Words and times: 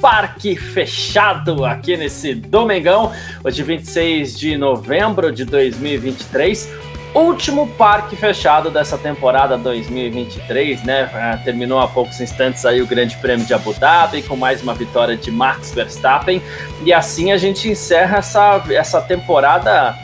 Parque 0.00 0.54
Fechado, 0.54 1.64
aqui 1.64 1.96
nesse 1.96 2.34
domingão, 2.34 3.12
hoje 3.42 3.62
26 3.62 4.38
de 4.38 4.56
novembro 4.56 5.32
de 5.32 5.44
2023, 5.44 6.68
último 7.14 7.66
Parque 7.66 8.14
Fechado 8.14 8.70
dessa 8.70 8.96
temporada 8.96 9.58
2023, 9.58 10.84
né, 10.84 11.10
ah, 11.12 11.38
terminou 11.42 11.80
há 11.80 11.88
poucos 11.88 12.20
instantes 12.20 12.64
aí 12.64 12.80
o 12.80 12.86
Grande 12.86 13.16
Prêmio 13.16 13.44
de 13.44 13.52
Abu 13.52 13.74
Dhabi, 13.74 14.22
com 14.22 14.36
mais 14.36 14.62
uma 14.62 14.74
vitória 14.74 15.16
de 15.16 15.30
Max 15.30 15.72
Verstappen, 15.72 16.40
e 16.84 16.92
assim 16.92 17.32
a 17.32 17.36
gente 17.36 17.68
encerra 17.68 18.18
essa, 18.18 18.62
essa 18.70 19.00
temporada 19.00 19.96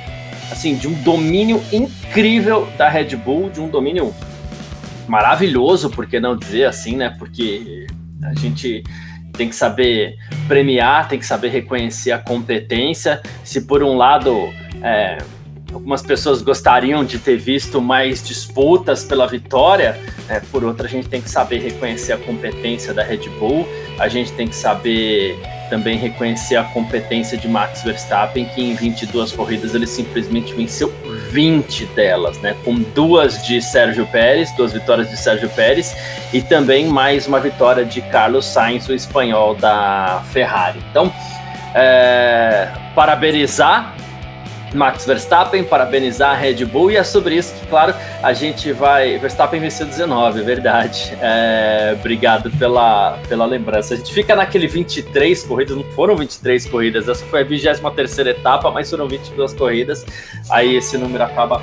assim, 0.51 0.77
de 0.77 0.89
um 0.89 0.95
domínio 1.03 1.62
incrível 1.73 2.69
da 2.77 2.89
Red 2.89 3.17
Bull, 3.17 3.48
de 3.48 3.61
um 3.61 3.69
domínio 3.69 4.12
maravilhoso, 5.06 5.89
por 5.89 6.06
que 6.06 6.19
não 6.19 6.37
dizer 6.37 6.65
assim, 6.65 6.97
né? 6.97 7.15
Porque 7.19 7.87
a 8.23 8.34
gente 8.34 8.83
tem 9.37 9.48
que 9.48 9.56
saber 9.56 10.16
premiar, 10.48 11.09
tem 11.09 11.19
que 11.19 11.27
saber 11.27 11.48
reconhecer 11.48 12.12
a 12.12 12.19
competência. 12.19 13.20
Se 13.42 13.62
por 13.62 13.83
um 13.83 13.97
lado 13.97 14.52
é, 14.83 15.19
algumas 15.73 16.03
pessoas 16.03 16.41
gostariam 16.41 17.05
de 17.05 17.19
ter 17.19 17.36
visto 17.36 17.81
mais 17.81 18.22
disputas 18.22 19.05
pela 19.05 19.27
vitória, 19.27 20.00
é, 20.28 20.41
por 20.41 20.64
outra 20.64 20.86
a 20.86 20.91
gente 20.91 21.09
tem 21.09 21.20
que 21.20 21.28
saber 21.28 21.59
reconhecer 21.59 22.12
a 22.12 22.19
competência 22.19 22.94
da 22.94 23.03
Red 23.03 23.28
Bull, 23.39 23.67
a 23.98 24.09
gente 24.09 24.33
tem 24.33 24.47
que 24.47 24.56
saber 24.56 25.37
também 25.75 25.98
reconhecer 25.98 26.55
a 26.55 26.62
competência 26.62 27.36
de 27.36 27.48
Max 27.48 27.83
Verstappen, 27.83 28.44
que 28.44 28.62
em 28.62 28.77
22 28.77 29.33
corridas 29.33 29.75
ele 29.75 29.89
simplesmente 29.89 30.55
venceu 30.55 30.94
20 31.33 31.86
delas, 31.86 32.39
né? 32.39 32.55
Com 32.64 32.77
duas 32.77 33.44
de 33.44 33.61
Sérgio 33.61 34.06
Pérez, 34.06 34.53
duas 34.53 34.72
vitórias 34.72 35.11
de 35.11 35.16
Sérgio 35.16 35.48
Pérez 35.48 35.92
e 36.33 36.41
também 36.41 36.86
mais 36.86 37.27
uma 37.27 37.41
vitória 37.41 37.84
de 37.84 38.00
Carlos 38.03 38.44
Sainz, 38.44 38.89
o 38.89 38.94
espanhol 38.94 39.56
da 39.56 40.22
Ferrari. 40.33 40.78
Então, 40.92 41.12
é, 41.75 42.69
parabenizar 42.94 43.97
Max 44.75 45.06
Verstappen, 45.06 45.64
parabenizar 45.64 46.33
a 46.33 46.34
Red 46.34 46.64
Bull 46.64 46.91
e 46.91 46.97
é 46.97 47.05
sobre 47.05 47.36
isso 47.36 47.55
que, 47.55 47.67
claro, 47.67 47.94
a 48.22 48.33
gente 48.33 48.72
vai. 48.72 49.19
Verstappen 49.19 49.61
venceu 49.61 49.86
19, 49.86 50.41
é 50.41 50.42
verdade. 50.42 51.16
É, 51.20 51.97
obrigado 51.98 52.50
pela, 52.53 53.19
pela 53.28 53.47
lembrança. 53.47 53.94
A 53.94 53.97
gente 53.97 54.12
fica 54.12 54.34
naquele 54.34 54.66
23 54.66 55.42
corridas, 55.44 55.77
não 55.77 55.84
foram 55.92 56.16
23 56.16 56.66
corridas, 56.66 57.08
essa 57.08 57.25
foi 57.27 57.41
a 57.41 57.44
23 57.44 58.19
etapa, 58.19 58.70
mas 58.70 58.91
foram 58.91 59.08
22 59.08 59.55
corridas. 59.55 60.05
Aí 60.50 60.77
esse 60.77 60.98
número 60.98 61.25
acaba 61.25 61.62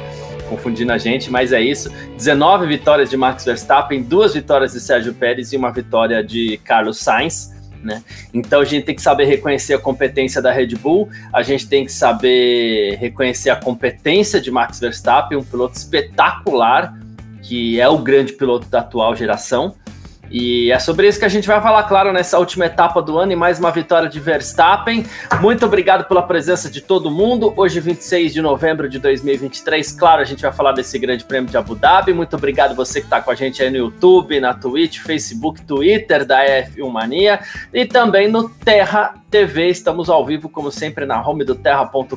confundindo 0.49 0.91
a 0.91 0.97
gente, 0.97 1.31
mas 1.31 1.53
é 1.53 1.61
isso. 1.61 1.89
19 2.17 2.67
vitórias 2.67 3.09
de 3.09 3.15
Max 3.15 3.45
Verstappen, 3.45 4.03
duas 4.03 4.33
vitórias 4.33 4.73
de 4.73 4.81
Sérgio 4.81 5.13
Pérez 5.13 5.53
e 5.53 5.57
uma 5.57 5.71
vitória 5.71 6.21
de 6.21 6.59
Carlos 6.63 6.97
Sainz. 6.97 7.50
Né? 7.83 8.03
Então 8.33 8.61
a 8.61 8.65
gente 8.65 8.85
tem 8.85 8.95
que 8.95 9.01
saber 9.01 9.25
reconhecer 9.25 9.73
a 9.73 9.79
competência 9.79 10.41
da 10.41 10.51
Red 10.51 10.75
Bull, 10.75 11.09
a 11.33 11.41
gente 11.41 11.67
tem 11.67 11.83
que 11.83 11.91
saber 11.91 12.95
reconhecer 12.99 13.49
a 13.49 13.55
competência 13.55 14.39
de 14.39 14.51
Max 14.51 14.79
Verstappen, 14.79 15.37
um 15.37 15.43
piloto 15.43 15.77
espetacular, 15.77 16.95
que 17.41 17.79
é 17.79 17.89
o 17.89 17.97
grande 17.97 18.33
piloto 18.33 18.67
da 18.67 18.79
atual 18.79 19.15
geração. 19.15 19.75
E 20.31 20.71
é 20.71 20.79
sobre 20.79 21.09
isso 21.09 21.19
que 21.19 21.25
a 21.25 21.29
gente 21.29 21.45
vai 21.45 21.59
falar, 21.59 21.83
claro, 21.83 22.13
nessa 22.13 22.39
última 22.39 22.65
etapa 22.65 23.01
do 23.01 23.19
ano 23.19 23.33
e 23.33 23.35
mais 23.35 23.59
uma 23.59 23.69
vitória 23.69 24.07
de 24.07 24.17
Verstappen. 24.17 25.05
Muito 25.41 25.65
obrigado 25.65 26.07
pela 26.07 26.21
presença 26.21 26.69
de 26.69 26.79
todo 26.79 27.11
mundo. 27.11 27.53
Hoje, 27.57 27.81
26 27.81 28.33
de 28.33 28.41
novembro 28.41 28.87
de 28.87 28.97
2023, 28.97 29.91
claro, 29.91 30.21
a 30.21 30.25
gente 30.25 30.41
vai 30.41 30.53
falar 30.53 30.71
desse 30.71 30.97
grande 30.97 31.25
prêmio 31.25 31.49
de 31.49 31.57
Abu 31.57 31.75
Dhabi. 31.75 32.13
Muito 32.13 32.33
obrigado 32.37 32.73
você 32.73 33.01
que 33.01 33.07
está 33.07 33.19
com 33.19 33.29
a 33.29 33.35
gente 33.35 33.61
aí 33.61 33.69
no 33.69 33.75
YouTube, 33.75 34.39
na 34.39 34.53
Twitch, 34.53 34.99
Facebook, 34.99 35.61
Twitter 35.63 36.25
da 36.25 36.45
F1 36.45 36.89
Mania 36.89 37.41
e 37.73 37.85
também 37.85 38.29
no 38.29 38.47
Terra 38.47 39.15
TV. 39.31 39.69
Estamos 39.69 40.09
ao 40.09 40.25
vivo, 40.25 40.49
como 40.49 40.71
sempre, 40.71 41.05
na 41.05 41.25
home 41.25 41.45
do 41.45 41.55
terra.com.br. 41.55 42.15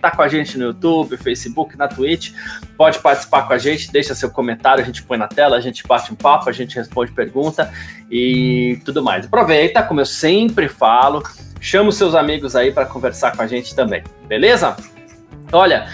Tá 0.00 0.10
com 0.10 0.22
a 0.22 0.28
gente 0.28 0.58
no 0.58 0.66
YouTube, 0.66 1.16
Facebook, 1.16 1.78
na 1.78 1.86
Twitch. 1.86 2.32
Pode 2.76 2.98
participar 2.98 3.42
com 3.42 3.52
a 3.52 3.58
gente, 3.58 3.90
deixa 3.90 4.14
seu 4.14 4.30
comentário, 4.30 4.82
a 4.82 4.86
gente 4.86 5.02
põe 5.04 5.16
na 5.16 5.28
tela, 5.28 5.56
a 5.56 5.60
gente 5.60 5.86
bate 5.86 6.12
um 6.12 6.16
papo, 6.16 6.50
a 6.50 6.52
gente 6.52 6.76
responde 6.76 7.07
de 7.08 7.14
pergunta 7.14 7.72
e 8.10 8.80
tudo 8.84 9.02
mais. 9.02 9.26
Aproveita, 9.26 9.82
como 9.82 10.00
eu 10.00 10.06
sempre 10.06 10.68
falo, 10.68 11.22
chama 11.60 11.88
os 11.88 11.96
seus 11.96 12.14
amigos 12.14 12.54
aí 12.54 12.72
para 12.72 12.86
conversar 12.86 13.36
com 13.36 13.42
a 13.42 13.46
gente 13.46 13.74
também, 13.74 14.02
beleza? 14.26 14.76
Olha, 15.52 15.88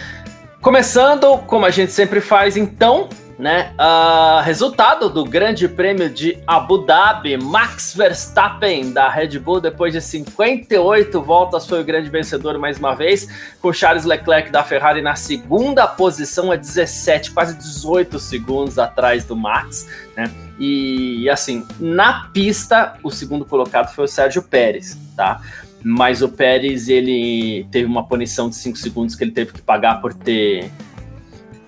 começando 0.60 1.38
como 1.46 1.64
a 1.64 1.70
gente 1.70 1.92
sempre 1.92 2.20
faz, 2.20 2.56
então, 2.56 3.08
né? 3.38 3.72
Uh, 3.74 4.42
resultado 4.42 5.08
do 5.08 5.24
Grande 5.24 5.68
Prêmio 5.68 6.08
de 6.08 6.38
Abu 6.46 6.78
Dhabi, 6.78 7.36
Max 7.36 7.94
Verstappen 7.94 8.92
da 8.92 9.08
Red 9.08 9.38
Bull, 9.38 9.60
depois 9.60 9.92
de 9.92 10.00
58 10.00 11.20
voltas, 11.20 11.66
foi 11.66 11.80
o 11.80 11.84
grande 11.84 12.08
vencedor 12.08 12.58
mais 12.58 12.78
uma 12.78 12.94
vez, 12.94 13.28
com 13.60 13.72
Charles 13.72 14.04
Leclerc 14.04 14.50
da 14.50 14.62
Ferrari 14.62 15.02
na 15.02 15.16
segunda 15.16 15.86
posição, 15.86 16.52
a 16.52 16.56
17, 16.56 17.32
quase 17.32 17.56
18 17.56 18.18
segundos 18.18 18.78
atrás 18.78 19.24
do 19.24 19.36
Max, 19.36 19.88
né? 20.16 20.30
E 20.58 21.28
assim, 21.28 21.66
na 21.80 22.28
pista, 22.32 22.94
o 23.02 23.10
segundo 23.10 23.44
colocado 23.44 23.92
foi 23.92 24.04
o 24.04 24.08
Sérgio 24.08 24.42
Pérez, 24.42 24.96
tá? 25.16 25.40
Mas 25.82 26.22
o 26.22 26.28
Pérez, 26.28 26.88
ele 26.88 27.66
teve 27.70 27.86
uma 27.86 28.06
punição 28.06 28.48
de 28.48 28.56
5 28.56 28.78
segundos 28.78 29.14
que 29.14 29.24
ele 29.24 29.32
teve 29.32 29.52
que 29.52 29.60
pagar 29.60 30.00
por 30.00 30.14
ter 30.14 30.70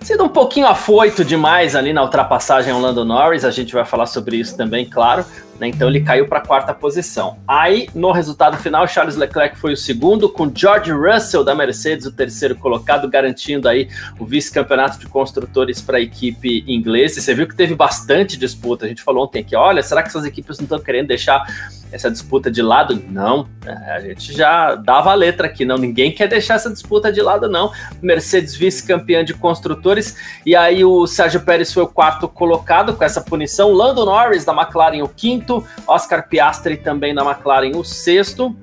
sido 0.01 0.23
um 0.23 0.29
pouquinho 0.29 0.67
afoito 0.67 1.25
demais 1.25 1.75
ali 1.75 1.91
na 1.91 2.01
ultrapassagem 2.01 2.71
ao 2.71 2.79
Lando 2.79 3.03
Norris, 3.03 3.43
a 3.43 3.51
gente 3.51 3.73
vai 3.73 3.83
falar 3.83 4.05
sobre 4.05 4.37
isso 4.37 4.55
também, 4.55 4.89
claro. 4.89 5.25
Né? 5.59 5.67
Então 5.67 5.87
ele 5.87 6.01
caiu 6.01 6.27
para 6.27 6.39
a 6.39 6.45
quarta 6.45 6.73
posição. 6.73 7.37
Aí, 7.47 7.87
no 7.93 8.11
resultado 8.11 8.57
final, 8.57 8.87
Charles 8.87 9.15
Leclerc 9.15 9.57
foi 9.57 9.73
o 9.73 9.77
segundo, 9.77 10.29
com 10.29 10.51
George 10.53 10.91
Russell 10.91 11.43
da 11.43 11.55
Mercedes, 11.55 12.05
o 12.05 12.11
terceiro 12.11 12.55
colocado, 12.55 13.09
garantindo 13.09 13.67
aí 13.67 13.89
o 14.19 14.25
vice-campeonato 14.25 14.99
de 14.99 15.07
construtores 15.07 15.81
para 15.81 15.97
a 15.97 16.01
equipe 16.01 16.63
inglesa. 16.67 17.19
E 17.19 17.21
você 17.21 17.33
viu 17.33 17.47
que 17.47 17.55
teve 17.55 17.75
bastante 17.75 18.37
disputa. 18.37 18.85
A 18.85 18.89
gente 18.89 19.01
falou 19.01 19.23
ontem 19.23 19.39
aqui, 19.39 19.55
olha, 19.55 19.81
será 19.81 20.01
que 20.01 20.09
essas 20.09 20.25
equipes 20.25 20.57
não 20.57 20.63
estão 20.63 20.79
querendo 20.79 21.07
deixar 21.07 21.45
essa 21.91 22.11
disputa 22.11 22.51
de 22.51 22.61
lado? 22.61 23.01
Não, 23.09 23.47
é, 23.65 23.71
a 23.91 23.99
gente 24.01 24.33
já 24.33 24.75
dava 24.75 25.11
a 25.11 25.13
letra 25.13 25.47
aqui, 25.47 25.65
não, 25.65 25.77
ninguém 25.77 26.11
quer 26.11 26.27
deixar 26.27 26.55
essa 26.55 26.69
disputa 26.69 27.11
de 27.11 27.21
lado, 27.21 27.49
não. 27.49 27.71
Mercedes 28.01 28.55
vice-campeã 28.55 29.23
de 29.23 29.33
construtores, 29.33 30.17
e 30.45 30.55
aí 30.55 30.83
o 30.83 31.07
Sérgio 31.07 31.41
Pérez 31.41 31.73
foi 31.73 31.83
o 31.83 31.87
quarto 31.87 32.27
colocado 32.27 32.93
com 32.93 33.03
essa 33.03 33.21
punição, 33.21 33.71
Lando 33.71 34.05
Norris 34.05 34.45
da 34.45 34.53
McLaren 34.53 35.03
o 35.03 35.07
quinto, 35.07 35.46
Oscar 35.87 36.27
Piastri 36.27 36.77
também 36.77 37.13
da 37.13 37.23
McLaren 37.23 37.75
o 37.75 37.83
sexto, 37.83 38.55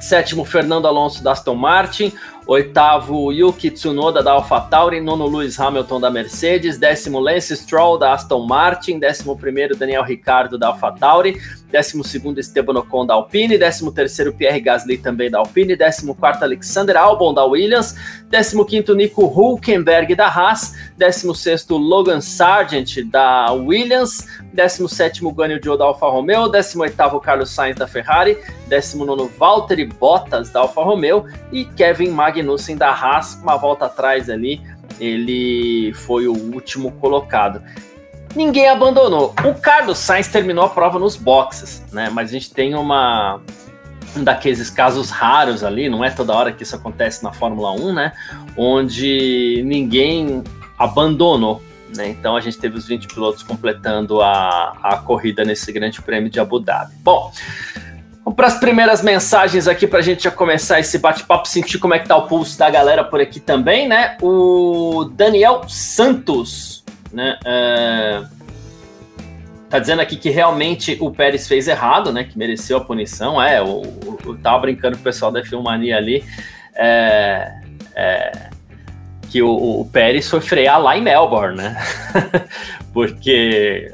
sétimo 0.00 0.44
Fernando 0.44 0.86
Alonso 0.86 1.22
da 1.22 1.32
Aston 1.32 1.54
Martin, 1.54 2.12
Oitavo, 2.46 3.32
Yuki 3.32 3.70
Tsunoda 3.70 4.22
da 4.22 4.32
AlphaTauri. 4.32 5.00
Nono, 5.00 5.26
Lewis 5.26 5.58
Hamilton 5.58 6.00
da 6.00 6.10
Mercedes. 6.10 6.76
Décimo, 6.76 7.18
Lance 7.18 7.56
Stroll 7.56 7.98
da 7.98 8.12
Aston 8.12 8.46
Martin. 8.46 8.98
Décimo 8.98 9.34
primeiro, 9.34 9.74
Daniel 9.74 10.02
Ricardo 10.02 10.58
da 10.58 10.68
AlphaTauri. 10.68 11.40
Décimo 11.70 12.04
segundo, 12.04 12.38
Esteban 12.38 12.76
Ocon 12.76 13.06
da 13.06 13.14
Alpine. 13.14 13.56
Décimo 13.56 13.90
terceiro, 13.90 14.32
Pierre 14.32 14.60
Gasly 14.60 14.98
também 14.98 15.30
da 15.30 15.38
Alpine. 15.38 15.74
Décimo 15.74 16.14
quarto, 16.14 16.44
Alexander 16.44 16.96
Albon 16.96 17.32
da 17.32 17.44
Williams. 17.44 17.96
Décimo 18.28 18.64
quinto, 18.64 18.94
Nico 18.94 19.24
Hulkenberg 19.24 20.14
da 20.14 20.28
Haas. 20.28 20.74
Décimo 20.98 21.34
sexto, 21.34 21.78
Logan 21.78 22.20
Sargent 22.20 23.02
da 23.06 23.52
Williams. 23.52 24.28
Décimo 24.52 24.88
sétimo, 24.88 25.32
Guanyu 25.32 25.58
Zhou 25.64 25.78
da 25.78 25.84
Alfa 25.86 26.06
Romeo. 26.06 26.48
Décimo 26.48 26.82
oitavo, 26.82 27.18
Carlos 27.20 27.50
Sainz 27.50 27.76
da 27.76 27.86
Ferrari. 27.88 28.36
Décimo 28.68 29.04
nono, 29.04 29.26
Valtteri 29.26 29.86
Bottas 29.86 30.50
da 30.50 30.60
Alfa 30.60 30.82
Romeo. 30.82 31.26
E 31.50 31.64
Kevin 31.64 32.10
Magnussen 32.10 32.33
Magnussen 32.34 32.76
da 32.76 32.90
Haas, 32.90 33.38
uma 33.40 33.56
volta 33.56 33.86
atrás 33.86 34.28
ali, 34.28 34.60
ele 34.98 35.92
foi 35.94 36.26
o 36.26 36.32
último 36.32 36.90
colocado. 36.92 37.62
Ninguém 38.34 38.68
abandonou. 38.68 39.32
O 39.44 39.54
Carlos 39.54 39.98
Sainz 39.98 40.26
terminou 40.26 40.64
a 40.64 40.68
prova 40.68 40.98
nos 40.98 41.14
boxes, 41.14 41.84
né? 41.92 42.10
Mas 42.12 42.30
a 42.30 42.32
gente 42.32 42.52
tem 42.52 42.74
uma 42.74 43.40
um 44.16 44.22
daqueles 44.22 44.70
casos 44.70 45.10
raros 45.10 45.64
ali, 45.64 45.88
não 45.88 46.04
é 46.04 46.10
toda 46.10 46.32
hora 46.32 46.52
que 46.52 46.62
isso 46.62 46.76
acontece 46.76 47.22
na 47.24 47.32
Fórmula 47.32 47.72
1, 47.72 47.92
né? 47.92 48.12
Onde 48.56 49.62
ninguém 49.64 50.42
abandonou. 50.78 51.60
Né? 51.96 52.08
Então 52.08 52.36
a 52.36 52.40
gente 52.40 52.58
teve 52.58 52.76
os 52.76 52.86
20 52.86 53.08
pilotos 53.08 53.42
completando 53.42 54.20
a, 54.20 54.76
a 54.82 54.96
corrida 54.98 55.44
nesse 55.44 55.72
grande 55.72 56.00
prêmio 56.00 56.30
de 56.30 56.38
Abu 56.38 56.60
Dhabi. 56.60 56.94
Bom, 57.02 57.32
Vamos 58.24 58.36
para 58.36 58.46
as 58.46 58.58
primeiras 58.58 59.02
mensagens 59.02 59.68
aqui 59.68 59.86
para 59.86 59.98
a 59.98 60.02
gente 60.02 60.24
já 60.24 60.30
começar 60.30 60.80
esse 60.80 60.98
bate-papo, 60.98 61.46
sentir 61.46 61.78
como 61.78 61.92
é 61.92 61.98
que 61.98 62.08
tá 62.08 62.16
o 62.16 62.26
pulso 62.26 62.58
da 62.58 62.70
galera 62.70 63.04
por 63.04 63.20
aqui 63.20 63.38
também, 63.38 63.86
né? 63.86 64.16
O 64.22 65.10
Daniel 65.12 65.68
Santos, 65.68 66.82
né? 67.12 67.38
É... 67.44 68.22
Tá 69.68 69.78
dizendo 69.78 70.00
aqui 70.00 70.16
que 70.16 70.30
realmente 70.30 70.96
o 71.00 71.10
Pérez 71.10 71.46
fez 71.46 71.68
errado, 71.68 72.12
né? 72.12 72.24
Que 72.24 72.38
mereceu 72.38 72.78
a 72.78 72.80
punição. 72.80 73.42
É, 73.42 73.60
o, 73.60 73.82
o, 73.82 74.38
tava 74.42 74.60
brincando 74.60 74.96
com 74.96 75.02
o 75.02 75.04
pessoal 75.04 75.30
da 75.30 75.44
Filmania 75.44 75.98
ali. 75.98 76.24
É, 76.76 77.52
é, 77.94 78.32
que 79.28 79.42
o, 79.42 79.80
o 79.80 79.84
Pérez 79.92 80.30
foi 80.30 80.40
frear 80.40 80.80
lá 80.80 80.96
em 80.96 81.02
Melbourne, 81.02 81.56
né? 81.56 81.76
Porque 82.94 83.92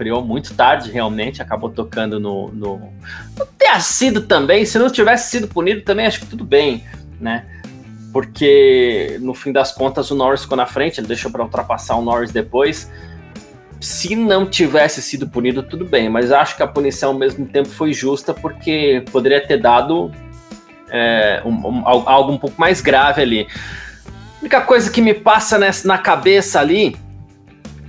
freou 0.00 0.24
muito 0.24 0.54
tarde, 0.54 0.90
realmente, 0.90 1.42
acabou 1.42 1.68
tocando 1.68 2.18
no, 2.18 2.48
no. 2.52 2.90
Não 3.38 3.46
ter 3.58 3.78
sido 3.82 4.22
também, 4.22 4.64
se 4.64 4.78
não 4.78 4.88
tivesse 4.88 5.30
sido 5.30 5.46
punido 5.46 5.82
também, 5.82 6.06
acho 6.06 6.20
que 6.20 6.26
tudo 6.26 6.42
bem, 6.42 6.82
né? 7.20 7.44
Porque 8.10 9.18
no 9.20 9.34
fim 9.34 9.52
das 9.52 9.72
contas 9.72 10.10
o 10.10 10.14
Norris 10.14 10.40
ficou 10.40 10.56
na 10.56 10.64
frente, 10.64 10.98
ele 10.98 11.06
deixou 11.06 11.30
para 11.30 11.42
ultrapassar 11.42 11.96
o 11.96 12.02
Norris 12.02 12.32
depois. 12.32 12.90
Se 13.78 14.16
não 14.16 14.46
tivesse 14.46 15.02
sido 15.02 15.28
punido, 15.28 15.62
tudo 15.62 15.84
bem, 15.84 16.08
mas 16.08 16.32
acho 16.32 16.56
que 16.56 16.62
a 16.62 16.66
punição 16.66 17.10
ao 17.10 17.18
mesmo 17.18 17.44
tempo 17.44 17.68
foi 17.68 17.92
justa 17.92 18.32
porque 18.32 19.04
poderia 19.12 19.46
ter 19.46 19.58
dado 19.58 20.10
é, 20.88 21.42
um, 21.44 21.50
um, 21.50 21.86
algo 21.86 22.32
um 22.32 22.38
pouco 22.38 22.58
mais 22.58 22.80
grave 22.80 23.20
ali. 23.20 23.46
A 24.06 24.40
única 24.40 24.62
coisa 24.62 24.90
que 24.90 25.02
me 25.02 25.12
passa 25.12 25.58
nessa, 25.58 25.86
na 25.86 25.98
cabeça 25.98 26.58
ali 26.58 26.96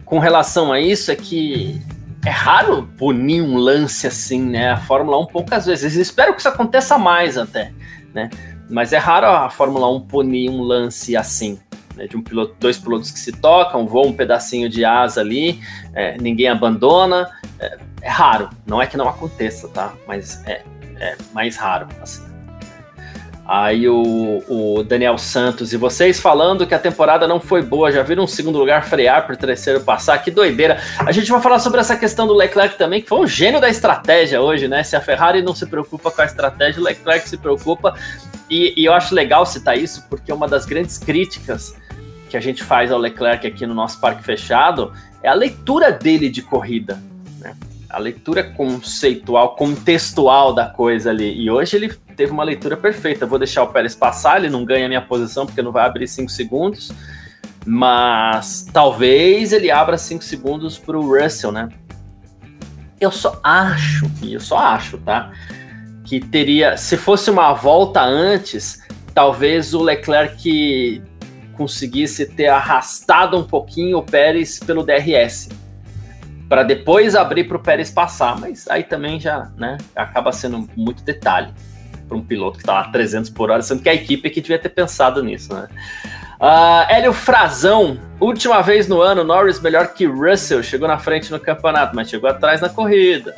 com 0.04 0.20
relação 0.20 0.74
a 0.74 0.80
isso 0.82 1.10
é 1.10 1.16
que 1.16 1.82
é 2.26 2.30
raro 2.30 2.88
punir 2.98 3.42
um 3.42 3.58
lance 3.58 4.06
assim, 4.06 4.42
né? 4.42 4.72
A 4.72 4.78
Fórmula 4.78 5.20
1 5.20 5.26
poucas 5.28 5.66
vezes. 5.66 5.96
Espero 5.96 6.34
que 6.34 6.40
isso 6.40 6.50
aconteça 6.50 6.98
mais 6.98 7.38
até, 7.38 7.74
né? 8.14 8.30
Mas 8.70 8.94
é 8.94 8.98
raro 8.98 9.28
a 9.28 9.50
Fórmula 9.50 9.90
1 9.92 10.02
punir 10.02 10.50
um 10.50 10.62
lance 10.62 11.16
assim. 11.18 11.60
Né? 11.96 12.08
De 12.08 12.16
um 12.16 12.22
piloto, 12.22 12.56
dois 12.60 12.78
pilotos 12.78 13.12
que 13.12 13.20
se 13.20 13.32
tocam, 13.32 13.88
voam 13.88 14.10
um 14.10 14.14
pedacinho 14.14 14.70
de 14.70 14.86
asa 14.86 15.22
ali, 15.22 15.60
é, 15.94 16.18
ninguém 16.18 16.48
abandona. 16.48 17.30
É, 17.60 17.78
é, 18.02 18.10
raro. 18.10 18.50
Não 18.66 18.82
é 18.82 18.88
que 18.88 18.98
não 18.98 19.10
aconteça, 19.10 19.68
tá? 19.68 19.94
Mas 20.08 20.46
é, 20.46 20.64
é 21.00 21.18
mais 21.34 21.58
raro, 21.58 21.88
assim. 22.02 22.31
Aí 23.46 23.90
o, 23.90 24.44
o, 24.48 24.84
Daniel 24.84 25.18
Santos 25.18 25.74
e 25.74 25.78
vocês 25.78 26.20
falando 26.20 26.66
que 26.68 26.76
a 26.76 26.80
temporada 26.80 27.28
não 27.28 27.40
foi 27.40 27.62
boa, 27.62 27.92
já 27.92 28.04
viram 28.04 28.24
um 28.24 28.28
segundo 28.28 28.58
lugar 28.58 28.86
frear 28.86 29.26
para 29.26 29.34
o 29.34 29.38
terceiro 29.38 29.82
passar, 29.82 30.20
que 30.20 30.30
doideira. 30.30 30.80
A 31.00 31.12
gente 31.12 31.32
vai 31.32 31.42
falar 31.42 31.60
sobre 31.60 31.80
essa 31.80 31.98
questão 31.98 32.28
do 32.28 32.34
Leclerc 32.34 32.78
também, 32.78 33.02
que 33.02 33.10
foi 33.10 33.20
um 33.20 33.28
gênio 33.28 33.60
da 33.60 33.68
estratégia 33.68 34.42
hoje, 34.42 34.68
né? 34.68 34.84
Se 34.84 34.96
a 34.96 35.02
Ferrari 35.02 35.42
não 35.42 35.56
se 35.56 35.66
preocupa 35.66 36.12
com 36.12 36.22
a 36.22 36.26
estratégia, 36.26 36.80
o 36.80 36.84
Leclerc 36.84 37.28
se 37.28 37.38
preocupa. 37.38 37.96
E, 38.50 38.80
e 38.80 38.86
eu 38.86 38.94
acho 38.94 39.16
legal 39.16 39.46
citar 39.46 39.78
isso, 39.78 40.06
porque 40.10 40.32
uma 40.32 40.48
das 40.48 40.66
grandes 40.66 40.98
críticas 40.98 41.76
que 42.30 42.38
a 42.38 42.42
gente 42.42 42.64
faz 42.64 42.92
ao 42.92 43.00
Leclerc 43.00 43.46
aqui 43.46 43.66
no 43.66 43.74
nosso 43.74 44.00
parque 44.00 44.24
fechado 44.24 44.94
é 45.22 45.28
a 45.28 45.34
leitura 45.34 45.92
dele 45.92 46.30
de 46.30 46.42
corrida. 46.42 47.02
Né? 47.40 47.56
A 47.90 47.98
leitura 47.98 48.44
conceitual, 48.44 49.56
contextual 49.56 50.54
da 50.54 50.68
coisa 50.68 51.10
ali. 51.10 51.38
E 51.42 51.50
hoje 51.50 51.76
ele 51.76 51.94
teve 52.22 52.32
uma 52.32 52.44
leitura 52.44 52.78
perfeita. 52.78 53.26
vou 53.26 53.40
deixar 53.40 53.64
o 53.64 53.68
Pérez 53.70 53.96
passar, 53.96 54.38
ele 54.38 54.50
não 54.50 54.64
ganha 54.64 54.88
minha 54.88 55.02
posição 55.02 55.48
porque 55.48 55.60
não 55.60 55.72
vai 55.72 55.84
abrir 55.84 56.08
5 56.08 56.30
segundos. 56.30 56.92
Mas 57.66 58.68
talvez 58.72 59.52
ele 59.52 59.72
abra 59.72 59.98
5 59.98 60.24
segundos 60.24 60.78
para 60.78 61.00
o 61.00 61.20
Russell, 61.20 61.52
né? 61.52 61.70
Eu 63.00 63.10
só 63.10 63.40
acho, 63.44 64.06
eu 64.22 64.40
só 64.40 64.60
acho, 64.60 65.00
tá? 65.00 65.32
Que 66.04 66.20
teria, 66.20 66.78
se 66.78 66.96
fosse 66.96 67.32
uma 67.32 67.54
volta 67.54 68.04
antes, 68.04 68.84
talvez 69.16 69.74
o 69.74 69.82
Leclerc 69.82 71.02
conseguisse 71.58 72.28
ter 72.28 72.50
arrastado 72.50 73.36
um 73.36 73.44
pouquinho 73.44 73.98
o 73.98 74.04
Pérez 74.04 74.60
pelo 74.60 74.84
DRS 74.84 75.50
para 76.48 76.62
depois 76.62 77.16
abrir 77.16 77.46
para 77.46 77.58
o 77.58 77.60
Pérez 77.60 77.90
passar, 77.90 78.40
mas 78.40 78.68
aí 78.68 78.84
também 78.84 79.20
já, 79.20 79.50
né, 79.58 79.78
acaba 79.96 80.32
sendo 80.32 80.68
muito 80.76 81.02
detalhe 81.02 81.52
para 82.12 82.18
um 82.18 82.22
piloto 82.22 82.58
que 82.58 82.64
está 82.64 82.74
lá 82.74 82.84
300 82.90 83.30
por 83.30 83.50
hora, 83.50 83.62
sendo 83.62 83.82
que 83.82 83.88
a 83.88 83.94
equipe 83.94 84.28
é 84.28 84.30
que 84.30 84.42
devia 84.42 84.60
ter 84.60 84.68
pensado 84.68 85.24
nisso, 85.24 85.54
né? 85.54 85.70
Uh, 86.42 86.90
Hélio 86.90 87.14
Frazão, 87.14 88.00
última 88.20 88.62
vez 88.62 88.88
no 88.88 89.00
ano, 89.00 89.24
Norris 89.24 89.62
melhor 89.62 89.94
que 89.94 90.06
Russell, 90.06 90.62
chegou 90.62 90.88
na 90.88 90.98
frente 90.98 91.32
no 91.32 91.40
campeonato, 91.40 91.96
mas 91.96 92.10
chegou 92.10 92.30
atrás 92.30 92.60
na 92.60 92.68
corrida. 92.68 93.34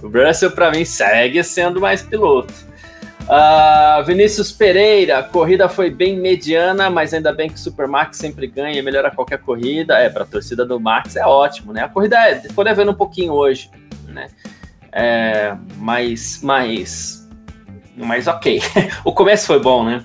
o 0.00 0.06
Russell, 0.06 0.52
para 0.52 0.70
mim, 0.70 0.84
segue 0.84 1.42
sendo 1.42 1.80
mais 1.80 2.02
piloto. 2.02 2.52
Uh, 3.22 4.04
Vinícius 4.04 4.52
Pereira, 4.52 5.18
a 5.18 5.22
corrida 5.22 5.68
foi 5.68 5.90
bem 5.90 6.16
mediana, 6.16 6.88
mas 6.88 7.12
ainda 7.12 7.32
bem 7.32 7.48
que 7.48 7.56
o 7.56 7.58
Super 7.58 7.88
Max 7.88 8.18
sempre 8.18 8.46
ganha 8.46 8.80
melhora 8.82 9.10
qualquer 9.10 9.38
corrida. 9.38 9.98
É, 9.98 10.08
para 10.08 10.22
a 10.22 10.26
torcida 10.26 10.64
do 10.64 10.78
Max 10.78 11.16
é 11.16 11.26
ótimo, 11.26 11.72
né? 11.72 11.82
A 11.82 11.88
corrida 11.88 12.16
é, 12.18 12.36
poder 12.54 12.74
vendo 12.74 12.92
um 12.92 12.94
pouquinho 12.94 13.32
hoje, 13.32 13.70
né? 14.06 14.28
É, 14.92 15.56
mas, 15.78 16.40
mas, 16.42 17.25
mas 17.96 18.26
ok. 18.26 18.62
o 19.04 19.12
começo 19.12 19.46
foi 19.46 19.60
bom, 19.60 19.84
né? 19.84 20.04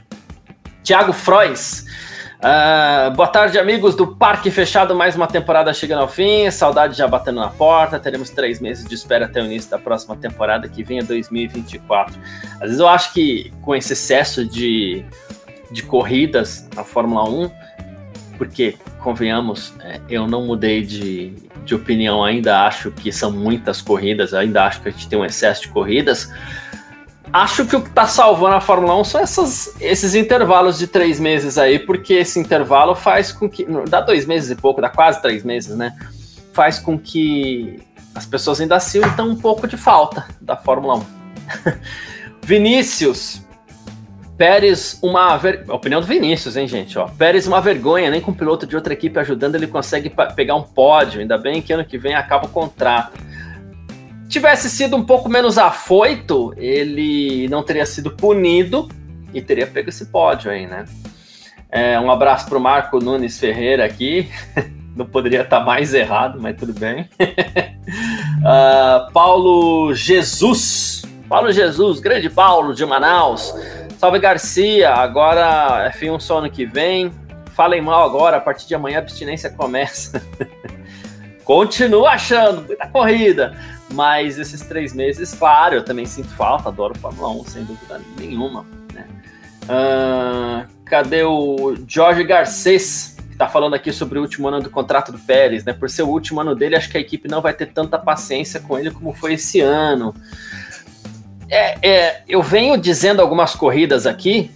Tiago 0.84 1.14
Frois, 1.14 1.86
Uh, 2.42 3.14
boa 3.16 3.28
tarde, 3.28 3.60
amigos 3.60 3.94
do 3.94 4.16
Parque 4.16 4.50
Fechado. 4.50 4.96
Mais 4.96 5.16
uma 5.16 5.28
temporada 5.28 5.72
chegando 5.76 6.02
ao 6.02 6.08
fim. 6.08 6.50
Saudade 6.50 6.98
já 6.98 7.08
batendo 7.08 7.40
na 7.40 7.50
porta. 7.50 8.00
Teremos 8.00 8.32
três 8.32 8.60
meses 8.60 8.84
de 8.84 8.96
espera 8.96 9.26
até 9.26 9.40
o 9.40 9.46
início 9.46 9.70
da 9.70 9.78
próxima 9.78 10.16
temporada, 10.16 10.68
que 10.68 10.84
vem 10.84 11.00
a 11.00 11.04
2024. 11.04 12.20
Às 12.54 12.62
vezes 12.62 12.80
eu 12.80 12.88
acho 12.88 13.14
que 13.14 13.54
com 13.62 13.76
esse 13.76 13.94
excesso 13.94 14.44
de, 14.44 15.06
de 15.70 15.84
corridas 15.84 16.68
na 16.76 16.84
Fórmula 16.84 17.30
1, 17.30 17.52
porque, 18.40 18.76
convenhamos, 19.04 19.76
é, 19.82 20.02
eu 20.10 20.28
não 20.28 20.44
mudei 20.44 20.82
de, 20.82 21.36
de 21.64 21.76
opinião 21.76 22.24
ainda. 22.24 22.66
Acho 22.66 22.90
que 22.90 23.12
são 23.12 23.32
muitas 23.32 23.84
corridas, 23.84 24.34
ainda 24.34 24.66
acho 24.66 24.82
que 24.82 24.90
a 24.90 24.92
gente 24.92 25.08
tem 25.08 25.20
um 25.20 25.26
excesso 25.26 25.62
de 25.62 25.68
corridas 25.68 26.28
acho 27.34 27.66
que 27.66 27.76
o 27.76 27.82
que 27.82 27.90
está 27.90 28.06
salvando 28.06 28.56
a 28.56 28.62
Fórmula 28.62 28.96
1 28.98 29.04
são 29.04 29.22
essas, 29.22 29.76
esses 29.80 30.16
intervalos 30.16 30.78
de 30.78 30.88
três 30.88 31.20
meses 31.20 31.58
aí, 31.58 31.80
porque 31.80 32.16
esse 32.16 32.40
intervalo 32.40 32.96
faz 32.96 33.32
com 33.32 33.50
que. 33.50 33.66
Dá 33.88 34.02
dois 34.02 34.26
meses 34.26 34.50
e 34.52 34.56
pouco, 34.56 34.82
dá 34.82 34.90
quase 34.90 35.22
três 35.22 35.44
meses, 35.44 35.76
né? 35.76 35.96
Faz 36.54 36.80
com 36.80 36.98
que 36.98 37.82
as 38.14 38.26
pessoas 38.26 38.60
ainda 38.60 38.80
sintam 38.80 39.30
um 39.30 39.36
pouco 39.36 39.68
de 39.68 39.78
falta 39.78 40.26
da 40.42 40.58
Fórmula 40.58 40.96
1. 40.96 41.06
Vinícius. 42.44 43.42
Pérez, 44.38 44.98
uma. 45.02 45.38
Ver... 45.38 45.64
Opinião 45.70 46.02
do 46.02 46.08
Vinícius, 46.08 46.58
hein, 46.58 46.68
gente? 46.68 46.98
Ó, 46.98 47.08
Pérez, 47.08 47.46
uma 47.48 47.62
vergonha, 47.62 48.10
nem 48.10 48.20
com 48.20 48.32
um 48.32 48.34
piloto 48.34 48.66
de 48.66 48.76
outra 48.76 48.94
equipe 48.94 49.20
ajudando 49.20 49.56
ele 49.56 49.68
consegue 49.68 50.12
pegar 50.36 50.56
um 50.56 50.64
pódio. 50.64 51.22
Ainda 51.22 51.38
bem 51.38 51.62
que 51.62 51.72
ano 51.72 51.86
que 51.86 51.98
vem 51.98 52.16
acaba 52.16 52.48
o 52.48 52.50
contrato 52.50 53.32
tivesse 54.32 54.70
sido 54.70 54.96
um 54.96 55.04
pouco 55.04 55.30
menos 55.30 55.58
afoito, 55.58 56.54
ele 56.58 57.48
não 57.50 57.62
teria 57.62 57.86
sido 57.86 58.12
punido 58.12 58.90
e 59.34 59.42
teria 59.42 59.68
pego 59.68 59.90
esse 59.90 60.06
pódio 60.06 60.50
aí, 60.50 60.66
né? 60.66 60.86
É, 61.70 62.00
um 62.00 62.10
abraço 62.10 62.48
para 62.48 62.58
o 62.58 62.62
Marco 62.62 63.00
Nunes 63.00 63.40
Ferreira 63.40 63.86
aqui. 63.86 64.30
Não 64.94 65.06
poderia 65.06 65.42
estar 65.42 65.62
mais 65.62 65.94
errado, 65.94 66.38
mas 66.42 66.58
tudo 66.58 66.74
bem. 66.78 67.10
uh, 67.22 69.10
Paulo 69.14 69.94
Jesus. 69.94 71.04
Paulo 71.30 71.50
Jesus, 71.50 72.02
grande 72.02 72.30
Paulo 72.30 72.76
de 72.76 72.86
Manaus. 72.86 73.56
Salve 73.98 74.20
Garcia, 74.20 74.94
agora 74.94 75.90
F1 75.96 76.20
só 76.20 76.40
ano 76.40 76.52
que 76.52 76.66
vem. 76.66 77.10
Falem 77.56 77.82
mal 77.82 78.04
agora, 78.04 78.36
a 78.36 78.42
partir 78.42 78.68
de 78.68 78.76
amanhã 78.76 78.98
a 78.98 79.00
abstinência 79.00 79.50
começa. 79.50 80.22
Continua 81.46 82.10
achando, 82.10 82.64
muita 82.64 82.86
corrida. 82.88 83.56
Mas 83.92 84.40
esses 84.40 84.62
três 84.62 84.94
meses, 84.94 85.34
claro, 85.34 85.76
eu 85.76 85.84
também 85.84 86.06
sinto 86.06 86.30
falta, 86.30 86.70
adoro 86.70 86.98
Fórmula 86.98 87.30
1, 87.42 87.46
sem 87.46 87.64
dúvida 87.64 88.02
nenhuma. 88.18 88.66
Né? 88.94 89.06
Uh, 89.64 90.68
cadê 90.86 91.24
o 91.24 91.76
Jorge 91.88 92.24
Garcês, 92.24 93.18
que 93.28 93.34
está 93.34 93.48
falando 93.48 93.74
aqui 93.74 93.92
sobre 93.92 94.18
o 94.20 94.22
último 94.22 94.48
ano 94.48 94.62
do 94.62 94.70
contrato 94.70 95.12
do 95.12 95.20
Pérez, 95.20 95.64
né? 95.64 95.74
Por 95.74 95.90
ser 95.90 96.04
o 96.04 96.08
último 96.08 96.40
ano 96.42 96.56
dele, 96.56 96.76
acho 96.76 96.90
que 96.90 96.98
a 96.98 97.02
equipe 97.02 97.28
não 97.28 97.42
vai 97.42 97.54
ter 97.54 97.68
tanta 97.68 97.98
paciência 97.98 98.60
com 98.60 98.78
ele 98.78 98.92
como 98.92 99.14
foi 99.14 99.34
esse 99.34 99.60
ano. 99.60 100.14
É, 101.50 101.88
é, 101.88 102.24
eu 102.30 102.42
venho 102.42 102.78
dizendo 102.78 103.22
algumas 103.22 103.56
corridas 103.56 104.08
aqui 104.08 104.52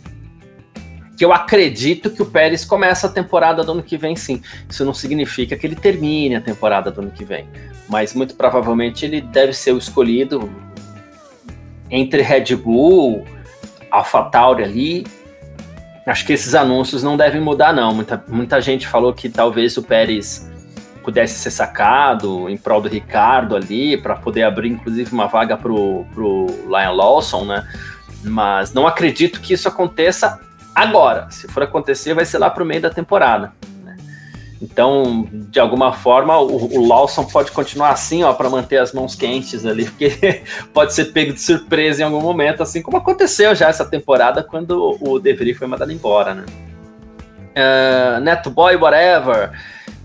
que 1.16 1.24
eu 1.24 1.32
acredito 1.32 2.10
que 2.10 2.22
o 2.22 2.26
Pérez 2.26 2.66
começa 2.66 3.08
a 3.08 3.10
temporada 3.10 3.64
do 3.64 3.72
ano 3.72 3.84
que 3.84 3.98
vem, 3.98 4.16
sim. 4.16 4.42
Isso 4.70 4.84
não 4.84 4.94
significa 4.94 5.56
que 5.56 5.66
ele 5.66 5.76
termine 5.76 6.36
a 6.36 6.42
temporada 6.42 6.92
do 6.92 7.02
ano 7.02 7.12
que 7.12 7.24
vem 7.24 7.48
mas 7.88 8.14
muito 8.14 8.36
provavelmente 8.36 9.06
ele 9.06 9.22
deve 9.22 9.54
ser 9.54 9.72
o 9.72 9.78
escolhido 9.78 10.50
entre 11.90 12.22
Red 12.22 12.56
Bull, 12.56 13.26
AlphaTauri 13.92 14.64
ali. 14.64 15.08
Acho 16.06 16.26
que 16.26 16.34
esses 16.34 16.54
anúncios 16.54 17.04
não 17.04 17.16
devem 17.16 17.42
mudar, 17.42 17.74
não. 17.74 17.94
Muita, 17.94 18.24
muita 18.28 18.62
gente 18.62 18.88
falou 18.88 19.14
que 19.14 19.30
talvez 19.30 19.78
o 19.78 19.84
Pérez 19.84 20.52
pudesse 21.04 21.38
ser 21.38 21.52
sacado 21.52 22.50
em 22.50 22.58
prol 22.58 22.82
do 22.82 22.90
Ricardo 22.90 23.56
ali, 23.56 23.96
para 23.96 24.16
poder 24.16 24.44
abrir 24.44 24.70
inclusive 24.70 25.12
uma 25.14 25.28
vaga 25.28 25.56
para 25.56 25.72
o 25.72 26.06
Lion 26.16 26.96
Lawson, 26.96 27.46
né? 27.46 27.68
Mas 28.24 28.74
não 28.74 28.88
acredito 28.88 29.40
que 29.40 29.54
isso 29.54 29.68
aconteça 29.68 30.40
agora. 30.76 31.32
Se 31.32 31.48
for 31.48 31.64
acontecer, 31.64 32.14
vai 32.14 32.26
ser 32.26 32.38
lá 32.38 32.50
para 32.50 32.62
o 32.62 32.66
meio 32.66 32.82
da 32.82 32.90
temporada. 32.90 33.54
Né? 33.84 33.96
Então, 34.62 35.28
de 35.32 35.60
alguma 35.60 35.94
forma, 35.94 36.38
o, 36.38 36.78
o 36.78 36.88
Lawson 36.88 37.24
pode 37.24 37.52
continuar 37.52 37.92
assim, 37.92 38.24
ó, 38.24 38.34
para 38.34 38.50
manter 38.50 38.78
as 38.78 38.92
mãos 38.92 39.16
quentes 39.16 39.66
ali, 39.66 39.86
porque 39.90 40.44
pode 40.74 40.94
ser 40.94 41.06
pego 41.06 41.34
de 41.34 41.40
surpresa 41.40 42.02
em 42.02 42.06
algum 42.06 42.22
momento, 42.22 42.62
assim 42.62 42.82
como 42.82 42.98
aconteceu 42.98 43.56
já 43.56 43.70
essa 43.70 43.86
temporada 43.86 44.44
quando 44.44 44.98
o 45.02 45.18
De 45.18 45.34
Vries 45.34 45.58
foi 45.58 45.68
mandado 45.68 45.92
embora, 45.92 46.36
né? 46.36 46.46
Uh, 47.56 48.20
Neto 48.20 48.50
Boy, 48.50 48.76
whatever. 48.76 49.52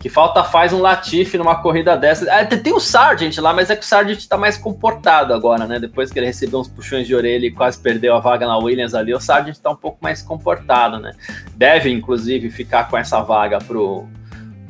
Que 0.01 0.09
falta 0.09 0.43
faz 0.43 0.73
um 0.73 0.81
Latifi 0.81 1.37
numa 1.37 1.57
corrida 1.57 1.95
dessa. 1.95 2.27
Ah, 2.33 2.45
tem 2.45 2.73
o 2.73 2.81
Sargent 2.81 3.37
lá, 3.37 3.53
mas 3.53 3.69
é 3.69 3.77
que 3.77 3.85
o 3.85 3.87
Sargent 3.87 4.27
tá 4.27 4.39
mais 4.39 4.57
comportado 4.57 5.35
agora, 5.35 5.67
né? 5.67 5.79
Depois 5.79 6.11
que 6.11 6.19
ele 6.19 6.25
recebeu 6.25 6.59
uns 6.59 6.69
puxões 6.69 7.07
de 7.07 7.15
orelha 7.15 7.47
e 7.47 7.51
quase 7.51 7.79
perdeu 7.79 8.17
a 8.17 8.19
vaga 8.19 8.47
na 8.47 8.57
Williams 8.57 8.95
ali, 8.95 9.13
o 9.13 9.21
Sargent 9.21 9.59
tá 9.59 9.71
um 9.71 9.77
pouco 9.77 9.99
mais 10.01 10.23
comportado, 10.23 10.99
né? 10.99 11.13
Deve, 11.55 11.93
inclusive, 11.93 12.49
ficar 12.49 12.89
com 12.89 12.97
essa 12.97 13.21
vaga 13.21 13.59
pro, 13.59 14.09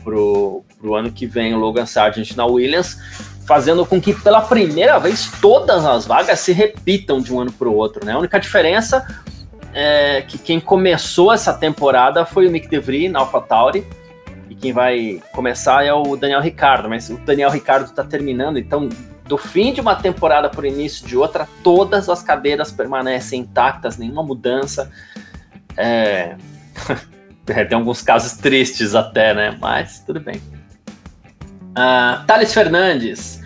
pro, 0.02 0.64
pro 0.76 0.96
ano 0.96 1.12
que 1.12 1.26
vem 1.26 1.54
o 1.54 1.58
Logan 1.58 1.86
Sargent 1.86 2.34
na 2.34 2.44
Williams, 2.44 2.98
fazendo 3.46 3.86
com 3.86 4.00
que 4.00 4.12
pela 4.12 4.40
primeira 4.40 4.98
vez 4.98 5.30
todas 5.40 5.86
as 5.86 6.06
vagas 6.06 6.40
se 6.40 6.52
repitam 6.52 7.20
de 7.20 7.32
um 7.32 7.40
ano 7.40 7.52
pro 7.52 7.72
outro, 7.72 8.04
né? 8.04 8.14
A 8.14 8.18
única 8.18 8.40
diferença 8.40 9.06
é 9.72 10.22
que 10.22 10.38
quem 10.38 10.58
começou 10.58 11.32
essa 11.32 11.52
temporada 11.52 12.26
foi 12.26 12.48
o 12.48 12.50
Nick 12.50 12.66
DeVries 12.66 13.12
na 13.12 13.20
AlphaTauri, 13.20 13.86
quem 14.60 14.72
vai 14.72 15.22
começar 15.32 15.84
é 15.84 15.92
o 15.92 16.16
Daniel 16.16 16.40
Ricardo, 16.40 16.88
mas 16.88 17.08
o 17.08 17.16
Daniel 17.18 17.50
Ricardo 17.50 17.86
está 17.86 18.04
terminando, 18.04 18.58
então 18.58 18.88
do 19.24 19.38
fim 19.38 19.72
de 19.72 19.80
uma 19.80 19.94
temporada 19.94 20.48
para 20.50 20.62
o 20.62 20.66
início 20.66 21.06
de 21.06 21.16
outra, 21.16 21.48
todas 21.62 22.08
as 22.08 22.22
cadeiras 22.22 22.72
permanecem 22.72 23.42
intactas, 23.42 23.96
nenhuma 23.96 24.24
mudança. 24.24 24.90
É... 25.76 26.36
é 27.46 27.64
tem 27.64 27.78
alguns 27.78 28.02
casos 28.02 28.32
tristes 28.32 28.94
até, 28.94 29.32
né? 29.32 29.56
Mas 29.60 30.00
tudo 30.00 30.18
bem. 30.18 30.42
Uh, 31.70 32.26
Thales 32.26 32.52
Fernandes. 32.52 33.40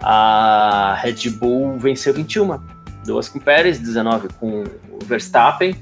a 0.00 0.98
Red 1.00 1.30
Bull 1.30 1.78
venceu 1.78 2.12
21 2.12 2.73
duas 3.04 3.28
com 3.28 3.38
Pérez, 3.38 3.78
19 3.78 4.28
com 4.40 4.64
Verstappen. 5.04 5.76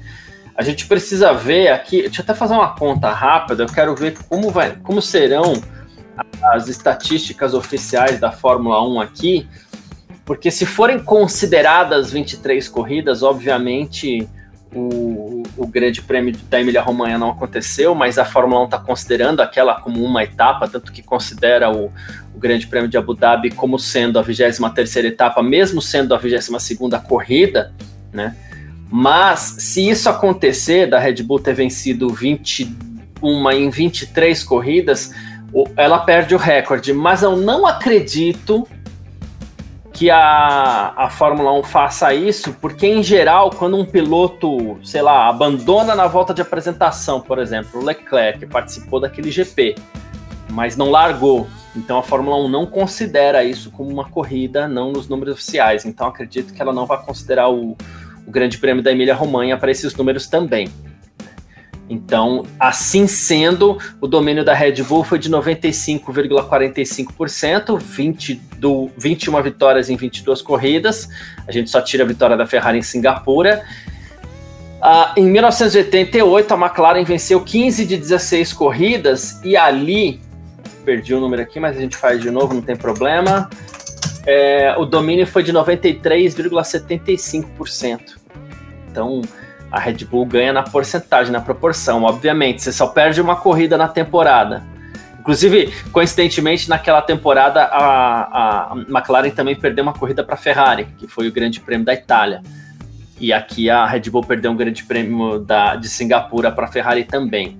A 0.55 0.61
gente 0.61 0.85
precisa 0.85 1.33
ver 1.33 1.69
aqui, 1.69 2.03
deixa 2.03 2.21
eu 2.21 2.23
até 2.23 2.35
fazer 2.35 2.53
uma 2.53 2.75
conta 2.75 3.11
rápida, 3.11 3.63
eu 3.63 3.67
quero 3.67 3.95
ver 3.95 4.15
como, 4.29 4.51
vai, 4.51 4.75
como 4.83 5.01
serão 5.01 5.53
as 6.43 6.67
estatísticas 6.67 7.53
oficiais 7.53 8.19
da 8.19 8.31
Fórmula 8.31 8.87
1 8.87 9.01
aqui, 9.01 9.47
porque 10.23 10.51
se 10.51 10.65
forem 10.65 10.99
consideradas 10.99 12.11
23 12.11 12.67
corridas, 12.69 13.23
obviamente 13.23 14.29
o, 14.75 15.43
o 15.57 15.67
Grande 15.67 16.01
Prêmio 16.01 16.35
da 16.49 16.59
Emília-Romanha 16.59 17.17
não 17.17 17.29
aconteceu, 17.29 17.93
mas 17.93 18.17
a 18.17 18.25
Fórmula 18.25 18.61
1 18.61 18.65
está 18.65 18.77
considerando 18.79 19.41
aquela 19.41 19.79
como 19.79 20.03
uma 20.03 20.23
etapa, 20.23 20.67
tanto 20.67 20.91
que 20.91 21.01
considera 21.01 21.71
o, 21.71 21.91
o 22.35 22.39
Grande 22.39 22.67
Prêmio 22.67 22.89
de 22.89 22.97
Abu 22.97 23.13
Dhabi 23.13 23.51
como 23.51 23.77
sendo 23.77 24.19
a 24.19 24.21
23 24.21 24.95
etapa, 25.05 25.41
mesmo 25.43 25.81
sendo 25.81 26.13
a 26.13 26.17
22 26.17 27.01
corrida, 27.07 27.73
né? 28.11 28.35
Mas 28.95 29.55
se 29.59 29.89
isso 29.89 30.07
acontecer, 30.07 30.87
da 30.87 30.99
Red 30.99 31.23
Bull 31.23 31.39
ter 31.39 31.55
vencido 31.55 32.09
21 32.09 33.51
em 33.51 33.69
23 33.69 34.43
corridas, 34.43 35.11
ela 35.75 35.99
perde 35.99 36.35
o 36.35 36.37
recorde. 36.37 36.93
Mas 36.93 37.23
eu 37.23 37.35
não 37.35 37.65
acredito 37.65 38.67
que 39.93 40.09
a, 40.09 40.91
a 40.97 41.09
Fórmula 41.09 41.53
1 41.53 41.63
faça 41.63 42.13
isso, 42.15 42.51
porque 42.59 42.87
em 42.87 43.03
geral, 43.03 43.51
quando 43.51 43.77
um 43.77 43.85
piloto, 43.85 44.79
sei 44.83 45.03
lá, 45.03 45.29
abandona 45.29 45.93
na 45.93 46.07
volta 46.07 46.33
de 46.33 46.41
apresentação, 46.41 47.21
por 47.21 47.37
exemplo, 47.37 47.79
o 47.79 47.85
Leclerc 47.85 48.43
participou 48.47 48.99
daquele 48.99 49.29
GP, 49.29 49.75
mas 50.49 50.75
não 50.75 50.89
largou. 50.89 51.47
Então 51.75 51.99
a 51.99 52.03
Fórmula 52.03 52.37
1 52.37 52.49
não 52.49 52.65
considera 52.65 53.43
isso 53.43 53.69
como 53.69 53.89
uma 53.89 54.09
corrida, 54.09 54.67
não 54.67 54.91
nos 54.91 55.07
números 55.07 55.35
oficiais. 55.35 55.85
Então 55.85 56.07
acredito 56.07 56.53
que 56.53 56.61
ela 56.61 56.73
não 56.73 56.87
vai 56.87 56.99
considerar 57.03 57.49
o, 57.49 57.77
o 58.25 58.31
Grande 58.31 58.57
Prêmio 58.57 58.81
da 58.81 58.91
Emília-Romanha 58.91 59.57
para 59.57 59.71
esses 59.71 59.95
números 59.95 60.25
também. 60.27 60.69
Então, 61.89 62.45
assim 62.59 63.07
sendo, 63.07 63.79
o 63.99 64.07
domínio 64.07 64.43
da 64.43 64.53
Red 64.53 64.83
Bull 64.83 65.03
foi 65.03 65.17
de 65.19 65.29
95,45%, 65.29 67.77
20 67.77 68.35
do 68.57 68.89
21 68.97 69.41
vitórias 69.41 69.89
em 69.89 69.95
22 69.95 70.41
corridas. 70.41 71.07
A 71.47 71.51
gente 71.51 71.69
só 71.69 71.79
tira 71.81 72.03
a 72.03 72.07
vitória 72.07 72.35
da 72.37 72.47
Ferrari 72.47 72.79
em 72.79 72.81
Singapura. 72.81 73.63
Uh, 74.81 75.13
em 75.17 75.25
1988, 75.25 76.53
a 76.53 76.57
McLaren 76.57 77.03
venceu 77.03 77.41
15 77.41 77.85
de 77.85 77.97
16 77.97 78.53
corridas 78.53 79.39
e 79.43 79.55
ali, 79.55 80.19
perdi 80.83 81.13
o 81.13 81.19
número 81.19 81.39
aqui, 81.41 81.59
mas 81.59 81.77
a 81.77 81.79
gente 81.79 81.95
faz 81.95 82.19
de 82.21 82.31
novo, 82.31 82.53
não 82.53 82.61
tem 82.61 82.75
problema. 82.75 83.49
É, 84.25 84.73
o 84.77 84.85
domínio 84.85 85.27
foi 85.27 85.43
de 85.43 85.53
93,75%. 85.53 87.99
Então, 88.89 89.21
a 89.73 89.79
Red 89.79 90.05
Bull 90.05 90.23
ganha 90.27 90.53
na 90.53 90.61
porcentagem, 90.61 91.33
na 91.33 91.41
proporção. 91.41 92.03
Obviamente, 92.03 92.61
você 92.61 92.71
só 92.71 92.85
perde 92.85 93.19
uma 93.19 93.35
corrida 93.35 93.75
na 93.75 93.87
temporada. 93.87 94.63
Inclusive, 95.19 95.73
coincidentemente, 95.91 96.69
naquela 96.69 97.01
temporada, 97.01 97.63
a, 97.63 98.71
a 98.71 98.75
McLaren 98.87 99.31
também 99.31 99.55
perdeu 99.55 99.81
uma 99.81 99.93
corrida 99.93 100.23
para 100.23 100.35
a 100.35 100.37
Ferrari, 100.37 100.85
que 100.99 101.07
foi 101.07 101.27
o 101.27 101.31
Grande 101.31 101.59
Prêmio 101.59 101.83
da 101.83 101.93
Itália. 101.95 102.43
E 103.19 103.33
aqui 103.33 103.67
a 103.67 103.83
Red 103.87 104.11
Bull 104.11 104.23
perdeu 104.23 104.51
um 104.51 104.55
Grande 104.55 104.83
Prêmio 104.83 105.39
da, 105.39 105.75
de 105.75 105.89
Singapura 105.89 106.51
para 106.51 106.65
a 106.65 106.67
Ferrari 106.67 107.03
também. 107.03 107.57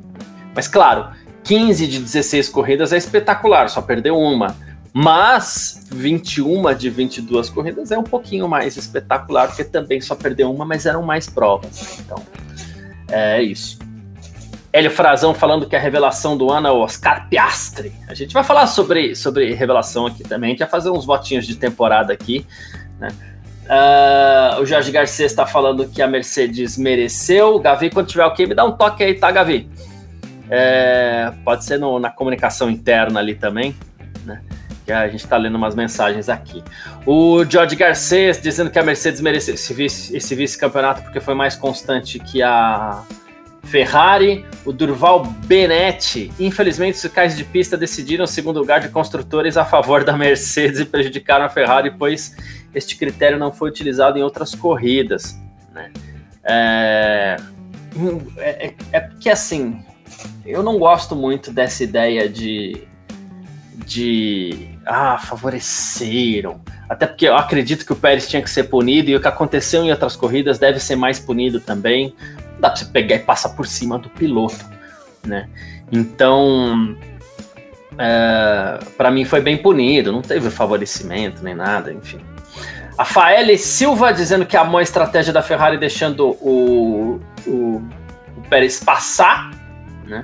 Mas 0.53 0.67
claro, 0.67 1.07
15 1.43 1.87
de 1.87 1.97
16 1.97 2.47
corridas 2.49 2.93
é 2.93 2.97
espetacular, 2.97 3.67
só 3.69 3.81
perdeu 3.81 4.15
uma. 4.19 4.55
Mas 4.93 5.87
21 5.91 6.73
de 6.75 6.89
22 6.89 7.49
corridas 7.49 7.91
é 7.91 7.97
um 7.97 8.03
pouquinho 8.03 8.47
mais 8.47 8.77
espetacular, 8.77 9.47
porque 9.47 9.63
também 9.63 9.99
só 9.99 10.13
perdeu 10.13 10.53
uma, 10.53 10.63
mas 10.65 10.85
eram 10.85 11.01
mais 11.01 11.27
provas. 11.27 11.99
Então, 11.99 12.23
é 13.09 13.41
isso. 13.41 13.79
Hélio 14.71 14.91
Frazão 14.91 15.33
falando 15.33 15.67
que 15.67 15.75
a 15.75 15.79
revelação 15.79 16.37
do 16.37 16.51
ano 16.51 16.67
é 16.67 16.71
o 16.71 16.79
Oscar 16.79 17.27
Piastri. 17.27 17.91
A 18.07 18.13
gente 18.13 18.33
vai 18.33 18.43
falar 18.43 18.67
sobre, 18.67 19.15
sobre 19.15 19.53
revelação 19.53 20.07
aqui 20.07 20.23
também, 20.23 20.49
a 20.49 20.51
gente 20.51 20.59
vai 20.59 20.69
fazer 20.69 20.89
uns 20.89 21.05
votinhos 21.05 21.45
de 21.45 21.55
temporada 21.55 22.13
aqui. 22.13 22.45
Né? 22.99 23.09
Uh, 23.63 24.61
o 24.61 24.65
Jorge 24.65 24.91
Garcia 24.91 25.25
está 25.25 25.45
falando 25.45 25.87
que 25.87 26.01
a 26.01 26.07
Mercedes 26.07 26.77
mereceu. 26.77 27.59
Gavi, 27.59 27.89
quando 27.89 28.07
tiver 28.07 28.25
ok, 28.25 28.45
me 28.45 28.53
dá 28.53 28.65
um 28.65 28.71
toque 28.73 29.03
aí, 29.03 29.13
tá, 29.13 29.31
Gavi? 29.31 29.69
É, 30.49 31.31
pode 31.45 31.63
ser 31.63 31.79
no, 31.79 31.99
na 31.99 32.09
comunicação 32.09 32.69
interna 32.69 33.19
ali 33.19 33.35
também, 33.35 33.69
né? 33.71 33.75
Que 34.85 34.91
a 34.91 35.07
gente 35.07 35.23
está 35.23 35.37
lendo 35.37 35.55
umas 35.55 35.75
mensagens 35.75 36.29
aqui. 36.29 36.63
O 37.05 37.43
George 37.45 37.75
Garcês 37.75 38.41
dizendo 38.41 38.69
que 38.69 38.79
a 38.79 38.83
Mercedes 38.83 39.21
mereceu 39.21 39.55
esse, 39.55 39.73
vice, 39.73 40.35
vice-campeonato 40.35 41.03
porque 41.03 41.19
foi 41.19 41.33
mais 41.33 41.55
constante 41.55 42.19
que 42.19 42.41
a 42.41 43.03
Ferrari. 43.63 44.45
O 44.65 44.71
Durval 44.71 45.25
Benetti. 45.45 46.31
Infelizmente, 46.39 46.95
os 46.95 47.11
cais 47.11 47.35
de 47.35 47.43
pista 47.43 47.77
decidiram 47.77 48.25
o 48.25 48.27
segundo 48.27 48.59
lugar 48.59 48.81
de 48.81 48.89
construtores 48.89 49.57
a 49.57 49.65
favor 49.65 50.03
da 50.03 50.17
Mercedes 50.17 50.79
e 50.79 50.85
prejudicaram 50.85 51.45
a 51.45 51.49
Ferrari, 51.49 51.91
pois 51.97 52.35
este 52.75 52.97
critério 52.97 53.37
não 53.37 53.51
foi 53.51 53.69
utilizado 53.69 54.17
em 54.17 54.21
outras 54.21 54.53
corridas. 54.53 55.39
Né? 55.73 55.91
É, 56.43 57.37
é, 58.37 58.73
é 58.91 58.99
porque 58.99 59.29
assim, 59.29 59.83
eu 60.45 60.61
não 60.61 60.77
gosto 60.77 61.15
muito 61.15 61.51
dessa 61.51 61.83
ideia 61.83 62.27
de 62.27 62.87
de 63.85 64.72
ah, 64.85 65.17
favoreceram. 65.17 66.61
Até 66.89 67.07
porque 67.07 67.27
eu 67.27 67.35
acredito 67.35 67.85
que 67.85 67.93
o 67.93 67.95
Pérez 67.95 68.27
tinha 68.27 68.41
que 68.41 68.49
ser 68.49 68.63
punido 68.63 69.09
e 69.09 69.15
o 69.15 69.21
que 69.21 69.27
aconteceu 69.27 69.83
em 69.83 69.91
outras 69.91 70.15
corridas 70.15 70.59
deve 70.59 70.79
ser 70.79 70.95
mais 70.95 71.19
punido 71.19 71.59
também. 71.59 72.13
Não 72.53 72.61
dá 72.61 72.69
pra 72.69 72.77
você 72.77 72.85
pegar 72.85 73.15
e 73.15 73.19
passar 73.19 73.49
por 73.49 73.65
cima 73.65 73.97
do 73.97 74.09
piloto. 74.09 74.65
né? 75.25 75.47
Então, 75.91 76.95
é, 77.97 78.79
para 78.97 79.11
mim 79.11 79.25
foi 79.25 79.41
bem 79.41 79.57
punido, 79.57 80.11
não 80.11 80.21
teve 80.21 80.49
favorecimento 80.49 81.43
nem 81.43 81.55
nada, 81.55 81.91
enfim. 81.91 82.19
A 82.97 83.05
Faele 83.05 83.57
Silva 83.57 84.13
dizendo 84.13 84.45
que 84.45 84.55
amou 84.55 84.77
a 84.77 84.83
estratégia 84.83 85.33
da 85.33 85.41
Ferrari 85.41 85.77
deixando 85.77 86.29
o, 86.41 87.19
o, 87.45 87.81
o 88.37 88.41
Pérez 88.49 88.83
passar, 88.83 89.49
né? 90.05 90.21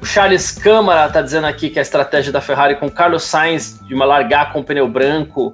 O 0.00 0.06
Charles 0.06 0.50
Câmara 0.50 1.06
está 1.06 1.20
dizendo 1.20 1.46
aqui 1.46 1.68
que 1.68 1.78
a 1.78 1.82
estratégia 1.82 2.32
da 2.32 2.40
Ferrari 2.40 2.76
com 2.76 2.90
Carlos 2.90 3.24
Sainz 3.24 3.78
de 3.86 3.94
uma 3.94 4.06
largar 4.06 4.52
com 4.52 4.62
pneu 4.62 4.88
branco 4.88 5.52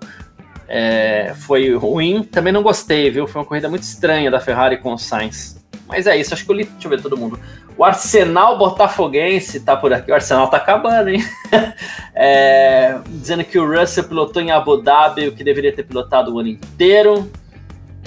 é, 0.68 1.34
foi 1.36 1.74
ruim. 1.74 2.22
Também 2.22 2.52
não 2.52 2.62
gostei, 2.62 3.10
viu? 3.10 3.26
Foi 3.26 3.40
uma 3.40 3.46
corrida 3.46 3.68
muito 3.68 3.82
estranha 3.82 4.30
da 4.30 4.38
Ferrari 4.38 4.76
com 4.76 4.94
o 4.94 4.98
Sainz. 4.98 5.56
Mas 5.88 6.06
é 6.06 6.16
isso, 6.16 6.32
acho 6.32 6.44
que 6.44 6.50
eu 6.50 6.56
li. 6.56 6.64
Deixa 6.64 6.86
eu 6.86 6.90
ver 6.90 7.02
todo 7.02 7.16
mundo. 7.16 7.38
O 7.76 7.84
Arsenal 7.84 8.56
Botafoguense 8.56 9.60
tá 9.60 9.76
por 9.76 9.92
aqui. 9.92 10.10
O 10.10 10.14
Arsenal 10.14 10.48
tá 10.48 10.56
acabando, 10.56 11.08
hein? 11.08 11.24
é, 12.14 12.98
dizendo 13.08 13.44
que 13.44 13.58
o 13.58 13.68
Russell 13.68 14.04
pilotou 14.04 14.40
em 14.40 14.50
Abu 14.50 14.80
Dhabi, 14.80 15.28
o 15.28 15.32
que 15.32 15.44
deveria 15.44 15.74
ter 15.74 15.82
pilotado 15.82 16.34
o 16.34 16.38
ano 16.38 16.48
inteiro. 16.48 17.30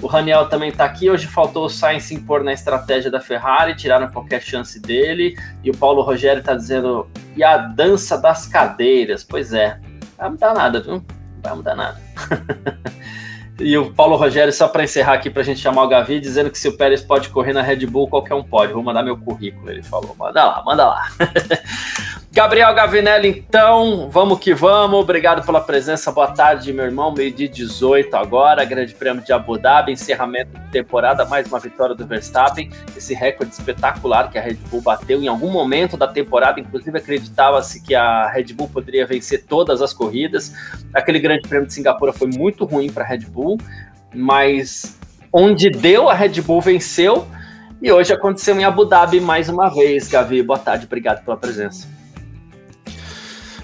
O 0.01 0.07
Raniel 0.07 0.47
também 0.47 0.71
tá 0.71 0.85
aqui. 0.85 1.09
Hoje 1.09 1.27
faltou 1.27 1.65
o 1.65 1.69
Sainz 1.69 2.03
se 2.03 2.15
impor 2.15 2.43
na 2.43 2.53
estratégia 2.53 3.11
da 3.11 3.19
Ferrari, 3.19 3.75
tiraram 3.75 4.09
qualquer 4.09 4.41
chance 4.41 4.79
dele. 4.79 5.35
E 5.63 5.69
o 5.69 5.77
Paulo 5.77 6.01
Rogério 6.01 6.41
tá 6.41 6.55
dizendo: 6.55 7.09
e 7.35 7.43
a 7.43 7.57
dança 7.57 8.17
das 8.17 8.45
cadeiras? 8.47 9.23
Pois 9.23 9.53
é, 9.53 9.79
não 9.81 10.17
vai 10.17 10.29
mudar 10.29 10.53
nada, 10.53 10.81
viu? 10.81 10.93
Não 10.93 11.03
vai 11.41 11.55
mudar 11.55 11.75
nada. 11.75 12.01
E 13.59 13.77
o 13.77 13.91
Paulo 13.93 14.15
Rogério, 14.15 14.53
só 14.53 14.67
para 14.67 14.83
encerrar 14.83 15.13
aqui, 15.13 15.29
para 15.29 15.41
a 15.41 15.45
gente 15.45 15.59
chamar 15.59 15.83
o 15.83 15.87
Gavi, 15.87 16.19
dizendo 16.19 16.49
que 16.49 16.57
se 16.57 16.67
o 16.67 16.77
Pérez 16.77 17.01
pode 17.01 17.29
correr 17.29 17.51
na 17.51 17.61
Red 17.61 17.85
Bull, 17.85 18.07
qualquer 18.07 18.33
um 18.33 18.43
pode. 18.43 18.71
Vou 18.71 18.81
mandar 18.81 19.03
meu 19.03 19.17
currículo, 19.17 19.69
ele 19.69 19.83
falou. 19.83 20.15
Manda 20.17 20.45
lá, 20.45 20.63
manda 20.65 20.85
lá. 20.87 21.07
Gabriel 22.31 22.71
Gavinelli, 22.75 23.27
então, 23.27 24.07
vamos 24.11 24.37
que 24.39 24.53
vamos. 24.53 24.99
Obrigado 24.99 25.43
pela 25.43 25.59
presença. 25.59 26.11
Boa 26.11 26.27
tarde, 26.27 26.71
meu 26.71 26.85
irmão. 26.85 27.11
Meio-dia 27.11 27.49
18 27.49 28.15
agora, 28.15 28.63
Grande 28.63 28.93
Prêmio 28.93 29.23
de 29.23 29.33
Abu 29.33 29.57
Dhabi, 29.57 29.91
encerramento 29.91 30.51
de 30.57 30.67
temporada, 30.69 31.25
mais 31.25 31.47
uma 31.47 31.59
vitória 31.59 31.95
do 31.95 32.05
Verstappen. 32.05 32.69
Esse 32.95 33.15
recorde 33.15 33.51
espetacular 33.51 34.29
que 34.29 34.37
a 34.37 34.41
Red 34.41 34.59
Bull 34.69 34.79
bateu 34.79 35.23
em 35.23 35.27
algum 35.27 35.49
momento 35.49 35.97
da 35.97 36.07
temporada, 36.07 36.59
inclusive 36.59 36.95
acreditava-se 36.95 37.81
que 37.81 37.95
a 37.95 38.29
Red 38.29 38.53
Bull 38.53 38.69
poderia 38.69 39.07
vencer 39.07 39.45
todas 39.45 39.81
as 39.81 39.91
corridas. 39.91 40.53
Aquele 40.93 41.19
Grande 41.19 41.49
Prêmio 41.49 41.65
de 41.65 41.73
Singapura 41.73 42.13
foi 42.13 42.27
muito 42.27 42.63
ruim 42.63 42.91
para 42.91 43.03
a 43.03 43.07
Red 43.07 43.25
Bull, 43.25 43.48
mas 44.13 44.97
onde 45.31 45.69
deu, 45.69 46.09
a 46.09 46.13
Red 46.13 46.41
Bull 46.41 46.61
venceu. 46.61 47.27
E 47.81 47.91
hoje 47.91 48.11
aconteceu 48.11 48.59
em 48.59 48.65
Abu 48.65 48.85
Dhabi 48.85 49.21
mais 49.21 49.47
uma 49.47 49.69
vez. 49.69 50.07
Gavi, 50.07 50.43
boa 50.43 50.59
tarde, 50.59 50.85
obrigado 50.85 51.23
pela 51.23 51.37
presença. 51.37 51.87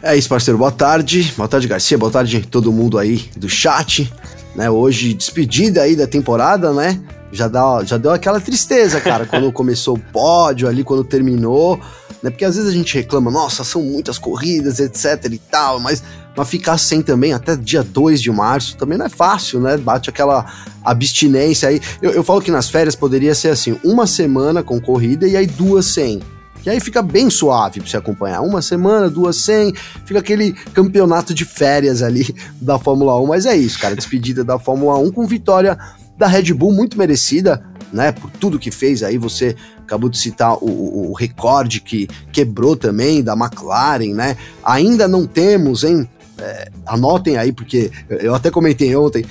É 0.01 0.15
isso, 0.15 0.29
parceiro. 0.29 0.57
Boa 0.57 0.71
tarde. 0.71 1.33
Boa 1.35 1.49
tarde, 1.49 1.67
Garcia. 1.67 1.97
Boa 1.97 2.11
tarde 2.11 2.45
todo 2.45 2.71
mundo 2.71 2.97
aí 2.97 3.29
do 3.35 3.49
chat. 3.49 4.11
Né, 4.55 4.69
hoje, 4.69 5.13
despedida 5.13 5.81
aí 5.81 5.95
da 5.95 6.07
temporada, 6.07 6.71
né? 6.71 7.01
Já, 7.31 7.49
dá, 7.49 7.83
já 7.83 7.97
deu 7.97 8.11
aquela 8.11 8.39
tristeza, 8.39 9.01
cara, 9.01 9.25
quando 9.27 9.51
começou 9.51 9.95
o 9.95 9.99
pódio 9.99 10.67
ali, 10.67 10.83
quando 10.83 11.03
terminou, 11.03 11.77
né? 12.21 12.29
Porque 12.29 12.45
às 12.45 12.55
vezes 12.55 12.69
a 12.69 12.73
gente 12.73 12.95
reclama, 12.95 13.29
nossa, 13.29 13.63
são 13.63 13.81
muitas 13.81 14.17
corridas, 14.17 14.79
etc 14.79 15.31
e 15.31 15.37
tal, 15.37 15.79
mas, 15.79 16.03
mas 16.35 16.49
ficar 16.49 16.77
sem 16.77 17.01
também 17.01 17.33
até 17.33 17.55
dia 17.55 17.83
2 17.83 18.21
de 18.21 18.31
março 18.31 18.77
também 18.77 18.97
não 18.97 19.05
é 19.05 19.09
fácil, 19.09 19.59
né? 19.59 19.77
Bate 19.77 20.09
aquela 20.09 20.45
abstinência 20.83 21.69
aí. 21.69 21.81
Eu, 22.01 22.11
eu 22.11 22.23
falo 22.23 22.41
que 22.41 22.51
nas 22.51 22.69
férias 22.69 22.95
poderia 22.95 23.35
ser 23.35 23.49
assim, 23.49 23.77
uma 23.83 24.07
semana 24.07 24.63
com 24.63 24.79
corrida 24.79 25.27
e 25.27 25.35
aí 25.35 25.47
duas 25.47 25.85
sem. 25.85 26.21
Que 26.65 26.69
aí 26.71 26.79
fica 26.79 27.03
bem 27.03 27.29
suave 27.29 27.79
pra 27.79 27.87
você 27.87 27.95
acompanhar. 27.95 28.41
Uma 28.41 28.59
semana, 28.59 29.07
duas 29.07 29.35
sem, 29.35 29.71
fica 30.03 30.19
aquele 30.19 30.51
campeonato 30.73 31.31
de 31.31 31.45
férias 31.45 32.01
ali 32.01 32.35
da 32.59 32.79
Fórmula 32.79 33.21
1. 33.21 33.27
Mas 33.27 33.45
é 33.45 33.55
isso, 33.55 33.79
cara. 33.79 33.95
Despedida 33.95 34.43
da 34.43 34.57
Fórmula 34.57 34.97
1 34.97 35.11
com 35.11 35.27
vitória 35.27 35.77
da 36.17 36.25
Red 36.25 36.51
Bull 36.55 36.73
muito 36.73 36.97
merecida, 36.97 37.63
né? 37.93 38.11
Por 38.11 38.31
tudo 38.31 38.57
que 38.57 38.71
fez 38.71 39.03
aí. 39.03 39.15
Você 39.19 39.55
acabou 39.85 40.09
de 40.09 40.17
citar 40.17 40.55
o, 40.55 41.09
o, 41.09 41.13
recorde 41.13 41.79
que 41.79 42.07
quebrou 42.31 42.75
também 42.75 43.23
da 43.23 43.33
McLaren, 43.33 44.13
né? 44.13 44.35
Ainda 44.63 45.07
não 45.07 45.25
temos, 45.25 45.83
hein? 45.83 46.09
É, 46.37 46.69
anotem 46.85 47.37
aí, 47.37 47.53
porque 47.53 47.89
eu 48.09 48.35
até 48.35 48.51
comentei 48.51 48.93
ontem 48.93 49.23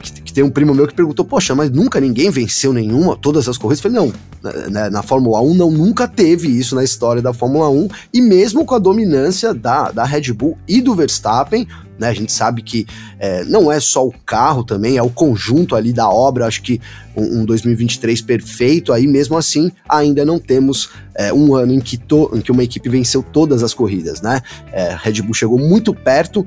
que, 0.00 0.22
que, 0.22 0.32
tem 0.32 0.42
um 0.42 0.50
primo 0.50 0.74
meu 0.74 0.88
que 0.88 0.94
perguntou: 0.94 1.22
Poxa, 1.22 1.54
mas 1.54 1.70
nunca 1.70 2.00
ninguém 2.00 2.30
venceu 2.30 2.72
nenhuma, 2.72 3.14
todas 3.14 3.46
as 3.46 3.58
corridas? 3.58 3.84
Eu 3.84 3.90
falei: 3.90 4.06
Não, 4.06 4.14
na, 4.42 4.68
né, 4.70 4.90
na, 4.90 5.02
Fórmula 5.02 5.42
1 5.42 5.54
não, 5.54 5.70
nunca 5.70 6.08
teve 6.08 6.48
isso 6.48 6.74
na 6.74 6.82
história 6.82 7.20
da 7.20 7.34
Fórmula 7.34 7.68
1, 7.68 7.88
e 8.14 8.22
mesmo 8.22 8.64
com 8.64 8.74
a 8.74 8.78
dominância 8.78 9.52
da, 9.52 9.90
da 9.90 10.04
Red 10.04 10.32
Bull 10.32 10.56
e 10.66 10.80
do 10.80 10.94
Verstappen, 10.94 11.68
né? 12.00 12.08
A 12.08 12.14
gente 12.14 12.32
sabe 12.32 12.62
que 12.62 12.86
é, 13.18 13.44
não 13.44 13.70
é 13.70 13.78
só 13.78 14.06
o 14.06 14.12
carro 14.24 14.64
também, 14.64 14.96
é 14.96 15.02
o 15.02 15.10
conjunto 15.10 15.76
ali 15.76 15.92
da 15.92 16.08
obra. 16.08 16.46
Acho 16.46 16.62
que 16.62 16.80
um, 17.14 17.40
um 17.40 17.44
2023 17.44 18.22
perfeito. 18.22 18.92
Aí 18.92 19.06
mesmo 19.06 19.36
assim, 19.36 19.70
ainda 19.86 20.24
não 20.24 20.38
temos 20.38 20.88
é, 21.14 21.32
um 21.32 21.54
ano 21.54 21.74
em 21.74 21.80
que, 21.80 21.98
to, 21.98 22.30
em 22.34 22.40
que 22.40 22.50
uma 22.50 22.64
equipe 22.64 22.88
venceu 22.88 23.22
todas 23.22 23.62
as 23.62 23.74
corridas, 23.74 24.22
né? 24.22 24.40
É, 24.72 24.96
Red 24.98 25.20
Bull 25.20 25.34
chegou 25.34 25.58
muito 25.58 25.92
perto 25.92 26.42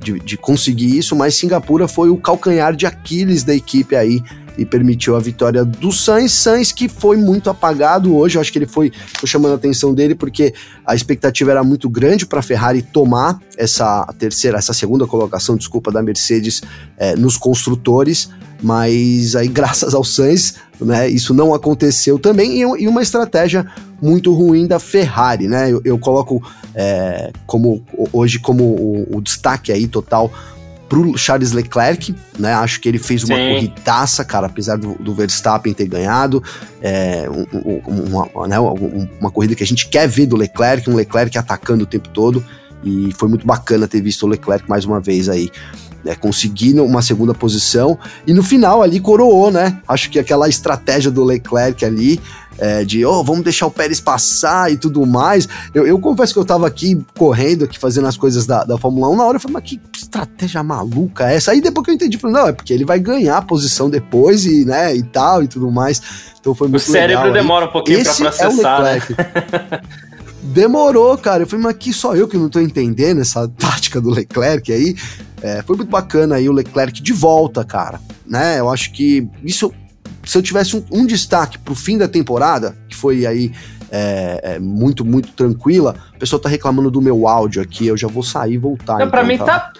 de, 0.00 0.18
de, 0.20 0.36
conseguir 0.36 0.96
isso, 0.96 1.14
mas 1.14 1.34
Singapura 1.34 1.86
foi 1.86 2.10
o 2.10 2.16
calcanhar 2.16 2.74
de 2.74 2.86
Aquiles 2.86 3.44
da 3.44 3.54
equipe 3.54 3.94
aí 3.94 4.22
e 4.56 4.64
permitiu 4.64 5.16
a 5.16 5.20
vitória 5.20 5.64
do 5.64 5.92
Sainz. 5.92 6.32
Sainz 6.32 6.72
que 6.72 6.88
foi 6.88 7.16
muito 7.16 7.50
apagado 7.50 8.14
hoje, 8.16 8.36
eu 8.36 8.40
acho 8.40 8.52
que 8.52 8.58
ele 8.58 8.66
foi, 8.66 8.92
foi 9.18 9.28
chamando 9.28 9.52
a 9.52 9.56
atenção 9.56 9.94
dele 9.94 10.14
porque 10.14 10.54
a 10.86 10.94
expectativa 10.94 11.50
era 11.50 11.64
muito 11.64 11.88
grande 11.88 12.26
para 12.26 12.40
a 12.40 12.42
Ferrari 12.42 12.82
tomar 12.82 13.40
essa 13.56 14.04
terceira, 14.18 14.58
essa 14.58 14.72
segunda 14.72 15.06
colocação, 15.06 15.56
desculpa, 15.56 15.90
da 15.90 16.02
Mercedes 16.02 16.62
é, 16.96 17.16
nos 17.16 17.36
construtores, 17.36 18.30
mas 18.62 19.34
aí 19.34 19.48
graças 19.52 19.94
ao 19.94 20.04
Sainz, 20.04 20.54
né, 20.80 21.08
isso 21.08 21.32
não 21.32 21.54
aconteceu 21.54 22.18
também 22.18 22.60
e, 22.60 22.82
e 22.82 22.88
uma 22.88 23.02
estratégia 23.02 23.66
muito 24.00 24.32
ruim 24.32 24.66
da 24.66 24.80
Ferrari, 24.80 25.46
né? 25.46 25.70
Eu, 25.70 25.80
eu 25.84 25.96
coloco 25.96 26.42
é, 26.74 27.30
como 27.46 27.84
hoje 28.12 28.40
como 28.40 28.64
o, 28.64 29.16
o 29.16 29.20
destaque 29.20 29.70
aí 29.70 29.86
total 29.86 30.32
pro 30.92 31.16
Charles 31.16 31.52
Leclerc, 31.52 32.14
né? 32.38 32.52
Acho 32.52 32.78
que 32.78 32.86
ele 32.86 32.98
fez 32.98 33.24
uma 33.24 33.34
Sim. 33.34 33.54
corridaça, 33.54 34.22
cara, 34.22 34.46
apesar 34.46 34.76
do, 34.76 34.94
do 34.96 35.14
Verstappen 35.14 35.72
ter 35.72 35.86
ganhado. 35.86 36.44
É, 36.82 37.26
um, 37.30 37.46
uma, 37.86 38.46
né, 38.46 38.58
uma 39.18 39.30
corrida 39.30 39.54
que 39.54 39.62
a 39.62 39.66
gente 39.66 39.88
quer 39.88 40.06
ver 40.06 40.26
do 40.26 40.36
Leclerc, 40.36 40.90
um 40.90 40.94
Leclerc 40.94 41.38
atacando 41.38 41.84
o 41.84 41.86
tempo 41.86 42.10
todo. 42.10 42.44
E 42.84 43.10
foi 43.16 43.26
muito 43.26 43.46
bacana 43.46 43.88
ter 43.88 44.02
visto 44.02 44.24
o 44.24 44.28
Leclerc 44.28 44.68
mais 44.68 44.84
uma 44.84 45.00
vez 45.00 45.30
aí. 45.30 45.50
Né, 46.04 46.16
conseguindo 46.16 46.84
uma 46.84 47.00
segunda 47.00 47.32
posição 47.32 47.96
e 48.26 48.32
no 48.32 48.42
final 48.42 48.82
ali 48.82 48.98
coroou, 48.98 49.52
né? 49.52 49.78
Acho 49.86 50.10
que 50.10 50.18
aquela 50.18 50.48
estratégia 50.48 51.12
do 51.12 51.22
Leclerc 51.22 51.84
ali 51.84 52.20
é, 52.58 52.84
de, 52.84 53.04
oh, 53.04 53.22
vamos 53.22 53.42
deixar 53.42 53.66
o 53.66 53.70
Pérez 53.70 54.00
passar 54.00 54.70
e 54.70 54.76
tudo 54.76 55.04
mais. 55.06 55.48
Eu, 55.74 55.86
eu 55.86 55.98
confesso 55.98 56.32
que 56.32 56.38
eu 56.38 56.44
tava 56.44 56.66
aqui 56.66 57.04
correndo, 57.16 57.64
aqui 57.64 57.78
fazendo 57.78 58.06
as 58.06 58.16
coisas 58.16 58.46
da, 58.46 58.64
da 58.64 58.78
Fórmula 58.78 59.08
1, 59.10 59.16
na 59.16 59.24
hora 59.24 59.36
eu 59.36 59.40
falei, 59.40 59.54
mas 59.54 59.64
que 59.64 59.80
estratégia 59.94 60.62
maluca 60.62 61.30
é 61.30 61.36
essa? 61.36 61.52
Aí 61.52 61.60
depois 61.60 61.84
que 61.84 61.90
eu 61.90 61.94
entendi, 61.94 62.18
falei, 62.18 62.36
não, 62.36 62.48
é 62.48 62.52
porque 62.52 62.72
ele 62.72 62.84
vai 62.84 62.98
ganhar 62.98 63.38
a 63.38 63.42
posição 63.42 63.88
depois 63.88 64.44
e, 64.44 64.64
né, 64.64 64.94
e 64.94 65.02
tal 65.02 65.42
e 65.42 65.48
tudo 65.48 65.70
mais. 65.70 66.02
Então 66.40 66.54
foi 66.54 66.68
muito 66.68 66.82
O 66.82 66.84
cérebro 66.84 67.26
legal, 67.26 67.42
demora 67.42 67.64
aí. 67.64 67.68
um 67.68 67.72
pouquinho 67.72 68.00
Esse 68.00 68.22
pra 68.22 68.32
processar, 68.32 68.78
é 68.78 68.80
o 68.80 68.82
Leclerc. 68.82 69.12
Né? 69.12 69.80
Demorou, 70.42 71.16
cara. 71.16 71.44
Eu 71.44 71.46
falei, 71.46 71.64
mas 71.64 71.76
que 71.76 71.92
só 71.92 72.14
eu 72.14 72.26
que 72.26 72.36
não 72.36 72.48
tô 72.48 72.60
entendendo 72.60 73.20
essa 73.20 73.48
tática 73.48 74.00
do 74.00 74.10
Leclerc 74.10 74.72
aí. 74.72 74.96
É, 75.40 75.62
foi 75.62 75.76
muito 75.76 75.88
bacana 75.88 76.36
aí 76.36 76.48
o 76.48 76.52
Leclerc 76.52 77.02
de 77.02 77.12
volta, 77.12 77.64
cara. 77.64 78.00
Né? 78.26 78.60
Eu 78.60 78.68
acho 78.68 78.92
que 78.92 79.28
isso 79.42 79.72
se 80.24 80.38
eu 80.38 80.42
tivesse 80.42 80.76
um, 80.76 80.84
um 80.90 81.06
destaque 81.06 81.58
pro 81.58 81.74
fim 81.74 81.98
da 81.98 82.08
temporada, 82.08 82.76
que 82.88 82.96
foi 82.96 83.26
aí 83.26 83.52
é, 83.90 84.54
é, 84.54 84.58
muito, 84.58 85.04
muito 85.04 85.32
tranquila, 85.32 85.96
o 86.14 86.18
pessoal 86.18 86.40
tá 86.40 86.48
reclamando 86.48 86.90
do 86.90 87.02
meu 87.02 87.26
áudio 87.26 87.60
aqui, 87.60 87.86
eu 87.86 87.96
já 87.96 88.08
vou 88.08 88.22
sair 88.22 88.54
e 88.54 88.58
voltar. 88.58 88.94
Não, 88.94 89.00
então, 89.00 89.10
pra 89.10 89.24
mim 89.24 89.36
tá. 89.36 89.44
tá... 89.44 89.72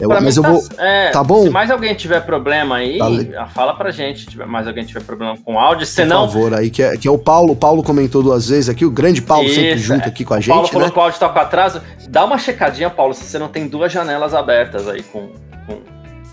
Eu, 0.00 0.08
mas 0.08 0.36
eu 0.36 0.42
tá, 0.42 0.50
vou. 0.50 0.64
É, 0.78 1.10
tá 1.10 1.24
bom? 1.24 1.42
Se 1.42 1.50
mais 1.50 1.70
alguém 1.70 1.94
tiver 1.94 2.20
problema 2.20 2.76
aí, 2.76 2.98
tá 2.98 3.46
fala 3.46 3.74
pra 3.74 3.90
gente. 3.90 4.30
Se 4.30 4.36
mais 4.38 4.66
alguém 4.66 4.84
tiver 4.84 5.02
problema 5.02 5.36
com 5.44 5.58
áudio, 5.58 5.86
senão. 5.86 6.26
Por 6.26 6.34
favor, 6.34 6.54
aí, 6.54 6.70
que 6.70 6.82
é, 6.82 6.96
que 6.96 7.08
é 7.08 7.10
o 7.10 7.18
Paulo. 7.18 7.52
O 7.52 7.56
Paulo 7.56 7.82
comentou 7.82 8.22
duas 8.22 8.48
vezes 8.48 8.68
aqui, 8.68 8.84
o 8.84 8.90
grande 8.90 9.20
Paulo 9.20 9.46
Isso, 9.46 9.56
sempre 9.56 9.78
junto 9.78 10.04
é. 10.04 10.08
aqui 10.08 10.24
com 10.24 10.34
a 10.34 10.40
gente. 10.40 10.50
Paulo 10.50 10.68
falou 10.68 10.86
né? 10.86 10.92
que 10.92 10.98
o 10.98 11.02
áudio 11.02 11.18
tá 11.18 11.28
com 11.28 11.38
atraso. 11.38 11.82
Dá 12.08 12.24
uma 12.24 12.38
checadinha, 12.38 12.90
Paulo, 12.90 13.12
se 13.12 13.24
você 13.24 13.38
não 13.38 13.48
tem 13.48 13.66
duas 13.66 13.92
janelas 13.92 14.34
abertas 14.34 14.88
aí 14.88 15.02
com, 15.02 15.30
com, 15.66 15.80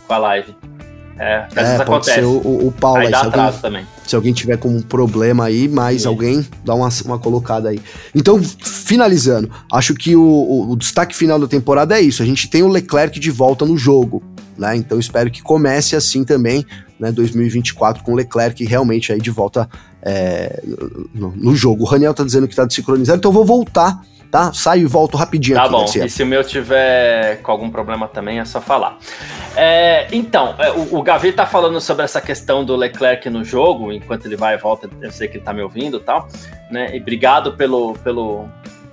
com 0.07 0.13
a 0.13 0.17
live. 0.17 0.55
É, 1.17 1.47
é 1.55 1.77
pode 1.77 1.81
acontece. 1.81 2.19
ser 2.19 2.25
o, 2.25 2.67
o 2.67 2.73
Paulo 2.77 2.99
aí. 2.99 3.05
aí 3.05 3.11
dá 3.11 3.19
se, 3.19 3.25
alguém, 3.25 3.61
também. 3.61 3.87
se 4.05 4.15
alguém 4.15 4.33
tiver 4.33 4.57
com 4.57 4.69
um 4.69 4.81
problema 4.81 5.45
aí, 5.45 5.67
mais 5.67 6.01
Sim. 6.01 6.07
alguém, 6.09 6.47
dá 6.63 6.75
uma, 6.75 6.89
uma 7.05 7.17
colocada 7.17 7.69
aí. 7.69 7.79
Então, 8.13 8.41
finalizando, 8.43 9.49
acho 9.71 9.93
que 9.93 10.15
o, 10.15 10.21
o, 10.21 10.71
o, 10.71 10.75
destaque 10.75 11.15
final 11.15 11.39
da 11.39 11.47
temporada 11.47 11.97
é 11.97 12.01
isso. 12.01 12.21
A 12.21 12.25
gente 12.25 12.49
tem 12.49 12.63
o 12.63 12.67
Leclerc 12.67 13.19
de 13.19 13.31
volta 13.31 13.65
no 13.65 13.77
jogo, 13.77 14.21
né? 14.57 14.75
Então 14.75 14.99
espero 14.99 15.31
que 15.31 15.41
comece 15.41 15.95
assim 15.95 16.23
também, 16.23 16.65
né? 16.99 17.11
2024 17.11 18.03
com 18.03 18.11
o 18.11 18.15
Leclerc 18.15 18.63
realmente 18.65 19.13
aí 19.13 19.19
de 19.19 19.31
volta 19.31 19.69
é, 20.01 20.61
no, 21.13 21.33
no, 21.35 21.55
jogo. 21.55 21.83
O 21.83 21.87
Raniel 21.87 22.13
tá 22.13 22.23
dizendo 22.23 22.47
que 22.47 22.55
tá 22.55 22.65
desincronizado, 22.65 23.17
então 23.17 23.29
eu 23.29 23.33
vou 23.33 23.45
voltar, 23.45 24.01
tá? 24.35 24.51
Saio 24.51 24.81
e 24.81 24.85
volto 24.85 25.15
rapidinho 25.15 25.55
tá 25.55 25.63
aqui, 25.63 25.71
bom, 25.71 25.79
Garcia. 25.79 26.05
e 26.05 26.09
se 26.09 26.21
o 26.21 26.25
meu 26.25 26.43
tiver 26.43 27.41
com 27.41 27.51
algum 27.51 27.69
problema 27.69 28.05
também, 28.05 28.39
é 28.39 28.43
só 28.43 28.59
falar. 28.59 28.97
É, 29.55 30.07
então, 30.11 30.55
é, 30.59 30.71
o, 30.71 30.97
o 30.97 31.01
Gavi 31.01 31.31
tá 31.31 31.45
falando 31.45 31.79
sobre 31.79 32.03
essa 32.03 32.19
questão 32.19 32.65
do 32.65 32.75
Leclerc 32.75 33.29
no 33.29 33.45
jogo, 33.45 33.93
enquanto 33.93 34.25
ele 34.25 34.35
vai 34.35 34.55
e 34.55 34.57
volta, 34.57 34.89
eu 35.01 35.09
sei 35.09 35.29
que 35.29 35.37
ele 35.37 35.45
tá 35.45 35.53
me 35.53 35.61
ouvindo 35.61 35.97
e 35.97 35.99
tal, 36.01 36.27
né? 36.69 36.93
E 36.93 36.99
obrigado 36.99 37.53
pelo, 37.53 37.93
pelo, 37.99 38.49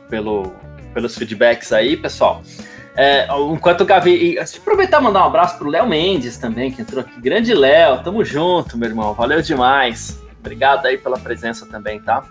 pelo, 0.09 0.52
pelos 0.94 1.16
feedbacks 1.16 1.72
aí, 1.72 1.96
pessoal. 1.96 2.40
É, 2.94 3.26
enquanto 3.52 3.81
o 3.81 3.85
Gavi. 3.85 4.35
E, 4.35 4.38
aproveitar 4.38 5.00
e 5.00 5.05
mandar 5.05 5.24
um 5.24 5.26
abraço 5.26 5.59
pro 5.59 5.68
Léo 5.68 5.88
Mendes 5.88 6.37
também, 6.37 6.70
que 6.70 6.83
entrou 6.83 7.00
aqui. 7.00 7.20
Grande 7.20 7.52
Léo, 7.52 8.00
tamo 8.05 8.24
junto, 8.24 8.78
meu 8.78 8.88
irmão. 8.88 9.12
Valeu 9.12 9.42
demais. 9.42 10.22
Obrigado 10.38 10.87
aí 10.87 10.98
pela 10.98 11.18
presença 11.18 11.66
também, 11.66 12.00
tá? 12.00 12.22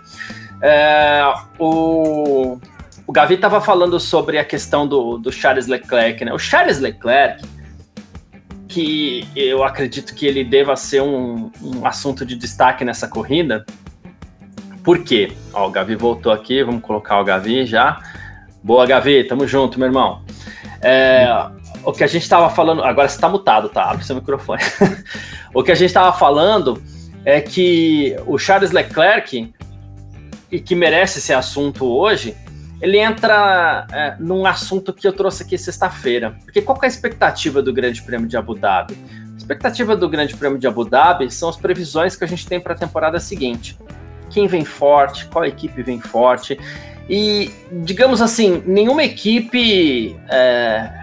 É, 0.62 1.22
o, 1.58 2.58
o 3.06 3.12
Gavi 3.12 3.34
estava 3.34 3.60
falando 3.60 3.98
sobre 3.98 4.38
a 4.38 4.44
questão 4.44 4.86
do, 4.86 5.18
do 5.18 5.32
Charles 5.32 5.66
Leclerc, 5.66 6.24
né? 6.24 6.32
O 6.32 6.38
Charles 6.38 6.78
Leclerc, 6.78 7.42
que 8.68 9.28
eu 9.34 9.64
acredito 9.64 10.14
que 10.14 10.26
ele 10.26 10.44
deva 10.44 10.76
ser 10.76 11.02
um, 11.02 11.50
um 11.60 11.86
assunto 11.86 12.24
de 12.24 12.36
destaque 12.36 12.84
nessa 12.84 13.08
corrida. 13.08 13.64
Por 14.82 15.02
quê? 15.04 15.32
Ó, 15.52 15.68
o 15.68 15.70
Gavi 15.70 15.94
voltou 15.94 16.32
aqui, 16.32 16.62
vamos 16.62 16.82
colocar 16.82 17.20
o 17.20 17.24
Gavi 17.24 17.66
já. 17.66 17.98
Boa, 18.62 18.86
Gavi, 18.86 19.24
tamo 19.24 19.46
junto, 19.46 19.78
meu 19.78 19.88
irmão. 19.88 20.22
É, 20.80 21.26
o 21.84 21.92
que 21.92 22.04
a 22.04 22.06
gente 22.06 22.22
estava 22.22 22.48
falando, 22.50 22.82
agora 22.82 23.08
você 23.08 23.16
está 23.16 23.28
mutado, 23.28 23.68
tá? 23.68 23.90
Abre 23.90 24.04
seu 24.04 24.16
microfone. 24.16 24.62
o 25.52 25.62
que 25.62 25.72
a 25.72 25.74
gente 25.74 25.88
estava 25.88 26.12
falando 26.16 26.82
é 27.24 27.40
que 27.40 28.16
o 28.26 28.38
Charles 28.38 28.70
Leclerc, 28.70 29.52
e 30.50 30.60
que 30.60 30.74
merece 30.74 31.18
esse 31.18 31.32
assunto 31.32 31.86
hoje, 31.86 32.36
ele 32.82 32.98
entra 32.98 33.86
é, 33.92 34.16
num 34.18 34.44
assunto 34.44 34.92
que 34.92 35.06
eu 35.06 35.12
trouxe 35.12 35.44
aqui 35.44 35.56
sexta-feira. 35.56 36.34
Porque 36.44 36.60
qual 36.60 36.76
é 36.82 36.86
a 36.86 36.88
expectativa 36.88 37.62
do 37.62 37.72
Grande 37.72 38.02
Prêmio 38.02 38.26
de 38.26 38.36
Abu 38.36 38.56
Dhabi? 38.56 38.98
A 39.32 39.36
expectativa 39.36 39.94
do 39.94 40.08
Grande 40.08 40.36
Prêmio 40.36 40.58
de 40.58 40.66
Abu 40.66 40.84
Dhabi 40.84 41.30
são 41.30 41.48
as 41.48 41.56
previsões 41.56 42.16
que 42.16 42.24
a 42.24 42.26
gente 42.26 42.44
tem 42.44 42.58
para 42.60 42.74
a 42.74 42.76
temporada 42.76 43.20
seguinte. 43.20 43.78
Quem 44.28 44.48
vem 44.48 44.64
forte, 44.64 45.26
qual 45.26 45.44
equipe 45.44 45.80
vem 45.80 46.00
forte. 46.00 46.58
E, 47.08 47.52
digamos 47.84 48.20
assim, 48.20 48.64
nenhuma 48.66 49.04
equipe, 49.04 50.16
é, 50.28 51.02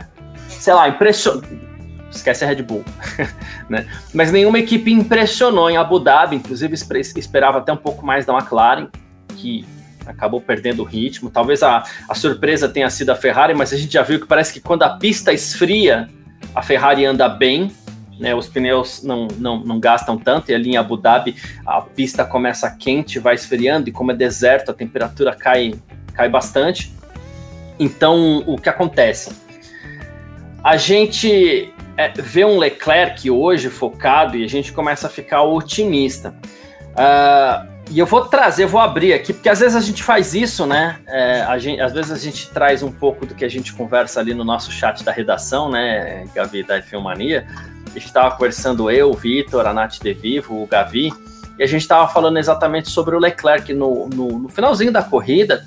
sei 0.49 0.73
lá, 0.73 0.89
impressionou. 0.89 1.43
Esquece 2.11 2.43
a 2.43 2.47
Red 2.47 2.63
Bull, 2.63 2.83
né? 3.69 3.87
Mas 4.13 4.33
nenhuma 4.33 4.59
equipe 4.59 4.91
impressionou 4.91 5.69
em 5.69 5.77
Abu 5.77 5.97
Dhabi, 5.99 6.35
inclusive 6.35 6.73
esperava 6.73 7.59
até 7.59 7.71
um 7.71 7.77
pouco 7.77 8.05
mais 8.05 8.25
da 8.25 8.33
McLaren, 8.33 8.89
que 9.37 9.63
acabou 10.09 10.41
perdendo 10.41 10.81
o 10.81 10.85
ritmo. 10.85 11.29
Talvez 11.29 11.63
a, 11.63 11.83
a 12.07 12.15
surpresa 12.15 12.67
tenha 12.67 12.89
sido 12.89 13.11
a 13.11 13.15
Ferrari, 13.15 13.53
mas 13.53 13.71
a 13.71 13.77
gente 13.77 13.93
já 13.93 14.01
viu 14.01 14.19
que 14.19 14.27
parece 14.27 14.53
que 14.53 14.59
quando 14.59 14.83
a 14.83 14.89
pista 14.89 15.31
esfria, 15.31 16.09
a 16.53 16.61
Ferrari 16.61 17.05
anda 17.05 17.29
bem, 17.29 17.71
né, 18.19 18.35
os 18.35 18.47
pneus 18.47 19.01
não, 19.01 19.27
não, 19.37 19.59
não 19.63 19.79
gastam 19.79 20.17
tanto, 20.17 20.51
e 20.51 20.53
ali 20.53 20.71
em 20.71 20.77
Abu 20.77 20.97
Dhabi 20.97 21.35
a 21.65 21.81
pista 21.81 22.25
começa 22.25 22.69
quente, 22.69 23.17
vai 23.17 23.35
esfriando, 23.35 23.87
e 23.87 23.91
como 23.91 24.11
é 24.11 24.15
deserto, 24.15 24.71
a 24.71 24.73
temperatura 24.73 25.33
cai 25.33 25.73
cai 26.13 26.27
bastante. 26.27 26.93
Então, 27.79 28.43
o 28.45 28.57
que 28.57 28.67
acontece? 28.67 29.31
A 30.61 30.75
gente 30.75 31.73
é, 31.95 32.09
vê 32.09 32.43
um 32.43 32.57
Leclerc 32.57 33.31
hoje 33.31 33.69
focado 33.69 34.35
e 34.35 34.43
a 34.43 34.47
gente 34.47 34.73
começa 34.73 35.07
a 35.07 35.09
ficar 35.09 35.43
otimista. 35.43 36.35
Uh, 36.91 37.68
e 37.89 37.97
eu 37.97 38.05
vou 38.05 38.25
trazer, 38.25 38.63
eu 38.63 38.67
vou 38.67 38.79
abrir 38.79 39.13
aqui, 39.13 39.33
porque 39.33 39.49
às 39.49 39.59
vezes 39.59 39.75
a 39.75 39.81
gente 39.81 40.03
faz 40.03 40.33
isso, 40.33 40.65
né? 40.65 40.99
É, 41.07 41.45
gente, 41.59 41.81
às 41.81 41.91
vezes 41.91 42.11
a 42.11 42.17
gente 42.17 42.49
traz 42.49 42.83
um 42.83 42.91
pouco 42.91 43.25
do 43.25 43.33
que 43.33 43.43
a 43.43 43.49
gente 43.49 43.73
conversa 43.73 44.19
ali 44.19 44.33
no 44.33 44.43
nosso 44.43 44.71
chat 44.71 45.03
da 45.03 45.11
redação, 45.11 45.69
né, 45.69 46.25
Gavi 46.33 46.63
da 46.63 46.81
Filmania. 46.81 47.47
A 47.85 47.93
gente 47.93 48.05
estava 48.05 48.35
conversando 48.35 48.91
eu, 48.91 49.09
o 49.09 49.13
Vitor, 49.13 49.65
a 49.65 49.73
Nath 49.73 49.99
De 49.99 50.13
Vivo, 50.13 50.61
o 50.61 50.67
Gavi, 50.67 51.11
e 51.57 51.63
a 51.63 51.67
gente 51.67 51.81
estava 51.81 52.07
falando 52.07 52.37
exatamente 52.37 52.89
sobre 52.89 53.15
o 53.15 53.19
Leclerc 53.19 53.73
no, 53.73 54.07
no, 54.07 54.39
no 54.39 54.49
finalzinho 54.49 54.91
da 54.91 55.01
corrida 55.01 55.65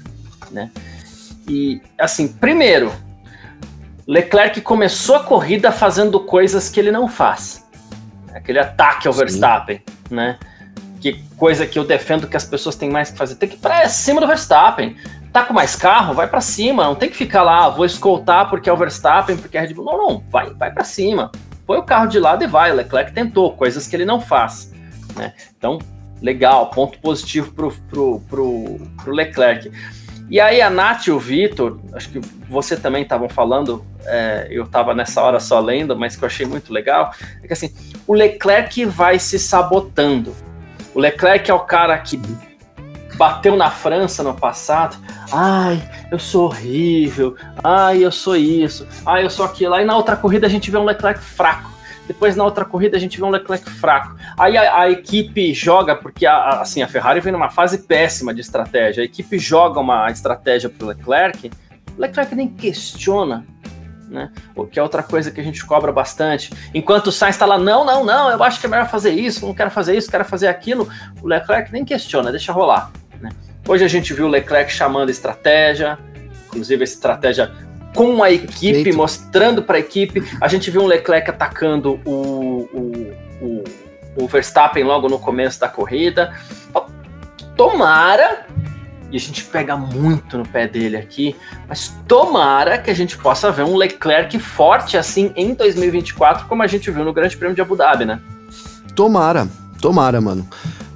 né? 0.52 0.70
E 1.48 1.80
assim, 1.98 2.28
primeiro, 2.28 2.92
Leclerc 4.06 4.60
começou 4.60 5.16
a 5.16 5.24
corrida 5.24 5.72
fazendo 5.72 6.20
coisas 6.20 6.68
que 6.68 6.78
ele 6.78 6.92
não 6.92 7.08
faz. 7.08 7.66
Aquele 8.32 8.58
ataque 8.58 9.08
ao 9.08 9.14
Sim. 9.14 9.20
Verstappen, 9.20 9.82
né? 10.10 10.38
Que 11.02 11.20
coisa 11.36 11.66
que 11.66 11.76
eu 11.76 11.84
defendo 11.84 12.28
que 12.28 12.36
as 12.36 12.44
pessoas 12.44 12.76
têm 12.76 12.88
mais 12.88 13.10
que 13.10 13.18
fazer. 13.18 13.34
Tem 13.34 13.48
que 13.48 13.56
ir 13.56 13.58
para 13.58 13.88
cima 13.88 14.20
do 14.20 14.26
Verstappen. 14.28 14.96
Tá 15.32 15.42
com 15.42 15.52
mais 15.52 15.74
carro? 15.74 16.14
Vai 16.14 16.28
para 16.28 16.40
cima. 16.40 16.84
Não 16.84 16.94
tem 16.94 17.10
que 17.10 17.16
ficar 17.16 17.42
lá, 17.42 17.68
vou 17.68 17.84
escoltar 17.84 18.48
porque 18.48 18.70
é 18.70 18.72
o 18.72 18.76
Verstappen, 18.76 19.36
porque 19.36 19.58
é 19.58 19.62
Red 19.62 19.74
Bull. 19.74 19.84
Não, 19.84 19.98
não. 19.98 20.24
Vai, 20.30 20.50
vai 20.54 20.70
para 20.70 20.84
cima. 20.84 21.32
Põe 21.66 21.78
o 21.78 21.82
carro 21.82 22.06
de 22.06 22.20
lado 22.20 22.44
e 22.44 22.46
vai. 22.46 22.70
O 22.70 22.76
Leclerc 22.76 23.12
tentou, 23.12 23.52
coisas 23.56 23.88
que 23.88 23.96
ele 23.96 24.04
não 24.04 24.20
faz. 24.20 24.72
Né? 25.16 25.32
Então, 25.58 25.80
legal, 26.20 26.70
ponto 26.70 27.00
positivo 27.00 27.52
pro, 27.52 27.72
pro, 27.90 28.20
pro, 28.28 28.80
pro 29.02 29.12
Leclerc. 29.12 29.72
E 30.30 30.38
aí 30.38 30.62
a 30.62 30.70
Nath 30.70 31.08
e 31.08 31.10
o 31.10 31.18
Vitor, 31.18 31.80
acho 31.94 32.10
que 32.10 32.20
você 32.48 32.76
também 32.76 33.02
estavam 33.02 33.28
falando, 33.28 33.84
é, 34.06 34.46
eu 34.50 34.62
estava 34.62 34.94
nessa 34.94 35.20
hora 35.20 35.40
só 35.40 35.58
lendo, 35.58 35.96
mas 35.96 36.14
que 36.14 36.22
eu 36.22 36.26
achei 36.26 36.46
muito 36.46 36.72
legal, 36.72 37.12
é 37.42 37.46
que 37.48 37.52
assim, 37.52 37.74
o 38.06 38.14
Leclerc 38.14 38.84
vai 38.84 39.18
se 39.18 39.36
sabotando. 39.36 40.32
O 40.94 41.00
Leclerc 41.00 41.50
é 41.50 41.54
o 41.54 41.60
cara 41.60 41.98
que 41.98 42.20
bateu 43.16 43.56
na 43.56 43.70
França 43.70 44.22
no 44.22 44.34
passado. 44.34 44.96
Ai, 45.32 45.82
eu 46.10 46.18
sou 46.18 46.46
horrível. 46.46 47.36
Ai, 47.62 48.04
eu 48.04 48.10
sou 48.10 48.36
isso. 48.36 48.86
Ai, 49.06 49.24
eu 49.24 49.30
sou 49.30 49.44
aquilo. 49.44 49.74
Aí 49.74 49.84
na 49.84 49.96
outra 49.96 50.16
corrida 50.16 50.46
a 50.46 50.50
gente 50.50 50.70
vê 50.70 50.76
um 50.76 50.84
Leclerc 50.84 51.20
fraco. 51.20 51.70
Depois 52.06 52.36
na 52.36 52.44
outra 52.44 52.64
corrida 52.64 52.96
a 52.96 53.00
gente 53.00 53.18
vê 53.18 53.24
um 53.24 53.30
Leclerc 53.30 53.70
fraco. 53.70 54.16
Aí 54.38 54.56
a, 54.56 54.80
a 54.80 54.90
equipe 54.90 55.54
joga, 55.54 55.94
porque 55.94 56.26
a, 56.26 56.60
assim, 56.60 56.82
a 56.82 56.88
Ferrari 56.88 57.20
vem 57.20 57.32
numa 57.32 57.48
fase 57.48 57.78
péssima 57.78 58.34
de 58.34 58.40
estratégia. 58.40 59.02
A 59.02 59.04
equipe 59.04 59.38
joga 59.38 59.80
uma 59.80 60.10
estratégia 60.10 60.68
para 60.68 60.84
o 60.84 60.88
Leclerc, 60.88 61.50
o 61.96 62.00
Leclerc 62.00 62.34
nem 62.34 62.48
questiona. 62.48 63.46
Né? 64.12 64.30
O 64.54 64.66
que 64.66 64.78
é 64.78 64.82
outra 64.82 65.02
coisa 65.02 65.30
que 65.30 65.40
a 65.40 65.44
gente 65.44 65.64
cobra 65.64 65.90
bastante. 65.90 66.52
Enquanto 66.74 67.06
o 67.06 67.12
Sainz 67.12 67.34
está 67.34 67.46
lá, 67.46 67.56
não, 67.56 67.82
não, 67.82 68.04
não, 68.04 68.30
eu 68.30 68.42
acho 68.42 68.60
que 68.60 68.66
é 68.66 68.68
melhor 68.68 68.86
fazer 68.86 69.10
isso, 69.10 69.46
não 69.46 69.54
quero 69.54 69.70
fazer 69.70 69.96
isso, 69.96 70.10
quero 70.10 70.24
fazer 70.24 70.48
aquilo. 70.48 70.86
O 71.22 71.26
Leclerc 71.26 71.72
nem 71.72 71.82
questiona, 71.82 72.30
deixa 72.30 72.52
rolar. 72.52 72.92
Né? 73.18 73.30
Hoje 73.66 73.84
a 73.84 73.88
gente 73.88 74.12
viu 74.12 74.26
o 74.26 74.28
Leclerc 74.28 74.70
chamando 74.70 75.08
estratégia, 75.08 75.98
inclusive 76.46 76.84
estratégia 76.84 77.50
com 77.96 78.22
a 78.22 78.30
equipe, 78.30 78.84
Feito. 78.84 78.96
mostrando 78.96 79.62
para 79.62 79.78
a 79.78 79.80
equipe. 79.80 80.22
A 80.40 80.46
gente 80.46 80.70
viu 80.70 80.82
um 80.82 80.86
Leclerc 80.86 81.30
atacando 81.30 81.98
o, 82.04 82.68
o, 82.72 83.14
o, 83.40 83.64
o 84.24 84.28
Verstappen 84.28 84.84
logo 84.84 85.08
no 85.08 85.18
começo 85.18 85.58
da 85.58 85.68
corrida. 85.68 86.34
Tomara 87.56 88.46
e 89.12 89.16
a 89.16 89.20
gente 89.20 89.44
pega 89.44 89.76
muito 89.76 90.38
no 90.38 90.48
pé 90.48 90.66
dele 90.66 90.96
aqui, 90.96 91.36
mas 91.68 91.94
tomara 92.08 92.78
que 92.78 92.90
a 92.90 92.94
gente 92.94 93.18
possa 93.18 93.52
ver 93.52 93.62
um 93.64 93.76
Leclerc 93.76 94.36
forte 94.38 94.96
assim 94.96 95.30
em 95.36 95.52
2024, 95.54 96.46
como 96.46 96.62
a 96.62 96.66
gente 96.66 96.90
viu 96.90 97.04
no 97.04 97.12
Grande 97.12 97.36
Prêmio 97.36 97.54
de 97.54 97.60
Abu 97.60 97.76
Dhabi, 97.76 98.06
né? 98.06 98.20
Tomara, 98.96 99.46
tomara, 99.80 100.20
mano. 100.20 100.48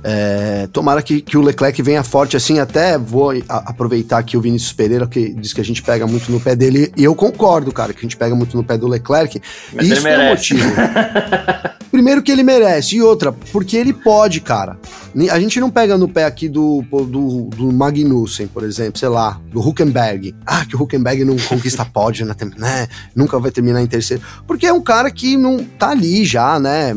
É, 0.09 0.69
tomara 0.73 1.03
que, 1.03 1.21
que 1.21 1.37
o 1.37 1.43
Leclerc 1.43 1.83
venha 1.83 2.05
forte 2.05 2.37
assim. 2.37 2.61
Até 2.61 2.97
vou 2.97 3.33
a, 3.49 3.57
aproveitar 3.71 4.19
aqui 4.19 4.37
o 4.37 4.41
Vinícius 4.41 4.73
Pereira, 4.73 5.05
que 5.05 5.35
diz 5.35 5.53
que 5.53 5.61
a 5.61 5.65
gente 5.65 5.83
pega 5.83 6.07
muito 6.07 6.31
no 6.31 6.39
pé 6.39 6.55
dele. 6.55 6.93
E 6.97 7.03
eu 7.03 7.13
concordo, 7.13 7.73
cara, 7.73 7.93
que 7.93 7.99
a 7.99 8.03
gente 8.03 8.17
pega 8.17 8.33
muito 8.33 8.57
no 8.57 8.63
pé 8.63 8.79
do 8.79 8.87
Leclerc. 8.87 9.43
Mas 9.75 9.89
isso 9.89 10.07
é 10.07 10.27
o 10.27 10.31
motivo. 10.31 10.71
Primeiro 11.91 12.23
que 12.23 12.31
ele 12.31 12.45
merece. 12.45 12.97
E 12.97 13.03
outra, 13.03 13.33
porque 13.33 13.77
ele 13.77 13.93
pode, 13.93 14.41
cara. 14.41 14.79
A 15.29 15.41
gente 15.41 15.59
não 15.59 15.71
pega 15.71 15.99
no 15.99 16.09
pé 16.09 16.25
aqui 16.25 16.49
do, 16.49 16.83
do, 16.83 17.49
do 17.49 17.73
Magnussen, 17.73 18.47
por 18.47 18.63
exemplo, 18.63 19.01
sei 19.01 19.09
lá, 19.09 19.41
do 19.51 19.61
Huckenberg. 19.61 20.37
Ah, 20.47 20.65
que 20.65 20.77
o 20.77 20.83
Huckenberg 20.83 21.25
não 21.25 21.37
conquista 21.37 21.85
pódio, 21.93 22.25
né? 22.27 22.87
Nunca 23.13 23.41
vai 23.41 23.51
terminar 23.51 23.83
em 23.83 23.87
terceiro. 23.89 24.23
Porque 24.47 24.67
é 24.67 24.73
um 24.73 24.83
cara 24.83 25.11
que 25.11 25.37
não 25.37 25.65
tá 25.65 25.91
ali 25.91 26.25
já, 26.25 26.61
né? 26.61 26.97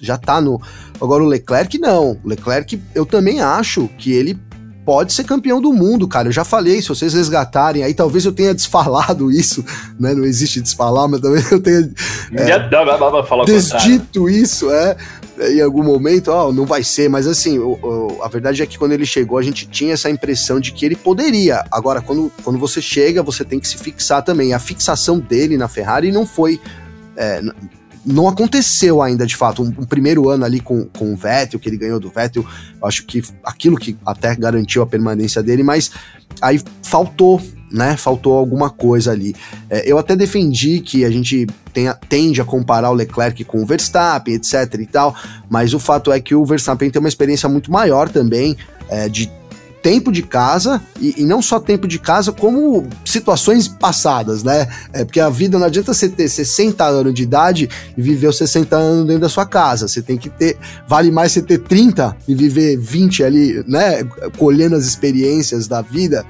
Já 0.00 0.16
tá 0.16 0.40
no 0.40 0.58
Agora 1.00 1.22
o 1.22 1.26
Leclerc 1.26 1.78
não. 1.78 2.18
O 2.22 2.28
Leclerc, 2.28 2.80
eu 2.94 3.04
também 3.04 3.40
acho 3.40 3.88
que 3.98 4.12
ele 4.12 4.38
pode 4.86 5.12
ser 5.12 5.24
campeão 5.24 5.60
do 5.60 5.72
mundo, 5.72 6.06
cara. 6.06 6.28
Eu 6.28 6.32
já 6.32 6.44
falei, 6.44 6.80
se 6.80 6.88
vocês 6.88 7.12
resgatarem, 7.12 7.82
aí 7.82 7.92
talvez 7.92 8.24
eu 8.24 8.32
tenha 8.32 8.54
desfalado 8.54 9.32
isso, 9.32 9.64
né? 9.98 10.14
Não 10.14 10.24
existe 10.24 10.60
desfalar, 10.60 11.08
mas 11.08 11.20
talvez 11.20 11.50
eu 11.50 11.60
tenha 11.60 11.90
é, 12.32 12.44
desdito 13.44 14.30
isso, 14.30 14.70
é. 14.70 14.96
Em 15.38 15.60
algum 15.60 15.82
momento, 15.82 16.28
ó, 16.28 16.50
não 16.50 16.64
vai 16.64 16.82
ser, 16.82 17.10
mas 17.10 17.26
assim, 17.26 17.58
o, 17.58 17.72
o, 17.72 18.22
a 18.22 18.28
verdade 18.28 18.62
é 18.62 18.66
que 18.66 18.78
quando 18.78 18.92
ele 18.92 19.04
chegou, 19.04 19.36
a 19.36 19.42
gente 19.42 19.66
tinha 19.66 19.92
essa 19.92 20.08
impressão 20.08 20.58
de 20.58 20.72
que 20.72 20.86
ele 20.86 20.96
poderia. 20.96 21.62
Agora, 21.70 22.00
quando, 22.00 22.32
quando 22.42 22.58
você 22.58 22.80
chega, 22.80 23.22
você 23.22 23.44
tem 23.44 23.60
que 23.60 23.68
se 23.68 23.76
fixar 23.76 24.22
também. 24.22 24.54
A 24.54 24.58
fixação 24.58 25.18
dele 25.18 25.58
na 25.58 25.68
Ferrari 25.68 26.10
não 26.10 26.24
foi. 26.24 26.58
É, 27.16 27.42
não 28.06 28.28
aconteceu 28.28 29.02
ainda, 29.02 29.26
de 29.26 29.36
fato. 29.36 29.62
Um, 29.62 29.66
um, 29.66 29.84
primeiro 29.84 30.28
ano 30.28 30.44
ali 30.44 30.60
com, 30.60 30.84
com 30.84 31.12
o 31.12 31.16
Vettel, 31.16 31.58
que 31.58 31.68
ele 31.68 31.76
ganhou 31.76 31.98
do 31.98 32.08
Vettel, 32.08 32.46
acho 32.82 33.04
que 33.04 33.22
aquilo 33.42 33.76
que 33.76 33.96
até 34.06 34.34
garantiu 34.36 34.82
a 34.82 34.86
permanência 34.86 35.42
dele, 35.42 35.62
mas 35.62 35.90
aí 36.40 36.60
faltou 36.82 37.42
né? 37.68 37.96
Faltou 37.96 38.34
alguma 38.34 38.70
coisa 38.70 39.10
ali. 39.10 39.34
É, 39.68 39.90
eu 39.90 39.98
até 39.98 40.14
defendi 40.14 40.80
que 40.80 41.04
a 41.04 41.10
gente 41.10 41.46
tenha, 41.72 41.94
tende 41.94 42.40
a 42.40 42.44
comparar 42.44 42.90
o 42.90 42.94
Leclerc 42.94 43.42
com 43.44 43.60
o 43.60 43.66
Verstappen, 43.66 44.34
etc 44.34 44.52
e 44.78 44.86
tal, 44.86 45.14
mas 45.50 45.74
o 45.74 45.78
fato 45.78 46.12
é 46.12 46.20
que 46.20 46.34
o 46.34 46.44
Verstappen 46.44 46.88
tem 46.90 47.00
uma 47.00 47.08
experiência 47.08 47.48
muito 47.48 47.70
maior 47.70 48.08
também 48.08 48.56
é, 48.88 49.08
de 49.08 49.30
tempo 49.86 50.10
de 50.10 50.20
casa, 50.20 50.82
e, 51.00 51.22
e, 51.22 51.24
não 51.24 51.40
só 51.40 51.60
tempo 51.60 51.86
de 51.86 51.96
casa, 52.00 52.32
como 52.32 52.88
situações 53.04 53.68
passadas, 53.68 54.42
né? 54.42 54.66
É 54.92 55.04
porque 55.04 55.20
a 55.20 55.30
vida 55.30 55.60
não 55.60 55.66
adianta 55.66 55.94
você 55.94 56.08
ter 56.08 56.28
60 56.28 56.84
anos 56.84 57.14
de 57.14 57.22
idade 57.22 57.70
e 57.96 58.02
viver 58.02 58.26
os 58.26 58.36
60 58.36 58.74
anos 58.74 59.06
dentro 59.06 59.20
da 59.20 59.28
sua 59.28 59.46
casa. 59.46 59.86
Você 59.86 60.02
tem 60.02 60.18
que 60.18 60.28
ter. 60.28 60.58
Vale 60.88 61.12
mais 61.12 61.30
você 61.30 61.40
ter 61.40 61.58
30 61.58 62.16
e 62.26 62.34
viver 62.34 62.76
20 62.76 63.22
ali, 63.22 63.64
né? 63.64 64.02
Colhendo 64.36 64.74
as 64.74 64.86
experiências 64.86 65.68
da 65.68 65.82
vida 65.82 66.26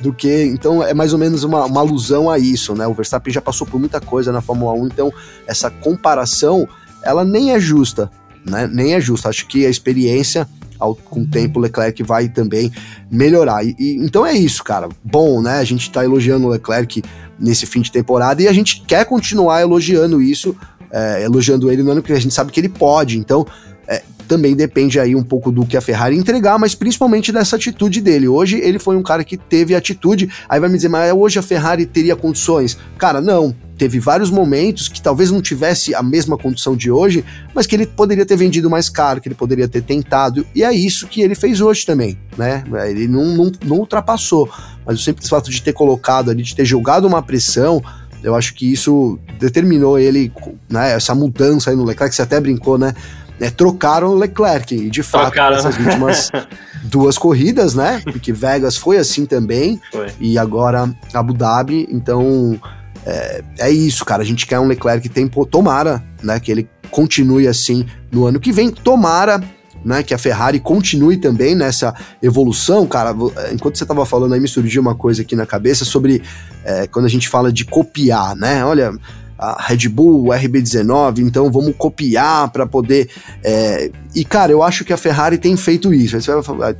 do 0.00 0.12
que. 0.12 0.44
Então 0.44 0.80
é 0.80 0.94
mais 0.94 1.12
ou 1.12 1.18
menos 1.18 1.42
uma, 1.42 1.64
uma 1.64 1.80
alusão 1.80 2.30
a 2.30 2.38
isso, 2.38 2.76
né? 2.76 2.86
O 2.86 2.94
Verstappen 2.94 3.34
já 3.34 3.40
passou 3.40 3.66
por 3.66 3.80
muita 3.80 4.00
coisa 4.00 4.30
na 4.30 4.40
Fórmula 4.40 4.72
1, 4.74 4.86
então 4.86 5.12
essa 5.48 5.68
comparação 5.68 6.68
ela 7.02 7.24
nem 7.24 7.50
é 7.54 7.58
justa, 7.58 8.08
né? 8.44 8.70
Nem 8.72 8.94
é 8.94 9.00
justa. 9.00 9.28
Acho 9.28 9.48
que 9.48 9.66
a 9.66 9.68
experiência 9.68 10.46
ao, 10.80 10.94
com 10.94 11.20
o 11.20 11.26
tempo 11.26 11.58
o 11.58 11.62
Leclerc 11.62 12.02
vai 12.02 12.28
também 12.28 12.72
melhorar. 13.10 13.64
E, 13.64 13.76
e, 13.78 13.96
então 13.96 14.26
é 14.26 14.32
isso, 14.32 14.64
cara. 14.64 14.88
Bom, 15.04 15.42
né? 15.42 15.58
A 15.58 15.64
gente 15.64 15.90
tá 15.90 16.02
elogiando 16.02 16.46
o 16.46 16.50
Leclerc 16.50 17.02
nesse 17.38 17.66
fim 17.66 17.80
de 17.80 17.92
temporada 17.92 18.42
e 18.42 18.48
a 18.48 18.52
gente 18.52 18.82
quer 18.86 19.04
continuar 19.04 19.60
elogiando 19.60 20.20
isso, 20.20 20.56
é, 20.90 21.22
elogiando 21.22 21.70
ele 21.70 21.82
no 21.82 21.92
ano 21.92 22.02
que 22.02 22.12
a 22.12 22.18
gente 22.18 22.34
sabe 22.34 22.50
que 22.50 22.58
ele 22.58 22.68
pode. 22.68 23.18
Então, 23.18 23.46
é, 23.86 24.02
também 24.26 24.54
depende 24.54 25.00
aí 25.00 25.16
um 25.16 25.22
pouco 25.22 25.50
do 25.50 25.66
que 25.66 25.76
a 25.76 25.80
Ferrari 25.80 26.16
entregar, 26.16 26.58
mas 26.58 26.74
principalmente 26.74 27.32
dessa 27.32 27.56
atitude 27.56 28.00
dele. 28.00 28.28
Hoje 28.28 28.58
ele 28.58 28.78
foi 28.78 28.96
um 28.96 29.02
cara 29.02 29.24
que 29.24 29.36
teve 29.36 29.74
atitude, 29.74 30.30
aí 30.48 30.60
vai 30.60 30.68
me 30.68 30.76
dizer, 30.76 30.88
mas 30.88 31.12
hoje 31.12 31.38
a 31.38 31.42
Ferrari 31.42 31.84
teria 31.84 32.14
condições? 32.14 32.78
Cara, 32.96 33.20
não. 33.20 33.54
Teve 33.80 33.98
vários 33.98 34.30
momentos 34.30 34.88
que 34.88 35.00
talvez 35.00 35.30
não 35.30 35.40
tivesse 35.40 35.94
a 35.94 36.02
mesma 36.02 36.36
condição 36.36 36.76
de 36.76 36.90
hoje, 36.90 37.24
mas 37.54 37.66
que 37.66 37.74
ele 37.74 37.86
poderia 37.86 38.26
ter 38.26 38.36
vendido 38.36 38.68
mais 38.68 38.90
caro, 38.90 39.22
que 39.22 39.28
ele 39.28 39.34
poderia 39.34 39.66
ter 39.66 39.80
tentado, 39.80 40.46
e 40.54 40.62
é 40.62 40.70
isso 40.70 41.06
que 41.06 41.22
ele 41.22 41.34
fez 41.34 41.62
hoje 41.62 41.86
também, 41.86 42.18
né? 42.36 42.62
Ele 42.90 43.08
não, 43.08 43.24
não, 43.34 43.52
não 43.64 43.78
ultrapassou, 43.78 44.50
mas 44.84 45.00
o 45.00 45.02
simples 45.02 45.30
fato 45.30 45.50
de 45.50 45.62
ter 45.62 45.72
colocado 45.72 46.30
ali, 46.30 46.42
de 46.42 46.54
ter 46.54 46.66
jogado 46.66 47.06
uma 47.06 47.22
pressão, 47.22 47.82
eu 48.22 48.34
acho 48.34 48.52
que 48.52 48.70
isso 48.70 49.18
determinou 49.38 49.98
ele, 49.98 50.30
né, 50.68 50.92
essa 50.92 51.14
mudança 51.14 51.70
aí 51.70 51.76
no 51.76 51.86
Leclerc, 51.86 52.10
que 52.10 52.16
você 52.16 52.20
até 52.20 52.38
brincou, 52.38 52.76
né? 52.76 52.92
é, 53.40 53.48
trocaram 53.48 54.08
o 54.08 54.14
Leclerc. 54.14 54.74
E 54.74 54.90
de 54.90 55.02
fato, 55.02 55.32
trocaram. 55.32 55.56
essas 55.56 55.78
últimas 55.78 56.30
duas 56.84 57.16
corridas, 57.16 57.74
né? 57.74 58.02
Porque 58.04 58.30
Vegas 58.30 58.76
foi 58.76 58.98
assim 58.98 59.24
também. 59.24 59.80
Foi. 59.90 60.08
E 60.20 60.36
agora 60.36 60.94
Abu 61.14 61.32
Dhabi. 61.32 61.88
Então 61.90 62.60
é, 63.06 63.42
é, 63.58 63.70
isso, 63.70 64.04
cara. 64.04 64.22
A 64.22 64.26
gente 64.26 64.46
quer 64.46 64.58
um 64.58 64.66
Leclerc 64.66 65.08
que 65.08 65.08
tem, 65.08 65.28
tomara, 65.28 66.02
né? 66.22 66.38
Que 66.40 66.50
ele 66.52 66.68
continue 66.90 67.46
assim 67.46 67.86
no 68.10 68.26
ano 68.26 68.40
que 68.40 68.52
vem. 68.52 68.70
Tomara. 68.70 69.42
Né, 69.82 70.02
que 70.02 70.12
a 70.12 70.18
Ferrari 70.18 70.60
continue 70.60 71.16
também 71.16 71.54
nessa 71.54 71.94
evolução, 72.22 72.86
cara. 72.86 73.16
Enquanto 73.50 73.78
você 73.78 73.84
estava 73.84 74.04
falando 74.04 74.34
aí, 74.34 74.38
me 74.38 74.46
surgiu 74.46 74.82
uma 74.82 74.94
coisa 74.94 75.22
aqui 75.22 75.34
na 75.34 75.46
cabeça 75.46 75.86
sobre 75.86 76.22
é, 76.62 76.86
quando 76.86 77.06
a 77.06 77.08
gente 77.08 77.26
fala 77.30 77.50
de 77.50 77.64
copiar, 77.64 78.36
né? 78.36 78.62
Olha, 78.62 78.92
a 79.40 79.62
Red 79.62 79.88
Bull, 79.88 80.26
o 80.26 80.28
RB19, 80.28 81.20
então 81.20 81.50
vamos 81.50 81.74
copiar 81.78 82.50
para 82.50 82.66
poder. 82.66 83.08
É... 83.42 83.90
E 84.14 84.22
cara, 84.22 84.52
eu 84.52 84.62
acho 84.62 84.84
que 84.84 84.92
a 84.92 84.98
Ferrari 84.98 85.38
tem 85.38 85.56
feito 85.56 85.94
isso. 85.94 86.14
Aí 86.14 86.20
você 86.20 86.34
vai 86.34 86.42
falar, 86.42 86.76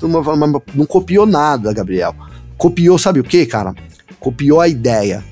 não 0.74 0.85
copiou 0.85 1.24
nada, 1.24 1.72
Gabriel. 1.72 2.14
Copiou, 2.59 2.98
sabe 2.98 3.18
o 3.18 3.24
que, 3.24 3.46
cara? 3.46 3.74
Copiou 4.18 4.61
a 4.61 4.68
ideia. 4.68 5.24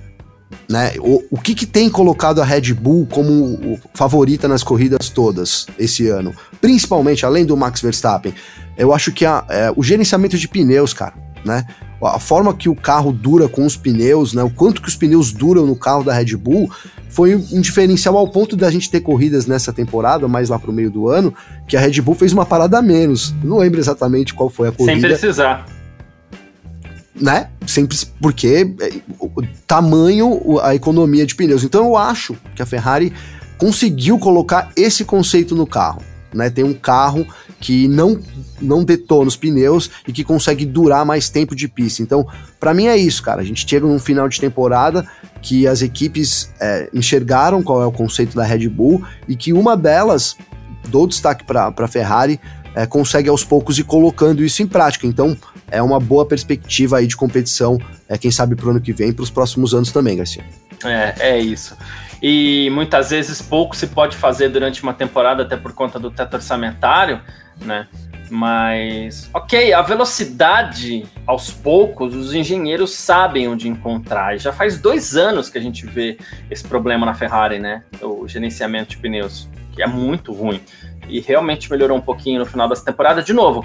Né? 0.68 0.92
O, 0.98 1.24
o 1.31 1.40
que, 1.40 1.54
que 1.54 1.64
tem 1.64 1.88
colocado 1.88 2.42
a 2.42 2.44
Red 2.44 2.74
Bull 2.74 3.07
como 3.07 3.78
favorita 3.94 4.46
nas 4.46 4.62
corridas 4.62 5.09
todas 5.09 5.66
esse 5.78 6.09
ano? 6.09 6.35
Principalmente, 6.61 7.24
além 7.24 7.46
do 7.46 7.57
Max 7.57 7.81
Verstappen, 7.81 8.35
eu 8.76 8.92
acho 8.92 9.11
que 9.11 9.24
a, 9.24 9.44
é, 9.48 9.72
o 9.74 9.83
gerenciamento 9.83 10.37
de 10.37 10.46
pneus, 10.46 10.92
cara, 10.92 11.14
né? 11.44 11.66
A 12.02 12.20
forma 12.20 12.54
que 12.54 12.68
o 12.68 12.76
carro 12.76 13.11
dura 13.11 13.48
com 13.48 13.66
os 13.66 13.76
pneus, 13.76 14.33
né? 14.33 14.42
O 14.42 14.50
quanto 14.50 14.81
que 14.83 14.88
os 14.88 14.94
pneus 14.94 15.33
duram 15.33 15.66
no 15.66 15.74
carro 15.74 16.04
da 16.04 16.12
Red 16.12 16.37
Bull 16.37 16.70
foi 17.09 17.35
um 17.35 17.61
diferencial 17.61 18.16
ao 18.16 18.28
ponto 18.28 18.54
da 18.54 18.70
gente 18.70 18.90
ter 18.90 19.00
corridas 19.00 19.46
nessa 19.46 19.72
temporada, 19.72 20.28
mais 20.28 20.50
lá 20.50 20.59
pro 20.59 20.72
meio 20.72 20.90
do 20.90 21.09
ano, 21.09 21.35
que 21.66 21.76
a 21.76 21.81
Red 21.81 22.00
Bull 22.02 22.14
fez 22.14 22.33
uma 22.33 22.46
parada 22.46 22.78
a 22.78 22.83
menos. 22.83 23.35
não 23.42 23.59
lembro 23.59 23.81
exatamente 23.81 24.35
qual 24.35 24.50
foi 24.50 24.68
a 24.68 24.72
corrida. 24.72 25.00
Sem 25.00 25.00
precisar. 25.00 25.78
Né? 27.20 27.48
Sempre 27.66 27.96
porque 28.20 28.74
é, 28.81 28.92
o 29.18 29.42
tamanho, 29.66 30.61
a 30.61 30.74
economia 30.74 31.26
de 31.26 31.35
pneus. 31.35 31.64
Então 31.64 31.85
eu 31.85 31.96
acho 31.96 32.37
que 32.54 32.62
a 32.62 32.66
Ferrari 32.66 33.12
conseguiu 33.57 34.18
colocar 34.18 34.70
esse 34.76 35.04
conceito 35.04 35.54
no 35.54 35.66
carro. 35.66 36.00
Né? 36.33 36.48
Tem 36.48 36.64
um 36.64 36.74
carro 36.74 37.26
que 37.61 37.88
não 37.88 38.20
não 38.61 38.83
detona 38.83 39.28
os 39.28 39.37
pneus 39.37 39.88
e 40.07 40.12
que 40.12 40.24
consegue 40.24 40.66
durar 40.66 41.04
mais 41.04 41.28
tempo 41.28 41.54
de 41.54 41.68
pista. 41.68 42.02
Então, 42.02 42.26
para 42.59 42.74
mim 42.74 42.87
é 42.87 42.96
isso, 42.96 43.22
cara. 43.22 43.40
A 43.40 43.44
gente 43.44 43.68
chega 43.68 43.87
num 43.87 44.00
final 44.00 44.28
de 44.28 44.40
temporada 44.40 45.07
que 45.40 45.66
as 45.66 45.81
equipes 45.81 46.52
é, 46.61 46.88
enxergaram 46.92 47.62
qual 47.62 47.81
é 47.83 47.87
o 47.87 47.92
conceito 47.92 48.35
da 48.35 48.44
Red 48.44 48.68
Bull 48.68 49.02
e 49.28 49.37
que 49.37 49.52
uma 49.52 49.76
delas, 49.76 50.37
dou 50.88 51.07
destaque 51.07 51.44
para 51.44 51.72
a 51.76 51.88
Ferrari, 51.88 52.40
é, 52.74 52.87
consegue 52.87 53.28
aos 53.28 53.44
poucos 53.44 53.78
ir 53.78 53.85
colocando 53.85 54.44
isso 54.44 54.62
em 54.62 54.66
prática. 54.66 55.07
Então, 55.07 55.37
é 55.70 55.83
uma 55.83 56.00
boa 56.00 56.26
perspectiva 56.26 56.98
aí 56.98 57.07
de 57.07 57.16
competição, 57.16 57.78
é, 58.09 58.16
quem 58.16 58.31
sabe 58.31 58.54
para 58.54 58.66
o 58.66 58.70
ano 58.70 58.81
que 58.81 58.92
vem, 58.92 59.12
para 59.12 59.22
os 59.22 59.31
próximos 59.31 59.74
anos 59.74 59.92
também, 59.92 60.16
Garcia. 60.16 60.44
É, 60.85 61.14
é 61.18 61.38
isso. 61.38 61.76
E 62.22 62.68
muitas 62.70 63.11
vezes 63.11 63.40
pouco 63.40 63.76
se 63.76 63.87
pode 63.87 64.16
fazer 64.16 64.48
durante 64.48 64.83
uma 64.83 64.94
temporada, 64.94 65.42
até 65.42 65.57
por 65.57 65.72
conta 65.72 65.98
do 65.98 66.11
teto 66.11 66.35
orçamentário, 66.35 67.20
né? 67.61 67.87
Mas, 68.31 69.31
ok, 69.33 69.72
a 69.72 69.81
velocidade, 69.81 71.07
aos 71.26 71.50
poucos, 71.50 72.14
os 72.14 72.35
engenheiros 72.35 72.94
sabem 72.94 73.48
onde 73.48 73.68
encontrar. 73.68 74.37
E 74.37 74.38
já 74.38 74.52
faz 74.52 74.78
dois 74.78 75.16
anos 75.16 75.48
que 75.48 75.57
a 75.57 75.61
gente 75.61 75.87
vê 75.87 76.18
esse 76.50 76.64
problema 76.64 77.07
na 77.07 77.14
Ferrari, 77.14 77.59
né? 77.59 77.83
O 78.02 78.28
gerenciamento 78.28 78.90
de 78.90 78.96
pneus, 78.98 79.48
que 79.72 79.83
é 79.83 79.87
muito 79.87 80.33
ruim. 80.33 80.61
E 81.09 81.20
realmente 81.20 81.70
melhorou 81.70 81.96
um 81.96 82.02
pouquinho 82.02 82.40
no 82.40 82.46
final 82.46 82.68
dessa 82.68 82.85
temporada. 82.85 83.22
De 83.22 83.33
novo, 83.33 83.64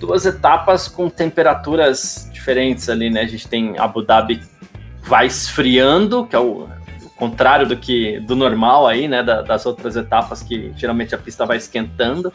duas 0.00 0.24
etapas 0.24 0.88
com 0.88 1.10
temperaturas 1.10 2.28
diferentes 2.32 2.88
ali, 2.88 3.10
né? 3.10 3.20
A 3.20 3.26
gente 3.26 3.46
tem 3.46 3.78
Abu 3.78 4.02
Dhabi 4.02 4.42
vai 5.02 5.26
esfriando, 5.26 6.26
que 6.26 6.34
é 6.34 6.38
o 6.38 6.66
contrário 7.16 7.68
do 7.68 7.76
que 7.76 8.18
do 8.20 8.34
normal 8.34 8.86
aí, 8.86 9.06
né, 9.06 9.22
da, 9.22 9.42
das 9.42 9.66
outras 9.66 9.94
etapas 9.94 10.42
que 10.42 10.72
geralmente 10.74 11.14
a 11.14 11.18
pista 11.18 11.44
vai 11.44 11.58
esquentando, 11.58 12.32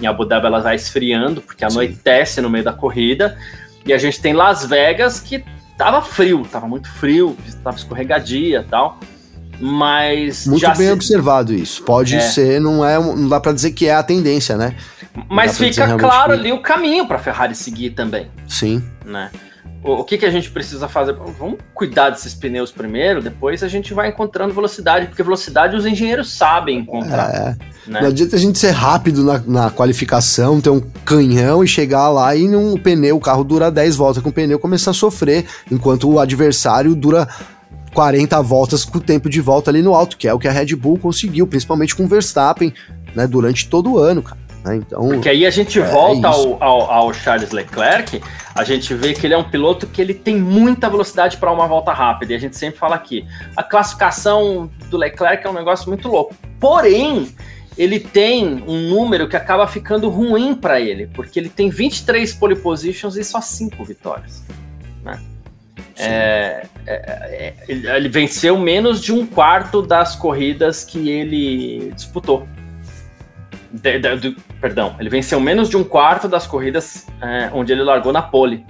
em 0.00 0.06
Abu 0.06 0.24
Dhabi 0.24 0.46
ela 0.46 0.60
vai 0.60 0.76
esfriando 0.76 1.40
porque 1.40 1.64
anoitece 1.64 2.40
no 2.40 2.48
meio 2.48 2.64
da 2.64 2.72
corrida, 2.72 3.36
e 3.84 3.92
a 3.92 3.98
gente 3.98 4.20
tem 4.20 4.32
Las 4.32 4.64
Vegas 4.64 5.18
que 5.18 5.44
tava 5.76 6.02
frio, 6.02 6.46
tava 6.50 6.68
muito 6.68 6.88
frio, 6.88 7.36
tava 7.64 7.76
escorregadia, 7.76 8.64
tal. 8.68 8.98
Mas 9.60 10.46
muito 10.46 10.66
bem 10.76 10.86
se... 10.86 10.92
observado 10.92 11.52
isso. 11.52 11.82
Pode 11.82 12.14
é. 12.14 12.20
ser, 12.20 12.60
não 12.60 12.84
é, 12.84 12.96
não 12.96 13.28
dá 13.28 13.40
para 13.40 13.52
dizer 13.52 13.72
que 13.72 13.86
é 13.86 13.94
a 13.94 14.02
tendência, 14.04 14.56
né? 14.56 14.76
Mas 15.28 15.58
fica 15.58 15.96
claro 15.96 16.32
ali 16.32 16.52
o 16.52 16.60
caminho 16.60 17.06
para 17.06 17.18
Ferrari 17.18 17.54
seguir 17.54 17.90
também. 17.90 18.30
Sim. 18.46 18.82
Né? 19.04 19.30
o, 19.82 20.04
que, 20.04 20.18
que 20.18 20.26
a 20.26 20.30
gente 20.30 20.50
precisa 20.50 20.88
fazer? 20.88 21.14
Vamos 21.38 21.58
cuidar 21.72 22.10
desses 22.10 22.34
pneus 22.34 22.72
primeiro, 22.72 23.22
depois 23.22 23.62
a 23.62 23.68
gente 23.68 23.94
vai 23.94 24.08
encontrando 24.08 24.52
velocidade, 24.52 25.06
porque 25.06 25.22
velocidade 25.22 25.76
os 25.76 25.86
engenheiros 25.86 26.32
sabem 26.32 26.78
encontrar. 26.78 27.34
É. 27.34 27.56
Né? 27.88 28.00
Não 28.00 28.08
adianta 28.08 28.36
a 28.36 28.38
gente 28.38 28.58
ser 28.58 28.70
rápido 28.70 29.22
na, 29.22 29.38
na, 29.46 29.70
qualificação, 29.70 30.60
ter 30.60 30.70
um 30.70 30.80
canhão 31.04 31.62
e 31.62 31.68
chegar 31.68 32.08
lá 32.08 32.34
e 32.34 32.48
num 32.48 32.76
pneu, 32.76 33.16
o 33.16 33.20
carro 33.20 33.44
dura 33.44 33.70
10 33.70 33.96
voltas 33.96 34.22
com 34.22 34.30
o 34.30 34.32
pneu 34.32 34.58
começar 34.58 34.90
a 34.90 34.94
sofrer, 34.94 35.46
enquanto 35.70 36.10
o 36.10 36.18
adversário 36.18 36.94
dura 36.94 37.28
40 37.94 38.42
voltas 38.42 38.84
com 38.84 38.98
o 38.98 39.00
tempo 39.00 39.30
de 39.30 39.40
volta 39.40 39.70
ali 39.70 39.80
no 39.80 39.94
alto, 39.94 40.16
que 40.16 40.28
é 40.28 40.34
o 40.34 40.38
que 40.38 40.48
a 40.48 40.52
Red 40.52 40.74
Bull 40.74 40.98
conseguiu, 40.98 41.46
principalmente 41.46 41.94
com 41.94 42.04
o 42.04 42.08
Verstappen, 42.08 42.74
né, 43.14 43.26
durante 43.26 43.68
todo 43.68 43.92
o 43.92 43.98
ano, 43.98 44.22
cara. 44.22 44.37
Né? 44.64 44.76
Então, 44.76 45.08
Porque 45.08 45.28
aí 45.28 45.46
a 45.46 45.50
gente 45.50 45.78
é, 45.78 45.82
volta 45.82 46.28
ao, 46.28 46.62
ao, 46.62 46.90
ao, 46.90 47.14
Charles 47.14 47.50
Leclerc, 47.50 48.20
a 48.54 48.64
gente 48.64 48.92
vê 48.94 49.14
que 49.14 49.26
ele 49.26 49.34
é 49.34 49.38
um 49.38 49.48
piloto 49.48 49.86
que 49.86 50.00
ele 50.00 50.14
tem 50.14 50.36
muita 50.36 50.88
velocidade 50.88 51.36
para 51.36 51.52
uma 51.52 51.66
volta 51.66 51.92
rápida. 51.92 52.32
E 52.32 52.36
a 52.36 52.38
gente 52.38 52.56
sempre 52.56 52.78
fala 52.78 52.96
aqui, 52.96 53.26
a 53.56 53.62
classificação 53.62 54.70
do 54.90 54.96
Leclerc 54.96 55.46
é 55.46 55.50
um 55.50 55.54
negócio 55.54 55.88
muito 55.88 56.08
louco. 56.08 56.34
Porém, 56.58 57.28
ele 57.76 58.00
tem 58.00 58.62
um 58.66 58.88
número 58.88 59.28
que 59.28 59.36
acaba 59.36 59.66
ficando 59.68 60.08
ruim 60.08 60.54
para 60.54 60.80
ele, 60.80 61.06
porque 61.06 61.38
ele 61.38 61.48
tem 61.48 61.70
23 61.70 62.32
pole 62.34 62.56
positions 62.56 63.16
e 63.16 63.22
só 63.22 63.40
5 63.40 63.84
vitórias. 63.84 64.42
Né? 65.04 65.20
É, 65.96 66.66
é, 66.86 67.54
é, 67.68 67.96
ele 67.96 68.08
venceu 68.08 68.58
menos 68.58 69.00
de 69.00 69.12
um 69.12 69.24
quarto 69.24 69.82
das 69.82 70.16
corridas 70.16 70.84
que 70.84 71.08
ele 71.08 71.92
disputou. 71.94 72.48
De, 73.72 73.98
de, 73.98 74.36
perdão, 74.60 74.96
ele 74.98 75.08
venceu 75.08 75.40
menos 75.40 75.68
de 75.68 75.76
um 75.76 75.84
quarto 75.84 76.28
das 76.28 76.46
corridas 76.46 77.06
é, 77.20 77.50
onde 77.52 77.72
ele 77.72 77.82
largou 77.82 78.12
na 78.12 78.22
pole. 78.22 78.64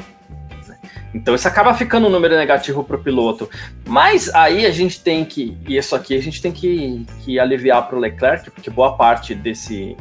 Então 1.14 1.34
isso 1.34 1.48
acaba 1.48 1.72
ficando 1.74 2.06
um 2.06 2.10
número 2.10 2.36
negativo 2.36 2.84
para 2.84 2.96
o 2.96 2.98
piloto. 2.98 3.48
Mas 3.86 4.32
aí 4.34 4.66
a 4.66 4.70
gente 4.70 5.00
tem 5.00 5.24
que, 5.24 5.56
e 5.66 5.76
isso 5.76 5.96
aqui 5.96 6.16
a 6.16 6.22
gente 6.22 6.40
tem 6.40 6.52
que, 6.52 7.06
que 7.24 7.40
aliviar 7.40 7.86
para 7.88 7.96
o 7.96 7.98
Leclerc, 7.98 8.50
porque 8.50 8.68
boa 8.68 8.96
parte 8.96 9.34
desse, 9.34 9.96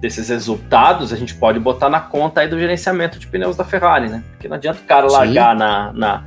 desses 0.00 0.28
resultados 0.28 1.12
a 1.12 1.16
gente 1.16 1.34
pode 1.34 1.60
botar 1.60 1.88
na 1.88 2.00
conta 2.00 2.40
aí 2.40 2.48
do 2.48 2.58
gerenciamento 2.58 3.18
de 3.18 3.26
pneus 3.28 3.56
da 3.56 3.64
Ferrari, 3.64 4.08
né? 4.08 4.24
Porque 4.32 4.48
não 4.48 4.56
adianta 4.56 4.80
o 4.80 4.84
cara 4.84 5.06
largar 5.06 5.54
na, 5.54 5.92
na, 5.92 6.24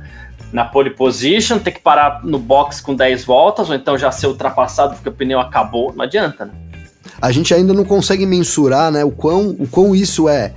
na 0.52 0.64
pole 0.64 0.90
position, 0.90 1.58
ter 1.58 1.72
que 1.72 1.80
parar 1.80 2.24
no 2.24 2.38
box 2.38 2.80
com 2.80 2.94
10 2.94 3.24
voltas, 3.24 3.68
ou 3.68 3.76
então 3.76 3.98
já 3.98 4.10
ser 4.10 4.26
ultrapassado 4.26 4.94
porque 4.94 5.08
o 5.10 5.12
pneu 5.12 5.38
acabou. 5.38 5.92
Não 5.94 6.04
adianta, 6.04 6.46
né? 6.46 6.52
A 7.20 7.32
gente 7.32 7.52
ainda 7.52 7.72
não 7.72 7.84
consegue 7.84 8.24
mensurar 8.24 8.92
né, 8.92 9.04
o, 9.04 9.10
quão, 9.10 9.50
o 9.58 9.66
quão 9.66 9.94
isso 9.94 10.28
é 10.28 10.54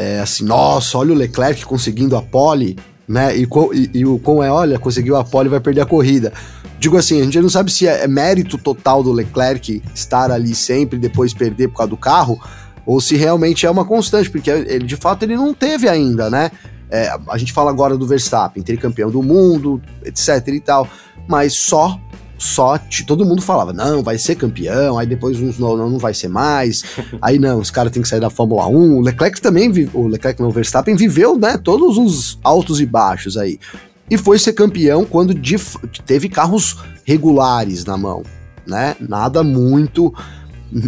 é, 0.00 0.20
assim, 0.20 0.44
nossa, 0.44 0.96
olha 0.96 1.12
o 1.12 1.16
Leclerc 1.16 1.64
conseguindo 1.64 2.16
a 2.16 2.22
pole, 2.22 2.78
né? 3.06 3.36
E, 3.36 3.42
e, 3.42 3.98
e 3.98 4.06
o 4.06 4.18
quão 4.18 4.42
é, 4.42 4.50
olha, 4.50 4.78
conseguiu 4.78 5.16
a 5.16 5.24
pole 5.24 5.48
vai 5.48 5.60
perder 5.60 5.82
a 5.82 5.86
corrida. 5.86 6.32
Digo 6.78 6.96
assim, 6.96 7.20
a 7.20 7.24
gente 7.24 7.38
não 7.40 7.50
sabe 7.50 7.70
se 7.70 7.86
é, 7.86 8.04
é 8.04 8.08
mérito 8.08 8.56
total 8.56 9.02
do 9.02 9.12
Leclerc 9.12 9.82
estar 9.94 10.30
ali 10.30 10.54
sempre 10.54 10.96
e 10.96 11.00
depois 11.00 11.34
perder 11.34 11.68
por 11.68 11.76
causa 11.76 11.90
do 11.90 11.96
carro, 11.96 12.40
ou 12.86 13.00
se 13.00 13.16
realmente 13.16 13.66
é 13.66 13.70
uma 13.70 13.84
constante, 13.84 14.30
porque 14.30 14.48
ele 14.48 14.86
de 14.86 14.96
fato 14.96 15.24
ele 15.24 15.36
não 15.36 15.52
teve 15.52 15.88
ainda, 15.88 16.30
né? 16.30 16.50
É, 16.90 17.14
a 17.28 17.38
gente 17.38 17.52
fala 17.52 17.70
agora 17.70 17.96
do 17.96 18.06
Verstappen, 18.06 18.62
ter 18.62 18.76
campeão 18.78 19.10
do 19.10 19.22
mundo, 19.22 19.80
etc 20.04 20.48
e 20.48 20.60
tal, 20.60 20.88
mas 21.28 21.52
só 21.52 22.00
só 22.40 22.80
todo 23.06 23.26
mundo 23.26 23.42
falava, 23.42 23.70
não, 23.70 24.02
vai 24.02 24.16
ser 24.16 24.34
campeão, 24.34 24.98
aí 24.98 25.06
depois 25.06 25.38
uns 25.38 25.58
não, 25.58 25.76
não, 25.76 25.98
vai 25.98 26.14
ser 26.14 26.28
mais, 26.28 26.82
aí 27.20 27.38
não, 27.38 27.58
os 27.58 27.70
caras 27.70 27.92
têm 27.92 28.02
que 28.02 28.08
sair 28.08 28.18
da 28.18 28.30
Fórmula 28.30 28.66
1, 28.66 28.96
o 28.96 29.00
Leclerc 29.02 29.40
também, 29.42 29.70
o 29.92 30.06
Leclerc 30.06 30.40
não, 30.40 30.48
o 30.48 30.52
Verstappen 30.52 30.96
viveu, 30.96 31.38
né, 31.38 31.58
todos 31.58 31.98
os 31.98 32.38
altos 32.42 32.80
e 32.80 32.86
baixos 32.86 33.36
aí, 33.36 33.60
e 34.10 34.16
foi 34.16 34.38
ser 34.38 34.54
campeão 34.54 35.04
quando 35.04 35.34
teve 36.06 36.30
carros 36.30 36.78
regulares 37.04 37.84
na 37.84 37.98
mão, 37.98 38.22
né, 38.66 38.96
nada 38.98 39.42
muito, 39.42 40.14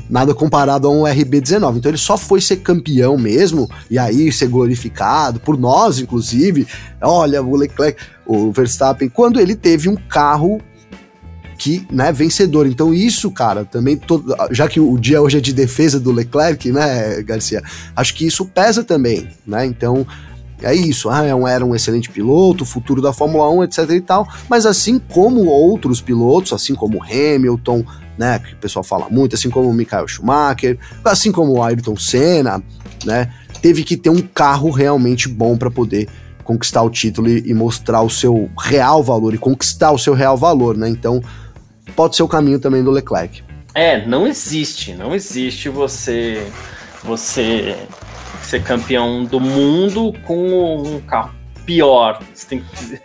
nada 0.08 0.34
comparado 0.34 0.88
a 0.88 0.90
um 0.90 1.02
RB19, 1.02 1.76
então 1.76 1.90
ele 1.90 1.98
só 1.98 2.16
foi 2.16 2.40
ser 2.40 2.56
campeão 2.56 3.18
mesmo, 3.18 3.68
e 3.90 3.98
aí 3.98 4.32
ser 4.32 4.46
glorificado, 4.46 5.38
por 5.38 5.58
nós 5.58 5.98
inclusive, 5.98 6.66
olha, 7.02 7.42
o 7.42 7.54
Leclerc, 7.54 8.02
o 8.24 8.50
Verstappen, 8.50 9.10
quando 9.10 9.38
ele 9.38 9.54
teve 9.54 9.90
um 9.90 9.96
carro 9.96 10.62
que, 11.62 11.86
né, 11.92 12.10
vencedor. 12.10 12.66
Então 12.66 12.92
isso, 12.92 13.30
cara, 13.30 13.64
também 13.64 13.96
todo, 13.96 14.34
já 14.50 14.66
que 14.66 14.80
o 14.80 14.98
dia 14.98 15.22
hoje 15.22 15.38
é 15.38 15.40
de 15.40 15.52
defesa 15.52 16.00
do 16.00 16.10
Leclerc, 16.10 16.72
né, 16.72 17.22
Garcia, 17.22 17.62
acho 17.94 18.14
que 18.16 18.26
isso 18.26 18.44
pesa 18.46 18.82
também, 18.82 19.28
né? 19.46 19.64
Então 19.64 20.04
é 20.60 20.74
isso, 20.74 21.08
ah, 21.08 21.24
é 21.24 21.30
era 21.30 21.64
um 21.64 21.72
excelente 21.72 22.10
piloto, 22.10 22.64
futuro 22.64 23.00
da 23.00 23.12
Fórmula 23.12 23.48
1, 23.48 23.64
etc 23.64 23.90
e 23.90 24.00
tal, 24.00 24.28
mas 24.48 24.66
assim 24.66 24.98
como 24.98 25.44
outros 25.44 26.00
pilotos, 26.00 26.52
assim 26.52 26.74
como 26.74 27.00
Hamilton, 27.00 27.84
né, 28.18 28.40
que 28.40 28.54
o 28.54 28.56
pessoal 28.56 28.82
fala 28.82 29.08
muito, 29.08 29.36
assim 29.36 29.48
como 29.48 29.70
o 29.70 29.74
Michael 29.74 30.08
Schumacher, 30.08 30.76
assim 31.04 31.30
como 31.30 31.52
o 31.52 31.62
Ayrton 31.62 31.96
Senna, 31.96 32.60
né, 33.04 33.32
teve 33.60 33.84
que 33.84 33.96
ter 33.96 34.10
um 34.10 34.20
carro 34.20 34.70
realmente 34.70 35.28
bom 35.28 35.56
para 35.56 35.70
poder 35.70 36.08
conquistar 36.42 36.82
o 36.82 36.90
título 36.90 37.28
e, 37.28 37.50
e, 37.50 37.54
mostrar 37.54 38.02
o 38.02 38.10
seu 38.10 38.50
real 38.58 39.00
valor 39.00 39.32
e 39.32 39.38
conquistar 39.38 39.92
o 39.92 39.98
seu 39.98 40.12
real 40.12 40.36
valor, 40.36 40.76
né? 40.76 40.88
Então, 40.88 41.22
pode 41.94 42.16
ser 42.16 42.22
o 42.22 42.28
caminho 42.28 42.58
também 42.58 42.82
do 42.82 42.90
Leclerc. 42.90 43.42
É, 43.74 44.04
não 44.06 44.26
existe, 44.26 44.92
não 44.94 45.14
existe 45.14 45.68
você 45.68 46.46
você 47.02 47.76
ser 48.42 48.62
campeão 48.62 49.24
do 49.24 49.40
mundo 49.40 50.12
com 50.24 50.82
um 50.82 51.00
carro 51.00 51.34
pior. 51.64 52.22
Você 52.34 52.46
tem 52.46 52.60
que 52.60 53.00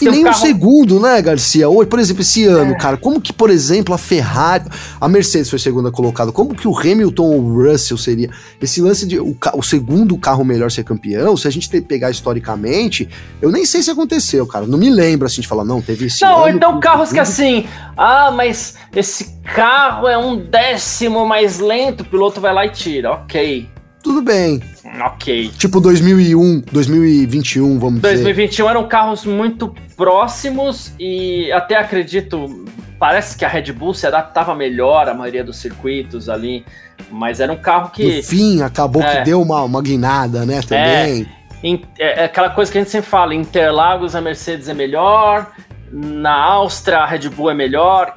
e 0.00 0.04
nem 0.10 0.20
um, 0.20 0.24
carro... 0.24 0.36
um 0.36 0.40
segundo, 0.40 1.00
né, 1.00 1.20
Garcia? 1.22 1.68
Ou, 1.68 1.84
por 1.86 1.98
exemplo, 1.98 2.22
esse 2.22 2.44
ano, 2.44 2.72
é. 2.72 2.78
cara, 2.78 2.96
como 2.96 3.20
que, 3.20 3.32
por 3.32 3.50
exemplo, 3.50 3.94
a 3.94 3.98
Ferrari, 3.98 4.64
a 5.00 5.08
Mercedes 5.08 5.50
foi 5.50 5.58
segunda 5.58 5.90
colocada, 5.90 6.32
como 6.32 6.54
que 6.54 6.68
o 6.68 6.78
Hamilton 6.78 7.22
ou 7.22 7.40
o 7.40 7.62
Russell 7.62 7.96
seria? 7.96 8.30
Esse 8.60 8.80
lance 8.80 9.06
de 9.06 9.18
o, 9.18 9.36
o 9.54 9.62
segundo 9.62 10.16
carro 10.18 10.44
melhor 10.44 10.70
ser 10.70 10.84
campeão, 10.84 11.36
se 11.36 11.48
a 11.48 11.50
gente 11.50 11.68
pegar 11.82 12.10
historicamente, 12.10 13.08
eu 13.40 13.50
nem 13.50 13.64
sei 13.64 13.82
se 13.82 13.90
aconteceu, 13.90 14.46
cara. 14.46 14.66
Não 14.66 14.78
me 14.78 14.90
lembro 14.90 15.26
assim 15.26 15.40
de 15.40 15.48
falar, 15.48 15.64
não, 15.64 15.80
teve 15.80 16.06
esse 16.06 16.22
Não, 16.22 16.44
ano, 16.44 16.56
então 16.56 16.80
carros 16.80 17.12
que 17.12 17.18
assim, 17.18 17.66
ah, 17.96 18.30
mas 18.30 18.76
esse 18.94 19.36
carro 19.54 20.06
é 20.08 20.16
um 20.16 20.36
décimo 20.36 21.26
mais 21.26 21.58
lento, 21.58 22.02
o 22.02 22.04
piloto 22.04 22.40
vai 22.40 22.52
lá 22.52 22.66
e 22.66 22.70
tira, 22.70 23.12
ok 23.12 23.79
tudo 24.02 24.22
bem. 24.22 24.62
Ok. 25.04 25.50
Tipo 25.56 25.80
2001, 25.80 26.62
2021, 26.72 27.78
vamos 27.78 28.00
2021 28.00 28.00
dizer. 28.00 28.24
2021 28.24 28.68
eram 28.68 28.88
carros 28.88 29.24
muito 29.24 29.74
próximos 29.96 30.92
e 30.98 31.50
até 31.52 31.76
acredito, 31.76 32.64
parece 32.98 33.36
que 33.36 33.44
a 33.44 33.48
Red 33.48 33.72
Bull 33.72 33.94
se 33.94 34.06
adaptava 34.06 34.54
melhor 34.54 35.08
à 35.08 35.14
maioria 35.14 35.44
dos 35.44 35.58
circuitos 35.58 36.28
ali, 36.28 36.64
mas 37.10 37.40
era 37.40 37.52
um 37.52 37.56
carro 37.56 37.90
que... 37.90 38.16
No 38.16 38.22
fim, 38.22 38.62
acabou 38.62 39.02
é, 39.02 39.18
que 39.18 39.24
deu 39.24 39.40
uma, 39.40 39.62
uma 39.62 39.82
guinada, 39.82 40.44
né, 40.46 40.60
também. 40.62 41.26
É, 41.62 41.72
é, 41.98 42.20
é 42.20 42.24
aquela 42.24 42.50
coisa 42.50 42.72
que 42.72 42.78
a 42.78 42.80
gente 42.80 42.90
sempre 42.90 43.10
fala, 43.10 43.34
Interlagos 43.34 44.14
a 44.14 44.20
Mercedes 44.20 44.68
é 44.68 44.74
melhor, 44.74 45.52
na 45.92 46.34
Áustria 46.34 46.98
a 46.98 47.06
Red 47.06 47.28
Bull 47.28 47.50
é 47.50 47.54
melhor, 47.54 48.14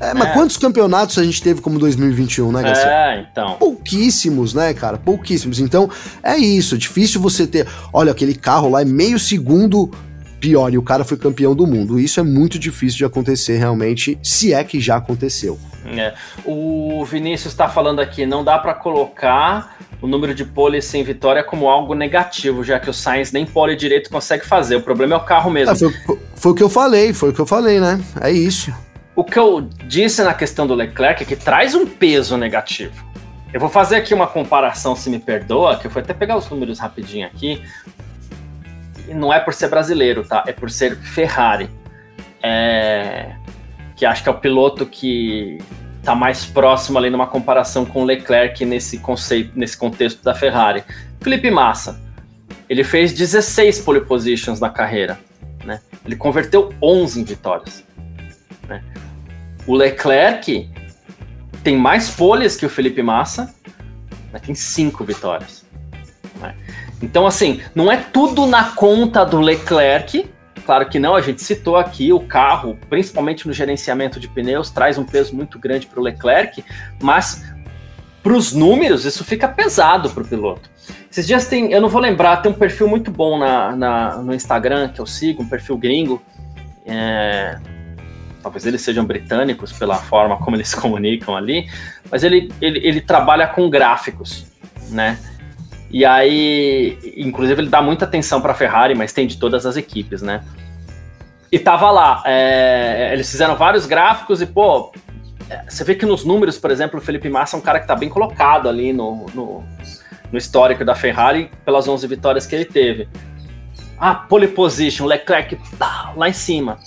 é, 0.00 0.14
mas 0.14 0.28
é. 0.28 0.32
quantos 0.32 0.56
campeonatos 0.56 1.18
a 1.18 1.22
gente 1.22 1.42
teve 1.42 1.60
como 1.60 1.78
2021, 1.78 2.50
né, 2.50 2.62
Garcia? 2.62 2.88
É, 2.88 3.26
então. 3.30 3.56
Pouquíssimos, 3.56 4.54
né, 4.54 4.72
cara? 4.72 4.96
Pouquíssimos. 4.96 5.60
Então, 5.60 5.90
é 6.22 6.36
isso. 6.38 6.78
Difícil 6.78 7.20
você 7.20 7.46
ter. 7.46 7.68
Olha, 7.92 8.10
aquele 8.10 8.34
carro 8.34 8.70
lá 8.70 8.80
é 8.80 8.84
meio 8.84 9.18
segundo 9.18 9.90
pior 10.40 10.72
e 10.72 10.78
o 10.78 10.82
cara 10.82 11.04
foi 11.04 11.18
campeão 11.18 11.54
do 11.54 11.66
mundo. 11.66 12.00
Isso 12.00 12.18
é 12.18 12.22
muito 12.22 12.58
difícil 12.58 12.96
de 12.96 13.04
acontecer 13.04 13.58
realmente, 13.58 14.18
se 14.22 14.54
é 14.54 14.64
que 14.64 14.80
já 14.80 14.96
aconteceu. 14.96 15.58
É. 15.86 16.14
O 16.46 17.04
Vinícius 17.04 17.52
está 17.52 17.68
falando 17.68 18.00
aqui, 18.00 18.24
não 18.24 18.42
dá 18.42 18.58
para 18.58 18.72
colocar 18.74 19.76
o 20.00 20.06
número 20.06 20.34
de 20.34 20.44
pole 20.44 20.80
sem 20.80 21.02
vitória 21.04 21.44
como 21.44 21.68
algo 21.68 21.94
negativo, 21.94 22.64
já 22.64 22.80
que 22.80 22.88
o 22.88 22.94
Sainz 22.94 23.32
nem 23.32 23.44
pole 23.44 23.76
direito 23.76 24.08
consegue 24.08 24.46
fazer. 24.46 24.76
O 24.76 24.80
problema 24.80 25.14
é 25.14 25.18
o 25.18 25.24
carro 25.24 25.50
mesmo. 25.50 25.74
É, 25.74 25.76
foi, 25.76 26.18
foi 26.34 26.52
o 26.52 26.54
que 26.54 26.62
eu 26.62 26.70
falei, 26.70 27.12
foi 27.12 27.30
o 27.30 27.32
que 27.34 27.40
eu 27.40 27.46
falei, 27.46 27.80
né? 27.80 28.00
É 28.20 28.30
isso. 28.30 28.72
O 29.14 29.24
que 29.24 29.38
eu 29.38 29.68
disse 29.84 30.22
na 30.22 30.32
questão 30.32 30.66
do 30.66 30.74
Leclerc 30.74 31.22
é 31.22 31.26
que 31.26 31.36
traz 31.36 31.74
um 31.74 31.86
peso 31.86 32.36
negativo. 32.36 33.04
Eu 33.52 33.58
vou 33.58 33.68
fazer 33.68 33.96
aqui 33.96 34.14
uma 34.14 34.26
comparação, 34.26 34.94
se 34.94 35.10
me 35.10 35.18
perdoa, 35.18 35.76
que 35.76 35.86
eu 35.86 35.90
vou 35.90 36.00
até 36.00 36.14
pegar 36.14 36.36
os 36.36 36.48
números 36.48 36.78
rapidinho 36.78 37.26
aqui. 37.26 37.62
E 39.08 39.14
não 39.14 39.32
é 39.32 39.40
por 39.40 39.52
ser 39.52 39.68
brasileiro, 39.68 40.24
tá? 40.24 40.44
É 40.46 40.52
por 40.52 40.70
ser 40.70 40.96
Ferrari. 40.96 41.68
É... 42.42 43.34
Que 43.96 44.06
acho 44.06 44.22
que 44.22 44.28
é 44.28 44.32
o 44.32 44.38
piloto 44.38 44.86
que 44.86 45.58
tá 46.02 46.14
mais 46.14 46.46
próximo 46.46 46.96
ali 46.96 47.10
numa 47.10 47.26
comparação 47.26 47.84
com 47.84 48.02
o 48.02 48.04
Leclerc 48.04 48.64
nesse 48.64 48.98
conceito, 48.98 49.52
nesse 49.54 49.76
contexto 49.76 50.22
da 50.22 50.34
Ferrari. 50.34 50.84
Felipe 51.20 51.50
Massa, 51.50 52.00
ele 52.68 52.84
fez 52.84 53.12
16 53.12 53.80
pole 53.80 54.00
positions 54.02 54.60
na 54.60 54.70
carreira, 54.70 55.18
né? 55.64 55.80
Ele 56.06 56.16
converteu 56.16 56.72
11 56.80 57.20
em 57.20 57.24
vitórias? 57.24 57.84
O 59.66 59.74
Leclerc 59.74 60.68
tem 61.62 61.76
mais 61.76 62.10
poles 62.10 62.56
que 62.56 62.64
o 62.64 62.68
Felipe 62.68 63.02
Massa, 63.02 63.54
mas 64.32 64.42
tem 64.42 64.54
cinco 64.54 65.04
vitórias. 65.04 65.64
Né? 66.40 66.54
Então, 67.02 67.26
assim, 67.26 67.60
não 67.74 67.90
é 67.90 67.96
tudo 67.96 68.46
na 68.46 68.72
conta 68.72 69.24
do 69.24 69.40
Leclerc. 69.40 70.28
Claro 70.64 70.88
que 70.88 70.98
não, 70.98 71.14
a 71.14 71.20
gente 71.20 71.42
citou 71.42 71.76
aqui 71.76 72.12
o 72.12 72.20
carro, 72.20 72.78
principalmente 72.88 73.46
no 73.46 73.52
gerenciamento 73.52 74.20
de 74.20 74.28
pneus, 74.28 74.70
traz 74.70 74.98
um 74.98 75.04
peso 75.04 75.34
muito 75.34 75.58
grande 75.58 75.86
para 75.86 75.98
o 75.98 76.02
Leclerc, 76.02 76.64
mas 77.02 77.42
para 78.22 78.32
os 78.32 78.52
números 78.52 79.04
isso 79.04 79.24
fica 79.24 79.48
pesado 79.48 80.10
para 80.10 80.22
o 80.22 80.26
piloto. 80.26 80.70
Esses 81.10 81.26
dias 81.26 81.46
tem, 81.46 81.72
eu 81.72 81.80
não 81.80 81.88
vou 81.88 82.00
lembrar, 82.00 82.36
tem 82.36 82.52
um 82.52 82.54
perfil 82.54 82.86
muito 82.86 83.10
bom 83.10 83.38
na, 83.38 83.74
na 83.74 84.16
no 84.18 84.34
Instagram 84.34 84.88
que 84.90 85.00
eu 85.00 85.06
sigo, 85.06 85.42
um 85.42 85.48
perfil 85.48 85.76
gringo. 85.76 86.22
É, 86.86 87.58
talvez 88.42 88.66
eles 88.66 88.80
sejam 88.80 89.04
britânicos 89.04 89.72
pela 89.72 89.96
forma 89.96 90.36
como 90.38 90.56
eles 90.56 90.68
se 90.70 90.76
comunicam 90.76 91.36
ali, 91.36 91.68
mas 92.10 92.24
ele, 92.24 92.52
ele, 92.60 92.80
ele 92.86 93.00
trabalha 93.00 93.46
com 93.46 93.68
gráficos, 93.68 94.46
né? 94.90 95.18
E 95.90 96.04
aí, 96.04 96.96
inclusive, 97.16 97.62
ele 97.62 97.68
dá 97.68 97.82
muita 97.82 98.04
atenção 98.04 98.40
para 98.40 98.52
a 98.52 98.54
Ferrari, 98.54 98.94
mas 98.94 99.12
tem 99.12 99.26
de 99.26 99.36
todas 99.38 99.66
as 99.66 99.76
equipes, 99.76 100.22
né? 100.22 100.44
E 101.50 101.58
tava 101.58 101.90
lá, 101.90 102.22
é, 102.24 103.10
eles 103.12 103.28
fizeram 103.28 103.56
vários 103.56 103.86
gráficos 103.86 104.40
e, 104.40 104.46
pô, 104.46 104.92
é, 105.48 105.64
você 105.68 105.82
vê 105.82 105.96
que 105.96 106.06
nos 106.06 106.24
números, 106.24 106.56
por 106.58 106.70
exemplo, 106.70 107.00
o 107.00 107.02
Felipe 107.02 107.28
Massa 107.28 107.56
é 107.56 107.58
um 107.58 107.60
cara 107.60 107.80
que 107.80 107.88
tá 107.88 107.96
bem 107.96 108.08
colocado 108.08 108.68
ali 108.68 108.92
no, 108.92 109.26
no, 109.34 109.64
no 110.30 110.38
histórico 110.38 110.84
da 110.84 110.94
Ferrari 110.94 111.50
pelas 111.64 111.88
11 111.88 112.06
vitórias 112.06 112.46
que 112.46 112.54
ele 112.54 112.64
teve. 112.64 113.08
Ah, 113.98 114.14
pole 114.14 114.46
position, 114.46 115.06
Leclerc 115.06 115.58
tá, 115.76 116.12
lá 116.16 116.28
em 116.28 116.32
cima. 116.32 116.78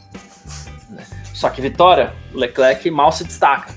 Só 1.43 1.49
que 1.49 1.59
vitória, 1.61 2.13
o 2.33 2.37
Leclerc 2.37 2.89
mal 2.89 3.11
se 3.11 3.25
destaca. 3.25 3.73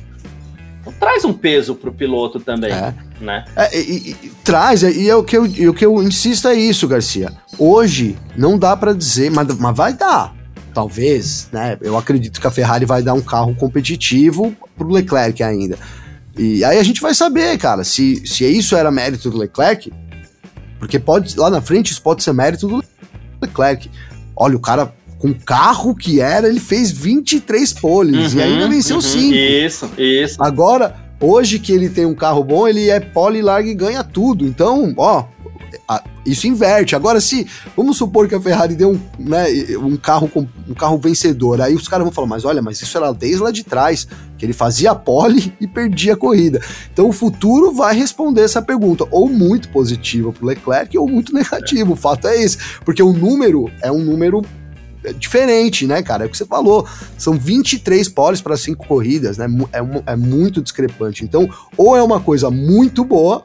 Então, 0.80 0.92
traz 1.00 1.24
um 1.24 1.32
peso 1.32 1.74
pro 1.74 1.92
piloto 1.92 2.38
também, 2.38 2.70
É. 2.70 2.94
né? 3.20 3.44
É, 3.56 3.76
e, 3.76 4.10
e- 4.22 4.32
traz, 4.44 4.84
e 4.84 5.10
é 5.10 5.16
o 5.16 5.24
que, 5.24 5.36
eu, 5.36 5.42
o 5.42 5.74
que 5.74 5.84
eu 5.84 6.00
insisto 6.00 6.46
é 6.46 6.54
isso, 6.54 6.86
Garcia. 6.86 7.32
Hoje 7.58 8.16
não 8.36 8.56
dá 8.56 8.76
pra 8.76 8.92
dizer, 8.92 9.32
mas, 9.32 9.48
mas 9.58 9.76
vai 9.76 9.92
dar. 9.94 10.32
Talvez, 10.72 11.48
né? 11.50 11.76
Eu 11.80 11.98
acredito 11.98 12.40
que 12.40 12.46
a 12.46 12.52
Ferrari 12.52 12.84
vai 12.86 13.02
dar 13.02 13.14
um 13.14 13.20
carro 13.20 13.52
competitivo 13.56 14.54
pro 14.78 14.88
Leclerc 14.88 15.42
ainda. 15.42 15.76
E 16.38 16.62
aí 16.64 16.78
a 16.78 16.82
gente 16.84 17.00
vai 17.00 17.14
saber, 17.14 17.58
cara, 17.58 17.82
se, 17.82 18.24
se 18.24 18.44
isso 18.46 18.76
era 18.76 18.92
mérito 18.92 19.28
do 19.28 19.38
Leclerc, 19.38 19.92
porque 20.78 21.00
pode 21.00 21.36
lá 21.36 21.50
na 21.50 21.60
frente 21.60 21.90
isso 21.90 22.00
pode 22.00 22.22
ser 22.22 22.32
mérito 22.32 22.68
do 22.68 22.84
Leclerc. 23.42 23.90
Olha, 24.36 24.56
o 24.56 24.60
cara 24.60 24.94
com 25.18 25.28
o 25.28 25.34
carro 25.34 25.94
que 25.94 26.20
era, 26.20 26.48
ele 26.48 26.60
fez 26.60 26.90
23 26.90 27.72
poles 27.74 28.34
e 28.34 28.36
Uhum, 28.36 28.42
ainda 28.42 28.68
venceu 28.68 28.96
uhum, 28.96 29.02
5. 29.02 29.34
Isso, 29.34 29.90
isso. 29.96 30.42
Agora, 30.42 30.94
hoje 31.20 31.58
que 31.58 31.72
ele 31.72 31.88
tem 31.88 32.04
um 32.04 32.14
carro 32.14 32.44
bom, 32.44 32.68
ele 32.68 32.88
é 32.90 33.00
pole, 33.00 33.40
larga 33.42 33.68
e 33.68 33.74
ganha 33.74 34.04
tudo. 34.04 34.46
Então, 34.46 34.94
ó, 34.96 35.24
isso 36.24 36.46
inverte. 36.46 36.96
Agora, 36.96 37.20
se 37.20 37.46
vamos 37.76 37.96
supor 37.96 38.28
que 38.28 38.34
a 38.34 38.40
Ferrari 38.40 38.74
deu 38.74 38.90
um, 38.90 39.00
né, 39.18 39.46
um 39.80 39.96
carro 39.96 40.28
com 40.28 40.46
um 40.68 40.74
carro 40.74 40.98
vencedor, 40.98 41.60
aí 41.60 41.74
os 41.74 41.86
caras 41.86 42.04
vão 42.04 42.12
falar, 42.12 42.26
mas 42.26 42.44
olha, 42.44 42.60
mas 42.60 42.80
isso 42.82 42.96
era 42.98 43.12
desde 43.12 43.42
lá 43.42 43.50
de 43.50 43.62
trás, 43.62 44.06
que 44.36 44.44
ele 44.44 44.52
fazia 44.52 44.94
pole 44.94 45.54
e 45.60 45.66
perdia 45.66 46.14
a 46.14 46.16
corrida. 46.16 46.60
Então, 46.92 47.08
o 47.08 47.12
futuro 47.12 47.72
vai 47.72 47.94
responder 47.94 48.42
essa 48.42 48.60
pergunta, 48.60 49.06
ou 49.10 49.28
muito 49.28 49.68
positiva 49.68 50.32
pro 50.32 50.46
Leclerc, 50.46 50.96
ou 50.98 51.08
muito 51.08 51.32
negativo. 51.34 51.92
O 51.92 51.96
fato 51.96 52.26
é 52.26 52.42
esse, 52.42 52.58
porque 52.84 53.02
o 53.02 53.12
número 53.12 53.70
é 53.80 53.90
um 53.90 54.02
número 54.02 54.42
é, 55.06 55.12
diferente, 55.12 55.86
né, 55.86 56.02
cara? 56.02 56.24
É 56.24 56.26
o 56.26 56.30
que 56.30 56.36
você 56.36 56.44
falou. 56.44 56.86
São 57.16 57.34
23 57.34 58.08
poles 58.08 58.40
para 58.40 58.56
cinco 58.56 58.86
corridas, 58.86 59.38
né? 59.38 59.46
É, 59.72 60.12
é 60.12 60.16
muito 60.16 60.60
discrepante. 60.60 61.24
Então, 61.24 61.48
ou 61.76 61.96
é 61.96 62.02
uma 62.02 62.20
coisa 62.20 62.50
muito 62.50 63.04
boa 63.04 63.42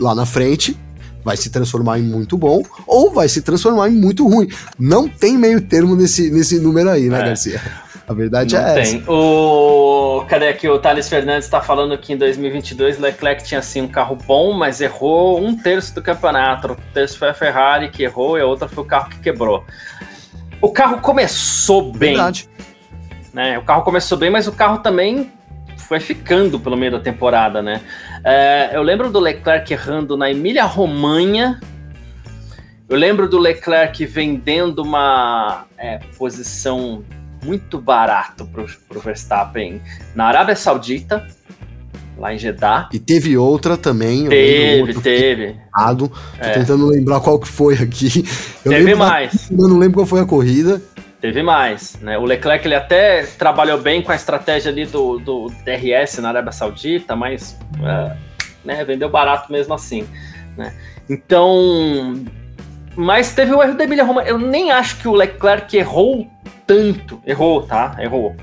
lá 0.00 0.14
na 0.14 0.26
frente, 0.26 0.76
vai 1.24 1.36
se 1.36 1.50
transformar 1.50 1.98
em 1.98 2.02
muito 2.02 2.36
bom, 2.38 2.62
ou 2.86 3.12
vai 3.12 3.28
se 3.28 3.42
transformar 3.42 3.88
em 3.88 3.94
muito 3.94 4.26
ruim. 4.28 4.48
Não 4.78 5.08
tem 5.08 5.36
meio 5.36 5.60
termo 5.60 5.96
nesse, 5.96 6.30
nesse 6.30 6.58
número 6.60 6.90
aí, 6.90 7.08
né, 7.08 7.20
É. 7.20 7.24
Garcia? 7.26 7.60
A 8.08 8.12
verdade 8.14 8.54
Não 8.54 8.62
é 8.64 8.80
essa. 8.80 8.92
tem. 8.92 9.04
O... 9.08 10.24
Cadê 10.28 10.46
aqui? 10.48 10.68
O 10.68 10.78
Thales 10.78 11.08
Fernandes 11.08 11.46
está 11.46 11.60
falando 11.60 11.98
que 11.98 12.12
em 12.12 12.16
2022 12.16 13.00
Leclerc 13.00 13.42
tinha 13.42 13.60
sim 13.60 13.80
um 13.82 13.88
carro 13.88 14.16
bom, 14.26 14.52
mas 14.52 14.80
errou 14.80 15.44
um 15.44 15.56
terço 15.56 15.92
do 15.92 16.00
campeonato. 16.00 16.72
O 16.72 16.76
terço 16.94 17.18
foi 17.18 17.30
a 17.30 17.34
Ferrari 17.34 17.90
que 17.90 18.04
errou 18.04 18.38
e 18.38 18.42
a 18.42 18.46
outra 18.46 18.68
foi 18.68 18.84
o 18.84 18.86
carro 18.86 19.10
que 19.10 19.18
quebrou. 19.18 19.64
O 20.60 20.70
carro 20.70 21.00
começou 21.00 21.92
bem, 21.92 22.14
Verdade. 22.14 22.48
né? 23.32 23.58
O 23.58 23.62
carro 23.62 23.82
começou 23.82 24.16
bem, 24.16 24.30
mas 24.30 24.46
o 24.46 24.52
carro 24.52 24.78
também 24.78 25.32
foi 25.76 26.00
ficando 26.00 26.58
pelo 26.58 26.76
meio 26.76 26.92
da 26.92 27.00
temporada, 27.00 27.62
né? 27.62 27.82
É, 28.24 28.70
eu 28.72 28.82
lembro 28.82 29.10
do 29.10 29.20
Leclerc 29.20 29.72
errando 29.72 30.16
na 30.16 30.30
Emília-Romanha. 30.30 31.60
Eu 32.88 32.96
lembro 32.96 33.28
do 33.28 33.38
Leclerc 33.38 34.04
vendendo 34.06 34.82
uma 34.82 35.64
é, 35.76 35.98
posição 36.16 37.04
muito 37.44 37.80
barato 37.80 38.46
pro, 38.46 38.66
pro 38.88 39.00
Verstappen 39.00 39.80
na 40.14 40.26
Arábia 40.26 40.56
Saudita, 40.56 41.26
lá 42.16 42.34
em 42.34 42.38
Jeddah. 42.38 42.88
E 42.92 42.98
teve 42.98 43.36
outra 43.36 43.76
também. 43.76 44.26
Teve, 44.28 44.80
outro 44.82 45.00
teve. 45.02 45.56
errado. 45.76 46.08
Tô 46.08 46.44
É. 46.46 46.50
tentando 46.52 46.86
lembrar 46.86 47.20
qual 47.20 47.38
que 47.38 47.48
foi 47.48 47.74
aqui. 47.74 48.24
Eu 48.64 48.72
Teve 48.72 48.84
lembro 48.84 49.00
da- 49.04 49.10
mais. 49.10 49.50
Eu 49.50 49.68
não 49.68 49.78
lembro 49.78 49.94
qual 49.96 50.06
foi 50.06 50.20
a 50.20 50.24
corrida. 50.24 50.80
Teve 51.20 51.42
mais, 51.42 51.98
né? 52.00 52.16
O 52.18 52.24
Leclerc 52.24 52.66
ele 52.66 52.74
até 52.74 53.22
trabalhou 53.22 53.78
bem 53.80 54.02
com 54.02 54.12
a 54.12 54.14
estratégia 54.14 54.70
ali 54.70 54.84
do, 54.84 55.18
do 55.18 55.50
DRS 55.64 56.18
na 56.20 56.28
Arábia 56.28 56.52
Saudita, 56.52 57.16
mas 57.16 57.56
é, 57.82 58.16
né, 58.64 58.84
vendeu 58.84 59.08
barato 59.08 59.50
mesmo 59.50 59.72
assim, 59.74 60.06
né? 60.56 60.72
Então, 61.08 62.22
mas 62.94 63.32
teve 63.34 63.52
o 63.52 63.62
erro 63.62 63.74
da 63.76 63.84
Emília 63.84 64.04
Roma. 64.04 64.22
Eu 64.22 64.38
nem 64.38 64.70
acho 64.70 64.96
que 64.98 65.08
o 65.08 65.12
Leclerc 65.14 65.76
errou 65.76 66.26
tanto, 66.66 67.20
errou, 67.26 67.62
tá? 67.62 67.96
Errou. 67.98 68.34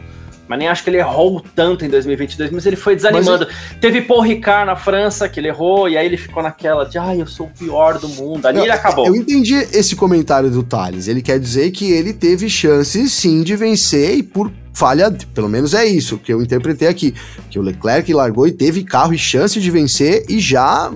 Mas 0.47 0.59
nem 0.59 0.67
acho 0.67 0.83
que 0.83 0.89
ele 0.89 0.97
errou 0.97 1.43
tanto 1.55 1.85
em 1.85 1.89
2022, 1.89 2.51
mas 2.51 2.65
ele 2.65 2.75
foi 2.75 2.95
desanimando. 2.95 3.47
Teve 3.79 4.01
Paul 4.01 4.21
Ricard 4.21 4.65
na 4.65 4.75
França, 4.75 5.29
que 5.29 5.39
ele 5.39 5.47
errou, 5.47 5.87
e 5.87 5.97
aí 5.97 6.05
ele 6.05 6.17
ficou 6.17 6.43
naquela 6.43 6.85
de, 6.85 6.97
ai, 6.97 7.21
eu 7.21 7.27
sou 7.27 7.47
o 7.47 7.49
pior 7.49 7.97
do 7.97 8.09
mundo. 8.09 8.45
Ali 8.45 8.57
Não, 8.57 8.65
ele 8.65 8.73
acabou. 8.73 9.07
Eu 9.07 9.15
entendi 9.15 9.55
esse 9.55 9.95
comentário 9.95 10.49
do 10.49 10.61
Thales. 10.61 11.07
Ele 11.07 11.21
quer 11.21 11.39
dizer 11.39 11.71
que 11.71 11.91
ele 11.91 12.13
teve 12.13 12.49
chance 12.49 13.09
sim 13.09 13.41
de 13.41 13.55
vencer 13.55 14.17
e 14.17 14.23
por 14.23 14.51
falha, 14.73 15.15
pelo 15.33 15.47
menos 15.47 15.73
é 15.73 15.85
isso 15.85 16.17
que 16.17 16.33
eu 16.33 16.41
interpretei 16.41 16.87
aqui, 16.87 17.13
que 17.49 17.59
o 17.59 17.61
Leclerc 17.61 18.11
largou 18.11 18.47
e 18.47 18.51
teve 18.51 18.83
carro 18.83 19.13
e 19.13 19.17
chance 19.17 19.59
de 19.59 19.71
vencer 19.71 20.25
e 20.27 20.39
já, 20.39 20.91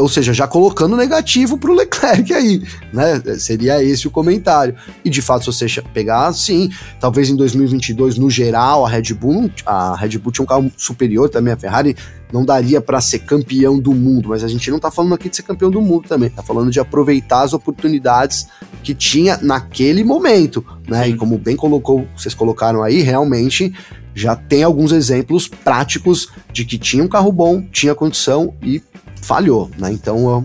ou 0.00 0.08
seja, 0.08 0.32
já 0.32 0.46
colocando 0.46 0.96
negativo 0.96 1.58
pro 1.58 1.74
Leclerc 1.74 2.32
aí, 2.32 2.62
né? 2.92 3.20
Seria 3.38 3.82
esse 3.82 4.08
o 4.08 4.10
comentário. 4.10 4.74
E 5.04 5.10
de 5.10 5.20
fato, 5.20 5.52
se 5.52 5.68
você 5.68 5.82
pegar, 5.92 6.32
sim, 6.32 6.70
talvez 6.98 7.28
em 7.28 7.36
2022 7.36 8.18
no 8.18 8.30
geral 8.30 8.86
a 8.86 8.88
Red 8.88 9.14
Bull, 9.14 9.50
a 9.64 9.94
Red 9.96 10.18
Bull 10.18 10.32
tinha 10.32 10.44
um 10.44 10.48
carro 10.48 10.70
superior 10.76 11.28
também 11.28 11.52
a 11.52 11.56
Ferrari, 11.56 11.96
não 12.32 12.44
daria 12.44 12.80
para 12.80 13.00
ser 13.00 13.20
campeão 13.20 13.78
do 13.78 13.92
mundo, 13.92 14.28
mas 14.28 14.44
a 14.44 14.48
gente 14.48 14.70
não 14.70 14.78
tá 14.78 14.90
falando 14.90 15.14
aqui 15.14 15.28
de 15.28 15.36
ser 15.36 15.42
campeão 15.42 15.70
do 15.70 15.80
mundo 15.80 16.08
também, 16.08 16.30
tá 16.30 16.42
falando 16.42 16.70
de 16.70 16.78
aproveitar 16.78 17.42
as 17.42 17.52
oportunidades 17.52 18.46
que 18.82 18.94
tinha 18.94 19.38
naquele 19.42 20.04
momento, 20.04 20.64
né? 20.88 21.04
Sim. 21.04 21.10
E 21.10 21.16
como 21.16 21.38
bem 21.38 21.56
colocou, 21.56 22.06
vocês 22.16 22.34
colocaram 22.34 22.82
aí, 22.82 23.00
realmente 23.02 23.72
já 24.14 24.34
tem 24.34 24.62
alguns 24.62 24.92
exemplos 24.92 25.46
práticos 25.48 26.28
de 26.52 26.64
que 26.64 26.76
tinha 26.78 27.02
um 27.02 27.08
carro 27.08 27.30
bom, 27.30 27.62
tinha 27.70 27.94
condição 27.94 28.54
e 28.62 28.82
falhou, 29.22 29.70
né? 29.78 29.90
Então 29.92 30.16
é 30.30 30.36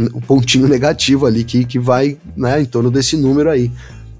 um, 0.00 0.16
um 0.16 0.20
pontinho 0.20 0.68
negativo 0.68 1.26
ali 1.26 1.44
que, 1.44 1.64
que 1.64 1.78
vai, 1.78 2.16
né, 2.36 2.60
em 2.60 2.64
torno 2.64 2.90
desse 2.90 3.16
número 3.16 3.50
aí. 3.50 3.70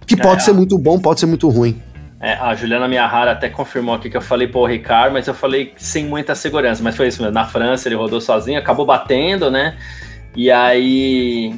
Que 0.06 0.16
pode 0.16 0.42
É. 0.42 0.44
ser 0.44 0.52
muito 0.52 0.76
bom, 0.76 0.98
pode 0.98 1.20
ser 1.20 1.26
muito 1.26 1.48
ruim. 1.48 1.80
É, 2.22 2.34
a 2.34 2.54
Juliana 2.54 2.86
Miyahara 2.86 3.30
até 3.32 3.48
confirmou 3.48 3.94
aqui 3.94 4.10
que 4.10 4.16
eu 4.16 4.20
falei 4.20 4.46
Paul 4.46 4.66
Ricard, 4.66 5.12
mas 5.12 5.26
eu 5.26 5.32
falei 5.32 5.72
sem 5.78 6.04
muita 6.04 6.34
segurança. 6.34 6.82
Mas 6.82 6.94
foi 6.96 7.08
isso 7.08 7.22
mesmo. 7.22 7.32
Na 7.34 7.46
França 7.46 7.88
ele 7.88 7.94
rodou 7.94 8.20
sozinho, 8.20 8.58
acabou 8.58 8.84
batendo, 8.84 9.50
né? 9.50 9.76
E 10.36 10.50
aí 10.50 11.54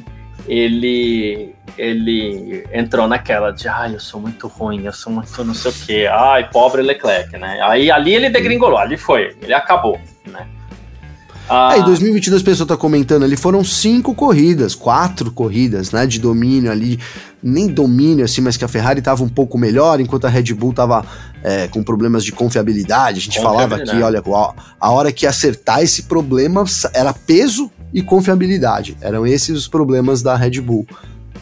ele 0.47 1.53
ele 1.77 2.65
entrou 2.71 3.07
naquela 3.07 3.51
de 3.51 3.67
ai, 3.67 3.95
eu 3.95 3.99
sou 3.99 4.21
muito 4.21 4.47
ruim, 4.47 4.85
eu 4.85 4.93
sou 4.93 5.11
muito 5.11 5.43
não 5.43 5.53
sei 5.53 5.71
o 5.71 5.73
quê. 5.73 6.07
Ai, 6.11 6.47
pobre 6.49 6.81
Leclerc, 6.81 7.35
né? 7.37 7.59
Aí 7.63 7.89
ali 7.91 8.13
ele 8.13 8.29
degringolou, 8.29 8.77
ali 8.77 8.95
foi, 8.95 9.35
ele 9.41 9.53
acabou, 9.53 9.99
né? 10.27 10.45
Ah, 11.49 11.73
Aí, 11.73 11.83
2022, 11.83 12.41
a 12.41 12.45
pessoa 12.45 12.67
tá 12.67 12.77
comentando 12.77 13.23
ali, 13.23 13.35
foram 13.35 13.63
cinco 13.63 14.15
corridas, 14.15 14.73
quatro 14.73 15.31
corridas, 15.31 15.91
né, 15.91 16.07
de 16.07 16.19
domínio 16.19 16.71
ali, 16.71 16.99
nem 17.41 17.67
domínio 17.67 18.23
assim, 18.23 18.41
mas 18.41 18.55
que 18.55 18.63
a 18.63 18.67
Ferrari 18.67 19.01
tava 19.01 19.23
um 19.23 19.29
pouco 19.29 19.57
melhor, 19.57 19.99
enquanto 19.99 20.25
a 20.25 20.29
Red 20.29 20.53
Bull 20.53 20.73
tava 20.73 21.05
é, 21.43 21.67
com 21.67 21.83
problemas 21.83 22.23
de 22.23 22.31
confiabilidade. 22.31 23.19
A 23.19 23.21
gente 23.21 23.41
falava 23.41 23.75
aqui, 23.75 24.01
olha, 24.01 24.23
a, 24.25 24.53
a 24.79 24.91
hora 24.91 25.11
que 25.11 25.27
acertar 25.27 25.81
esse 25.81 26.03
problema 26.03 26.63
era 26.93 27.13
peso 27.13 27.69
e 27.93 28.01
confiabilidade, 28.01 28.97
eram 29.01 29.27
esses 29.27 29.57
os 29.57 29.67
problemas 29.67 30.21
da 30.21 30.35
Red 30.35 30.61
Bull. 30.61 30.87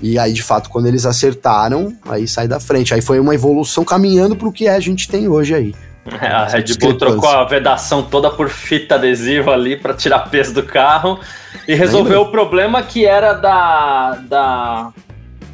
E 0.02 0.18
aí, 0.18 0.34
de 0.34 0.41
fato, 0.41 0.70
quando 0.70 0.88
eles 0.88 1.06
acertaram, 1.06 1.95
aí 2.10 2.28
sai 2.28 2.47
da 2.47 2.60
frente. 2.60 2.91
Aí 2.91 3.02
foi 3.02 3.20
uma 3.20 3.36
evolução 3.36 3.86
caminhando 3.86 4.36
pro 4.36 4.52
que 4.52 4.68
a 4.68 4.80
gente 4.80 5.08
tem 5.08 5.28
hoje 5.28 5.54
aí. 5.54 5.76
É, 6.22 6.28
a 6.28 6.45
Red 6.45 6.66
Bull 6.80 6.97
trocou 6.97 7.30
a 7.30 7.43
vedação 7.43 8.04
toda 8.04 8.30
por 8.30 8.49
fita 8.49 8.95
adesiva 8.95 9.54
ali 9.54 9.76
para 9.76 9.93
tirar 9.93 10.30
peso 10.30 10.54
do 10.54 10.64
carro 10.64 11.20
e 11.68 11.76
resolveu 11.76 12.22
o 12.22 12.32
problema 12.32 12.82
que 12.82 13.06
era 13.06 13.34
da, 13.34 14.16
da, 14.28 14.93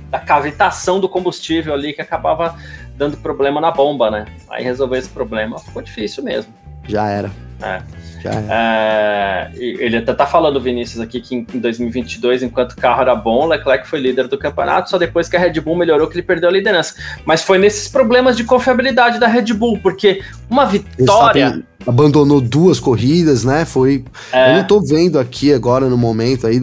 da 0.10 0.20
cavitação 0.20 1.00
do 1.00 1.10
combustível 1.10 1.74
ali 1.74 1.94
que 1.94 2.02
acabava 2.02 2.56
dando 2.96 3.18
problema 3.18 3.62
na 3.62 3.72
bomba, 3.72 4.10
né? 4.10 4.26
Aí 4.50 4.64
resolveu 4.64 4.98
esse 4.98 5.10
problema, 5.10 5.60
ficou 5.60 5.82
difícil 5.82 6.24
mesmo. 6.24 6.54
Já 6.88 7.08
era. 7.08 7.32
É. 7.62 7.82
Era. 8.28 8.46
É, 8.50 9.52
ele 9.56 9.98
até 9.98 10.14
tá 10.14 10.26
falando, 10.26 10.60
Vinícius, 10.60 11.02
aqui 11.02 11.22
que 11.22 11.36
em 11.36 11.60
2022, 11.60 12.44
enquanto 12.44 12.74
o 12.74 12.78
carro 12.78 13.02
era 13.02 13.16
bom, 13.16 13.48
Leclerc 13.48 13.88
foi 13.88 14.00
líder 14.00 14.28
do 14.28 14.38
campeonato, 14.38 14.90
só 14.90 14.98
depois 14.98 15.30
que 15.30 15.36
a 15.36 15.40
Red 15.40 15.60
Bull 15.62 15.76
melhorou 15.76 16.08
que 16.08 16.16
ele 16.16 16.24
perdeu 16.24 16.50
a 16.50 16.52
liderança. 16.52 16.96
Mas 17.26 17.42
foi 17.44 17.58
nesses 17.58 17.88
problemas 17.88 18.36
de 18.36 18.44
confiabilidade 18.44 19.20
da 19.20 19.28
Red 19.28 19.54
Bull, 19.54 19.80
porque 19.80 20.22
uma 20.50 20.66
vitória... 20.66 21.64
Abandonou 21.86 22.42
duas 22.42 22.82
corridas, 22.82 23.46
né? 23.46 23.64
Foi. 23.64 24.04
É, 24.34 24.52
Eu 24.52 24.58
não 24.58 24.64
tô 24.66 24.82
vendo 24.82 25.18
aqui 25.18 25.54
agora 25.54 25.88
no 25.88 25.98
momento 25.98 26.46
aí. 26.46 26.60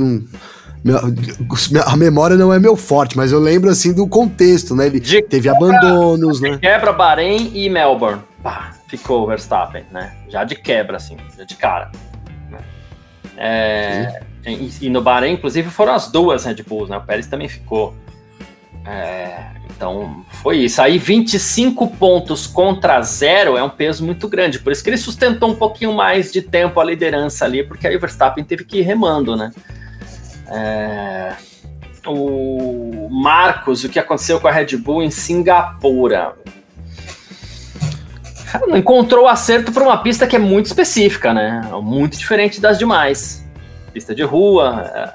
A 1.86 1.96
memória 1.96 2.36
não 2.36 2.52
é 2.52 2.58
meu 2.58 2.76
forte, 2.76 3.16
mas 3.16 3.32
eu 3.32 3.40
lembro 3.40 3.70
assim 3.70 3.94
do 3.94 4.06
contexto, 4.06 4.76
né? 4.76 4.84
Ele 4.84 5.00
de 5.00 5.22
teve 5.22 5.48
abandonos, 5.48 6.42
né? 6.42 6.58
quebra 6.58 6.92
Bahrein 6.92 7.50
e 7.54 7.70
Melbourne. 7.70 8.20
Pá, 8.42 8.73
ficou 8.88 9.22
o 9.22 9.26
Verstappen, 9.26 9.84
né? 9.90 10.16
Já 10.28 10.44
de 10.44 10.54
quebra, 10.54 10.96
assim, 10.96 11.16
já 11.36 11.44
de 11.44 11.56
cara. 11.56 11.90
né? 12.50 12.58
É, 13.36 14.22
e, 14.46 14.86
e 14.86 14.90
no 14.90 15.00
Bahrein, 15.00 15.34
inclusive, 15.34 15.70
foram 15.70 15.94
as 15.94 16.10
duas 16.10 16.44
Red 16.44 16.62
Bulls, 16.62 16.88
né? 16.88 16.96
O 16.96 17.02
Pérez 17.02 17.26
também 17.26 17.48
ficou. 17.48 17.94
É, 18.86 19.54
então 19.66 20.24
foi 20.42 20.58
isso. 20.58 20.80
Aí 20.80 20.98
25 20.98 21.88
pontos 21.96 22.46
contra 22.46 23.00
zero 23.02 23.56
é 23.56 23.62
um 23.62 23.70
peso 23.70 24.04
muito 24.04 24.28
grande. 24.28 24.58
Por 24.58 24.72
isso 24.72 24.84
que 24.84 24.90
ele 24.90 24.98
sustentou 24.98 25.50
um 25.50 25.56
pouquinho 25.56 25.92
mais 25.92 26.30
de 26.30 26.42
tempo 26.42 26.78
a 26.80 26.84
liderança 26.84 27.44
ali, 27.44 27.64
porque 27.64 27.86
aí 27.86 27.96
o 27.96 28.00
Verstappen 28.00 28.44
teve 28.44 28.64
que 28.64 28.78
ir 28.78 28.82
remando, 28.82 29.34
né? 29.36 29.50
É, 30.46 31.32
o 32.06 33.08
Marcos, 33.10 33.82
o 33.84 33.88
que 33.88 33.98
aconteceu 33.98 34.38
com 34.38 34.46
a 34.46 34.52
Red 34.52 34.76
Bull 34.76 35.02
em 35.02 35.10
Singapura? 35.10 36.34
Não 38.66 38.76
encontrou 38.76 39.26
acerto 39.26 39.72
para 39.72 39.82
uma 39.82 39.96
pista 39.98 40.26
que 40.26 40.36
é 40.36 40.38
muito 40.38 40.66
específica, 40.66 41.34
né? 41.34 41.62
Muito 41.82 42.16
diferente 42.18 42.60
das 42.60 42.78
demais. 42.78 43.44
Pista 43.92 44.14
de 44.14 44.22
rua, 44.22 44.90
é, 44.94 45.12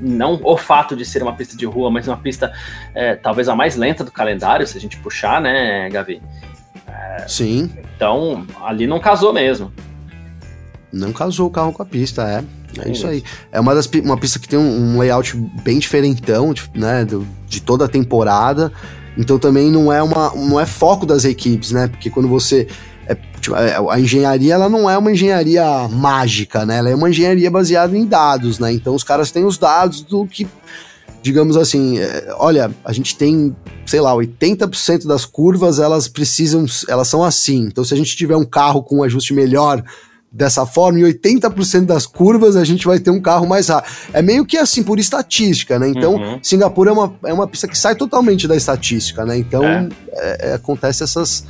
não 0.00 0.40
o 0.42 0.56
fato 0.56 0.96
de 0.96 1.04
ser 1.04 1.22
uma 1.22 1.34
pista 1.34 1.56
de 1.56 1.66
rua, 1.66 1.90
mas 1.90 2.08
uma 2.08 2.16
pista 2.16 2.52
é, 2.94 3.14
talvez 3.14 3.48
a 3.48 3.54
mais 3.54 3.76
lenta 3.76 4.02
do 4.02 4.10
calendário, 4.10 4.66
se 4.66 4.76
a 4.76 4.80
gente 4.80 4.96
puxar, 4.98 5.40
né, 5.40 5.88
Gavi? 5.90 6.22
É, 6.86 7.28
Sim. 7.28 7.70
Então, 7.96 8.46
ali 8.64 8.86
não 8.86 8.98
casou 8.98 9.32
mesmo. 9.32 9.72
Não 10.92 11.12
casou 11.12 11.48
o 11.48 11.50
carro 11.50 11.72
com 11.72 11.82
a 11.82 11.86
pista, 11.86 12.22
é. 12.22 12.44
É 12.84 12.90
isso 12.90 13.06
aí. 13.06 13.24
É 13.50 13.58
uma, 13.58 13.74
das, 13.74 13.86
uma 13.86 14.16
pista 14.16 14.38
que 14.38 14.48
tem 14.48 14.58
um, 14.58 14.94
um 14.94 14.98
layout 14.98 15.36
bem 15.36 15.78
diferentão, 15.78 16.54
né, 16.74 17.04
do, 17.04 17.26
de 17.48 17.60
toda 17.60 17.84
a 17.84 17.88
temporada. 17.88 18.72
Então 19.16 19.38
também 19.38 19.70
não 19.70 19.92
é 19.92 20.02
uma 20.02 20.34
não 20.34 20.58
é 20.58 20.66
foco 20.66 21.04
das 21.04 21.24
equipes, 21.24 21.72
né? 21.72 21.88
Porque 21.88 22.10
quando 22.10 22.28
você 22.28 22.66
é, 23.06 23.16
tipo, 23.40 23.56
é, 23.56 23.76
a 23.90 23.98
engenharia 23.98 24.54
ela 24.54 24.68
não 24.68 24.88
é 24.88 24.96
uma 24.96 25.10
engenharia 25.10 25.88
mágica, 25.88 26.64
né? 26.64 26.78
Ela 26.78 26.90
é 26.90 26.94
uma 26.94 27.10
engenharia 27.10 27.50
baseada 27.50 27.96
em 27.96 28.06
dados, 28.06 28.58
né? 28.58 28.72
Então 28.72 28.94
os 28.94 29.02
caras 29.02 29.30
têm 29.30 29.44
os 29.44 29.58
dados 29.58 30.02
do 30.02 30.24
que, 30.26 30.46
digamos 31.20 31.56
assim, 31.56 31.98
é, 31.98 32.32
olha, 32.38 32.70
a 32.84 32.92
gente 32.92 33.16
tem, 33.16 33.54
sei 33.84 34.00
lá, 34.00 34.14
80% 34.14 35.06
das 35.06 35.24
curvas 35.24 35.80
elas 35.80 36.06
precisam, 36.06 36.64
elas 36.88 37.08
são 37.08 37.24
assim. 37.24 37.64
Então 37.64 37.82
se 37.82 37.92
a 37.92 37.96
gente 37.96 38.16
tiver 38.16 38.36
um 38.36 38.44
carro 38.44 38.82
com 38.82 38.98
um 38.98 39.02
ajuste 39.02 39.34
melhor 39.34 39.82
dessa 40.32 40.64
forma, 40.64 41.00
em 41.00 41.02
80% 41.02 41.86
das 41.86 42.06
curvas 42.06 42.56
a 42.56 42.64
gente 42.64 42.86
vai 42.86 43.00
ter 43.00 43.10
um 43.10 43.20
carro 43.20 43.46
mais 43.46 43.68
rápido. 43.68 43.92
É 44.12 44.22
meio 44.22 44.44
que 44.44 44.56
assim, 44.56 44.82
por 44.82 44.98
estatística, 44.98 45.78
né? 45.78 45.88
Então, 45.88 46.14
uhum. 46.14 46.38
Singapura 46.42 46.90
é 46.90 46.92
uma, 46.92 47.14
é 47.24 47.32
uma 47.32 47.48
pista 47.48 47.66
que 47.66 47.76
sai 47.76 47.94
totalmente 47.94 48.46
da 48.46 48.56
estatística, 48.56 49.24
né? 49.24 49.36
Então, 49.36 49.64
é. 49.64 49.88
É, 50.12 50.50
é 50.50 50.52
acontece 50.54 51.02
essas, 51.02 51.44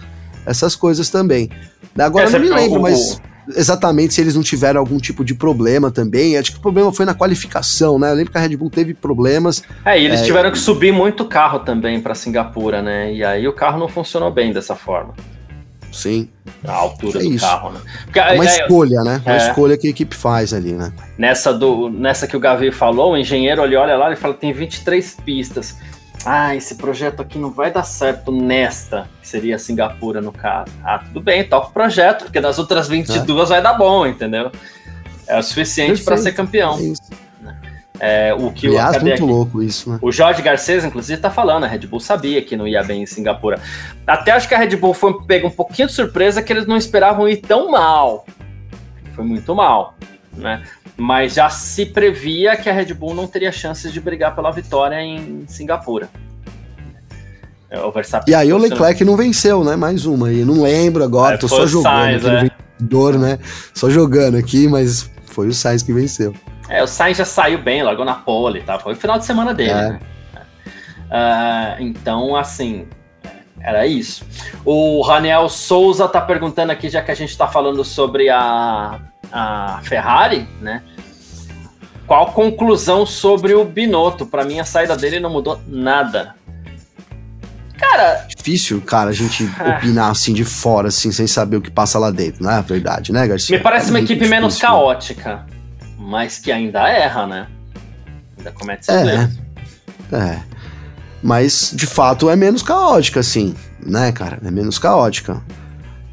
essas 0.46 0.74
coisas 0.74 1.10
também. 1.10 1.50
Agora 1.98 2.26
eu 2.26 2.32
não 2.32 2.40
me 2.40 2.48
lembro, 2.48 2.78
o, 2.78 2.82
mas 2.82 3.20
exatamente 3.54 4.14
se 4.14 4.20
eles 4.20 4.34
não 4.34 4.42
tiveram 4.42 4.80
algum 4.80 4.98
tipo 4.98 5.24
de 5.24 5.34
problema 5.34 5.90
também. 5.90 6.36
Acho 6.36 6.52
que 6.52 6.58
o 6.58 6.62
problema 6.62 6.92
foi 6.92 7.04
na 7.04 7.14
qualificação, 7.14 7.98
né? 7.98 8.10
Eu 8.10 8.14
lembro 8.14 8.32
que 8.32 8.38
a 8.38 8.40
Red 8.40 8.56
Bull 8.56 8.70
teve 8.70 8.94
problemas. 8.94 9.62
É, 9.84 10.00
e 10.00 10.04
eles 10.06 10.20
é, 10.20 10.24
tiveram 10.24 10.50
que 10.50 10.58
subir 10.58 10.92
muito 10.92 11.24
carro 11.26 11.60
também 11.60 12.00
para 12.00 12.14
Singapura, 12.14 12.80
né? 12.80 13.12
E 13.12 13.24
aí 13.24 13.46
o 13.46 13.52
carro 13.52 13.78
não 13.78 13.88
funcionou 13.88 14.30
bem 14.30 14.52
dessa 14.52 14.74
forma. 14.74 15.14
Sim. 15.92 16.28
A 16.64 16.72
altura 16.72 17.18
é 17.18 17.22
do 17.22 17.32
isso. 17.32 17.44
carro, 17.44 17.72
né? 17.72 17.80
Porque, 18.04 18.18
é 18.18 18.32
uma 18.32 18.44
é, 18.44 18.48
escolha, 18.48 19.00
né? 19.02 19.22
É 19.24 19.32
uma 19.32 19.38
escolha 19.38 19.76
que 19.76 19.86
a 19.86 19.90
equipe 19.90 20.14
faz 20.14 20.52
ali, 20.52 20.72
né? 20.72 20.92
Nessa, 21.18 21.52
do, 21.52 21.88
nessa 21.88 22.26
que 22.26 22.36
o 22.36 22.40
Gavi 22.40 22.70
falou, 22.70 23.12
o 23.12 23.16
engenheiro 23.16 23.62
ele 23.64 23.76
olha 23.76 23.96
lá 23.96 24.12
e 24.12 24.16
fala: 24.16 24.34
tem 24.34 24.52
23 24.52 25.16
pistas 25.24 25.76
ah, 26.24 26.54
esse 26.54 26.74
projeto 26.74 27.22
aqui 27.22 27.38
não 27.38 27.50
vai 27.50 27.72
dar 27.72 27.82
certo 27.82 28.30
nesta, 28.30 29.08
que 29.22 29.28
seria 29.28 29.58
Singapura 29.58 30.20
no 30.20 30.32
caso. 30.32 30.70
Ah, 30.84 30.98
tudo 30.98 31.20
bem, 31.20 31.44
toca 31.44 31.68
o 31.68 31.72
projeto, 31.72 32.24
porque 32.24 32.40
das 32.40 32.58
outras 32.58 32.88
22 32.88 33.50
é. 33.50 33.54
vai 33.54 33.62
dar 33.62 33.74
bom, 33.74 34.06
entendeu? 34.06 34.50
É 35.26 35.38
o 35.38 35.42
suficiente 35.42 36.02
para 36.02 36.16
ser 36.16 36.32
campeão. 36.32 36.78
É 36.78 36.82
isso. 36.82 37.02
É, 38.00 38.34
o 38.34 38.50
que 38.50 38.66
Aliás, 38.66 38.96
o, 38.96 39.00
muito 39.00 39.12
aqui? 39.12 39.22
louco 39.22 39.62
isso, 39.62 39.90
né? 39.90 39.98
O 40.00 40.10
Jorge 40.10 40.40
Garcês, 40.40 40.84
inclusive, 40.84 41.16
está 41.18 41.30
falando, 41.30 41.64
a 41.64 41.66
Red 41.66 41.86
Bull 41.86 42.00
sabia 42.00 42.40
que 42.40 42.56
não 42.56 42.66
ia 42.66 42.82
bem 42.82 43.02
em 43.02 43.06
Singapura. 43.06 43.60
Até 44.06 44.32
acho 44.32 44.48
que 44.48 44.54
a 44.54 44.58
Red 44.58 44.76
Bull 44.76 44.94
foi 44.94 45.22
pega 45.24 45.46
um 45.46 45.50
pouquinho 45.50 45.86
de 45.86 45.94
surpresa 45.94 46.42
que 46.42 46.52
eles 46.52 46.66
não 46.66 46.76
esperavam 46.76 47.28
ir 47.28 47.36
tão 47.36 47.70
mal. 47.70 48.24
Foi 49.14 49.24
muito 49.24 49.54
mal, 49.54 49.94
né? 50.34 50.62
mas 51.00 51.34
já 51.34 51.48
se 51.48 51.86
previa 51.86 52.56
que 52.56 52.68
a 52.68 52.72
Red 52.72 52.92
Bull 52.92 53.14
não 53.14 53.26
teria 53.26 53.50
chances 53.50 53.92
de 53.92 54.00
brigar 54.00 54.34
pela 54.34 54.50
vitória 54.50 55.02
em 55.02 55.44
Singapura. 55.48 56.08
É, 57.70 57.78
e 58.26 58.34
aí 58.34 58.52
o 58.52 58.58
Leclerc 58.58 59.04
não 59.04 59.16
venceu, 59.16 59.64
né? 59.64 59.76
Mais 59.76 60.04
uma 60.04 60.26
aí. 60.26 60.44
Não 60.44 60.62
lembro 60.62 61.04
agora, 61.04 61.36
é, 61.36 61.38
tô 61.38 61.48
só 61.48 61.66
jogando 61.66 61.92
Sainz, 61.92 62.24
é. 62.24 62.50
vencedor, 62.78 63.18
né? 63.18 63.38
Só 63.72 63.88
jogando 63.88 64.36
aqui, 64.36 64.68
mas 64.68 65.08
foi 65.26 65.48
o 65.48 65.54
Sainz 65.54 65.82
que 65.82 65.92
venceu. 65.92 66.34
É, 66.70 66.82
o 66.82 66.86
Sainz 66.86 67.18
já 67.18 67.24
saiu 67.24 67.58
bem, 67.58 67.82
largou 67.82 68.04
na 68.04 68.14
pole, 68.14 68.62
tá? 68.62 68.78
Foi 68.78 68.92
o 68.92 68.96
final 68.96 69.18
de 69.18 69.24
semana 69.24 69.52
dele, 69.52 69.70
é. 69.70 69.88
né? 69.88 70.00
Uh, 71.10 71.82
então, 71.82 72.36
assim, 72.36 72.86
era 73.60 73.86
isso. 73.86 74.24
O 74.64 75.02
Raniel 75.02 75.48
Souza 75.48 76.08
tá 76.08 76.20
perguntando 76.20 76.70
aqui, 76.70 76.88
já 76.88 77.02
que 77.02 77.10
a 77.10 77.14
gente 77.14 77.36
tá 77.36 77.48
falando 77.48 77.84
sobre 77.84 78.30
a 78.30 79.00
a 79.32 79.80
Ferrari, 79.84 80.48
né? 80.60 80.82
Qual 82.06 82.32
conclusão 82.32 83.06
sobre 83.06 83.54
o 83.54 83.64
Binotto? 83.64 84.26
Para 84.26 84.44
mim, 84.44 84.58
a 84.58 84.64
saída 84.64 84.96
dele 84.96 85.20
não 85.20 85.30
mudou 85.30 85.60
nada. 85.66 86.34
Cara. 87.78 88.26
Difícil, 88.28 88.80
cara, 88.80 89.10
a 89.10 89.12
gente 89.12 89.48
é. 89.58 89.70
opinar 89.78 90.10
assim 90.10 90.34
de 90.34 90.44
fora, 90.44 90.88
assim, 90.88 91.12
sem 91.12 91.26
saber 91.26 91.56
o 91.56 91.60
que 91.60 91.70
passa 91.70 91.98
lá 91.98 92.10
dentro, 92.10 92.42
não 92.42 92.50
é 92.50 92.60
verdade, 92.60 93.12
né, 93.12 93.26
Garcia? 93.26 93.56
Me 93.56 93.62
parece 93.62 93.88
é 93.88 93.90
uma 93.90 94.00
equipe 94.00 94.14
difícil, 94.14 94.30
menos 94.30 94.58
caótica, 94.58 95.46
mas 96.10 96.38
que 96.38 96.50
ainda 96.50 96.88
erra, 96.88 97.24
né? 97.24 97.46
Ainda 98.36 98.50
comete 98.50 98.86
seus 98.86 98.98
é, 98.98 99.14
erros. 99.14 99.38
É. 100.10 100.40
Mas, 101.22 101.72
de 101.72 101.86
fato, 101.86 102.28
é 102.28 102.34
menos 102.34 102.64
caótica, 102.64 103.20
assim, 103.20 103.54
né, 103.80 104.10
cara? 104.10 104.40
É 104.44 104.50
menos 104.50 104.76
caótica. 104.76 105.40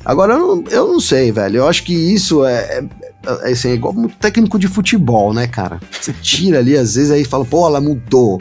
Agora, 0.06 0.34
eu 0.34 0.40
não, 0.40 0.64
eu 0.70 0.88
não 0.88 1.00
sei, 1.00 1.32
velho. 1.32 1.58
Eu 1.58 1.68
acho 1.68 1.84
que 1.84 1.94
isso 1.94 2.46
é, 2.46 2.78
é, 2.78 2.84
é, 3.26 3.52
assim, 3.52 3.70
é 3.70 3.74
igual 3.74 3.92
um 3.92 4.08
técnico 4.08 4.60
de 4.60 4.68
futebol, 4.68 5.34
né, 5.34 5.48
cara? 5.48 5.80
Você 6.00 6.14
tira 6.14 6.60
ali, 6.60 6.78
às 6.78 6.94
vezes, 6.94 7.10
aí 7.10 7.26
fala, 7.26 7.44
pô, 7.44 7.66
ela 7.66 7.82
mudou. 7.82 8.40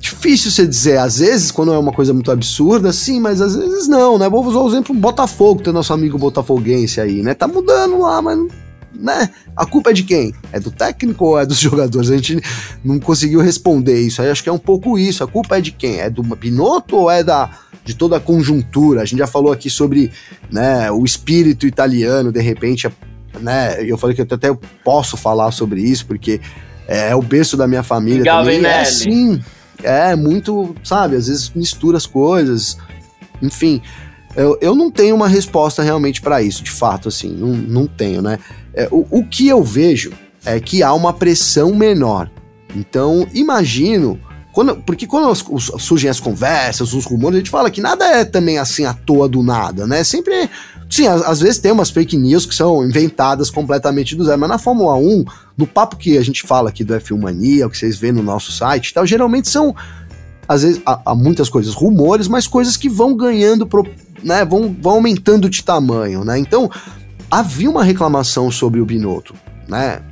Difícil 0.00 0.50
você 0.50 0.66
dizer, 0.66 0.98
às 0.98 1.18
vezes, 1.18 1.50
quando 1.50 1.74
é 1.74 1.78
uma 1.78 1.92
coisa 1.92 2.14
muito 2.14 2.32
absurda, 2.32 2.94
sim, 2.94 3.20
mas 3.20 3.42
às 3.42 3.54
vezes 3.54 3.86
não, 3.88 4.16
né? 4.16 4.26
Vou 4.26 4.42
usar 4.46 4.60
o 4.60 4.68
exemplo 4.68 4.94
Botafogo, 4.94 5.62
tem 5.62 5.72
nosso 5.72 5.92
amigo 5.92 6.16
botafoguense 6.16 6.98
aí, 6.98 7.22
né? 7.22 7.34
Tá 7.34 7.46
mudando 7.46 7.98
lá, 7.98 8.22
mas 8.22 8.38
né? 9.00 9.30
A 9.56 9.64
culpa 9.64 9.90
é 9.90 9.92
de 9.92 10.02
quem? 10.02 10.34
É 10.52 10.60
do 10.60 10.70
técnico 10.70 11.24
ou 11.24 11.38
é 11.38 11.46
dos 11.46 11.58
jogadores? 11.60 12.10
A 12.10 12.16
gente 12.16 12.40
não 12.84 13.00
conseguiu 13.00 13.40
responder 13.40 13.98
isso. 13.98 14.20
Aí 14.22 14.30
acho 14.30 14.42
que 14.42 14.48
é 14.48 14.52
um 14.52 14.58
pouco 14.58 14.98
isso. 14.98 15.24
A 15.24 15.26
culpa 15.26 15.58
é 15.58 15.60
de 15.60 15.72
quem? 15.72 16.00
É 16.00 16.10
do 16.10 16.22
Pinotto 16.36 16.96
ou 16.96 17.10
é 17.10 17.24
da 17.24 17.50
de 17.84 17.94
toda 17.94 18.18
a 18.18 18.20
conjuntura. 18.20 19.02
A 19.02 19.04
gente 19.04 19.18
já 19.18 19.26
falou 19.26 19.50
aqui 19.50 19.70
sobre 19.70 20.12
né, 20.50 20.90
o 20.90 21.04
espírito 21.04 21.66
italiano, 21.66 22.30
de 22.30 22.40
repente, 22.40 22.88
né? 23.40 23.82
Eu 23.82 23.96
falei 23.96 24.14
que 24.14 24.20
eu 24.20 24.26
até 24.30 24.56
posso 24.84 25.16
falar 25.16 25.50
sobre 25.50 25.80
isso, 25.80 26.06
porque 26.06 26.40
é, 26.86 27.10
é 27.10 27.16
o 27.16 27.22
berço 27.22 27.56
da 27.56 27.66
minha 27.66 27.82
família 27.82 28.22
também. 28.24 28.64
É 28.64 28.80
assim, 28.82 29.42
é 29.82 30.14
muito, 30.14 30.74
sabe, 30.84 31.16
às 31.16 31.26
vezes 31.26 31.50
mistura 31.54 31.96
as 31.96 32.06
coisas, 32.06 32.76
enfim. 33.40 33.80
Eu, 34.36 34.56
eu 34.60 34.74
não 34.74 34.90
tenho 34.90 35.16
uma 35.16 35.28
resposta 35.28 35.82
realmente 35.82 36.20
para 36.20 36.42
isso, 36.42 36.62
de 36.62 36.70
fato, 36.70 37.08
assim, 37.08 37.30
não, 37.30 37.48
não 37.48 37.86
tenho, 37.86 38.22
né? 38.22 38.38
É, 38.72 38.88
o, 38.90 39.06
o 39.10 39.26
que 39.26 39.48
eu 39.48 39.62
vejo 39.62 40.12
é 40.44 40.60
que 40.60 40.82
há 40.82 40.94
uma 40.94 41.12
pressão 41.12 41.74
menor. 41.74 42.30
Então, 42.74 43.26
imagino 43.34 44.20
quando, 44.52 44.76
porque 44.76 45.06
quando 45.06 45.32
surgem 45.78 46.10
as 46.10 46.18
conversas, 46.18 46.92
os 46.92 47.04
rumores, 47.04 47.36
a 47.36 47.38
gente 47.38 47.50
fala 47.50 47.70
que 47.70 47.80
nada 47.80 48.04
é 48.04 48.24
também 48.24 48.58
assim 48.58 48.84
à 48.84 48.92
toa 48.92 49.28
do 49.28 49.42
nada, 49.42 49.86
né? 49.86 50.02
Sempre. 50.02 50.50
Sim, 50.88 51.06
às, 51.06 51.40
vezes 51.40 51.60
tem 51.60 51.70
umas 51.70 51.88
fake 51.88 52.16
news 52.16 52.44
que 52.44 52.54
são 52.54 52.84
inventadas 52.84 53.48
completamente 53.48 54.16
do 54.16 54.24
zero, 54.24 54.40
mas 54.40 54.48
na 54.48 54.58
Fórmula 54.58 54.96
1, 54.96 55.24
no 55.56 55.64
papo 55.64 55.96
que 55.96 56.18
a 56.18 56.22
gente 56.22 56.42
fala 56.42 56.68
aqui 56.68 56.82
do 56.82 56.92
F1 56.94 57.16
Mania, 57.16 57.68
o 57.68 57.70
que 57.70 57.78
vocês 57.78 57.96
vêem 57.96 58.12
no 58.12 58.24
nosso 58.24 58.50
site 58.50 58.88
e 58.88 58.94
tal, 58.94 59.06
geralmente 59.06 59.48
são, 59.48 59.72
às 60.50 60.64
vezes, 60.64 60.82
há, 60.84 61.00
há 61.06 61.14
muitas 61.14 61.48
coisas, 61.48 61.72
rumores, 61.74 62.26
mas 62.26 62.48
coisas 62.48 62.76
que 62.76 62.88
vão 62.88 63.16
ganhando, 63.16 63.64
pro, 63.64 63.86
né? 64.20 64.44
Vão, 64.44 64.76
vão 64.80 64.94
aumentando 64.94 65.48
de 65.48 65.62
tamanho, 65.62 66.24
né? 66.24 66.40
Então, 66.40 66.68
havia 67.30 67.70
uma 67.70 67.84
reclamação 67.84 68.50
sobre 68.50 68.80
o 68.80 68.84
Binotto, 68.84 69.32
né? 69.68 70.02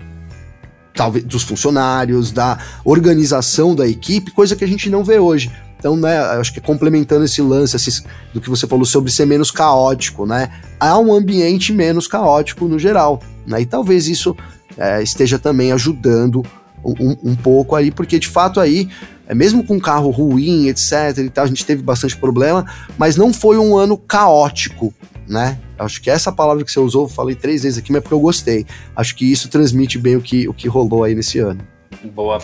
talvez 0.94 1.24
dos 1.24 1.42
funcionários, 1.42 2.30
da 2.30 2.56
organização 2.84 3.74
da 3.74 3.86
equipe, 3.86 4.30
coisa 4.30 4.54
que 4.54 4.62
a 4.62 4.68
gente 4.68 4.88
não 4.88 5.02
vê 5.02 5.18
hoje. 5.18 5.50
Então, 5.76 5.96
né, 5.96 6.18
acho 6.18 6.52
que 6.52 6.60
complementando 6.60 7.24
esse 7.24 7.42
lance 7.42 7.74
assim, 7.74 7.90
do 8.32 8.40
que 8.40 8.48
você 8.48 8.66
falou 8.66 8.84
sobre 8.84 9.10
ser 9.10 9.26
menos 9.26 9.50
caótico, 9.50 10.24
né? 10.24 10.50
Há 10.78 10.96
um 10.98 11.12
ambiente 11.12 11.72
menos 11.72 12.06
caótico 12.06 12.66
no 12.66 12.78
geral, 12.78 13.20
né? 13.44 13.60
E 13.60 13.66
talvez 13.66 14.06
isso 14.06 14.36
é, 14.76 15.02
esteja 15.02 15.36
também 15.36 15.72
ajudando 15.72 16.44
um, 16.84 17.16
um, 17.30 17.36
pouco 17.36 17.74
aí, 17.74 17.90
porque 17.90 18.18
de 18.18 18.28
fato 18.28 18.60
aí, 18.60 18.88
é, 19.26 19.34
mesmo 19.34 19.64
com 19.64 19.78
carro 19.80 20.10
ruim, 20.10 20.68
etc 20.68 21.18
e 21.18 21.30
tal, 21.30 21.44
a 21.44 21.48
gente 21.48 21.64
teve 21.64 21.82
bastante 21.82 22.16
problema, 22.16 22.64
mas 22.96 23.16
não 23.16 23.32
foi 23.32 23.58
um 23.58 23.76
ano 23.76 23.96
caótico, 23.96 24.92
né? 25.28 25.58
Acho 25.78 26.00
que 26.00 26.10
essa 26.10 26.32
palavra 26.32 26.64
que 26.64 26.72
você 26.72 26.80
usou, 26.80 27.04
eu 27.04 27.08
falei 27.08 27.34
três 27.34 27.62
vezes 27.62 27.78
aqui, 27.78 27.92
mas 27.92 27.98
é 27.98 28.00
porque 28.00 28.14
eu 28.14 28.20
gostei. 28.20 28.66
Acho 28.96 29.14
que 29.14 29.30
isso 29.30 29.48
transmite 29.48 29.98
bem 29.98 30.16
o 30.16 30.20
que, 30.20 30.48
o 30.48 30.54
que 30.54 30.66
rolou 30.68 31.04
aí 31.04 31.14
nesse 31.14 31.38
ano. 31.38 31.60
Boa. 32.04 32.38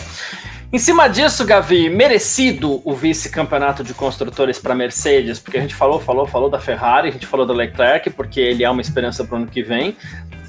Em 0.75 0.79
cima 0.79 1.07
disso, 1.07 1.45
Gavi, 1.45 1.89
merecido 1.89 2.83
o 2.85 2.95
vice-campeonato 2.95 3.85
de 3.85 3.95
construtores 3.95 4.59
para 4.59 4.75
Mercedes, 4.75 5.39
porque 5.39 5.57
a 5.57 5.61
gente 5.61 5.75
falou, 5.75 6.01
falou, 6.01 6.27
falou 6.27 6.51
da 6.51 6.59
Ferrari, 6.59 7.09
a 7.09 7.13
gente 7.13 7.27
falou 7.27 7.47
do 7.47 7.53
Leclerc, 7.53 8.11
porque 8.11 8.41
ele 8.41 8.65
é 8.65 8.69
uma 8.69 8.81
esperança 8.81 9.25
para 9.25 9.35
o 9.35 9.39
ano 9.39 9.47
que 9.47 9.63
vem, 9.63 9.97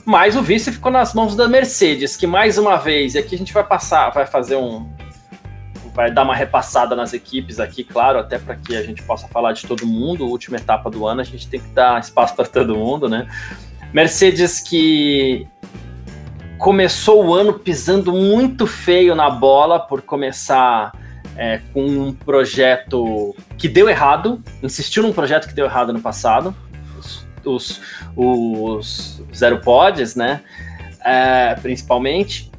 mas 0.06 0.36
o 0.36 0.42
vice 0.42 0.72
ficou 0.72 0.92
nas 0.92 1.14
mãos 1.14 1.36
da 1.36 1.48
Mercedes, 1.48 2.16
que 2.16 2.28
mais 2.28 2.60
uma 2.60 2.78
vez, 2.78 3.16
e 3.16 3.18
aqui 3.18 3.34
a 3.34 3.38
gente 3.38 3.52
vai 3.52 3.64
passar, 3.64 4.12
vai 4.12 4.28
fazer 4.28 4.56
um. 4.56 4.88
Vai 5.96 6.12
dar 6.12 6.24
uma 6.24 6.36
repassada 6.36 6.96
nas 6.96 7.14
equipes 7.14 7.60
aqui, 7.60 7.84
claro, 7.84 8.20
até 8.20 8.38
para 8.38 8.56
que 8.56 8.76
a 8.76 8.84
gente 8.84 9.02
possa 9.02 9.28
falar 9.30 9.54
de 9.54 9.66
todo 9.66 9.88
mundo. 9.88 10.28
Última 10.28 10.58
etapa 10.58 10.90
do 10.90 11.08
ano, 11.08 11.22
a 11.22 11.24
gente 11.24 11.48
tem 11.48 11.60
que 11.60 11.70
dar 11.70 12.00
espaço 12.00 12.36
para 12.36 12.46
todo 12.46 12.76
mundo, 12.76 13.08
né? 13.08 13.28
Mercedes 13.94 14.60
que 14.60 15.48
começou 16.58 17.26
o 17.26 17.34
ano 17.34 17.54
pisando 17.54 18.12
muito 18.12 18.68
feio 18.68 19.16
na 19.16 19.30
bola 19.30 19.80
por 19.80 20.02
começar 20.02 20.92
é, 21.38 21.62
com 21.74 21.86
um 21.86 22.14
projeto 22.14 23.36
que 23.58 23.68
deu 23.68 23.90
errado, 23.90 24.44
insistiu 24.62 25.04
num 25.04 25.14
projeto 25.14 25.48
que 25.48 25.54
deu 25.54 25.66
errado 25.66 25.92
no 25.92 26.02
passado, 26.02 26.56
os, 27.46 27.82
os, 28.16 29.22
Zero 29.34 29.62
Pods, 29.62 30.16
né? 30.16 30.42
É, 31.04 31.56
principalmente. 31.62 32.52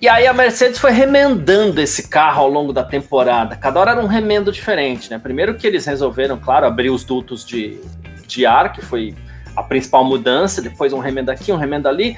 E 0.00 0.08
aí 0.08 0.26
a 0.26 0.32
Mercedes 0.32 0.78
foi 0.78 0.92
remendando 0.92 1.80
esse 1.80 2.08
carro 2.08 2.42
ao 2.42 2.48
longo 2.48 2.72
da 2.72 2.84
temporada. 2.84 3.56
Cada 3.56 3.80
hora 3.80 3.90
era 3.92 4.00
um 4.00 4.06
remendo 4.06 4.52
diferente, 4.52 5.10
né? 5.10 5.18
Primeiro 5.18 5.54
que 5.54 5.66
eles 5.66 5.84
resolveram, 5.86 6.38
claro, 6.38 6.66
abrir 6.66 6.90
os 6.90 7.02
dutos 7.02 7.44
de, 7.44 7.80
de 8.26 8.46
ar, 8.46 8.72
que 8.72 8.80
foi 8.80 9.14
a 9.56 9.62
principal 9.62 10.04
mudança, 10.04 10.62
depois 10.62 10.92
um 10.92 11.00
remendo 11.00 11.30
aqui, 11.30 11.50
um 11.50 11.56
remendo 11.56 11.88
ali 11.88 12.16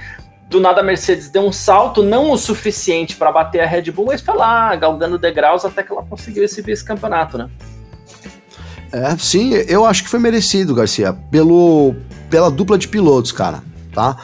do 0.51 0.61
nada 0.61 0.81
a 0.81 0.85
Mercedes 0.85 1.31
deu 1.31 1.43
um 1.43 1.53
salto, 1.53 2.03
não 2.03 2.33
o 2.33 2.37
suficiente 2.37 3.15
para 3.15 3.31
bater 3.31 3.61
a 3.61 3.67
Red 3.67 3.93
Bull, 3.93 4.07
mas 4.07 4.21
foi 4.21 4.35
lá, 4.35 4.75
galgando 4.75 5.17
degraus 5.17 5.65
até 5.65 5.85
que 5.85 5.93
ela 5.93 6.03
conseguiu 6.03 6.43
esse 6.43 6.61
vice-campeonato, 6.61 7.39
né? 7.39 7.49
É, 8.93 9.17
sim, 9.17 9.53
eu 9.69 9.87
acho 9.87 10.03
que 10.03 10.09
foi 10.09 10.19
merecido, 10.19 10.75
Garcia, 10.75 11.13
pelo, 11.13 11.95
pela 12.29 12.51
dupla 12.51 12.77
de 12.77 12.89
pilotos, 12.89 13.31
cara, 13.31 13.63
tá? 13.93 14.17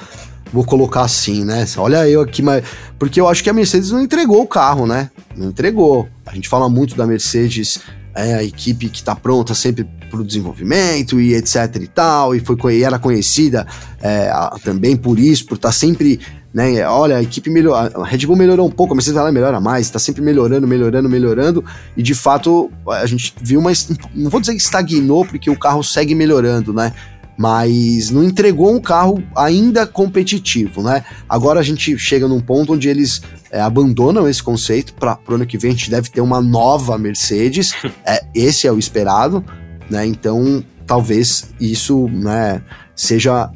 Vou 0.52 0.64
colocar 0.64 1.02
assim, 1.02 1.44
né? 1.44 1.66
Olha 1.76 2.08
eu 2.08 2.20
aqui, 2.20 2.40
mas. 2.42 2.64
Porque 2.98 3.20
eu 3.20 3.28
acho 3.28 3.42
que 3.42 3.50
a 3.50 3.52
Mercedes 3.52 3.90
não 3.90 4.00
entregou 4.00 4.42
o 4.42 4.46
carro, 4.46 4.86
né? 4.86 5.10
Não 5.36 5.48
entregou. 5.48 6.08
A 6.24 6.34
gente 6.34 6.48
fala 6.48 6.68
muito 6.68 6.96
da 6.96 7.06
Mercedes, 7.06 7.80
é 8.14 8.34
a 8.34 8.42
equipe 8.42 8.88
que 8.88 9.02
tá 9.02 9.14
pronta 9.14 9.54
sempre 9.54 9.86
para 10.10 10.20
o 10.20 10.24
desenvolvimento 10.24 11.20
e 11.20 11.34
etc 11.34 11.76
e 11.80 11.86
tal, 11.86 12.34
e, 12.34 12.40
foi, 12.40 12.56
e 12.76 12.84
era 12.84 12.98
conhecida 12.98 13.66
é, 14.00 14.30
também 14.64 14.96
por 14.96 15.18
isso, 15.18 15.44
por 15.46 15.56
estar 15.56 15.68
tá 15.68 15.72
sempre, 15.72 16.20
né, 16.56 16.88
olha, 16.88 17.18
a 17.18 17.22
equipe 17.22 17.50
melhorou, 17.50 18.02
a 18.02 18.06
Red 18.06 18.24
Bull 18.24 18.34
melhorou 18.34 18.66
um 18.66 18.70
pouco, 18.70 18.94
a 18.94 18.96
Mercedes 18.96 19.16
vai 19.16 19.24
lá 19.24 19.30
melhora 19.30 19.60
mais, 19.60 19.84
está 19.84 19.98
sempre 19.98 20.22
melhorando, 20.22 20.66
melhorando, 20.66 21.06
melhorando, 21.06 21.62
e 21.94 22.02
de 22.02 22.14
fato 22.14 22.70
a 22.88 23.04
gente 23.04 23.34
viu, 23.42 23.60
mas 23.60 23.90
não 24.14 24.30
vou 24.30 24.40
dizer 24.40 24.54
que 24.54 24.62
estagnou, 24.62 25.26
porque 25.26 25.50
o 25.50 25.58
carro 25.58 25.84
segue 25.84 26.14
melhorando, 26.14 26.72
né, 26.72 26.94
mas 27.36 28.08
não 28.08 28.24
entregou 28.24 28.74
um 28.74 28.80
carro 28.80 29.22
ainda 29.36 29.86
competitivo, 29.86 30.82
né? 30.82 31.04
Agora 31.28 31.60
a 31.60 31.62
gente 31.62 31.98
chega 31.98 32.26
num 32.26 32.40
ponto 32.40 32.72
onde 32.72 32.88
eles 32.88 33.20
é, 33.50 33.60
abandonam 33.60 34.26
esse 34.26 34.42
conceito 34.42 34.94
para 34.94 35.18
o 35.28 35.34
ano 35.34 35.44
que 35.44 35.58
vem 35.58 35.72
a 35.72 35.74
gente 35.74 35.90
deve 35.90 36.08
ter 36.08 36.22
uma 36.22 36.40
nova 36.40 36.96
Mercedes, 36.96 37.74
é, 38.02 38.24
esse 38.34 38.66
é 38.66 38.72
o 38.72 38.78
esperado, 38.78 39.44
né? 39.90 40.06
Então, 40.06 40.64
talvez 40.86 41.50
isso, 41.60 42.08
né, 42.08 42.62
seja 42.94 43.50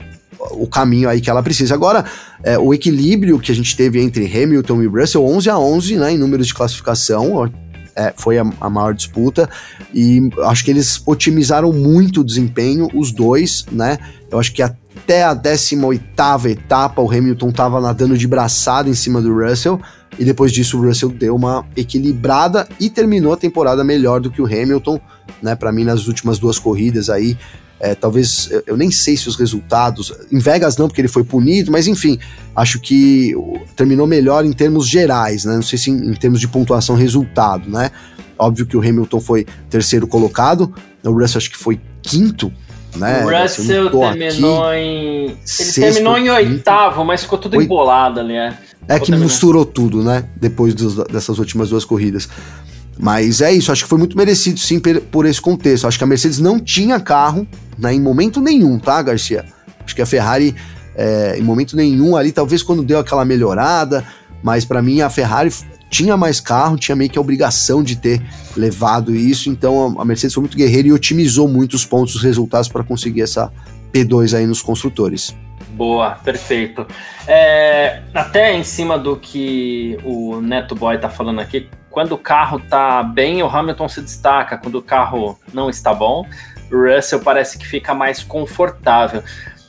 o 0.52 0.66
caminho 0.66 1.08
aí 1.08 1.20
que 1.20 1.28
ela 1.28 1.42
precisa. 1.42 1.74
Agora, 1.74 2.04
é, 2.42 2.58
o 2.58 2.72
equilíbrio 2.72 3.38
que 3.38 3.52
a 3.52 3.54
gente 3.54 3.76
teve 3.76 4.00
entre 4.00 4.24
Hamilton 4.24 4.82
e 4.82 4.86
Russell, 4.86 5.24
11 5.24 5.50
a 5.50 5.58
11, 5.58 5.96
né, 5.96 6.12
em 6.12 6.18
números 6.18 6.46
de 6.46 6.54
classificação, 6.54 7.50
é, 7.94 8.14
foi 8.16 8.38
a, 8.38 8.44
a, 8.60 8.70
maior 8.70 8.94
disputa 8.94 9.48
e 9.92 10.30
acho 10.44 10.64
que 10.64 10.70
eles 10.70 11.02
otimizaram 11.04 11.72
muito 11.72 12.20
o 12.20 12.24
desempenho, 12.24 12.88
os 12.94 13.12
dois, 13.12 13.66
né? 13.70 13.98
Eu 14.30 14.38
acho 14.38 14.52
que 14.52 14.62
até 14.62 15.24
a 15.24 15.34
18 15.34 16.48
etapa 16.48 17.02
o 17.02 17.10
Hamilton 17.10 17.48
estava 17.48 17.80
nadando 17.80 18.16
de 18.16 18.26
braçada 18.28 18.88
em 18.88 18.94
cima 18.94 19.20
do 19.20 19.34
Russell 19.34 19.80
e 20.18 20.24
depois 20.24 20.52
disso 20.52 20.78
o 20.78 20.86
Russell 20.86 21.10
deu 21.10 21.34
uma 21.34 21.66
equilibrada 21.76 22.68
e 22.78 22.88
terminou 22.88 23.32
a 23.32 23.36
temporada 23.36 23.82
melhor 23.82 24.20
do 24.20 24.30
que 24.30 24.40
o 24.40 24.46
Hamilton, 24.46 25.00
né? 25.42 25.54
Para 25.54 25.72
mim 25.72 25.84
nas 25.84 26.06
últimas 26.06 26.38
duas 26.38 26.58
corridas 26.58 27.10
aí 27.10 27.36
é, 27.80 27.94
talvez 27.94 28.48
eu, 28.50 28.62
eu, 28.66 28.76
nem 28.76 28.90
sei 28.90 29.16
se 29.16 29.26
os 29.26 29.36
resultados. 29.36 30.12
Em 30.30 30.38
Vegas 30.38 30.76
não, 30.76 30.86
porque 30.86 31.00
ele 31.00 31.08
foi 31.08 31.24
punido, 31.24 31.72
mas 31.72 31.86
enfim, 31.86 32.18
acho 32.54 32.78
que 32.78 33.34
terminou 33.74 34.06
melhor 34.06 34.44
em 34.44 34.52
termos 34.52 34.86
gerais, 34.86 35.46
né? 35.46 35.54
Não 35.54 35.62
sei 35.62 35.78
se 35.78 35.90
em, 35.90 36.10
em 36.10 36.14
termos 36.14 36.40
de 36.40 36.46
pontuação 36.46 36.94
resultado, 36.94 37.70
né? 37.70 37.90
Óbvio 38.38 38.66
que 38.66 38.76
o 38.76 38.80
Hamilton 38.80 39.20
foi 39.20 39.46
terceiro 39.70 40.06
colocado, 40.06 40.72
o 41.02 41.10
Russell 41.10 41.38
acho 41.38 41.50
que 41.50 41.56
foi 41.56 41.80
quinto. 42.02 42.52
Né? 42.96 43.24
O 43.24 43.42
Russell 43.42 43.90
terminou 43.90 44.64
aqui, 44.64 44.78
em. 44.78 45.24
Ele 45.24 45.36
sexto, 45.44 45.80
terminou 45.80 46.18
em 46.18 46.28
oitavo, 46.28 46.96
quinto, 46.96 47.06
mas 47.06 47.22
ficou 47.22 47.38
tudo 47.38 47.56
oit... 47.56 47.64
embolado 47.64 48.20
ali, 48.20 48.34
é. 48.34 48.58
É 48.88 48.98
que 48.98 49.12
misturou 49.12 49.64
tudo, 49.64 50.02
né? 50.02 50.24
Depois 50.36 50.74
dos, 50.74 50.96
dessas 51.06 51.38
últimas 51.38 51.70
duas 51.70 51.84
corridas. 51.84 52.28
Mas 52.98 53.40
é 53.40 53.52
isso, 53.52 53.72
acho 53.72 53.84
que 53.84 53.88
foi 53.88 53.98
muito 53.98 54.16
merecido 54.16 54.58
sim 54.58 54.78
por 55.10 55.24
esse 55.24 55.40
contexto. 55.40 55.86
Acho 55.86 55.96
que 55.96 56.04
a 56.04 56.06
Mercedes 56.06 56.38
não 56.38 56.58
tinha 56.58 57.00
carro 57.00 57.46
né, 57.80 57.94
em 57.94 58.00
momento 58.00 58.40
nenhum, 58.40 58.78
tá, 58.78 59.00
Garcia? 59.02 59.44
Acho 59.84 59.94
que 59.94 60.02
a 60.02 60.06
Ferrari, 60.06 60.54
é, 60.94 61.38
em 61.38 61.42
momento 61.42 61.76
nenhum 61.76 62.16
ali, 62.16 62.32
talvez 62.32 62.62
quando 62.62 62.82
deu 62.82 62.98
aquela 62.98 63.24
melhorada, 63.24 64.04
mas 64.42 64.64
para 64.64 64.82
mim 64.82 65.00
a 65.00 65.10
Ferrari 65.10 65.52
tinha 65.88 66.16
mais 66.16 66.40
carro, 66.40 66.76
tinha 66.76 66.94
meio 66.94 67.10
que 67.10 67.18
a 67.18 67.20
obrigação 67.20 67.82
de 67.82 67.96
ter 67.96 68.22
levado 68.56 69.14
isso, 69.14 69.50
então 69.50 69.96
a 69.98 70.04
Mercedes 70.04 70.34
foi 70.34 70.42
muito 70.42 70.56
guerreira 70.56 70.88
e 70.88 70.92
otimizou 70.92 71.48
muito 71.48 71.74
os 71.74 71.84
pontos, 71.84 72.14
os 72.14 72.22
resultados 72.22 72.68
para 72.68 72.84
conseguir 72.84 73.22
essa 73.22 73.52
P2 73.92 74.36
aí 74.36 74.46
nos 74.46 74.62
construtores. 74.62 75.34
Boa, 75.70 76.10
perfeito. 76.22 76.86
É, 77.26 78.02
até 78.14 78.54
em 78.54 78.62
cima 78.62 78.98
do 78.98 79.16
que 79.16 79.98
o 80.04 80.40
Neto 80.40 80.74
Boy 80.74 80.98
tá 80.98 81.08
falando 81.08 81.40
aqui, 81.40 81.68
quando 81.90 82.12
o 82.12 82.18
carro 82.18 82.60
tá 82.60 83.02
bem, 83.02 83.42
o 83.42 83.46
Hamilton 83.46 83.88
se 83.88 84.00
destaca. 84.00 84.56
Quando 84.56 84.76
o 84.76 84.82
carro 84.82 85.38
não 85.52 85.68
está 85.68 85.92
bom, 85.92 86.24
Russell 86.78 87.20
parece 87.20 87.58
que 87.58 87.66
fica 87.66 87.94
mais 87.94 88.22
confortável. 88.22 89.22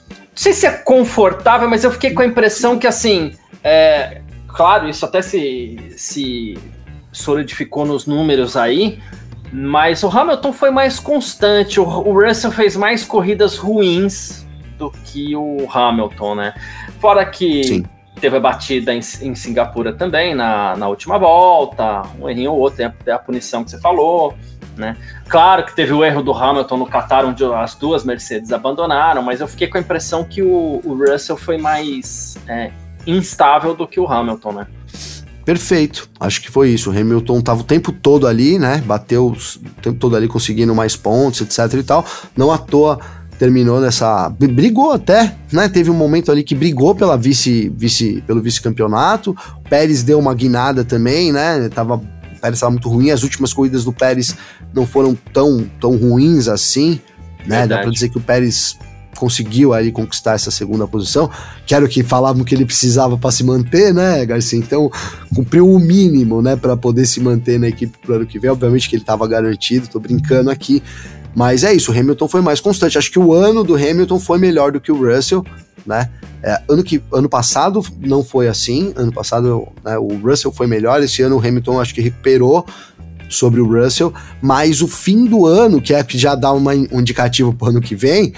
Não 0.09 0.27
sei 0.35 0.53
se 0.53 0.65
é 0.65 0.71
confortável, 0.71 1.69
mas 1.69 1.83
eu 1.83 1.91
fiquei 1.91 2.11
com 2.11 2.21
a 2.21 2.25
impressão 2.25 2.77
que, 2.77 2.87
assim, 2.87 3.33
é, 3.63 4.21
claro, 4.47 4.89
isso 4.89 5.05
até 5.05 5.21
se, 5.21 5.93
se 5.97 6.57
solidificou 7.11 7.85
nos 7.85 8.05
números 8.05 8.55
aí, 8.55 8.99
mas 9.51 10.03
o 10.03 10.09
Hamilton 10.09 10.53
foi 10.53 10.71
mais 10.71 10.99
constante. 10.99 11.79
O, 11.79 11.83
o 11.83 12.25
Russell 12.25 12.51
fez 12.51 12.75
mais 12.75 13.03
corridas 13.03 13.57
ruins 13.57 14.47
do 14.77 14.89
que 14.91 15.35
o 15.35 15.67
Hamilton, 15.71 16.35
né? 16.35 16.53
Fora 16.99 17.25
que. 17.25 17.63
Sim 17.63 17.85
teve 18.21 18.37
a 18.37 18.39
batida 18.39 18.93
em, 18.93 18.99
em 18.99 19.33
Singapura 19.33 19.91
também, 19.91 20.35
na, 20.35 20.75
na 20.75 20.87
última 20.87 21.17
volta, 21.17 22.03
um 22.19 22.29
errinho 22.29 22.51
ou 22.51 22.59
outro, 22.59 22.77
tem 22.77 22.85
a, 22.85 23.15
a, 23.15 23.19
punição 23.19 23.63
que 23.63 23.71
você 23.71 23.79
falou, 23.79 24.35
né? 24.81 24.97
Claro 25.29 25.63
que 25.63 25.73
teve 25.73 25.93
o 25.93 26.03
erro 26.03 26.21
do 26.21 26.33
Hamilton 26.33 26.77
no 26.77 26.87
Qatar, 26.87 27.25
onde 27.25 27.45
as 27.45 27.75
duas 27.75 28.03
Mercedes 28.03 28.51
abandonaram, 28.51 29.21
mas 29.21 29.39
eu 29.39 29.47
fiquei 29.47 29.67
com 29.67 29.77
a 29.77 29.81
impressão 29.81 30.25
que 30.25 30.41
o, 30.41 30.81
o 30.83 30.97
Russell 30.97 31.37
foi 31.37 31.57
mais 31.57 32.37
é, 32.47 32.71
instável 33.07 33.73
do 33.73 33.87
que 33.87 33.99
o 33.99 34.07
Hamilton, 34.07 34.51
né? 34.51 34.67
Perfeito, 35.45 36.09
acho 36.19 36.41
que 36.41 36.51
foi 36.51 36.69
isso. 36.69 36.91
O 36.91 36.97
Hamilton 36.97 37.41
tava 37.41 37.61
o 37.61 37.63
tempo 37.63 37.91
todo 37.91 38.27
ali, 38.27 38.59
né? 38.59 38.81
Bateu 38.85 39.27
o 39.27 39.81
tempo 39.81 39.97
todo 39.97 40.15
ali 40.15 40.27
conseguindo 40.27 40.73
mais 40.75 40.95
pontos, 40.95 41.41
etc 41.41 41.79
e 41.79 41.83
tal. 41.83 42.05
Não 42.35 42.51
à 42.51 42.57
toa 42.57 42.99
terminou 43.39 43.81
nessa. 43.81 44.29
Brigou 44.29 44.91
até, 44.91 45.35
né? 45.51 45.67
Teve 45.67 45.89
um 45.89 45.95
momento 45.95 46.31
ali 46.31 46.43
que 46.43 46.53
brigou 46.53 46.93
pela 46.93 47.17
vice, 47.17 47.69
vice, 47.75 48.23
pelo 48.27 48.39
vice-campeonato. 48.39 49.35
Pérez 49.67 50.03
deu 50.03 50.19
uma 50.19 50.33
guinada 50.35 50.83
também, 50.83 51.31
né? 51.31 51.67
Tava, 51.69 51.99
Pérez 52.41 52.57
estava 52.57 52.71
muito 52.71 52.89
ruim. 52.89 53.11
As 53.11 53.23
últimas 53.23 53.53
corridas 53.53 53.83
do 53.83 53.93
Pérez 53.93 54.35
não 54.73 54.85
foram 54.85 55.15
tão, 55.31 55.69
tão 55.79 55.95
ruins 55.95 56.47
assim, 56.47 56.99
né? 57.45 57.59
Verdade. 57.59 57.69
Dá 57.69 57.79
para 57.79 57.91
dizer 57.91 58.09
que 58.09 58.17
o 58.17 58.21
Pérez 58.21 58.77
conseguiu 59.15 59.73
ali 59.73 59.91
conquistar 59.91 60.33
essa 60.33 60.49
segunda 60.49 60.87
posição, 60.87 61.29
que 61.65 61.75
era 61.75 61.85
o 61.85 61.87
que 61.87 62.01
falavam 62.01 62.43
que 62.43 62.55
ele 62.55 62.65
precisava 62.65 63.17
para 63.17 63.29
se 63.29 63.43
manter, 63.43 63.93
né, 63.93 64.25
Garcia? 64.25 64.57
Então, 64.57 64.89
cumpriu 65.35 65.69
o 65.69 65.79
mínimo, 65.79 66.41
né, 66.41 66.55
para 66.55 66.75
poder 66.75 67.05
se 67.05 67.19
manter 67.19 67.59
na 67.59 67.67
equipe 67.67 67.97
pro 67.99 68.15
ano 68.15 68.25
que 68.25 68.39
vem. 68.39 68.49
Obviamente 68.49 68.89
que 68.89 68.95
ele 68.95 69.03
estava 69.03 69.27
garantido, 69.27 69.87
tô 69.87 69.99
brincando 69.99 70.49
aqui, 70.49 70.81
mas 71.35 71.63
é 71.63 71.73
isso, 71.73 71.91
o 71.91 71.97
Hamilton 71.97 72.27
foi 72.27 72.41
mais 72.41 72.59
constante. 72.59 72.97
Acho 72.97 73.11
que 73.11 73.19
o 73.19 73.33
ano 73.33 73.63
do 73.63 73.75
Hamilton 73.75 74.19
foi 74.19 74.39
melhor 74.39 74.71
do 74.71 74.81
que 74.81 74.91
o 74.91 75.13
Russell, 75.13 75.45
né? 75.85 76.09
É, 76.43 76.61
ano, 76.67 76.83
que, 76.83 77.01
ano 77.13 77.29
passado 77.29 77.85
não 77.99 78.23
foi 78.23 78.47
assim. 78.47 78.93
Ano 78.95 79.11
passado 79.11 79.67
né, 79.83 79.97
o 79.97 80.17
Russell 80.17 80.51
foi 80.51 80.67
melhor. 80.67 81.01
Esse 81.01 81.21
ano 81.21 81.37
o 81.37 81.39
Hamilton 81.39 81.79
acho 81.79 81.93
que 81.93 82.01
recuperou 82.01 82.65
sobre 83.29 83.61
o 83.61 83.65
Russell. 83.65 84.13
Mas 84.41 84.81
o 84.81 84.87
fim 84.87 85.25
do 85.25 85.45
ano, 85.45 85.81
que 85.81 85.93
é 85.93 86.03
que 86.03 86.17
já 86.17 86.35
dá 86.35 86.51
uma, 86.51 86.73
um 86.73 86.99
indicativo 86.99 87.53
para 87.53 87.67
o 87.67 87.69
ano 87.69 87.81
que 87.81 87.95
vem, 87.95 88.33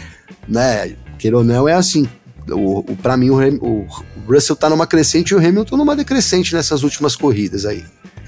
né? 0.48 0.96
Queira 1.18 1.38
ou 1.38 1.44
não, 1.44 1.68
é 1.68 1.74
assim. 1.74 2.08
O, 2.50 2.80
o 2.80 2.96
para 2.98 3.16
mim, 3.16 3.30
o, 3.30 3.38
o 3.38 3.88
Russell 4.28 4.56
tá 4.56 4.70
numa 4.70 4.86
crescente 4.86 5.30
e 5.30 5.36
o 5.36 5.40
Hamilton 5.40 5.78
numa 5.78 5.96
decrescente 5.96 6.54
nessas 6.54 6.84
últimas 6.84 7.16
corridas 7.16 7.66
aí. 7.66 7.84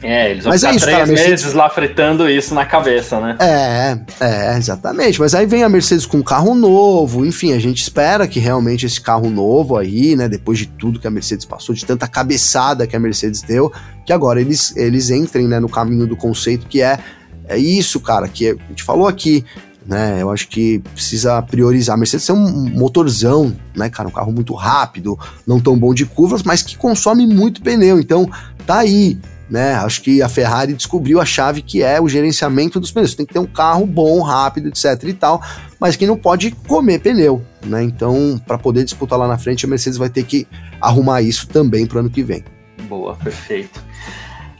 É, 0.05 0.31
eles 0.31 0.43
vão 0.43 0.51
Mas 0.51 0.61
ficar 0.61 0.71
é 0.71 0.75
isso, 0.75 0.85
três 0.85 0.97
cara, 0.97 1.07
Mercedes... 1.07 1.31
meses 1.31 1.53
lá 1.53 1.69
fritando 1.69 2.29
isso 2.29 2.53
na 2.53 2.63
cabeça, 2.63 3.19
né? 3.19 3.35
É, 3.39 3.97
é, 4.19 4.57
exatamente. 4.57 5.19
Mas 5.19 5.33
aí 5.33 5.47
vem 5.47 5.63
a 5.63 5.69
Mercedes 5.69 6.05
com 6.05 6.17
um 6.17 6.23
carro 6.23 6.53
novo, 6.53 7.25
enfim, 7.25 7.53
a 7.53 7.59
gente 7.59 7.81
espera 7.81 8.27
que 8.27 8.39
realmente 8.39 8.85
esse 8.85 9.01
carro 9.01 9.29
novo 9.29 9.77
aí, 9.77 10.15
né, 10.15 10.29
depois 10.29 10.59
de 10.59 10.67
tudo 10.67 10.99
que 10.99 11.07
a 11.07 11.11
Mercedes 11.11 11.45
passou, 11.45 11.73
de 11.73 11.83
tanta 11.83 12.07
cabeçada 12.07 12.85
que 12.85 12.95
a 12.95 12.99
Mercedes 12.99 13.41
deu, 13.41 13.73
que 14.05 14.13
agora 14.13 14.39
eles, 14.39 14.75
eles 14.77 15.09
entrem, 15.09 15.47
né, 15.47 15.59
no 15.59 15.67
caminho 15.67 16.05
do 16.05 16.15
conceito 16.15 16.67
que 16.67 16.81
é, 16.81 16.99
é 17.47 17.57
isso, 17.57 17.99
cara, 17.99 18.27
que 18.27 18.49
a 18.49 18.55
gente 18.69 18.83
falou 18.83 19.07
aqui, 19.07 19.43
né? 19.85 20.17
Eu 20.19 20.31
acho 20.31 20.47
que 20.47 20.79
precisa 20.93 21.39
priorizar. 21.43 21.95
A 21.95 21.97
Mercedes 21.97 22.27
é 22.27 22.33
um 22.33 22.69
motorzão, 22.69 23.55
né, 23.75 23.89
cara? 23.89 24.09
Um 24.09 24.11
carro 24.11 24.31
muito 24.31 24.53
rápido, 24.55 25.17
não 25.45 25.59
tão 25.59 25.77
bom 25.77 25.93
de 25.93 26.05
curvas, 26.05 26.41
mas 26.41 26.63
que 26.63 26.75
consome 26.75 27.27
muito 27.27 27.61
pneu. 27.61 27.99
Então, 27.99 28.27
tá 28.65 28.79
aí, 28.79 29.19
né? 29.49 29.75
Acho 29.75 30.01
que 30.01 30.21
a 30.21 30.29
Ferrari 30.29 30.73
descobriu 30.73 31.19
a 31.19 31.25
chave 31.25 31.61
que 31.61 31.83
é 31.83 32.01
o 32.01 32.07
gerenciamento 32.07 32.79
dos 32.79 32.91
pneus. 32.91 33.15
Tem 33.15 33.25
que 33.25 33.33
ter 33.33 33.39
um 33.39 33.45
carro 33.45 33.85
bom, 33.85 34.21
rápido, 34.21 34.67
etc 34.67 35.03
e 35.03 35.13
tal, 35.13 35.41
mas 35.79 35.95
que 35.95 36.07
não 36.07 36.17
pode 36.17 36.51
comer 36.51 36.99
pneu, 36.99 37.41
né? 37.63 37.83
Então, 37.83 38.41
para 38.45 38.57
poder 38.57 38.83
disputar 38.83 39.17
lá 39.19 39.27
na 39.27 39.37
frente, 39.37 39.65
a 39.65 39.69
Mercedes 39.69 39.97
vai 39.97 40.09
ter 40.09 40.23
que 40.23 40.47
arrumar 40.81 41.21
isso 41.21 41.47
também 41.47 41.85
para 41.85 41.97
o 41.97 41.99
ano 41.99 42.09
que 42.09 42.23
vem. 42.23 42.43
Boa, 42.87 43.15
perfeito. 43.15 43.83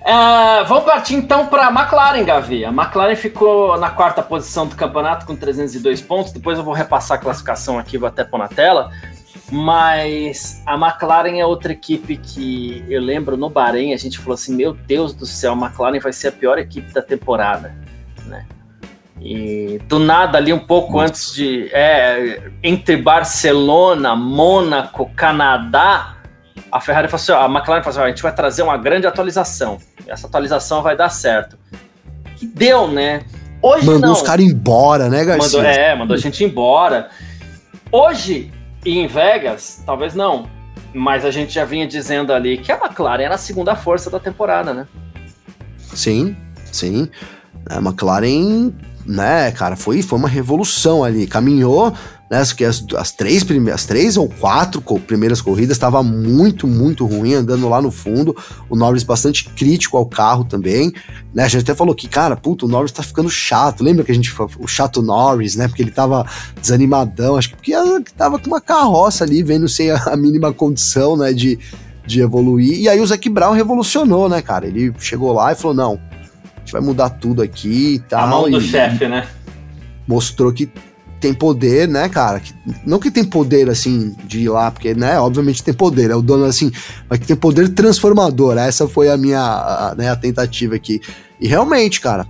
Uh, 0.06 0.64
vamos 0.68 0.84
partir 0.84 1.16
então 1.16 1.48
para 1.48 1.66
a 1.66 1.72
McLaren, 1.72 2.24
Gavi. 2.24 2.64
A 2.64 2.70
McLaren 2.70 3.16
ficou 3.16 3.76
na 3.80 3.90
quarta 3.90 4.22
posição 4.22 4.68
do 4.68 4.76
campeonato 4.76 5.26
com 5.26 5.36
302 5.36 6.00
pontos. 6.02 6.32
Depois 6.32 6.60
eu 6.60 6.64
vou 6.64 6.76
repassar 6.76 7.18
a 7.18 7.22
classificação 7.22 7.80
aqui, 7.80 7.98
vou 7.98 8.08
até 8.08 8.24
pôr 8.24 8.38
na 8.38 8.48
tela. 8.48 8.92
Mas 9.52 10.64
a 10.66 10.74
McLaren 10.76 11.40
é 11.40 11.46
outra 11.46 11.72
equipe 11.72 12.18
que 12.18 12.84
eu 12.90 13.00
lembro 13.00 13.38
no 13.38 13.50
Bahrein, 13.50 13.94
a 13.94 13.98
gente 13.98 14.18
falou 14.18 14.34
assim: 14.34 14.56
Meu 14.56 14.74
Deus 14.74 15.14
do 15.14 15.26
céu, 15.26 15.54
a 15.54 15.56
McLaren 15.56 16.00
vai 16.00 16.12
ser 16.12 16.30
a 16.30 16.32
pior 16.32 16.58
equipe 16.58 16.92
da 16.92 17.02
temporada. 17.02 17.76
Né? 18.26 18.46
E 19.22 19.80
do 19.88 20.00
nada, 20.00 20.38
ali 20.40 20.52
um 20.52 20.60
pouco 20.60 20.94
Nossa. 20.94 21.06
antes 21.06 21.34
de. 21.36 21.70
É, 21.72 22.42
entre 22.64 22.98
Barcelona, 22.98 24.16
Mônaco, 24.16 25.12
Canadá, 25.16 26.18
a 26.72 26.82
Ferrari 26.82 27.08
falou 27.08 27.22
assim: 27.22 27.32
ó, 27.32 27.42
a 27.42 27.46
McLaren 27.46 27.84
falou 27.84 27.90
assim: 27.90 28.00
ó, 28.00 28.04
a 28.04 28.10
gente 28.10 28.24
vai 28.24 28.34
trazer 28.34 28.64
uma 28.64 28.78
grande 28.78 29.06
atualização. 29.06 29.78
Essa 30.08 30.26
atualização 30.26 30.82
vai 30.82 30.98
dar 30.98 31.10
certo. 31.10 31.58
Que 32.36 32.48
deu, 32.48 32.88
né? 32.88 33.22
Hoje 33.62 33.86
mandou 33.86 34.02
não. 34.02 34.12
os 34.12 34.22
caras 34.22 34.46
embora, 34.46 35.08
né, 35.08 35.24
Garcia? 35.24 35.60
Mandou, 35.60 35.72
é, 35.72 35.96
mandou 35.96 36.16
a 36.16 36.20
gente 36.20 36.44
embora. 36.44 37.10
Hoje, 37.92 38.52
em 38.86 39.08
Vegas, 39.08 39.82
talvez 39.86 40.14
não. 40.14 40.48
Mas 40.94 41.26
a 41.26 41.32
gente 41.32 41.54
já 41.54 41.66
vinha 41.66 41.88
dizendo 41.88 42.32
ali 42.32 42.58
que 42.58 42.72
a 42.72 42.78
McLaren 42.78 43.24
era 43.24 43.36
a 43.36 43.38
segunda 43.38 43.76
força 43.76 44.10
da 44.10 44.20
temporada, 44.20 44.74
né? 44.74 44.88
Sim, 45.94 46.36
sim. 46.72 47.10
A 47.70 47.78
McLaren, 47.78 48.72
né, 49.06 49.52
cara, 49.52 49.76
foi, 49.76 50.02
foi 50.02 50.18
uma 50.20 50.30
revolução 50.30 51.04
ali. 51.04 51.28
Caminhou 51.28 51.94
né? 52.30 52.44
Que 52.56 52.66
as, 52.66 52.84
as, 52.98 53.12
três 53.12 53.44
primeiras, 53.44 53.86
três 53.86 54.18
ou 54.18 54.28
quatro 54.28 54.82
co 54.82 55.00
primeiras 55.00 55.42
corridas 55.42 55.76
estava 55.76 56.02
muito, 56.02 56.68
muito 56.68 57.06
ruim, 57.06 57.34
andando 57.34 57.70
lá 57.70 57.82
no 57.82 57.92
fundo. 57.92 58.36
O 58.70 58.76
Norris 58.76 59.04
bastante 59.04 59.50
crítico 59.50 59.98
ao 59.98 60.06
carro 60.06 60.44
também, 60.44 60.92
né? 61.34 61.44
A 61.44 61.48
gente 61.48 61.62
até 61.62 61.76
falou 61.76 61.94
que, 61.94 62.08
cara, 62.08 62.36
puta, 62.36 62.66
o 62.66 62.68
Norris 62.70 62.92
tá 62.92 63.04
ficando 63.04 63.30
chato. 63.30 63.84
Lembra 63.84 64.04
que 64.04 64.12
a 64.12 64.16
gente 64.16 64.32
falou 64.32 64.52
o 64.60 64.68
chato 64.68 65.02
Norris, 65.02 65.56
né? 65.56 65.68
Porque 65.68 65.82
ele 65.82 65.92
tava 65.92 66.26
desanimadão, 66.60 67.38
acho 67.38 67.50
que 67.50 67.56
porque 67.56 67.74
tava 68.18 68.40
com 68.40 68.48
uma 68.48 68.62
carroça 68.62 69.24
ali, 69.24 69.44
vendo 69.44 69.68
sem 69.68 69.92
a, 69.92 69.98
a 70.06 70.18
mínima 70.18 70.52
condição, 70.52 71.16
né, 71.16 71.34
de, 71.34 71.60
de 72.06 72.22
evoluir. 72.22 72.80
E 72.80 72.90
aí 72.90 73.00
o 73.00 73.06
Zac 73.06 73.28
Brown 73.30 73.54
revolucionou, 73.54 74.28
né, 74.28 74.42
cara? 74.42 74.68
Ele 74.68 74.94
chegou 75.00 75.32
lá 75.32 75.52
e 75.52 75.56
falou: 75.56 75.76
não, 75.76 76.00
a 76.56 76.60
gente 76.60 76.72
vai 76.72 76.82
mudar 76.82 77.10
tudo 77.10 77.42
aqui 77.42 77.96
e 77.96 78.00
tal. 78.00 78.24
A 78.24 78.28
mão 78.28 78.50
do 78.50 78.62
chefe, 78.62 79.08
né? 79.08 79.28
Mostrou 80.08 80.52
que 80.52 80.70
tem 81.26 81.34
poder, 81.34 81.88
né, 81.88 82.08
cara? 82.08 82.40
Que, 82.40 82.54
não 82.86 83.00
que 83.00 83.10
tem 83.10 83.24
poder, 83.24 83.68
assim, 83.68 84.16
de 84.26 84.42
ir 84.42 84.50
lá, 84.50 84.70
porque, 84.70 84.94
né, 84.94 85.20
obviamente 85.20 85.64
tem 85.64 85.74
poder, 85.74 86.12
é 86.12 86.16
o 86.16 86.22
dono, 86.22 86.46
assim, 86.46 86.72
mas 87.10 87.18
que 87.18 87.26
tem 87.26 87.36
poder 87.36 87.70
transformador. 87.70 88.56
Essa 88.60 88.88
foi 88.88 89.10
a 89.10 89.18
minha, 89.18 89.42
a, 89.42 89.96
né, 89.98 90.12
a 90.12 90.16
tentativa 90.16 90.76
aqui. 90.76 91.02
E 91.42 91.48
realmente, 91.48 92.00
cara, 92.00 92.28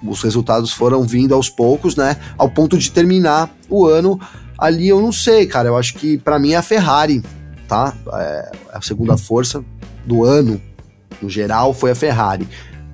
os 0.00 0.22
resultados 0.22 0.72
foram 0.72 1.02
vindo 1.02 1.34
aos 1.34 1.50
poucos, 1.50 1.96
né, 1.96 2.16
ao 2.36 2.48
ponto 2.48 2.78
de 2.78 2.92
terminar 2.92 3.52
o 3.68 3.84
ano 3.84 4.20
ali, 4.56 4.88
eu 4.88 5.02
não 5.02 5.10
sei, 5.10 5.44
cara, 5.44 5.68
eu 5.68 5.76
acho 5.76 5.94
que 5.94 6.16
para 6.16 6.38
mim 6.38 6.52
é 6.52 6.56
a 6.56 6.62
Ferrari, 6.62 7.20
tá? 7.66 7.92
É, 8.14 8.52
a 8.72 8.80
segunda 8.80 9.16
força 9.16 9.64
do 10.06 10.24
ano, 10.24 10.60
no 11.20 11.28
geral, 11.28 11.74
foi 11.74 11.90
a 11.90 11.94
Ferrari, 11.94 12.46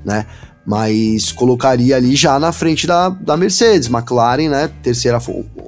né? 0.02 0.24
Mas 0.66 1.30
colocaria 1.30 1.96
ali 1.96 2.16
já 2.16 2.38
na 2.38 2.52
frente 2.52 2.86
da, 2.86 3.10
da 3.10 3.36
Mercedes. 3.36 3.88
McLaren, 3.88 4.48
né? 4.48 4.70
Terceira, 4.82 5.18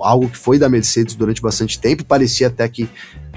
algo 0.01 0.28
que 0.28 0.38
foi 0.38 0.59
da 0.59 0.68
Mercedes 0.68 1.14
durante 1.14 1.42
bastante 1.42 1.78
tempo, 1.78 2.05
parecia 2.05 2.47
até 2.47 2.68
que 2.68 2.88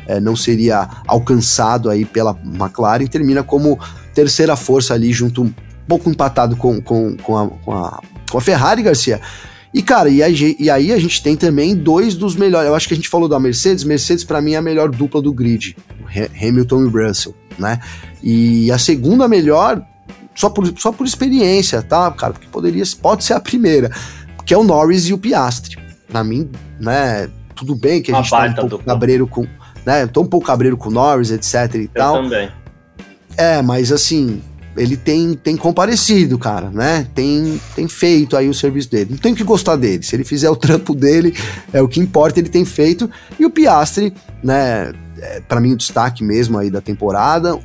é, 0.07 0.19
não 0.19 0.35
seria 0.35 0.87
alcançado 1.05 1.89
aí 1.89 2.05
pela 2.05 2.37
McLaren, 2.43 3.05
termina 3.05 3.43
como 3.43 3.77
terceira 4.13 4.55
força 4.55 4.93
ali, 4.93 5.11
junto 5.11 5.43
um 5.43 5.53
pouco 5.87 6.09
empatado 6.09 6.55
com, 6.55 6.81
com, 6.81 7.15
com, 7.17 7.37
a, 7.37 7.47
com, 7.47 7.71
a, 7.71 8.01
com 8.31 8.37
a 8.37 8.41
Ferrari, 8.41 8.81
Garcia. 8.81 9.19
E, 9.73 9.83
cara, 9.83 10.09
e 10.09 10.23
aí, 10.23 10.55
e 10.59 10.69
aí, 10.69 10.91
a 10.91 10.97
gente 10.97 11.21
tem 11.21 11.35
também 11.35 11.75
dois 11.75 12.15
dos 12.15 12.35
melhores. 12.35 12.67
Eu 12.67 12.75
acho 12.75 12.87
que 12.87 12.93
a 12.95 12.97
gente 12.97 13.09
falou 13.09 13.29
da 13.29 13.39
Mercedes. 13.39 13.83
Mercedes, 13.83 14.23
para 14.23 14.41
mim, 14.41 14.53
é 14.53 14.57
a 14.57 14.61
melhor 14.61 14.89
dupla 14.89 15.21
do 15.21 15.31
grid. 15.31 15.75
Hamilton 16.41 16.85
e 16.85 16.89
Russell, 16.89 17.35
né? 17.57 17.79
E 18.23 18.71
a 18.71 18.79
segunda 18.79 19.27
melhor, 19.27 19.85
só 20.39 20.49
por, 20.49 20.73
só 20.77 20.93
por 20.93 21.05
experiência, 21.05 21.81
tá, 21.81 22.09
cara? 22.11 22.31
Porque 22.31 22.47
poderia, 22.47 22.81
pode 23.01 23.25
ser 23.25 23.33
a 23.33 23.41
primeira, 23.41 23.91
que 24.45 24.53
é 24.53 24.57
o 24.57 24.63
Norris 24.63 25.09
e 25.09 25.13
o 25.13 25.17
Piastri. 25.17 25.77
Pra 26.07 26.23
mim, 26.23 26.49
né, 26.79 27.29
tudo 27.53 27.75
bem 27.75 28.01
que 28.01 28.09
a 28.09 28.15
gente 28.15 28.29
tá 28.29 28.45
um 28.63 28.69
pouco 28.69 28.85
cabreiro 28.85 29.27
com, 29.27 29.45
né, 29.85 30.07
tô 30.07 30.21
um 30.21 30.25
pouco 30.25 30.47
cabreiro 30.47 30.77
com 30.77 30.87
o 30.87 30.91
Norris, 30.93 31.29
etc 31.29 31.75
e 31.75 31.81
Eu 31.81 31.89
tal. 31.93 32.23
também. 32.23 32.49
É, 33.35 33.61
mas 33.61 33.91
assim, 33.91 34.41
ele 34.77 34.95
tem, 34.95 35.33
tem 35.33 35.57
comparecido, 35.57 36.39
cara, 36.39 36.69
né? 36.69 37.05
Tem, 37.13 37.59
tem 37.75 37.89
feito 37.89 38.37
aí 38.37 38.47
o 38.47 38.53
serviço 38.53 38.89
dele. 38.89 39.11
Não 39.11 39.17
tem 39.17 39.35
que 39.35 39.43
gostar 39.43 39.75
dele. 39.75 40.03
Se 40.03 40.15
ele 40.15 40.23
fizer 40.23 40.49
o 40.49 40.55
trampo 40.55 40.95
dele, 40.95 41.35
é 41.73 41.81
o 41.81 41.87
que 41.87 41.99
importa, 41.99 42.39
ele 42.39 42.49
tem 42.49 42.63
feito. 42.63 43.11
E 43.37 43.45
o 43.45 43.49
Piastri, 43.49 44.13
né? 44.41 44.93
É, 45.21 45.41
para 45.41 45.59
mim, 45.59 45.73
o 45.73 45.77
destaque 45.77 46.23
mesmo 46.23 46.57
aí 46.57 46.69
da 46.69 46.79
temporada 46.79 47.59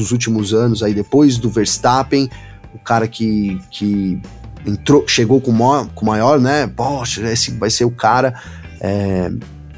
dos 0.00 0.12
últimos 0.12 0.52
anos 0.54 0.82
aí 0.82 0.94
depois 0.94 1.36
do 1.36 1.50
Verstappen, 1.50 2.28
o 2.74 2.78
cara 2.78 3.06
que, 3.06 3.60
que 3.70 4.20
entrou, 4.66 5.06
chegou 5.06 5.40
com 5.40 5.52
maior, 5.52 5.88
com 5.94 6.06
maior, 6.06 6.40
né? 6.40 6.66
Poxa, 6.66 7.22
esse 7.30 7.50
vai 7.52 7.70
ser 7.70 7.84
o 7.84 7.90
cara. 7.90 8.34
É, 8.80 9.30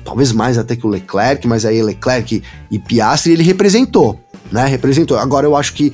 talvez 0.04 0.32
mais 0.32 0.58
até 0.58 0.76
que 0.76 0.86
o 0.86 0.90
Leclerc, 0.90 1.46
mas 1.46 1.64
aí 1.64 1.82
Leclerc 1.82 2.42
e 2.70 2.78
Piastri 2.78 3.32
ele 3.32 3.42
representou, 3.42 4.20
né? 4.50 4.66
Representou. 4.66 5.18
Agora 5.18 5.46
eu 5.46 5.56
acho 5.56 5.74
que 5.74 5.92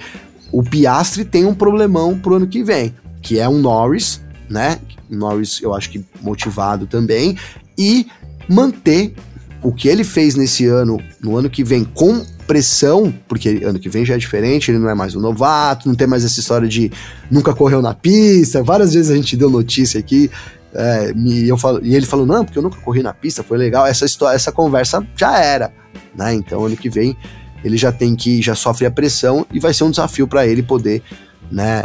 o 0.53 0.63
Piastri 0.63 1.25
tem 1.25 1.45
um 1.45 1.55
problemão 1.55 2.19
pro 2.19 2.37
ano 2.37 2.47
que 2.47 2.63
vem, 2.63 2.95
que 3.23 3.39
é 3.39 3.49
um 3.49 3.59
Norris, 3.59 4.21
né? 4.49 4.79
Norris 5.09 5.61
eu 5.63 5.75
acho 5.75 5.91
que 5.91 6.05
motivado 6.21 6.87
também 6.87 7.37
e 7.77 8.07
manter 8.49 9.15
o 9.63 9.73
que 9.73 9.89
ele 9.89 10.05
fez 10.05 10.35
nesse 10.35 10.67
ano, 10.67 11.01
no 11.21 11.37
ano 11.37 11.51
que 11.51 11.65
vem 11.65 11.85
com 11.85 12.25
pressão, 12.49 13.15
porque 13.29 13.61
ano 13.63 13.79
que 13.79 13.91
vem 13.91 14.07
já 14.07 14.15
é 14.15 14.19
diferente, 14.19 14.71
ele 14.71 14.79
não 14.79 14.89
é 14.89 14.95
mais 14.95 15.15
um 15.15 15.21
novato, 15.21 15.87
não 15.87 15.95
tem 15.95 16.07
mais 16.07 16.25
essa 16.25 16.41
história 16.41 16.67
de 16.67 16.91
nunca 17.31 17.55
correu 17.55 17.83
na 17.83 17.95
pista. 17.95 18.63
Várias 18.63 18.95
vezes 18.95 19.11
a 19.11 19.15
gente 19.15 19.37
deu 19.37 19.51
notícia 19.51 20.01
aqui. 20.01 20.31
É, 20.75 21.13
e, 21.15 21.49
eu 21.49 21.59
falo, 21.59 21.81
e 21.85 21.95
ele 21.95 22.07
falou: 22.07 22.27
não, 22.27 22.45
porque 22.45 22.59
eu 22.59 22.63
nunca 22.63 22.81
corri 22.81 23.03
na 23.03 23.13
pista, 23.13 23.43
foi 23.43 23.59
legal. 23.59 23.87
Essa 23.87 24.07
história, 24.07 24.35
essa 24.35 24.51
conversa 24.51 25.07
já 25.15 25.39
era, 25.39 25.73
né? 26.17 26.35
Então 26.35 26.65
ano 26.65 26.77
que 26.77 26.89
vem 26.89 27.17
ele 27.63 27.77
já 27.77 27.93
tem 27.93 28.15
que 28.15 28.41
já 28.41 28.55
sofre 28.55 28.87
a 28.87 28.91
pressão 28.91 29.47
e 29.53 29.59
vai 29.59 29.75
ser 29.75 29.85
um 29.85 29.91
desafio 29.91 30.27
para 30.27 30.47
ele 30.47 30.63
poder, 30.63 31.03
né? 31.51 31.85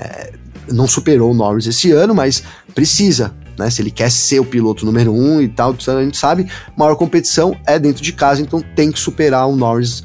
Não 0.72 0.88
superou 0.88 1.32
o 1.32 1.34
Norris 1.34 1.68
esse 1.68 1.91
ano, 1.91 2.16
mas 2.16 2.43
precisa, 2.74 3.34
né? 3.57 3.70
Se 3.70 3.82
ele 3.82 3.91
quer 3.91 4.09
ser 4.09 4.39
o 4.39 4.45
piloto 4.45 4.86
número 4.86 5.14
um 5.14 5.41
e 5.41 5.47
tal, 5.49 5.76
a 5.88 6.03
gente 6.03 6.18
sabe, 6.18 6.47
maior 6.78 6.95
competição 6.95 7.55
é 7.66 7.78
dentro 7.78 8.03
de 8.03 8.14
casa, 8.14 8.41
então 8.41 8.61
tem 8.76 8.91
que 8.91 8.99
superar 8.99 9.47
o 9.47 9.55
Norris 9.55 10.03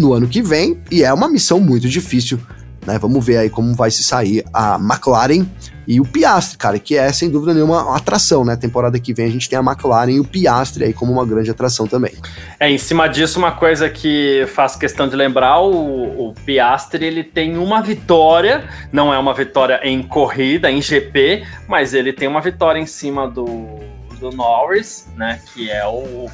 no 0.00 0.14
ano 0.14 0.26
que 0.26 0.40
vem, 0.40 0.80
e 0.90 1.04
é 1.04 1.12
uma 1.12 1.28
missão 1.28 1.60
muito 1.60 1.86
difícil. 1.86 2.40
Né? 2.86 2.98
Vamos 2.98 3.24
ver 3.24 3.36
aí 3.36 3.50
como 3.50 3.74
vai 3.74 3.90
se 3.90 4.02
sair 4.02 4.42
a 4.54 4.76
McLaren 4.76 5.46
e 5.86 6.00
o 6.00 6.04
Piastri, 6.04 6.56
cara, 6.56 6.78
que 6.78 6.96
é 6.96 7.12
sem 7.12 7.28
dúvida 7.28 7.52
nenhuma 7.52 7.82
uma 7.82 7.96
atração, 7.96 8.44
né? 8.44 8.56
Temporada 8.56 8.98
que 8.98 9.12
vem 9.12 9.26
a 9.26 9.30
gente 9.30 9.50
tem 9.50 9.58
a 9.58 9.62
McLaren 9.62 10.12
e 10.12 10.20
o 10.20 10.24
Piastri 10.24 10.84
aí 10.84 10.92
como 10.94 11.12
uma 11.12 11.26
grande 11.26 11.50
atração 11.50 11.86
também. 11.86 12.12
É, 12.58 12.70
em 12.70 12.78
cima 12.78 13.08
disso, 13.08 13.38
uma 13.38 13.52
coisa 13.52 13.90
que 13.90 14.46
faço 14.54 14.78
questão 14.78 15.08
de 15.08 15.16
lembrar, 15.16 15.60
o, 15.60 16.28
o 16.28 16.34
Piastri 16.46 17.04
ele 17.04 17.24
tem 17.24 17.58
uma 17.58 17.82
vitória, 17.82 18.64
não 18.92 19.12
é 19.12 19.18
uma 19.18 19.34
vitória 19.34 19.80
em 19.82 20.02
corrida, 20.02 20.70
em 20.70 20.80
GP, 20.80 21.44
mas 21.68 21.92
ele 21.92 22.12
tem 22.12 22.28
uma 22.28 22.40
vitória 22.40 22.78
em 22.78 22.86
cima 22.86 23.28
do, 23.28 23.80
do 24.18 24.30
Norris, 24.30 25.08
né? 25.16 25.40
Que 25.52 25.70
é 25.70 25.84
o, 25.86 26.26
o 26.26 26.30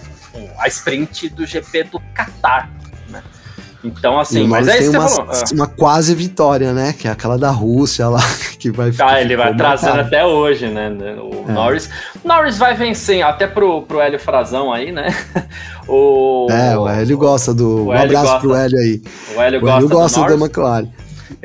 a 0.59 0.69
sprint 0.69 1.31
do 1.31 1.47
GP 1.47 1.85
do 1.85 2.01
Qatar. 2.15 2.71
Então, 3.87 4.19
assim, 4.19 4.47
mas 4.47 4.67
é 4.67 4.79
isso 4.79 4.91
que 4.91 4.97
uma, 4.97 5.09
uma 5.55 5.67
quase 5.67 6.15
vitória, 6.15 6.73
né? 6.73 6.93
Que 6.93 7.07
é 7.07 7.11
aquela 7.11 7.39
da 7.39 7.51
Rússia 7.51 8.09
lá, 8.09 8.21
que 8.59 8.71
vai 8.71 8.91
ficar. 8.91 9.09
Ah, 9.09 9.21
ele 9.21 9.37
vai 9.37 9.55
trazendo 9.55 10.01
até 10.01 10.25
hoje, 10.25 10.69
né? 10.69 10.91
O 11.21 11.45
é. 11.49 11.53
Norris. 11.53 11.89
Norris 12.25 12.59
vai 12.59 12.75
vencer, 12.75 13.23
até 13.23 13.47
pro, 13.47 13.83
pro 13.83 14.01
Hélio 14.01 14.19
Frazão 14.19 14.73
aí, 14.73 14.93
né? 14.93 15.15
O, 15.89 16.49
é, 16.51 16.77
o 16.77 16.89
Hélio 16.89 17.17
gosta 17.17 17.55
do. 17.55 17.85
Um 17.85 17.93
abraço 17.93 18.25
gosta, 18.25 18.41
pro 18.41 18.55
Hélio 18.57 18.77
aí. 18.77 19.03
O 19.37 19.41
Hélio 19.41 19.59
o 19.59 19.63
gosta, 19.63 19.77
Hélio 19.77 19.89
gosta 19.89 20.21
da 20.27 20.35
McLaren. 20.35 20.89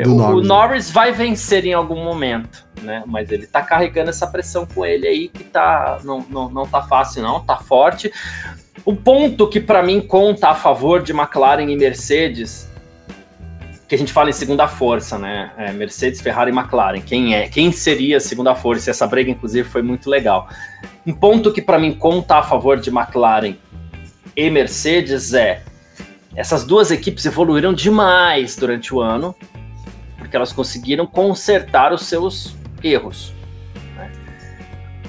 Do 0.04 0.16
o, 0.16 0.18
Norris. 0.18 0.46
o 0.46 0.48
Norris 0.48 0.90
vai 0.90 1.12
vencer 1.12 1.64
em 1.64 1.74
algum 1.74 2.04
momento, 2.04 2.66
né? 2.82 3.04
Mas 3.06 3.32
ele 3.32 3.46
tá 3.46 3.62
carregando 3.62 4.10
essa 4.10 4.26
pressão 4.26 4.66
com 4.66 4.84
ele 4.84 5.08
aí 5.08 5.28
que 5.28 5.44
tá 5.44 6.00
não, 6.04 6.26
não, 6.28 6.50
não 6.50 6.66
tá 6.66 6.82
fácil 6.82 7.22
não, 7.22 7.40
tá 7.40 7.58
forte. 7.58 8.12
O 8.84 8.96
ponto 8.96 9.48
que 9.48 9.60
para 9.60 9.84
mim 9.84 10.02
conta 10.02 10.50
a 10.50 10.56
favor 10.56 11.04
de 11.04 11.12
McLaren 11.12 11.70
e 11.70 11.78
Mercedes, 11.78 12.70
que 13.88 13.94
a 13.94 13.98
gente 13.98 14.12
fala 14.12 14.30
em 14.30 14.34
segunda 14.34 14.68
força, 14.68 15.20
né? 15.20 15.52
É 15.58 15.72
Mercedes, 15.72 16.20
Ferrari 16.20 16.52
e 16.52 16.58
McLaren. 16.58 17.02
Quem 17.02 17.36
é? 17.36 17.48
Quem 17.48 17.72
seria 17.72 18.18
a 18.18 18.20
segunda 18.20 18.56
força? 18.56 18.90
Essa 18.90 19.06
briga, 19.06 19.30
inclusive, 19.30 19.68
foi 19.68 19.84
muito 19.84 20.10
legal. 20.10 20.50
Um 21.06 21.14
ponto 21.14 21.52
que 21.52 21.62
para 21.62 21.78
mim 21.78 21.94
conta 21.94 22.38
a 22.38 22.44
favor 22.44 22.80
de 22.80 22.90
McLaren 22.90 23.56
e 24.36 24.50
Mercedes 24.50 25.34
é 25.34 25.62
essas 26.36 26.64
duas 26.64 26.90
equipes 26.90 27.26
evoluíram 27.26 27.74
demais 27.74 28.56
durante 28.56 28.96
o 28.96 29.02
ano, 29.02 29.36
porque 30.18 30.36
elas 30.36 30.54
conseguiram 30.54 31.06
consertar 31.06 31.94
os 31.94 32.04
seus 32.06 32.56
erros. 32.82 33.34
Né? 33.96 34.10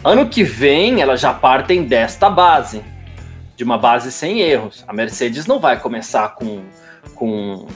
Ano 0.04 0.28
que 0.28 0.42
vem, 0.42 1.00
elas 1.00 1.20
já 1.20 1.32
partem 1.32 1.84
desta 1.84 2.28
base 2.28 2.82
de 3.62 3.64
uma 3.64 3.78
base 3.78 4.10
sem 4.10 4.40
erros. 4.40 4.84
A 4.88 4.92
Mercedes 4.92 5.46
não 5.46 5.60
vai 5.60 5.78
começar 5.78 6.34
com, 6.34 6.62
com, 7.14 7.66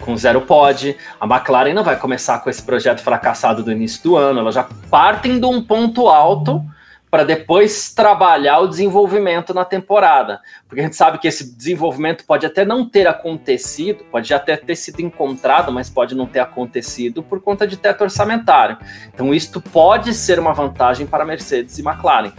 com 0.00 0.16
zero 0.16 0.40
pod, 0.40 0.96
a 1.20 1.26
McLaren 1.26 1.74
não 1.74 1.84
vai 1.84 1.98
começar 1.98 2.38
com 2.38 2.48
esse 2.48 2.62
projeto 2.62 3.00
fracassado 3.00 3.62
do 3.62 3.70
início 3.70 4.02
do 4.02 4.16
ano, 4.16 4.40
elas 4.40 4.54
já 4.54 4.66
partem 4.90 5.38
de 5.38 5.44
um 5.44 5.62
ponto 5.62 6.08
alto 6.08 6.64
para 7.10 7.24
depois 7.24 7.92
trabalhar 7.92 8.58
o 8.60 8.68
desenvolvimento 8.68 9.54
na 9.54 9.64
temporada. 9.64 10.40
Porque 10.66 10.80
a 10.80 10.84
gente 10.84 10.96
sabe 10.96 11.18
que 11.18 11.28
esse 11.28 11.56
desenvolvimento 11.56 12.24
pode 12.24 12.44
até 12.44 12.64
não 12.64 12.88
ter 12.88 13.06
acontecido, 13.06 14.04
pode 14.04 14.32
até 14.32 14.56
ter 14.56 14.76
sido 14.76 15.00
encontrado, 15.00 15.72
mas 15.72 15.88
pode 15.88 16.14
não 16.14 16.26
ter 16.26 16.40
acontecido 16.40 17.22
por 17.22 17.40
conta 17.40 17.66
de 17.66 17.76
teto 17.76 18.02
orçamentário. 18.02 18.76
Então, 19.12 19.32
isto 19.32 19.60
pode 19.60 20.12
ser 20.12 20.38
uma 20.38 20.52
vantagem 20.52 21.06
para 21.06 21.24
Mercedes 21.24 21.78
e 21.78 21.82
McLaren, 21.82 22.32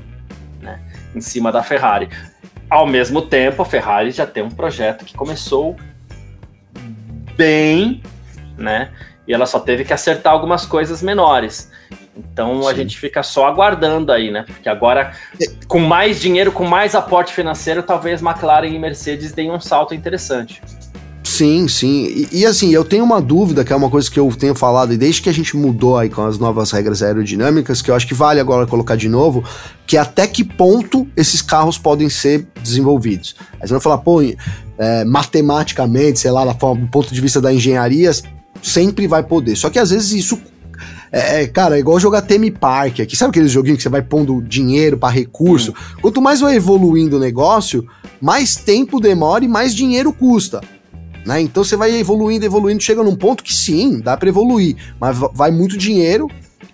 né, 0.62 0.80
em 1.16 1.22
cima 1.22 1.52
da 1.52 1.64
Ferrari. 1.64 2.08
Ao 2.70 2.86
mesmo 2.86 3.22
tempo, 3.22 3.62
a 3.62 3.66
Ferrari 3.66 4.12
já 4.12 4.28
tem 4.28 4.44
um 4.44 4.52
projeto 4.52 5.04
que 5.04 5.16
começou 5.16 5.76
bem, 7.36 8.04
né? 8.58 8.92
E 9.28 9.34
ela 9.34 9.46
só 9.46 9.60
teve 9.60 9.84
que 9.84 9.94
acertar 9.94 10.34
algumas 10.34 10.66
coisas 10.66 11.02
menores. 11.02 11.72
Então 12.16 12.64
Sim. 12.64 12.70
a 12.70 12.74
gente 12.74 13.00
fica 13.00 13.24
só 13.24 13.48
aguardando 13.48 14.12
aí, 14.12 14.30
né? 14.30 14.44
Porque 14.46 14.68
agora, 14.68 15.14
com 15.68 15.80
mais 15.80 16.20
dinheiro, 16.20 16.52
com 16.52 16.66
mais 16.66 16.94
aporte 16.94 17.34
financeiro, 17.34 17.82
talvez 17.82 18.22
McLaren 18.22 18.68
e 18.68 18.78
Mercedes 18.78 19.32
deem 19.32 19.52
um 19.52 19.60
salto 19.60 19.96
interessante. 19.96 20.62
Sim, 21.40 21.70
sim. 21.70 22.04
E, 22.04 22.40
e, 22.42 22.46
assim, 22.46 22.74
eu 22.74 22.84
tenho 22.84 23.02
uma 23.02 23.22
dúvida, 23.22 23.64
que 23.64 23.72
é 23.72 23.76
uma 23.76 23.90
coisa 23.90 24.12
que 24.12 24.20
eu 24.20 24.30
tenho 24.38 24.54
falado, 24.54 24.92
e 24.92 24.98
desde 24.98 25.22
que 25.22 25.30
a 25.30 25.34
gente 25.34 25.56
mudou 25.56 25.98
aí 25.98 26.10
com 26.10 26.26
as 26.26 26.38
novas 26.38 26.70
regras 26.70 27.02
aerodinâmicas, 27.02 27.82
que 27.82 27.90
eu 27.90 27.96
acho 27.96 28.06
que 28.06 28.14
vale 28.14 28.42
agora 28.42 28.68
colocar 28.68 28.98
de 28.98 29.08
novo, 29.08 29.42
que 29.88 29.96
até 29.96 30.28
que 30.28 30.44
ponto 30.44 31.08
esses 31.16 31.42
carros 31.42 31.78
podem 31.78 32.10
ser 32.10 32.46
desenvolvidos. 32.62 33.38
Aí 33.54 33.66
você 33.66 33.74
vai 33.74 33.80
falar, 33.80 34.00
pô, 34.00 34.22
é, 34.22 35.06
matematicamente, 35.06 36.20
sei 36.20 36.30
lá, 36.30 36.44
do 36.44 36.88
ponto 36.88 37.14
de 37.14 37.22
vista 37.22 37.40
da 37.40 37.54
engenharia, 37.54 38.12
sempre 38.62 39.08
vai 39.08 39.24
poder. 39.24 39.56
Só 39.56 39.70
que 39.70 39.80
às 39.80 39.92
vezes 39.92 40.12
isso 40.12 40.38
é, 41.10 41.44
é, 41.44 41.48
cara, 41.48 41.78
é 41.78 41.80
igual 41.80 41.98
jogar 42.02 42.22
Theme 42.22 42.52
Park 42.52 43.00
aqui. 43.00 43.16
Sabe 43.16 43.30
aqueles 43.30 43.52
joguinhos 43.54 43.78
que 43.78 43.84
você 43.84 43.88
vai 43.90 44.02
pondo 44.02 44.42
dinheiro 44.42 44.98
para 44.98 45.14
recurso? 45.14 45.72
Hum. 45.72 46.00
Quanto 46.02 46.22
mais 46.22 46.42
vai 46.42 46.58
evoluindo 46.58 47.16
o 47.16 47.20
negócio, 47.20 47.88
mais 48.20 48.58
tempo 48.58 49.00
demora 49.00 49.46
e 49.46 49.48
mais 49.48 49.74
dinheiro 49.74 50.12
custa. 50.12 50.60
Né? 51.30 51.42
Então 51.42 51.64
você 51.64 51.76
vai 51.76 51.96
evoluindo, 51.96 52.44
evoluindo, 52.44 52.82
chega 52.82 53.04
num 53.04 53.16
ponto 53.16 53.44
que 53.44 53.54
sim, 53.54 54.00
dá 54.00 54.18
para 54.18 54.30
evoluir, 54.30 54.76
mas 55.00 55.16
vai 55.32 55.52
muito 55.52 55.78
dinheiro 55.78 56.28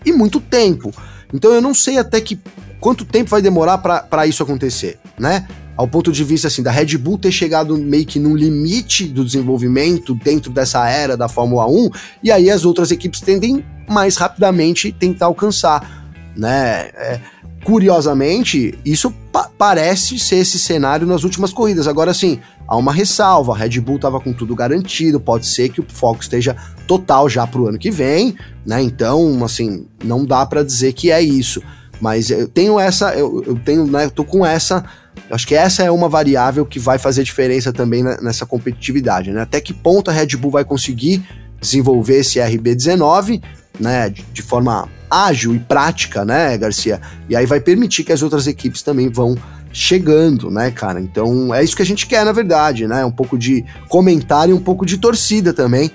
e 0.06 0.14
muito 0.14 0.40
tempo. 0.40 0.94
Então 1.34 1.52
eu 1.54 1.62
não 1.62 1.74
sei 1.74 1.98
até 1.98 2.22
que 2.22 2.40
quanto 2.80 3.04
tempo 3.04 3.30
vai 3.30 3.42
demorar 3.42 3.80
para 3.80 4.26
isso 4.26 4.42
acontecer, 4.42 4.98
né? 5.20 5.46
Ao 5.76 5.86
ponto 5.86 6.10
de 6.10 6.24
vista 6.24 6.48
assim 6.48 6.64
da 6.64 6.72
Red 6.72 6.98
Bull 6.98 7.18
ter 7.18 7.34
chegado 7.34 7.78
meio 7.78 8.06
que 8.06 8.18
num 8.18 8.34
limite 8.34 9.04
do 9.04 9.26
desenvolvimento 9.26 10.16
dentro 10.16 10.50
dessa 10.54 10.88
era 10.88 11.18
da 11.18 11.28
Fórmula 11.28 11.68
1, 11.68 11.90
e 12.24 12.32
aí 12.32 12.50
as 12.50 12.64
outras 12.64 12.92
equipes 12.92 13.20
tendem 13.20 13.62
mais 13.90 14.16
rapidamente 14.16 14.90
tentar 14.90 15.26
alcançar, 15.26 16.08
né? 16.34 16.92
É, 16.96 17.20
curiosamente, 17.66 18.80
isso 18.86 19.12
pa 19.34 19.50
parece 19.58 20.18
ser 20.18 20.38
esse 20.38 20.58
cenário 20.58 21.06
nas 21.06 21.26
últimas 21.26 21.52
corridas. 21.52 21.88
Agora 21.88 22.14
sim, 22.14 22.40
há 22.68 22.76
uma 22.76 22.92
ressalva, 22.94 23.54
a 23.54 23.58
Red 23.58 23.80
Bull 23.80 23.98
estava 23.98 24.20
com 24.20 24.34
tudo 24.34 24.56
garantido, 24.56 25.20
pode 25.20 25.46
ser 25.48 25.70
que 25.70 25.82
o 25.82 25.86
foco 25.88 26.22
esteja 26.22 26.56
total 26.88 27.30
já 27.30 27.46
para 27.46 27.62
o 27.62 27.68
ano 27.68 27.78
que 27.78 27.92
vem, 27.92 28.36
né? 28.66 28.82
Então, 28.82 29.44
assim, 29.44 29.86
não 30.04 30.26
dá 30.26 30.46
para 30.46 30.64
dizer 30.64 30.94
que 30.94 31.12
é 31.12 31.22
isso. 31.22 31.62
Mas 32.00 32.30
eu 32.30 32.48
tenho 32.48 32.80
essa, 32.80 33.14
eu, 33.14 33.44
eu 33.46 33.56
tenho, 33.56 33.86
né? 33.88 34.10
Tô 34.10 34.24
com 34.24 34.46
essa. 34.46 34.84
Acho 35.30 35.48
que 35.48 35.56
essa 35.56 35.84
é 35.84 35.90
uma 35.90 36.10
variável 36.10 36.66
que 36.66 36.78
vai 36.78 36.98
fazer 36.98 37.24
diferença 37.24 37.72
também 37.72 38.04
nessa 38.22 38.46
competitividade, 38.46 39.32
né? 39.32 39.42
Até 39.42 39.62
que 39.62 39.74
ponto 39.74 40.12
a 40.12 40.14
Red 40.14 40.36
Bull 40.38 40.52
vai 40.52 40.66
conseguir 40.66 41.24
desenvolver 41.60 42.20
esse 42.20 42.40
RB19, 42.40 43.42
né? 43.80 44.10
De, 44.10 44.24
de 44.34 44.42
forma 44.42 44.90
ágil 45.10 45.56
e 45.56 45.60
prática, 45.60 46.26
né, 46.26 46.58
Garcia? 46.58 47.00
E 47.30 47.36
aí 47.36 47.46
vai 47.46 47.60
permitir 47.60 48.04
que 48.04 48.12
as 48.12 48.22
outras 48.22 48.46
equipes 48.48 48.82
também 48.82 49.10
vão 49.10 49.38
chegando, 49.76 50.50
né, 50.50 50.72
cara? 50.72 51.02
Então 51.02 51.54
é 51.54 51.62
isso 51.62 51.76
que 51.76 51.82
a 51.82 51.86
gente 51.86 52.08
quer, 52.08 52.24
na 52.24 52.32
verdade, 52.32 52.88
né? 52.88 53.04
Um 53.04 53.12
pouco 53.12 53.38
de 53.38 53.66
comentário 53.90 54.54
e 54.54 54.58
um 54.58 54.62
pouco 54.62 54.86
de 54.86 54.98
torcida 54.98 55.52
também, 55.52 55.92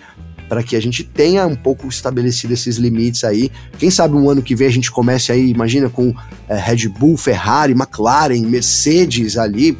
para 0.50 0.62
que 0.62 0.76
a 0.76 0.82
gente 0.82 1.02
tenha 1.02 1.46
um 1.46 1.56
pouco 1.56 1.88
estabelecido 1.88 2.52
esses 2.52 2.76
limites 2.76 3.24
aí. 3.24 3.50
Quem 3.78 3.90
sabe 3.90 4.14
um 4.14 4.28
ano 4.28 4.42
que 4.42 4.54
vem 4.54 4.68
a 4.68 4.70
gente 4.70 4.90
comece 4.90 5.32
aí, 5.32 5.48
imagina, 5.48 5.88
com 5.88 6.14
é, 6.46 6.56
Red 6.56 6.88
Bull, 6.88 7.16
Ferrari, 7.16 7.72
McLaren, 7.72 8.42
Mercedes 8.42 9.38
ali. 9.38 9.78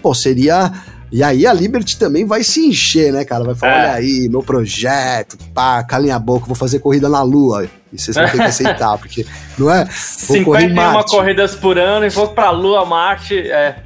Pô, 0.00 0.14
seria. 0.14 0.72
E 1.12 1.22
aí 1.22 1.46
a 1.46 1.52
Liberty 1.52 1.98
também 1.98 2.24
vai 2.24 2.42
se 2.42 2.60
encher, 2.60 3.12
né, 3.12 3.22
cara? 3.22 3.44
Vai 3.44 3.54
falar, 3.54 3.72
é. 3.72 3.80
olha 3.80 3.92
aí, 3.96 4.28
meu 4.30 4.42
projeto, 4.42 5.36
pá, 5.52 5.84
calem 5.84 6.10
a 6.10 6.18
boca, 6.18 6.46
vou 6.46 6.56
fazer 6.56 6.78
corrida 6.78 7.06
na 7.06 7.22
Lua. 7.22 7.68
E 7.92 8.00
vocês 8.00 8.16
vão 8.16 8.24
ter 8.24 8.38
que 8.38 8.42
aceitar, 8.42 8.96
porque, 8.98 9.26
não 9.58 9.70
é? 9.70 9.84
Vou 9.84 10.36
51 10.36 11.02
corridas 11.04 11.54
por 11.54 11.78
ano 11.78 12.06
e 12.06 12.08
vou 12.08 12.28
pra 12.28 12.50
Lua, 12.50 12.86
Marte, 12.86 13.38
é. 13.38 13.76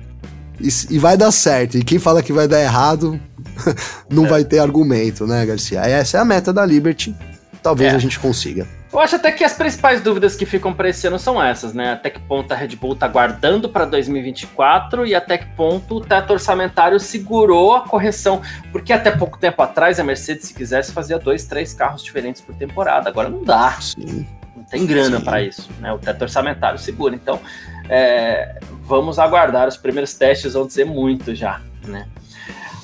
E, 0.61 0.69
e, 0.91 0.99
vai 0.99 1.17
dar 1.17 1.31
certo. 1.31 1.77
E 1.77 1.85
quem 1.85 1.99
fala 1.99 2.23
que 2.23 2.33
vai 2.33 2.49
dar 2.49 2.61
errado, 2.61 3.21
não 4.09 4.25
é. 4.27 4.29
vai 4.29 4.45
ter 4.45 4.59
argumento, 4.59 5.27
né, 5.27 5.45
Garcia? 5.45 5.81
Essa 5.81 6.19
é 6.19 6.21
a 6.21 6.25
meta 6.25 6.53
da 6.53 6.65
Liberty. 6.65 7.15
Talvez 7.63 7.93
é. 7.93 7.97
a 7.97 7.99
gente 7.99 8.19
consiga. 8.19 8.67
Eu 8.93 9.01
acho 9.01 9.16
até 9.16 9.32
que 9.32 9.43
as 9.43 9.53
principais 9.53 10.01
dúvidas 10.01 10.37
que 10.37 10.47
ficam 10.47 10.72
para 10.72 10.89
esse 10.89 11.07
ano 11.07 11.18
são 11.18 11.43
essas, 11.43 11.74
né? 11.74 11.93
Até 11.93 12.09
que 12.09 12.20
ponto 12.20 12.53
a 12.53 12.57
Red 12.57 12.76
Bull 12.76 12.95
tá 12.95 13.09
guardando 13.09 13.68
para 13.68 13.84
2024 13.84 15.05
e 15.07 15.14
até 15.14 15.39
que 15.39 15.47
ponto 15.55 15.97
o 15.97 16.01
teto 16.01 16.32
orçamentário 16.32 16.99
segurou 17.01 17.74
a 17.74 17.80
correção. 17.80 18.41
Porque 18.70 18.93
até 18.93 19.11
pouco 19.11 19.39
tempo 19.39 19.61
atrás 19.61 19.99
a 19.99 20.05
Mercedes, 20.05 20.47
se 20.47 20.55
quisesse, 20.55 20.93
fazia 20.93 21.18
dois, 21.18 21.45
três 21.45 21.74
carros 21.74 22.03
diferentes 22.03 22.41
por 22.41 22.55
temporada. 22.55 23.09
Agora 23.09 23.28
não 23.28 23.43
dá. 23.43 23.72
Sim. 23.72 24.26
Não 24.57 24.64
tem 24.64 24.87
grana 24.87 25.20
para 25.20 25.43
isso, 25.43 25.68
né? 25.80 25.93
O 25.93 25.99
teto 25.99 26.22
orçamentário 26.22 26.78
segura. 26.78 27.14
Então, 27.14 27.41
é, 27.89 28.59
vamos 28.82 29.18
aguardar. 29.18 29.66
Os 29.66 29.76
primeiros 29.76 30.14
testes 30.14 30.55
vão 30.55 30.66
dizer 30.66 30.87
muito 30.87 31.34
já, 31.34 31.61
né? 31.84 32.07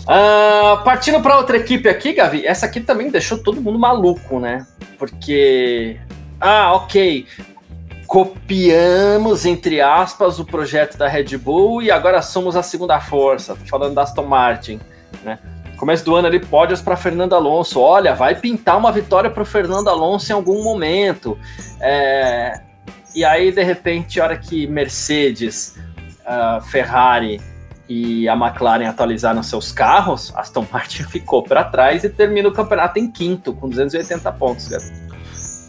Uh, 0.03 0.83
partindo 0.83 1.21
para 1.21 1.37
outra 1.37 1.57
equipe 1.57 1.89
aqui, 1.89 2.13
Gavi, 2.13 2.45
essa 2.45 2.67
aqui 2.67 2.81
também 2.81 3.11
deixou 3.11 3.39
todo 3.39 3.61
mundo 3.61 3.79
maluco, 3.79 4.41
né? 4.41 4.67
Porque, 4.99 6.01
ah, 6.41 6.75
ok, 6.75 7.27
copiamos, 8.07 9.47
entre 9.47 9.81
aspas, 9.81 10.41
o 10.41 10.45
projeto 10.45 10.99
da 10.99 11.07
Red 11.07 11.37
Bull 11.39 11.83
e 11.83 11.91
agora 11.91 12.21
somos 12.21 12.57
a 12.57 12.63
segunda 12.63 13.01
força. 13.01 13.55
Tô 13.55 13.65
falando 13.67 13.95
da 13.95 14.03
Aston 14.03 14.27
Martin, 14.27 14.81
né? 15.25 15.39
Começo 15.77 16.05
do 16.05 16.15
ano 16.15 16.29
ali, 16.29 16.39
pódios 16.39 16.81
para 16.81 16.97
Fernando 16.97 17.35
Alonso. 17.35 17.81
Olha, 17.81 18.15
vai 18.15 18.35
pintar 18.35 18.77
uma 18.79 18.93
vitória 18.93 19.31
para 19.31 19.43
o 19.43 19.47
Fernando 19.47 19.89
Alonso 19.89 20.31
em 20.31 20.35
algum 20.35 20.63
momento. 20.63 21.39
É... 21.81 22.61
E 23.15 23.25
aí, 23.25 23.53
de 23.53 23.63
repente, 23.63 24.21
a 24.21 24.25
hora 24.25 24.37
que 24.37 24.67
Mercedes, 24.67 25.77
uh, 26.21 26.61
Ferrari 26.63 27.41
e 27.93 28.29
a 28.29 28.35
McLaren 28.35 28.89
atualizaram 28.89 29.43
seus 29.43 29.71
carros, 29.71 30.33
Aston 30.35 30.67
Martin 30.73 31.05
ficou 31.11 31.43
para 31.43 31.65
trás 31.65 32.03
e 32.05 32.09
termina 32.09 32.49
o 32.49 32.53
campeonato 32.53 32.99
em 32.99 33.11
quinto, 33.11 33.53
com 33.53 33.69
280 33.69 34.33
pontos. 34.33 34.69
Cara. 34.69 34.83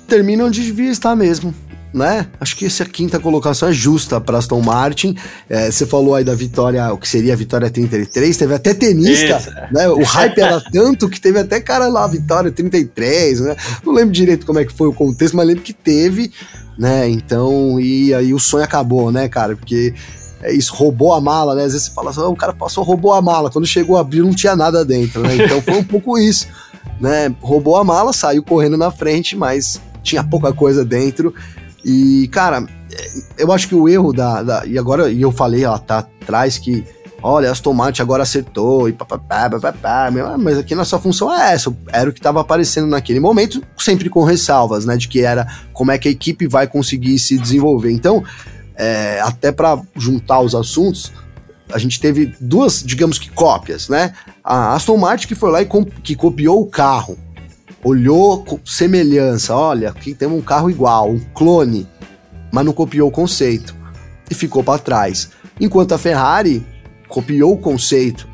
Termina 0.07 0.45
onde 0.45 0.63
devia 0.63 0.89
estar 0.91 1.15
mesmo. 1.15 1.53
né? 1.93 2.28
Acho 2.39 2.55
que 2.55 2.65
essa 2.65 2.86
quinta 2.86 3.19
colocação 3.19 3.69
é 3.69 3.74
justa 3.74 4.19
para 4.19 4.38
Aston 4.38 4.61
Martin. 4.61 5.15
É, 5.49 5.69
você 5.69 5.86
falou 5.86 6.15
aí 6.15 6.24
da 6.24 6.34
vitória, 6.34 6.91
o 6.91 6.97
que 6.97 7.07
seria 7.07 7.34
a 7.34 7.36
vitória 7.36 7.69
33, 7.69 8.36
teve 8.36 8.53
até 8.53 8.74
tenista, 8.74 9.38
Isso. 9.38 9.51
né? 9.71 9.88
O 9.89 10.03
hype 10.03 10.39
era 10.39 10.59
tanto 10.71 11.09
que 11.09 11.21
teve 11.21 11.39
até 11.39 11.59
cara 11.61 11.88
lá, 11.88 12.07
vitória 12.07 12.51
33, 12.51 13.41
né? 13.41 13.55
Não 13.86 13.93
lembro 13.93 14.11
direito 14.11 14.45
como 14.45 14.59
é 14.59 14.65
que 14.65 14.74
foi 14.74 14.88
o 14.88 14.93
contexto, 14.93 15.36
mas 15.36 15.45
lembro 15.45 15.61
que 15.61 15.74
teve, 15.74 16.32
né? 16.78 17.07
Então, 17.09 17.80
e 17.80 18.13
aí 18.13 18.34
o 18.34 18.39
sonho 18.39 18.63
acabou, 18.63 19.11
né, 19.11 19.28
cara? 19.28 19.55
Porque 19.55 19.93
é 20.44 20.54
isso, 20.54 20.74
roubou 20.74 21.14
a 21.14 21.22
mala, 21.22 21.56
né? 21.56 21.64
Às 21.64 21.74
vezes 21.74 21.88
você 21.88 21.94
fala 21.94 22.12
assim, 22.12 22.20
oh, 22.20 22.30
o 22.30 22.36
cara 22.36 22.54
passou, 22.54 22.84
roubou 22.84 23.14
a 23.14 23.22
mala. 23.22 23.50
Quando 23.50 23.66
chegou 23.66 23.98
a 23.98 24.02
abrir, 24.02 24.22
não 24.22 24.34
tinha 24.34 24.56
nada 24.56 24.86
dentro, 24.86 25.22
né? 25.22 25.36
Então 25.36 25.62
foi 25.62 25.76
um 25.76 25.84
pouco 25.84 26.18
isso, 26.18 26.48
né? 27.00 27.34
Roubou 27.41 27.78
a 27.78 27.84
mala, 27.84 28.14
saiu 28.14 28.44
correndo 28.44 28.78
na 28.78 28.91
frente, 28.91 29.36
mas 29.36 29.82
tinha 30.04 30.24
pouca 30.24 30.54
coisa 30.54 30.84
dentro 30.84 31.34
e, 31.84 32.30
cara, 32.32 32.66
eu 33.38 33.52
acho 33.52 33.68
que 33.68 33.76
o 33.76 33.89
erro 33.89 34.14
da. 34.14 34.41
da 34.41 34.66
e 34.66 34.78
agora, 34.78 35.12
e 35.12 35.22
eu 35.22 35.32
falei 35.32 35.68
lá 35.68 35.78
tá 35.78 36.00
atrás 36.00 36.58
que, 36.58 36.86
olha, 37.22 37.52
Aston 37.52 37.74
Martin 37.74 38.02
agora 38.02 38.24
acertou 38.24 38.88
e 38.88 38.94
papapá, 38.94 39.50
papapá, 39.50 40.10
mas 40.39 40.58
aqui 40.58 40.74
nossa 40.74 40.98
função 40.98 41.34
é 41.34 41.54
essa, 41.54 41.76
era 41.91 42.10
o 42.10 42.14
que 42.14 42.20
estava 42.20 42.39
aparecendo 42.39 42.88
naquele 42.88 43.20
momento, 43.20 43.62
sempre 43.78 44.10
com 44.10 44.24
ressalvas, 44.24 44.86
né, 44.86 44.96
de 44.96 45.10
que 45.10 45.22
era 45.22 45.46
como 45.74 45.91
é 45.91 45.98
que 45.98 46.08
a 46.08 46.12
equipe 46.12 46.48
vai 46.48 46.68
conseguir 46.68 47.20
se 47.20 47.38
desenvolver. 47.38 47.91
Então, 47.91 48.24
é, 48.76 49.19
até 49.21 49.51
para 49.51 49.82
juntar 49.95 50.41
os 50.41 50.55
assuntos, 50.55 51.11
a 51.71 51.78
gente 51.78 51.99
teve 51.99 52.36
duas, 52.39 52.84
digamos 52.84 53.17
que 53.17 53.30
cópias, 53.30 53.89
né? 53.89 54.13
A 54.43 54.74
Aston 54.74 54.97
Martin 54.97 55.28
que 55.28 55.36
foi 55.36 55.51
lá 55.51 55.61
e 55.61 55.67
que 56.03 56.15
copiou 56.15 56.61
o 56.61 56.67
carro, 56.67 57.17
olhou 57.84 58.45
semelhança, 58.65 59.55
olha, 59.55 59.89
aqui 59.89 60.13
tem 60.13 60.28
um 60.28 60.41
carro 60.41 60.69
igual, 60.69 61.09
um 61.09 61.19
clone, 61.19 61.88
mas 62.51 62.65
não 62.65 62.74
copiou 62.74 63.09
o 63.09 63.11
conceito 63.11 63.76
e 64.30 64.36
ficou 64.36 64.63
para 64.63 64.80
trás. 64.80 65.30
Enquanto 65.59 65.93
a 65.93 65.97
Ferrari 65.97 66.65
copiou 67.07 67.53
o 67.53 67.57
conceito, 67.57 68.28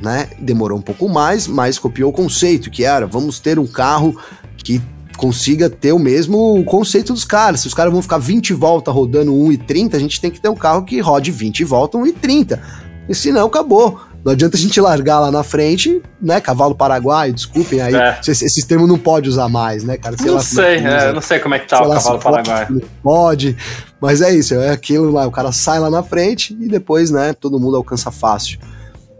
né? 0.00 0.28
Demorou 0.38 0.78
um 0.78 0.82
pouco 0.82 1.08
mais, 1.08 1.46
mas 1.46 1.78
copiou 1.78 2.10
o 2.10 2.12
conceito, 2.12 2.70
que 2.70 2.84
era, 2.84 3.06
vamos 3.06 3.38
ter 3.38 3.58
um 3.58 3.66
carro 3.66 4.20
que 4.56 4.80
consiga 5.16 5.70
ter 5.70 5.92
o 5.92 5.98
mesmo 5.98 6.62
conceito 6.64 7.12
dos 7.12 7.24
caras. 7.24 7.60
Se 7.60 7.66
os 7.66 7.74
caras 7.74 7.92
vão 7.92 8.02
ficar 8.02 8.18
20 8.18 8.52
voltas 8.54 8.94
rodando 8.94 9.32
1,30, 9.32 9.94
a 9.94 9.98
gente 9.98 10.20
tem 10.20 10.30
que 10.30 10.40
ter 10.40 10.48
um 10.48 10.54
carro 10.54 10.84
que 10.84 11.00
rode 11.00 11.30
20 11.30 11.64
voltas 11.64 12.00
1,30. 12.00 12.60
E 13.08 13.14
senão 13.14 13.46
acabou. 13.46 14.00
Não 14.24 14.32
adianta 14.32 14.56
a 14.56 14.60
gente 14.60 14.80
largar 14.80 15.20
lá 15.20 15.30
na 15.30 15.44
frente, 15.44 16.02
né? 16.20 16.40
Cavalo 16.40 16.74
paraguaio, 16.74 17.32
desculpem 17.32 17.80
aí. 17.80 17.94
É. 17.94 18.18
Esses, 18.20 18.42
esses 18.42 18.64
termos 18.64 18.88
não 18.88 18.98
pode 18.98 19.28
usar 19.28 19.48
mais, 19.48 19.84
né, 19.84 19.96
cara? 19.96 20.16
Sei 20.16 20.26
não 20.26 20.34
lá, 20.34 20.40
sei, 20.40 20.78
é, 20.78 21.12
não 21.12 21.20
sei 21.20 21.38
como 21.38 21.54
é 21.54 21.60
que 21.60 21.68
tá 21.68 21.80
o 21.80 21.88
cavalo 21.88 22.18
paraguaio. 22.18 22.66
Pode, 22.66 22.86
pode, 23.02 23.56
mas 24.00 24.20
é 24.20 24.34
isso, 24.34 24.54
é 24.54 24.70
aquilo 24.70 25.12
lá, 25.12 25.28
o 25.28 25.30
cara 25.30 25.52
sai 25.52 25.78
lá 25.78 25.88
na 25.88 26.02
frente 26.02 26.56
e 26.60 26.66
depois, 26.66 27.12
né, 27.12 27.32
todo 27.34 27.60
mundo 27.60 27.76
alcança 27.76 28.10
fácil. 28.10 28.58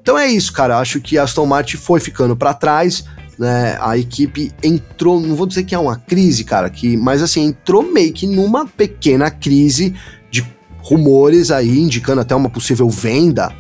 Então 0.03 0.19
é 0.19 0.29
isso, 0.29 0.53
cara. 0.53 0.79
Acho 0.79 1.01
que 1.01 1.19
a 1.19 1.25
Aston 1.25 1.47
Martin 1.47 1.77
foi 1.77 1.99
ficando 1.99 2.37
para 2.37 2.55
trás, 2.55 3.05
né? 3.39 3.77
A 3.81 3.97
equipe 3.99 4.53
entrou, 4.63 5.21
não 5.21 5.35
vou 5.35 5.47
dizer 5.47 5.65
que 5.65 5.75
é 5.75 5.79
uma 5.79 5.97
crise, 5.97 6.45
cara, 6.45 6.71
que, 6.71 6.97
mas 6.97 7.23
assim, 7.23 7.45
entrou 7.45 7.83
meio 7.83 8.13
que 8.13 8.27
numa 8.27 8.67
pequena 8.67 9.31
crise 9.31 9.95
de 10.31 10.45
rumores 10.79 11.51
aí 11.51 11.79
indicando 11.79 12.21
até 12.21 12.35
uma 12.35 12.49
possível 12.49 12.89
venda 12.89 13.53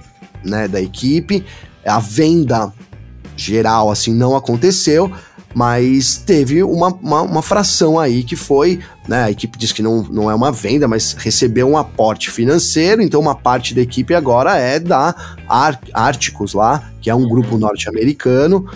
né, 0.44 0.66
da 0.66 0.80
equipe. 0.80 1.44
A 1.84 1.98
venda 1.98 2.72
geral, 3.36 3.90
assim, 3.90 4.14
não 4.14 4.34
aconteceu, 4.34 5.12
mas 5.54 6.16
teve 6.16 6.62
uma, 6.62 6.88
uma, 6.88 7.22
uma, 7.22 7.42
fração 7.42 7.98
aí 7.98 8.22
que 8.22 8.34
foi, 8.34 8.80
né, 9.06 9.24
a 9.24 9.30
equipe 9.30 9.58
diz 9.58 9.72
que 9.72 9.82
não, 9.82 10.02
não 10.02 10.30
é 10.30 10.34
uma 10.34 10.50
venda, 10.50 10.88
mas 10.88 11.12
recebeu 11.12 11.68
um 11.68 11.76
aporte 11.76 12.30
financeiro, 12.30 13.02
então 13.02 13.20
uma 13.20 13.34
parte 13.34 13.74
da 13.74 13.80
equipe 13.80 14.14
agora 14.14 14.56
é 14.56 14.78
da 14.80 15.14
Ar 15.48 15.80
Árticos 15.92 16.54
lá, 16.54 16.90
que 17.00 17.10
é 17.10 17.14
um 17.14 17.28
grupo 17.28 17.58
norte-americano. 17.58 18.66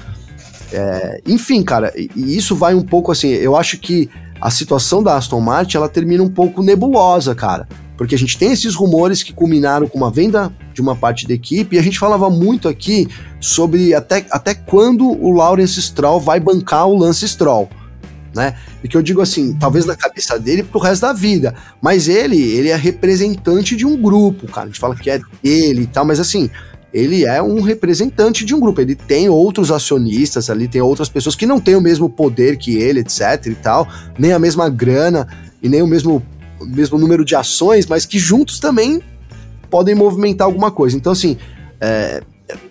É, 0.73 1.21
enfim, 1.27 1.62
cara, 1.62 1.93
e 1.97 2.37
isso 2.37 2.55
vai 2.55 2.75
um 2.75 2.83
pouco 2.83 3.11
assim, 3.11 3.29
eu 3.29 3.57
acho 3.57 3.79
que 3.79 4.09
a 4.41 4.51
situação 4.51 5.03
da 5.03 5.16
Aston 5.16 5.41
Martin, 5.41 5.77
ela 5.77 5.89
termina 5.89 6.23
um 6.23 6.29
pouco 6.29 6.62
nebulosa, 6.62 7.35
cara 7.35 7.66
porque 8.01 8.14
a 8.14 8.18
gente 8.18 8.39
tem 8.39 8.51
esses 8.51 8.75
rumores 8.75 9.23
que 9.23 9.31
culminaram 9.31 9.87
com 9.87 9.99
uma 9.99 10.11
venda 10.11 10.51
de 10.73 10.81
uma 10.81 10.97
parte 10.97 11.29
da 11.29 11.35
equipe, 11.35 11.77
e 11.77 11.79
a 11.79 11.83
gente 11.83 11.99
falava 11.99 12.31
muito 12.31 12.66
aqui 12.66 13.07
sobre 13.39 13.93
até, 13.93 14.25
até 14.31 14.55
quando 14.55 15.07
o 15.07 15.31
Lawrence 15.31 15.83
Stroll 15.83 16.18
vai 16.18 16.41
bancar 16.41 16.89
o 16.89 16.97
Lance 16.97 17.29
Stroll. 17.29 17.68
Né? 18.35 18.57
E 18.83 18.89
que 18.89 18.97
eu 18.97 19.03
digo 19.03 19.21
assim, 19.21 19.53
talvez 19.53 19.85
na 19.85 19.95
cabeça 19.95 20.39
dele 20.39 20.62
pro 20.62 20.81
resto 20.81 21.03
da 21.03 21.12
vida, 21.12 21.55
mas 21.83 22.09
ele, 22.09 22.41
ele 22.41 22.71
é 22.71 22.75
representante 22.75 23.77
de 23.77 23.85
um 23.85 24.01
grupo, 24.01 24.47
cara. 24.47 24.64
A 24.64 24.68
gente 24.68 24.81
fala 24.81 24.97
que 24.97 25.11
é 25.11 25.21
dele 25.43 25.83
e 25.83 25.87
tal, 25.87 26.07
mas 26.07 26.18
assim, 26.18 26.49
ele 26.93 27.24
é 27.24 27.43
um 27.43 27.61
representante 27.61 28.45
de 28.45 28.55
um 28.55 28.61
grupo. 28.61 28.80
Ele 28.80 28.95
tem 28.95 29.28
outros 29.28 29.70
acionistas 29.70 30.51
ali, 30.51 30.66
tem 30.66 30.80
outras 30.80 31.09
pessoas 31.09 31.34
que 31.34 31.47
não 31.47 31.61
têm 31.61 31.76
o 31.76 31.80
mesmo 31.80 32.11
poder 32.11 32.57
que 32.57 32.76
ele, 32.76 33.01
etc 33.01 33.47
e 33.47 33.55
tal, 33.55 33.88
nem 34.18 34.32
a 34.32 34.38
mesma 34.38 34.68
grana 34.68 35.28
e 35.62 35.68
nem 35.68 35.82
o 35.82 35.86
mesmo 35.86 36.22
o 36.61 36.66
mesmo 36.66 36.99
número 36.99 37.24
de 37.24 37.34
ações, 37.34 37.86
mas 37.86 38.05
que 38.05 38.18
juntos 38.18 38.61
também 38.61 39.01
podem 39.70 39.95
movimentar 39.95 40.47
alguma 40.47 40.70
coisa. 40.70 40.97
Então, 40.97 41.12
assim, 41.12 41.38
é, 41.80 42.22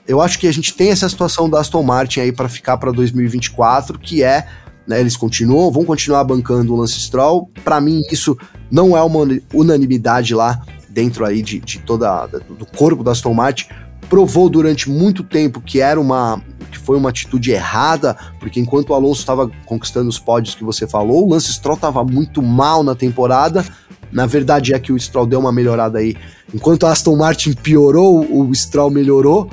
eu 0.07 0.21
acho 0.21 0.37
que 0.37 0.47
a 0.47 0.53
gente 0.53 0.73
tem 0.73 0.91
essa 0.91 1.09
situação 1.09 1.49
da 1.49 1.59
Aston 1.59 1.81
Martin 1.81 2.19
aí 2.19 2.31
para 2.31 2.47
ficar 2.47 2.77
para 2.77 2.91
2024, 2.91 3.97
que 3.97 4.21
é, 4.23 4.45
né, 4.85 4.99
eles 4.99 5.17
continuam, 5.17 5.71
vão 5.71 5.85
continuar 5.85 6.23
bancando 6.23 6.73
o 6.73 6.77
Lance 6.77 6.99
Stroll. 6.99 7.49
Para 7.63 7.81
mim, 7.81 8.01
isso 8.11 8.37
não 8.69 8.95
é 8.95 9.01
uma 9.01 9.25
unanimidade 9.53 10.35
lá 10.35 10.61
dentro 10.87 11.25
aí 11.25 11.41
de, 11.41 11.59
de 11.59 11.79
toda 11.79 12.27
do 12.27 12.65
corpo 12.65 13.03
da 13.03 13.11
Aston 13.11 13.33
Martin. 13.33 13.67
Provou 14.09 14.49
durante 14.49 14.89
muito 14.89 15.23
tempo 15.23 15.61
que 15.61 15.79
era 15.79 15.99
uma 15.99 16.41
que 16.69 16.77
foi 16.77 16.97
uma 16.97 17.09
atitude 17.09 17.51
errada, 17.51 18.15
porque 18.39 18.59
enquanto 18.59 18.91
o 18.91 18.93
Alonso 18.93 19.21
estava 19.21 19.49
conquistando 19.65 20.07
os 20.07 20.19
pódios 20.19 20.53
que 20.53 20.63
você 20.63 20.87
falou, 20.87 21.25
o 21.25 21.31
Lance 21.31 21.51
Stroll 21.51 21.75
estava 21.75 22.03
muito 22.03 22.43
mal 22.43 22.83
na 22.83 22.93
temporada. 22.93 23.65
Na 24.11 24.25
verdade 24.25 24.73
é 24.73 24.79
que 24.79 24.91
o 24.91 24.99
Stroll 24.99 25.25
deu 25.25 25.39
uma 25.39 25.51
melhorada 25.51 25.99
aí. 25.99 26.15
Enquanto 26.53 26.85
a 26.85 26.91
Aston 26.91 27.15
Martin 27.15 27.53
piorou, 27.53 28.19
o 28.19 28.53
Stroll 28.53 28.91
melhorou, 28.91 29.49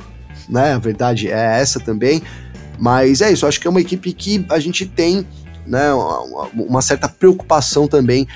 né? 0.49 0.75
A 0.75 0.79
verdade 0.79 1.29
é 1.29 1.61
essa 1.61 1.81
também. 1.81 2.23
Mas 2.79 3.23
é 3.23 3.33
isso, 3.33 3.47
acho 3.47 3.61
que 3.61 3.67
é 3.67 3.71
uma 3.71 3.81
equipe 3.81 4.13
que 4.13 4.45
a 4.51 4.59
gente 4.59 4.85
tem 4.85 5.27
né, 5.67 5.93
uma, 5.93 6.49
uma 6.55 6.83
certa 6.83 7.09
preocupação 7.09 7.89
também 7.89 8.29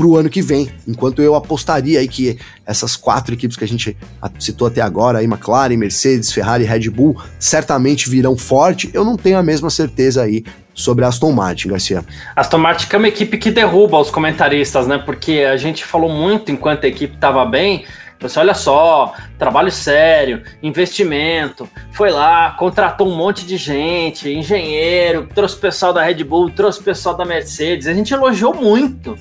para 0.00 0.06
o 0.06 0.16
ano 0.16 0.30
que 0.30 0.40
vem. 0.40 0.70
Enquanto 0.88 1.20
eu 1.20 1.34
apostaria 1.34 2.00
aí 2.00 2.08
que 2.08 2.38
essas 2.64 2.96
quatro 2.96 3.34
equipes 3.34 3.54
que 3.54 3.64
a 3.64 3.68
gente 3.68 3.94
citou 4.38 4.66
até 4.66 4.80
agora, 4.80 5.18
aí 5.18 5.26
McLaren, 5.26 5.76
Mercedes, 5.76 6.32
Ferrari, 6.32 6.64
Red 6.64 6.88
Bull, 6.88 7.20
certamente 7.38 8.08
virão 8.08 8.34
forte, 8.34 8.90
eu 8.94 9.04
não 9.04 9.16
tenho 9.16 9.36
a 9.36 9.42
mesma 9.42 9.68
certeza 9.68 10.22
aí 10.22 10.42
sobre 10.72 11.04
a 11.04 11.08
Aston 11.08 11.32
Martin, 11.32 11.68
Garcia. 11.68 12.02
Aston 12.34 12.56
Martin 12.56 12.86
é 12.90 12.96
uma 12.96 13.08
equipe 13.08 13.36
que 13.36 13.50
derruba 13.50 13.98
os 13.98 14.10
comentaristas, 14.10 14.86
né? 14.86 14.96
Porque 14.96 15.40
a 15.40 15.58
gente 15.58 15.84
falou 15.84 16.10
muito 16.10 16.50
enquanto 16.50 16.84
a 16.84 16.88
equipe 16.88 17.14
estava 17.14 17.44
bem. 17.44 17.84
Você 18.20 18.38
olha 18.38 18.54
só, 18.54 19.12
trabalho 19.38 19.70
sério, 19.70 20.42
investimento, 20.62 21.68
foi 21.92 22.10
lá, 22.10 22.50
contratou 22.52 23.06
um 23.06 23.16
monte 23.16 23.46
de 23.46 23.58
gente, 23.58 24.30
engenheiro, 24.30 25.28
trouxe 25.34 25.56
pessoal 25.56 25.92
da 25.92 26.02
Red 26.02 26.24
Bull, 26.24 26.50
trouxe 26.50 26.82
pessoal 26.82 27.14
da 27.16 27.24
Mercedes, 27.24 27.86
a 27.86 27.94
gente 27.94 28.12
elogiou 28.12 28.54
muito 28.54 29.16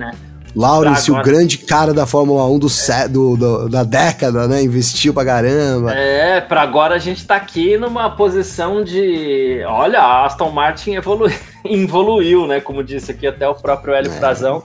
né? 0.00 0.12
Lawrence, 0.54 1.10
o 1.10 1.22
grande 1.22 1.58
cara 1.58 1.94
da 1.94 2.06
Fórmula 2.06 2.44
1 2.46 2.58
do, 2.58 2.66
é. 2.88 3.08
do, 3.08 3.36
do, 3.36 3.68
da 3.68 3.84
década, 3.84 4.48
né? 4.48 4.62
Investiu 4.62 5.14
pra 5.14 5.24
caramba. 5.24 5.92
É, 5.92 6.40
pra 6.40 6.62
agora 6.62 6.96
a 6.96 6.98
gente 6.98 7.24
tá 7.24 7.36
aqui 7.36 7.76
numa 7.78 8.10
posição 8.10 8.82
de. 8.82 9.62
Olha, 9.66 10.00
a 10.00 10.26
Aston 10.26 10.50
Martin 10.50 10.94
evolu... 10.94 11.30
evoluiu, 11.64 12.46
né? 12.46 12.60
Como 12.60 12.82
disse 12.82 13.12
aqui 13.12 13.26
até 13.26 13.48
o 13.48 13.54
próprio 13.54 13.94
Hélio 13.94 14.10
é. 14.10 14.14
Frazão. 14.14 14.62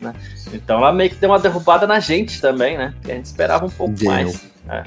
Né? 0.00 0.14
Então 0.52 0.78
ela 0.78 0.92
meio 0.92 1.10
que 1.10 1.16
deu 1.16 1.30
uma 1.30 1.38
derrubada 1.38 1.86
na 1.86 2.00
gente 2.00 2.40
também, 2.40 2.78
né? 2.78 2.94
Que 3.02 3.12
a 3.12 3.14
gente 3.14 3.26
esperava 3.26 3.66
um 3.66 3.70
pouco 3.70 3.94
deu. 3.94 4.10
mais. 4.10 4.40
É. 4.68 4.84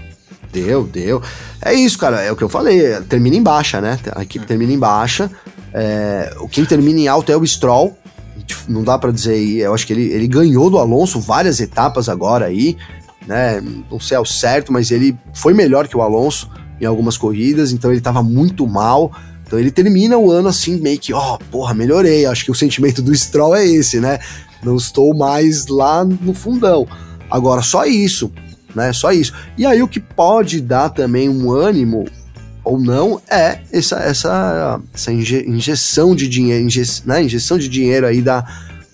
Deu, 0.51 0.83
deu. 0.83 1.21
É 1.61 1.73
isso, 1.73 1.97
cara. 1.99 2.21
É 2.21 2.31
o 2.31 2.35
que 2.35 2.43
eu 2.43 2.49
falei. 2.49 2.99
Termina 3.01 3.35
em 3.35 3.43
baixa, 3.43 3.79
né? 3.79 3.99
A 4.15 4.23
equipe 4.23 4.47
termina 4.47 4.73
em 4.73 4.79
baixa. 4.79 5.29
É, 5.71 6.33
quem 6.49 6.65
termina 6.65 6.99
em 6.99 7.07
alto 7.07 7.31
é 7.31 7.37
o 7.37 7.45
Stroll 7.45 7.95
não 8.67 8.83
dá 8.83 8.97
para 8.97 9.11
dizer 9.11 9.33
aí, 9.33 9.59
eu 9.59 9.73
acho 9.73 9.85
que 9.85 9.93
ele, 9.93 10.11
ele 10.11 10.27
ganhou 10.27 10.69
do 10.69 10.77
Alonso 10.77 11.19
várias 11.19 11.59
etapas 11.59 12.09
agora 12.09 12.45
aí, 12.45 12.77
né? 13.27 13.61
Não 13.89 13.99
sei 13.99 14.17
ao 14.17 14.25
certo, 14.25 14.71
mas 14.71 14.91
ele 14.91 15.17
foi 15.33 15.53
melhor 15.53 15.87
que 15.87 15.95
o 15.95 16.01
Alonso 16.01 16.49
em 16.81 16.85
algumas 16.85 17.17
corridas, 17.17 17.71
então 17.71 17.91
ele 17.91 18.01
tava 18.01 18.23
muito 18.23 18.65
mal. 18.65 19.11
Então 19.45 19.59
ele 19.59 19.71
termina 19.71 20.17
o 20.17 20.31
ano 20.31 20.47
assim, 20.47 20.77
meio 20.77 20.99
que, 20.99 21.13
ó, 21.13 21.35
oh, 21.35 21.37
porra, 21.51 21.73
melhorei. 21.73 22.25
Acho 22.25 22.45
que 22.45 22.51
o 22.51 22.55
sentimento 22.55 23.01
do 23.01 23.15
Stroll 23.15 23.55
é 23.55 23.65
esse, 23.65 23.99
né? 23.99 24.19
Não 24.63 24.75
estou 24.75 25.15
mais 25.15 25.67
lá 25.67 26.03
no 26.03 26.33
fundão. 26.33 26.87
Agora, 27.29 27.61
só 27.61 27.85
isso, 27.85 28.31
né? 28.75 28.93
Só 28.93 29.11
isso. 29.11 29.33
E 29.57 29.65
aí 29.65 29.81
o 29.81 29.87
que 29.87 29.99
pode 29.99 30.61
dar 30.61 30.89
também 30.89 31.29
um 31.29 31.51
ânimo 31.51 32.05
ou 32.69 32.79
não, 32.79 33.19
é 33.27 33.59
essa, 33.71 33.97
essa, 33.97 34.79
essa 34.93 35.11
inje, 35.11 35.43
injeção 35.47 36.15
de 36.15 36.27
dinheiro, 36.27 36.63
inje, 36.63 36.83
né, 37.03 37.23
injeção 37.23 37.57
de 37.57 37.67
dinheiro 37.67 38.05
aí 38.05 38.21
da, 38.21 38.45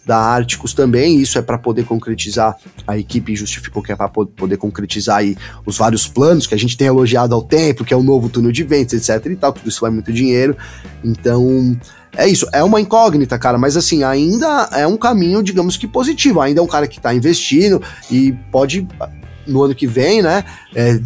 da 0.06 0.18
Árticos 0.18 0.74
também, 0.74 1.20
isso 1.20 1.38
é 1.38 1.42
para 1.42 1.58
poder 1.58 1.84
concretizar, 1.84 2.56
a 2.88 2.98
equipe 2.98 3.36
justificou 3.36 3.84
que 3.84 3.92
é 3.92 3.96
para 3.96 4.08
poder 4.08 4.56
concretizar 4.56 5.18
aí 5.18 5.36
os 5.66 5.78
vários 5.78 6.08
planos 6.08 6.48
que 6.48 6.56
a 6.56 6.58
gente 6.58 6.78
tem 6.78 6.88
elogiado 6.88 7.36
ao 7.36 7.44
tempo, 7.44 7.84
que 7.84 7.94
é 7.94 7.98
o 7.98 8.04
novo 8.04 8.30
túnel 8.30 8.54
de 8.54 8.64
ventos, 8.64 8.94
etc 8.94 9.26
e 9.30 9.36
tal, 9.36 9.52
tudo 9.52 9.68
isso 9.68 9.82
vai 9.82 9.92
muito 9.92 10.14
dinheiro, 10.14 10.56
então 11.04 11.78
é 12.16 12.26
isso, 12.30 12.48
é 12.54 12.64
uma 12.64 12.80
incógnita, 12.80 13.38
cara, 13.38 13.58
mas 13.58 13.76
assim, 13.76 14.04
ainda 14.04 14.70
é 14.72 14.88
um 14.88 14.96
caminho, 14.96 15.44
digamos 15.44 15.76
que 15.76 15.86
positivo, 15.86 16.40
ainda 16.40 16.62
é 16.62 16.64
um 16.64 16.68
cara 16.68 16.88
que 16.88 17.02
tá 17.02 17.14
investindo 17.14 17.82
e 18.10 18.32
pode, 18.50 18.88
no 19.46 19.64
ano 19.64 19.76
que 19.76 19.86
vem, 19.86 20.22
né, 20.22 20.46
é, 20.74 20.98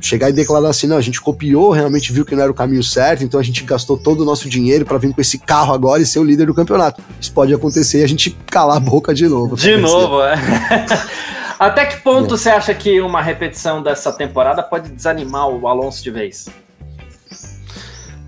chegar 0.00 0.30
e 0.30 0.32
declarar 0.32 0.68
assim, 0.68 0.86
não, 0.86 0.96
a 0.96 1.00
gente 1.00 1.20
copiou, 1.20 1.70
realmente 1.70 2.12
viu 2.12 2.24
que 2.24 2.34
não 2.34 2.42
era 2.42 2.50
o 2.50 2.54
caminho 2.54 2.82
certo, 2.82 3.24
então 3.24 3.38
a 3.38 3.42
gente 3.42 3.64
gastou 3.64 3.96
todo 3.96 4.20
o 4.20 4.24
nosso 4.24 4.48
dinheiro 4.48 4.84
para 4.84 4.98
vir 4.98 5.12
com 5.12 5.20
esse 5.20 5.38
carro 5.38 5.72
agora 5.72 6.00
e 6.02 6.06
ser 6.06 6.18
o 6.18 6.24
líder 6.24 6.46
do 6.46 6.54
campeonato. 6.54 7.02
Isso 7.20 7.32
pode 7.32 7.52
acontecer 7.52 8.00
e 8.00 8.04
a 8.04 8.08
gente 8.08 8.30
calar 8.46 8.76
a 8.76 8.80
boca 8.80 9.14
de 9.14 9.26
novo. 9.26 9.56
De 9.56 9.76
novo, 9.76 10.22
é. 10.22 10.36
Até 11.58 11.86
que 11.86 11.96
ponto 12.02 12.34
é. 12.34 12.38
você 12.38 12.50
acha 12.50 12.72
que 12.72 13.00
uma 13.00 13.20
repetição 13.20 13.82
dessa 13.82 14.12
temporada 14.12 14.62
pode 14.62 14.90
desanimar 14.90 15.48
o 15.48 15.66
Alonso 15.66 16.02
de 16.02 16.10
vez? 16.10 16.46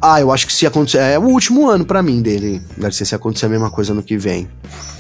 Ah, 0.02 0.18
eu 0.18 0.32
acho 0.32 0.46
que 0.46 0.52
se 0.52 0.66
acontecer. 0.66 0.98
É 0.98 1.18
o 1.18 1.24
último 1.24 1.68
ano 1.68 1.84
para 1.84 2.02
mim 2.02 2.22
dele, 2.22 2.62
Garcia, 2.78 3.04
se 3.04 3.14
acontecer 3.14 3.46
a 3.46 3.48
mesma 3.50 3.70
coisa 3.70 3.92
no 3.92 4.02
que 4.02 4.16
vem. 4.16 4.48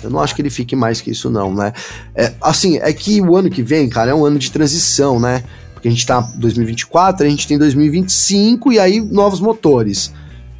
Eu 0.02 0.10
não 0.10 0.20
acho 0.20 0.34
que 0.34 0.42
ele 0.42 0.50
fique 0.50 0.76
mais 0.76 1.00
que 1.00 1.10
isso, 1.10 1.30
não, 1.30 1.54
né? 1.54 1.72
É, 2.14 2.32
assim, 2.42 2.78
é 2.78 2.92
que 2.92 3.20
o 3.20 3.34
ano 3.34 3.48
que 3.48 3.62
vem, 3.62 3.88
cara, 3.88 4.10
é 4.10 4.14
um 4.14 4.24
ano 4.24 4.38
de 4.38 4.50
transição, 4.50 5.18
né? 5.18 5.42
Porque 5.80 5.88
a 5.88 5.90
gente 5.90 6.04
tá 6.04 6.20
2024, 6.36 7.26
a 7.26 7.30
gente 7.30 7.48
tem 7.48 7.56
2025 7.56 8.70
e 8.70 8.78
aí 8.78 9.00
novos 9.00 9.40
motores. 9.40 10.12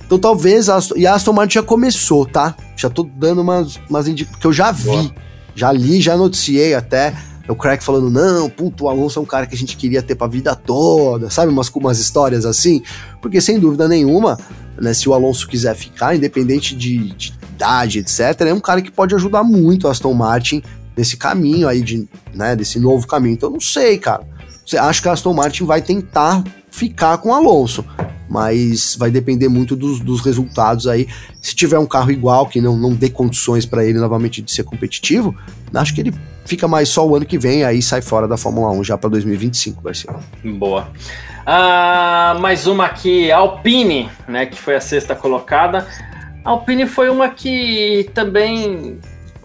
Então 0.06 0.18
talvez. 0.18 0.70
A 0.70 0.76
Aston, 0.76 0.96
e 0.96 1.06
a 1.06 1.14
Aston 1.14 1.34
Martin 1.34 1.56
já 1.56 1.62
começou, 1.62 2.24
tá? 2.24 2.56
Já 2.74 2.88
tô 2.88 3.02
dando 3.02 3.42
umas, 3.42 3.78
umas 3.88 4.08
indicações. 4.08 4.40
que 4.40 4.46
eu 4.46 4.52
já 4.52 4.72
vi. 4.72 4.84
Boa. 4.84 5.14
Já 5.54 5.70
li, 5.70 6.00
já 6.00 6.16
noticiei 6.16 6.74
até 6.74 7.14
o 7.48 7.54
Craig 7.54 7.82
falando, 7.82 8.08
não, 8.08 8.48
puto, 8.48 8.84
o 8.84 8.88
Alonso 8.88 9.18
é 9.18 9.22
um 9.22 9.26
cara 9.26 9.44
que 9.44 9.54
a 9.54 9.58
gente 9.58 9.76
queria 9.76 10.02
ter 10.02 10.14
pra 10.14 10.26
vida 10.26 10.54
toda, 10.54 11.28
sabe? 11.28 11.52
Umas, 11.52 11.68
umas 11.68 11.98
histórias 11.98 12.46
assim. 12.46 12.82
Porque 13.20 13.40
sem 13.40 13.58
dúvida 13.58 13.86
nenhuma, 13.88 14.38
né, 14.80 14.94
se 14.94 15.06
o 15.08 15.12
Alonso 15.12 15.46
quiser 15.46 15.74
ficar, 15.74 16.16
independente 16.16 16.74
de, 16.74 17.12
de 17.12 17.34
idade, 17.52 17.98
etc., 17.98 18.40
é 18.40 18.54
um 18.54 18.60
cara 18.60 18.80
que 18.80 18.90
pode 18.90 19.14
ajudar 19.14 19.42
muito 19.42 19.86
a 19.86 19.90
Aston 19.90 20.14
Martin 20.14 20.62
nesse 20.96 21.16
caminho 21.16 21.68
aí, 21.68 21.82
de, 21.82 22.08
né, 22.32 22.56
desse 22.56 22.78
novo 22.80 23.06
caminho. 23.06 23.34
Então, 23.34 23.50
não 23.50 23.60
sei, 23.60 23.98
cara. 23.98 24.26
Acho 24.78 25.02
que 25.02 25.08
a 25.08 25.12
Aston 25.12 25.32
Martin 25.32 25.64
vai 25.64 25.82
tentar 25.82 26.44
ficar 26.70 27.18
com 27.18 27.34
Alonso, 27.34 27.84
mas 28.28 28.94
vai 28.96 29.10
depender 29.10 29.48
muito 29.48 29.74
dos, 29.74 30.00
dos 30.00 30.20
resultados 30.20 30.86
aí. 30.86 31.08
Se 31.40 31.54
tiver 31.54 31.78
um 31.78 31.86
carro 31.86 32.10
igual, 32.10 32.46
que 32.46 32.60
não, 32.60 32.76
não 32.76 32.92
dê 32.94 33.10
condições 33.10 33.66
para 33.66 33.84
ele 33.84 33.98
novamente 33.98 34.40
de 34.40 34.50
ser 34.52 34.62
competitivo, 34.62 35.34
acho 35.74 35.94
que 35.94 36.00
ele 36.00 36.14
fica 36.44 36.66
mais 36.66 36.88
só 36.88 37.06
o 37.06 37.14
ano 37.14 37.26
que 37.26 37.38
vem, 37.38 37.64
aí 37.64 37.82
sai 37.82 38.00
fora 38.00 38.26
da 38.26 38.36
Fórmula 38.36 38.70
1 38.72 38.84
já 38.84 38.98
para 38.98 39.10
2025, 39.10 39.82
Garcia. 39.82 40.10
Boa. 40.44 40.88
Ah, 41.44 42.36
mais 42.40 42.66
uma 42.66 42.86
aqui, 42.86 43.30
Alpine, 43.32 44.08
né, 44.28 44.46
que 44.46 44.58
foi 44.58 44.76
a 44.76 44.80
sexta 44.80 45.14
colocada. 45.14 45.86
A 46.44 46.50
Alpine 46.50 46.86
foi 46.86 47.08
uma 47.10 47.28
que 47.28 48.08
também 48.14 48.98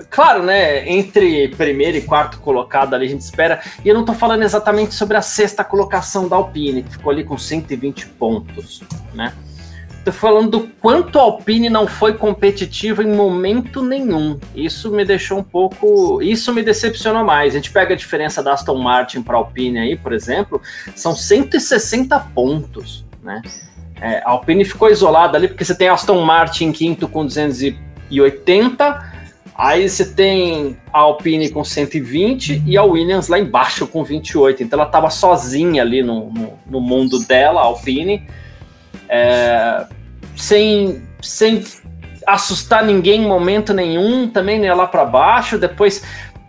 Claro, 0.10 0.44
né? 0.44 0.90
Entre 0.90 1.50
primeiro 1.50 1.98
e 1.98 2.02
quarto 2.02 2.40
colocado 2.40 2.94
ali, 2.94 3.06
a 3.06 3.10
gente 3.10 3.22
espera. 3.22 3.62
E 3.84 3.90
eu 3.90 3.96
não 3.96 4.04
tô 4.04 4.14
falando 4.14 4.44
exatamente 4.44 4.94
sobre 4.94 5.16
a 5.18 5.22
sexta 5.22 5.64
colocação 5.64 6.28
da 6.28 6.36
Alpine, 6.36 6.84
que 6.84 6.92
ficou 6.92 7.12
ali 7.12 7.24
com 7.24 7.38
120 7.38 8.08
pontos, 8.08 8.82
né? 9.14 9.34
Tô 10.04 10.12
falando 10.12 10.52
do 10.52 10.68
quanto 10.80 11.18
a 11.18 11.24
Alpine 11.24 11.68
não 11.68 11.88
foi 11.88 12.14
competitiva 12.14 13.02
em 13.02 13.12
momento 13.12 13.82
nenhum. 13.82 14.40
Isso 14.54 14.92
me 14.92 15.04
deixou 15.04 15.40
um 15.40 15.44
pouco. 15.44 16.22
Isso 16.22 16.54
me 16.54 16.62
decepcionou 16.62 17.24
mais. 17.24 17.54
A 17.54 17.58
gente 17.58 17.72
pega 17.72 17.96
a 17.96 17.98
diferença 17.98 18.44
da 18.44 18.54
Aston 18.54 18.78
Martin 18.78 19.24
para 19.24 19.36
a 19.36 19.40
Alpine 19.40 19.80
aí, 19.80 19.98
por 19.98 20.14
exemplo, 20.14 20.62
são 20.96 21.16
160 21.16 22.20
pontos, 22.36 23.04
né? 23.24 23.42
É, 24.00 24.20
a 24.20 24.30
Alpine 24.30 24.64
ficou 24.64 24.92
isolada 24.92 25.38
ali 25.38 25.48
porque 25.48 25.66
você 25.66 25.74
tem 25.74 25.88
a 25.88 25.94
Aston 25.94 26.22
Martin 26.22 26.66
em 26.66 26.72
quinto 26.72 27.08
com 27.08 27.26
280 27.26 29.15
Aí 29.58 29.88
você 29.88 30.14
tem 30.14 30.78
a 30.92 31.00
Alpine 31.00 31.50
com 31.50 31.64
120 31.64 32.64
e 32.68 32.78
a 32.78 32.84
Williams 32.84 33.30
lá 33.30 33.40
embaixo 33.40 33.88
com 33.88 34.04
28. 34.04 34.62
Então 34.62 34.78
ela 34.78 34.88
estava 34.88 35.10
sozinha 35.10 35.82
ali 35.82 36.04
no, 36.04 36.30
no, 36.30 36.60
no, 36.68 36.82
mundo 36.82 37.20
dela, 37.26 37.62
a 37.62 37.64
Alpine, 37.64 38.28
é, 39.08 39.88
sem, 40.36 41.02
sem 41.22 41.64
assustar 42.28 42.84
ninguém 42.84 43.24
em 43.24 43.28
momento 43.28 43.74
nenhum, 43.74 44.28
também 44.28 44.62
ia 44.62 44.76
lá 44.76 44.88
para 44.88 45.06
baixo. 45.06 45.58
Depois 45.58 46.04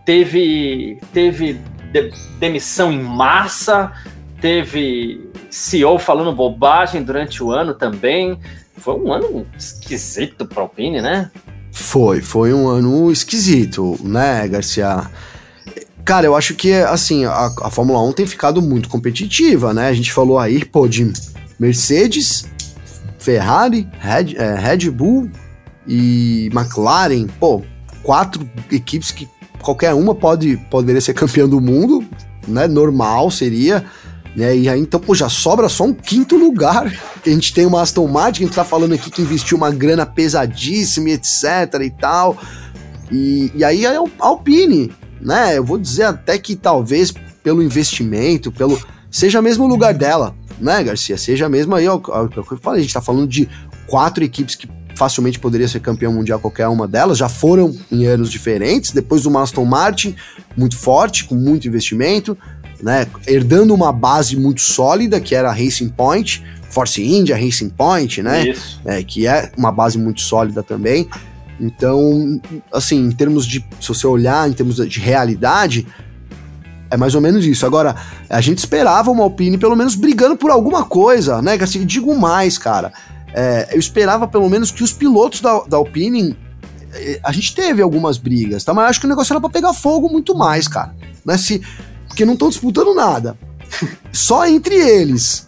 teve, 0.05 0.99
teve 1.13 1.61
de, 1.93 2.11
demissão 2.41 2.91
em 2.91 3.01
massa, 3.01 3.93
teve 4.41 5.31
CEO 5.49 5.97
falando 5.97 6.35
bobagem 6.35 7.05
durante 7.05 7.41
o 7.41 7.53
ano 7.53 7.73
também. 7.73 8.37
Foi 8.79 8.95
um 8.95 9.13
ano 9.13 9.47
esquisito 9.57 10.45
para 10.45 10.59
a 10.59 10.63
Alpine, 10.63 11.01
né? 11.01 11.31
Foi, 11.77 12.23
foi 12.23 12.55
um 12.55 12.69
ano 12.69 13.13
esquisito, 13.13 13.99
né, 14.03 14.49
Garcia? 14.49 15.11
Cara, 16.07 16.25
eu 16.25 16.35
acho 16.35 16.55
que, 16.55 16.73
assim, 16.73 17.27
a, 17.27 17.53
a 17.63 17.71
Fórmula 17.71 18.03
1 18.03 18.13
tem 18.15 18.27
ficado 18.27 18.63
muito 18.63 18.89
competitiva, 18.89 19.75
né? 19.75 19.89
A 19.89 19.93
gente 19.93 20.11
falou 20.11 20.39
aí, 20.39 20.65
pô, 20.65 20.89
de 20.89 21.13
Mercedes, 21.59 22.47
Ferrari, 23.19 23.87
Red, 23.99 24.37
é, 24.39 24.55
Red 24.55 24.91
Bull 24.91 25.31
e 25.87 26.49
McLaren, 26.51 27.27
pô, 27.39 27.63
quatro 28.03 28.49
equipes 28.73 29.11
que 29.11 29.29
qualquer 29.61 29.93
uma 29.93 30.15
pode 30.15 30.57
poderia 30.71 31.01
ser 31.03 31.13
campeã 31.13 31.47
do 31.47 31.61
mundo, 31.61 32.03
né? 32.49 32.67
Normal 32.67 33.31
seria. 33.31 33.85
Né? 34.37 34.55
E 34.55 34.69
aí, 34.69 34.79
então, 34.79 35.01
pô, 35.01 35.15
já 35.15 35.31
sobra 35.31 35.67
só 35.69 35.85
um 35.85 35.95
quinto 35.95 36.37
lugar. 36.37 36.93
A 37.25 37.29
gente 37.29 37.55
tem 37.55 37.65
uma 37.65 37.81
Aston 37.81 38.07
Martin, 38.07 38.41
que 38.41 38.45
a 38.45 38.47
gente 38.49 38.55
tá 38.55 38.65
falando 38.65 38.93
aqui 38.93 39.11
que 39.11 39.23
investiu 39.23 39.57
uma 39.57 39.71
grana 39.71 40.05
pesadíssima, 40.05 41.09
etc 41.11 41.81
e 41.83 41.91
tal. 41.91 42.37
E, 43.11 43.51
e 43.55 43.65
aí 43.65 43.87
a 43.87 43.99
Alpine, 44.19 44.93
né? 45.21 45.57
Eu 45.57 45.65
vou 45.65 45.79
dizer 45.79 46.05
até 46.05 46.39
que 46.39 46.55
talvez 46.55 47.13
pelo 47.43 47.63
investimento, 47.63 48.53
pelo. 48.53 48.79
Seja 49.11 49.41
mesmo 49.41 49.65
o 49.65 49.69
lugar 49.69 49.95
dela, 49.95 50.35
né, 50.61 50.85
Garcia? 50.85 51.17
Seja 51.17 51.49
mesmo 51.49 51.75
aí, 51.75 51.89
ó, 51.89 51.99
ó, 52.09 52.25
o 52.25 52.29
que 52.29 52.39
eu 52.39 52.59
falei, 52.59 52.81
a 52.81 52.83
gente 52.83 52.93
tá 52.93 53.01
falando 53.01 53.27
de 53.27 53.49
quatro 53.87 54.23
equipes 54.23 54.55
que 54.55 54.69
facilmente 54.97 55.39
poderia 55.39 55.69
ser 55.69 55.81
campeão 55.81 56.13
mundial 56.13 56.41
qualquer 56.41 56.67
uma 56.69 56.89
delas, 56.89 57.19
já 57.19 57.29
foram 57.29 57.77
em 57.93 58.07
anos 58.07 58.31
diferentes, 58.31 58.91
depois 58.91 59.23
do 59.23 59.39
Aston 59.39 59.65
Martin, 59.65 60.17
muito 60.57 60.77
forte, 60.77 61.25
com 61.25 61.35
muito 61.35 61.69
investimento, 61.69 62.37
né, 62.83 63.07
herdando 63.27 63.75
uma 63.75 63.93
base 63.93 64.37
muito 64.37 64.61
sólida, 64.61 65.21
que 65.21 65.35
era 65.35 65.51
a 65.51 65.53
Racing 65.53 65.89
Point, 65.89 66.43
Force 66.71 67.03
India, 67.03 67.37
Racing 67.37 67.71
Point, 67.71 68.23
né, 68.23 68.55
é, 68.85 69.03
que 69.03 69.27
é 69.27 69.51
uma 69.57 69.73
base 69.73 69.99
muito 69.99 70.21
sólida 70.21 70.63
também. 70.63 71.09
Então, 71.59 72.41
assim, 72.73 72.99
em 72.99 73.11
termos 73.11 73.47
de, 73.47 73.65
se 73.81 73.89
você 73.89 74.07
olhar 74.07 74.49
em 74.49 74.53
termos 74.53 74.77
de 74.77 75.01
realidade, 75.01 75.87
é 76.91 76.97
mais 76.97 77.15
ou 77.15 77.21
menos 77.21 77.45
isso. 77.45 77.65
Agora, 77.67 77.97
a 78.29 78.41
gente 78.41 78.59
esperava 78.59 79.11
uma 79.11 79.23
Alpine 79.23 79.59
pelo 79.59 79.77
menos 79.77 79.95
brigando 79.95 80.37
por 80.37 80.51
alguma 80.51 80.85
coisa, 80.85 81.41
né? 81.43 81.55
Assim, 81.55 81.85
digo 81.85 82.15
mais, 82.19 82.59
cara. 82.59 82.93
É, 83.33 83.69
eu 83.73 83.79
esperava 83.79 84.27
pelo 84.27 84.49
menos 84.49 84.71
que 84.71 84.83
os 84.83 84.93
pilotos 84.93 85.41
da, 85.41 85.61
da 85.61 85.77
Alpine. 85.77 86.37
É, 86.93 87.21
a 87.23 87.33
gente 87.33 87.55
teve 87.55 87.83
algumas 87.83 88.19
brigas, 88.19 88.65
tá? 88.65 88.73
Mas 88.73 88.91
acho 88.91 89.01
que 89.01 89.07
o 89.07 89.09
negócio 89.09 89.33
era 89.33 89.41
pra 89.41 89.51
pegar 89.51 89.73
fogo 89.73 90.09
muito 90.09 90.35
mais, 90.35 90.69
cara. 90.69 90.95
Né? 91.25 91.37
Se, 91.37 91.61
porque 92.17 92.25
não 92.25 92.33
estão 92.33 92.49
disputando 92.49 92.95
nada. 92.95 93.37
Só 94.11 94.47
entre 94.47 94.75
eles. 94.75 95.47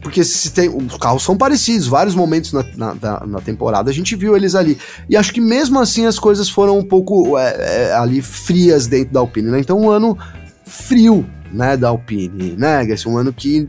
Porque 0.00 0.24
se 0.24 0.50
tem, 0.50 0.66
os 0.70 0.96
carros 0.96 1.22
são 1.22 1.36
parecidos, 1.36 1.86
vários 1.86 2.14
momentos 2.14 2.54
na, 2.54 2.64
na, 2.74 3.26
na, 3.26 3.40
temporada 3.42 3.90
a 3.90 3.92
gente 3.92 4.16
viu 4.16 4.34
eles 4.34 4.54
ali. 4.54 4.78
E 5.10 5.14
acho 5.14 5.30
que 5.30 5.42
mesmo 5.42 5.78
assim 5.78 6.06
as 6.06 6.18
coisas 6.18 6.48
foram 6.48 6.78
um 6.78 6.82
pouco 6.82 7.36
é, 7.36 7.56
é, 7.58 7.92
ali 7.92 8.22
frias 8.22 8.86
dentro 8.86 9.12
da 9.12 9.20
Alpine, 9.20 9.50
né? 9.50 9.60
Então 9.60 9.78
um 9.78 9.90
ano 9.90 10.16
frio, 10.64 11.28
né, 11.52 11.76
da 11.76 11.90
Alpine, 11.90 12.56
né? 12.56 12.80
Um 13.06 13.18
ano 13.18 13.30
que 13.30 13.68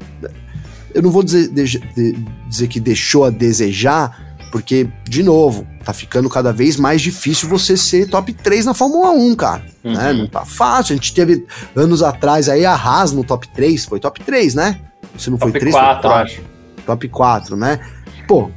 eu 0.94 1.02
não 1.02 1.12
vou 1.12 1.24
dizer, 1.24 1.50
de, 1.50 1.82
dizer 2.48 2.68
que 2.70 2.80
deixou 2.80 3.26
a 3.26 3.30
desejar, 3.30 4.31
porque, 4.52 4.90
de 5.08 5.24
novo, 5.24 5.66
tá 5.84 5.94
ficando 5.94 6.30
cada 6.30 6.52
vez 6.52 6.76
mais 6.76 7.02
difícil 7.02 7.48
você 7.48 7.78
ser 7.78 8.10
top 8.10 8.34
3 8.34 8.66
na 8.66 8.74
Fórmula 8.74 9.12
1, 9.12 9.36
cara. 9.36 9.66
Uhum. 9.84 9.94
Né? 9.94 10.14
Não 10.14 10.28
tá 10.28 10.44
fácil. 10.46 10.94
A 10.94 10.96
gente 10.98 11.14
teve 11.14 11.46
anos 11.76 12.04
atrás 12.04 12.50
aí 12.50 12.66
a 12.66 12.74
Haas 12.74 13.14
no 13.14 13.24
top 13.24 13.48
3, 13.48 13.86
foi 13.86 14.00
top 14.00 14.22
3, 14.22 14.54
né? 14.54 14.80
Se 15.18 15.30
não 15.30 15.38
top 15.38 15.52
foi 15.52 15.60
3, 15.60 15.74
4, 15.74 16.02
foi 16.02 16.02
4. 16.02 16.12
Acho. 16.12 16.42
Top 16.86 17.08
4, 17.08 17.56
né? 17.56 17.80
Pô, 18.28 18.52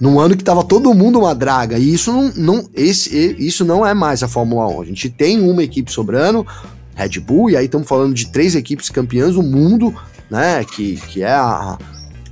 num 0.00 0.20
ano 0.20 0.36
que 0.36 0.44
tava 0.44 0.62
todo 0.62 0.94
mundo 0.94 1.18
uma 1.18 1.34
draga. 1.34 1.78
E 1.78 1.92
isso 1.92 2.12
não, 2.12 2.32
não, 2.36 2.68
esse, 2.72 3.34
isso 3.38 3.64
não 3.64 3.84
é 3.84 3.92
mais 3.92 4.22
a 4.22 4.28
Fórmula 4.28 4.68
1. 4.68 4.82
A 4.82 4.84
gente 4.84 5.08
tem 5.08 5.40
uma 5.40 5.64
equipe 5.64 5.90
sobrando, 5.90 6.46
Red 6.94 7.18
Bull, 7.18 7.50
e 7.50 7.56
aí 7.56 7.64
estamos 7.64 7.88
falando 7.88 8.14
de 8.14 8.30
três 8.30 8.54
equipes 8.54 8.88
campeãs 8.88 9.34
do 9.34 9.42
mundo, 9.42 9.92
né? 10.30 10.64
Que, 10.64 10.94
que 11.08 11.22
é 11.22 11.32
a, 11.32 11.76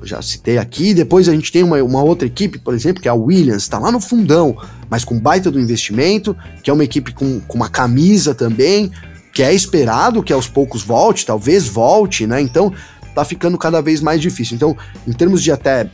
já 0.05 0.21
citei 0.23 0.59
aqui. 0.59 0.95
Depois 0.95 1.29
a 1.29 1.33
gente 1.33 1.51
tem 1.53 1.63
uma, 1.63 1.83
uma 1.83 2.03
outra 2.03 2.27
equipe, 2.27 2.59
por 2.59 2.75
exemplo, 2.75 3.03
que 3.03 3.09
é 3.09 3.11
a 3.11 3.15
Williams, 3.15 3.63
está 3.63 3.79
lá 3.79 3.91
no 3.91 4.01
fundão, 4.01 4.57
mas 4.91 5.05
com 5.05 5.19
baita 5.19 5.51
do 5.51 5.61
investimento, 5.61 6.37
que 6.63 6.71
é 6.71 6.73
uma 6.73 6.85
equipe 6.85 7.13
com, 7.13 7.41
com 7.41 7.57
uma 7.57 7.69
camisa 7.69 8.35
também, 8.35 8.91
que 9.33 9.43
é 9.43 9.53
esperado 9.55 10.23
que 10.23 10.33
aos 10.33 10.47
poucos 10.47 10.83
volte, 10.83 11.25
talvez 11.27 11.67
volte, 11.67 12.27
né? 12.27 12.41
Então 12.41 12.73
tá 13.15 13.25
ficando 13.25 13.57
cada 13.59 13.81
vez 13.81 14.01
mais 14.01 14.21
difícil. 14.21 14.57
Então, 14.57 14.77
em 15.07 15.13
termos 15.13 15.43
de 15.43 15.53
até 15.53 15.89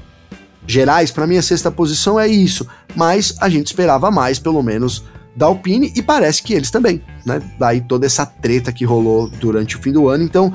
gerais, 0.66 1.10
para 1.10 1.26
mim 1.26 1.36
a 1.36 1.42
sexta 1.42 1.70
posição 1.70 2.18
é 2.18 2.28
isso, 2.28 2.66
mas 2.94 3.36
a 3.40 3.48
gente 3.48 3.66
esperava 3.66 4.10
mais, 4.10 4.38
pelo 4.38 4.62
menos 4.62 5.04
da 5.34 5.46
Alpine 5.46 5.92
e 5.94 6.02
parece 6.02 6.42
que 6.42 6.52
eles 6.52 6.70
também, 6.70 7.00
né? 7.24 7.40
Daí 7.58 7.80
toda 7.80 8.04
essa 8.04 8.26
treta 8.26 8.72
que 8.72 8.84
rolou 8.84 9.28
durante 9.28 9.76
o 9.76 9.80
fim 9.80 9.92
do 9.92 10.08
ano. 10.08 10.24
Então, 10.24 10.52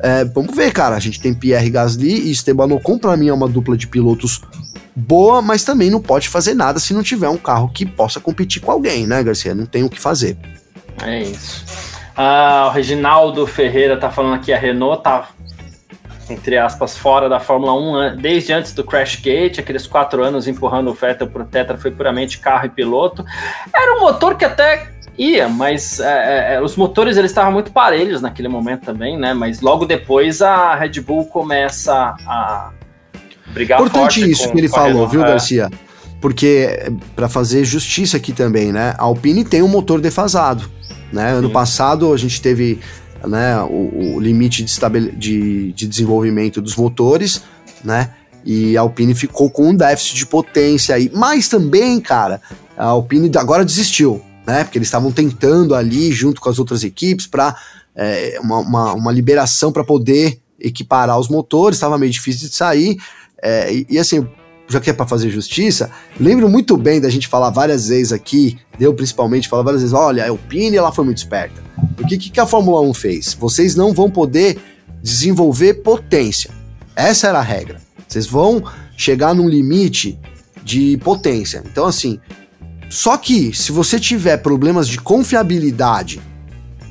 é, 0.00 0.24
vamos 0.24 0.54
ver, 0.54 0.72
cara. 0.72 0.96
A 0.96 1.00
gente 1.00 1.20
tem 1.20 1.34
Pierre 1.34 1.70
Gasly 1.70 2.28
e 2.28 2.30
Esteban 2.30 2.72
Ocon, 2.74 2.98
pra 2.98 3.16
mim 3.16 3.28
é 3.28 3.32
uma 3.32 3.48
dupla 3.48 3.76
de 3.76 3.86
pilotos 3.86 4.42
boa, 4.94 5.42
mas 5.42 5.64
também 5.64 5.90
não 5.90 6.00
pode 6.00 6.28
fazer 6.28 6.54
nada 6.54 6.78
se 6.78 6.94
não 6.94 7.02
tiver 7.02 7.28
um 7.28 7.36
carro 7.36 7.68
que 7.68 7.84
possa 7.84 8.20
competir 8.20 8.62
com 8.62 8.70
alguém, 8.70 9.06
né, 9.06 9.22
Garcia? 9.22 9.54
Não 9.54 9.66
tem 9.66 9.82
o 9.82 9.90
que 9.90 10.00
fazer. 10.00 10.36
É 11.02 11.22
isso. 11.22 11.64
Ah, 12.16 12.66
o 12.68 12.70
Reginaldo 12.70 13.44
Ferreira 13.46 13.96
tá 13.96 14.10
falando 14.10 14.34
aqui, 14.34 14.52
a 14.52 14.58
Renault 14.58 15.02
tá 15.02 15.28
entre 16.30 16.56
aspas, 16.56 16.96
fora 16.96 17.28
da 17.28 17.38
Fórmula 17.38 17.74
1 18.14 18.16
desde 18.16 18.52
antes 18.52 18.72
do 18.72 18.82
Crash 18.82 19.16
Gate, 19.16 19.58
aqueles 19.58 19.86
quatro 19.86 20.24
anos 20.24 20.48
empurrando 20.48 20.88
o 20.88 20.94
Vettel 20.94 21.28
pro 21.28 21.44
Tetra 21.44 21.76
foi 21.76 21.90
puramente 21.90 22.38
carro 22.38 22.66
e 22.66 22.70
piloto. 22.70 23.24
Era 23.74 23.96
um 23.96 24.00
motor 24.00 24.36
que 24.36 24.44
até 24.44 24.93
ia, 25.18 25.48
mas 25.48 26.00
é, 26.00 26.52
é, 26.52 26.54
é 26.54 26.62
os 26.62 26.76
motores 26.76 27.16
eles 27.16 27.30
estavam 27.30 27.52
muito 27.52 27.72
parelhos 27.72 28.20
naquele 28.20 28.48
momento 28.48 28.84
também, 28.84 29.18
né? 29.18 29.32
Mas 29.32 29.60
logo 29.60 29.86
depois 29.86 30.42
a 30.42 30.74
Red 30.74 31.00
Bull 31.00 31.26
começa 31.26 32.14
a 32.26 32.70
brigar 33.52 33.80
Importante 33.80 34.28
isso 34.28 34.50
que 34.50 34.58
ele 34.58 34.68
falou, 34.68 35.08
viu, 35.08 35.22
é. 35.24 35.28
Garcia? 35.28 35.70
Porque 36.20 36.92
para 37.14 37.28
fazer 37.28 37.64
justiça 37.64 38.16
aqui 38.16 38.32
também, 38.32 38.72
né? 38.72 38.94
A 38.98 39.04
Alpine 39.04 39.44
tem 39.44 39.62
um 39.62 39.68
motor 39.68 40.00
defasado, 40.00 40.70
né? 41.12 41.30
Ano 41.32 41.48
Sim. 41.48 41.52
passado 41.52 42.12
a 42.12 42.16
gente 42.16 42.40
teve 42.40 42.80
né, 43.26 43.60
o, 43.62 44.14
o 44.16 44.20
limite 44.20 44.62
de, 44.62 44.74
de, 45.12 45.72
de 45.72 45.86
desenvolvimento 45.86 46.60
dos 46.60 46.76
motores, 46.76 47.42
né? 47.84 48.10
E 48.44 48.76
a 48.76 48.82
Alpine 48.82 49.14
ficou 49.14 49.48
com 49.50 49.70
um 49.70 49.74
déficit 49.74 50.16
de 50.16 50.26
potência 50.26 50.94
aí. 50.94 51.10
Mas 51.14 51.48
também, 51.48 51.98
cara, 52.00 52.40
a 52.76 52.86
Alpine 52.86 53.30
agora 53.38 53.64
desistiu, 53.64 54.22
né? 54.46 54.64
Porque 54.64 54.78
eles 54.78 54.88
estavam 54.88 55.10
tentando 55.10 55.74
ali, 55.74 56.12
junto 56.12 56.40
com 56.40 56.48
as 56.48 56.58
outras 56.58 56.84
equipes, 56.84 57.26
para 57.26 57.56
é, 57.94 58.38
uma, 58.40 58.58
uma, 58.58 58.92
uma, 58.94 59.12
liberação 59.12 59.72
para 59.72 59.84
poder 59.84 60.40
equiparar 60.60 61.18
os 61.18 61.28
motores, 61.28 61.76
estava 61.76 61.98
meio 61.98 62.12
difícil 62.12 62.48
de 62.48 62.54
sair. 62.54 62.96
É, 63.42 63.72
e, 63.72 63.86
e, 63.90 63.98
assim, 63.98 64.26
já 64.68 64.80
que 64.80 64.90
é 64.90 64.92
para 64.92 65.06
fazer 65.06 65.30
justiça, 65.30 65.90
lembro 66.18 66.48
muito 66.48 66.76
bem 66.76 67.00
da 67.00 67.10
gente 67.10 67.28
falar 67.28 67.50
várias 67.50 67.88
vezes 67.88 68.12
aqui, 68.12 68.58
deu 68.78 68.94
principalmente 68.94 69.48
falar 69.48 69.62
várias 69.62 69.82
vezes: 69.82 69.94
olha, 69.94 70.24
a 70.24 70.28
Alpine 70.28 70.76
ela 70.76 70.92
foi 70.92 71.04
muito 71.04 71.18
esperta. 71.18 71.62
O 72.00 72.06
que, 72.06 72.16
que 72.16 72.40
a 72.40 72.46
Fórmula 72.46 72.80
1 72.80 72.94
fez? 72.94 73.34
Vocês 73.34 73.74
não 73.74 73.92
vão 73.92 74.10
poder 74.10 74.58
desenvolver 75.02 75.74
potência. 75.74 76.50
Essa 76.96 77.28
era 77.28 77.38
a 77.38 77.42
regra. 77.42 77.80
Vocês 78.08 78.26
vão 78.26 78.62
chegar 78.96 79.34
num 79.34 79.48
limite 79.48 80.18
de 80.62 80.96
potência. 80.98 81.62
Então, 81.66 81.84
assim, 81.84 82.18
só 82.94 83.16
que 83.16 83.52
se 83.52 83.72
você 83.72 83.98
tiver 83.98 84.36
problemas 84.36 84.86
de 84.86 85.00
confiabilidade 85.00 86.22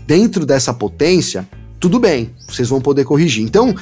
dentro 0.05 0.45
dessa 0.45 0.73
potência, 0.73 1.47
tudo 1.79 1.97
bem, 1.97 2.35
vocês 2.45 2.67
vão 2.67 2.81
poder 2.81 3.05
corrigir. 3.05 3.41
Então, 3.41 3.73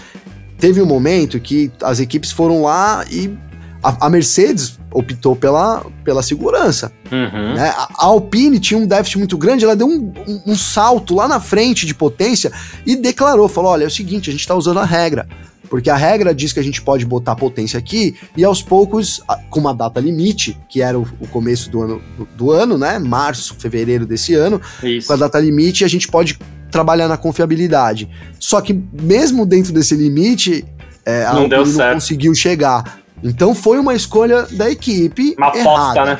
teve 0.59 0.79
um 0.79 0.85
momento 0.85 1.39
que 1.39 1.71
as 1.81 1.99
equipes 1.99 2.31
foram 2.31 2.61
lá 2.61 3.03
e 3.09 3.35
a, 3.81 4.05
a 4.05 4.09
Mercedes 4.09 4.79
optou 4.93 5.35
pela, 5.35 5.83
pela 6.03 6.21
segurança. 6.21 6.91
Uhum. 7.11 7.55
Né? 7.55 7.69
A, 7.69 7.89
a, 7.91 8.05
Alpine 8.05 8.59
tinha 8.59 8.79
um 8.79 8.85
déficit 8.85 9.17
muito 9.17 9.35
grande, 9.35 9.65
ela 9.65 9.75
deu 9.75 9.87
um, 9.87 10.13
um, 10.27 10.51
um, 10.51 10.55
salto 10.55 11.15
lá 11.15 11.27
na 11.27 11.39
frente 11.39 11.87
de 11.87 11.95
potência 11.95 12.51
e 12.85 12.95
declarou: 12.95 13.49
falou, 13.49 13.71
olha, 13.71 13.85
é 13.85 13.87
o 13.87 13.91
seguinte, 13.91 14.29
a 14.29 14.31
gente 14.31 14.41
está 14.41 14.53
usando 14.53 14.79
a 14.79 14.85
regra. 14.85 15.27
Porque 15.71 15.89
a 15.89 15.95
regra 15.95 16.35
diz 16.35 16.51
que 16.51 16.59
a 16.59 16.63
gente 16.63 16.81
pode 16.81 17.05
botar 17.05 17.33
potência 17.33 17.79
aqui 17.79 18.13
e 18.35 18.43
aos 18.43 18.61
poucos, 18.61 19.21
com 19.49 19.61
uma 19.61 19.73
data 19.73 20.01
limite, 20.01 20.59
que 20.67 20.81
era 20.81 20.99
o, 20.99 21.07
o 21.17 21.25
começo 21.25 21.69
do 21.69 21.81
ano, 21.81 22.01
do, 22.17 22.27
do, 22.35 22.51
ano, 22.51 22.77
né? 22.77 22.99
Março, 22.99 23.55
fevereiro 23.57 24.05
desse 24.05 24.33
ano, 24.33 24.59
Isso. 24.83 25.07
com 25.07 25.13
a 25.13 25.15
data 25.15 25.39
limite, 25.39 25.85
a 25.85 25.87
gente 25.87 26.09
pode 26.09 26.37
trabalhar 26.69 27.07
na 27.07 27.15
confiabilidade. 27.15 28.09
Só 28.37 28.59
que 28.59 28.73
mesmo 29.01 29.45
dentro 29.45 29.71
desse 29.71 29.95
limite, 29.95 30.65
é, 31.05 31.23
a 31.23 31.33
não, 31.35 31.43
Alpine 31.43 31.71
não 31.71 31.93
conseguiu 31.93 32.35
chegar. 32.35 32.99
Então 33.23 33.55
foi 33.55 33.79
uma 33.79 33.95
escolha 33.95 34.45
da 34.51 34.69
equipe. 34.69 35.35
Uma 35.37 35.47
aposta, 35.47 36.03
né? 36.03 36.19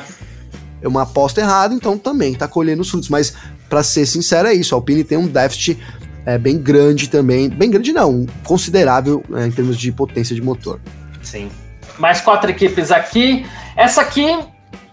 É 0.80 0.88
uma 0.88 1.02
aposta 1.02 1.42
errada, 1.42 1.74
então 1.74 1.98
também 1.98 2.34
tá 2.34 2.48
colhendo 2.48 2.80
os 2.80 2.88
frutos. 2.88 3.10
Mas, 3.10 3.34
para 3.68 3.82
ser 3.82 4.06
sincero, 4.06 4.48
é 4.48 4.54
isso. 4.54 4.74
A 4.74 4.78
Alpine 4.78 5.04
tem 5.04 5.18
um 5.18 5.26
déficit 5.26 5.78
é, 6.24 6.38
bem 6.38 6.58
grande 6.58 7.08
também. 7.08 7.48
Bem 7.48 7.70
grande 7.70 7.92
não, 7.92 8.26
considerável 8.44 9.22
é, 9.34 9.46
em 9.46 9.50
termos 9.50 9.76
de 9.76 9.90
potência 9.90 10.34
de 10.34 10.42
motor. 10.42 10.80
Sim. 11.22 11.50
Mais 11.98 12.20
quatro 12.20 12.50
equipes 12.50 12.90
aqui. 12.90 13.46
Essa 13.76 14.02
aqui, 14.02 14.26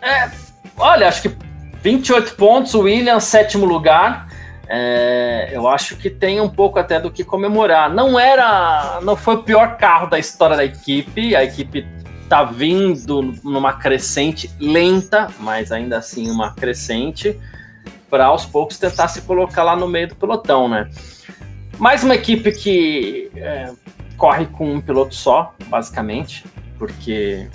é, 0.01 0.30
olha, 0.77 1.07
acho 1.07 1.22
que 1.22 1.31
28 1.81 2.35
pontos, 2.35 2.73
Williams, 2.73 3.23
sétimo 3.23 3.65
lugar. 3.65 4.27
É, 4.68 5.49
eu 5.51 5.68
acho 5.68 5.95
que 5.97 6.10
tem 6.10 6.39
um 6.39 6.49
pouco 6.49 6.77
até 6.77 6.99
do 6.99 7.10
que 7.10 7.23
comemorar. 7.23 7.91
Não 7.91 8.19
era, 8.19 8.99
não 9.01 9.15
foi 9.15 9.35
o 9.35 9.43
pior 9.43 9.77
carro 9.77 10.07
da 10.07 10.19
história 10.19 10.56
da 10.56 10.65
equipe. 10.65 11.35
A 11.35 11.43
equipe 11.43 11.88
tá 12.27 12.43
vindo 12.43 13.34
numa 13.43 13.73
crescente 13.73 14.51
lenta, 14.60 15.27
mas 15.39 15.72
ainda 15.72 15.97
assim 15.97 16.30
uma 16.30 16.53
crescente, 16.53 17.39
para 18.10 18.26
aos 18.26 18.45
poucos 18.45 18.77
tentar 18.77 19.07
se 19.07 19.22
colocar 19.22 19.64
lá 19.64 19.76
no 19.76 19.88
meio 19.88 20.10
do 20.10 20.15
pelotão, 20.15 20.68
né? 20.68 20.88
Mais 21.80 22.03
uma 22.03 22.14
equipe 22.14 22.51
que 22.51 23.31
é, 23.38 23.72
corre 24.18 24.45
com 24.45 24.73
um 24.76 24.81
piloto 24.81 25.15
só, 25.15 25.56
basicamente, 25.68 26.43
porque 26.77 27.47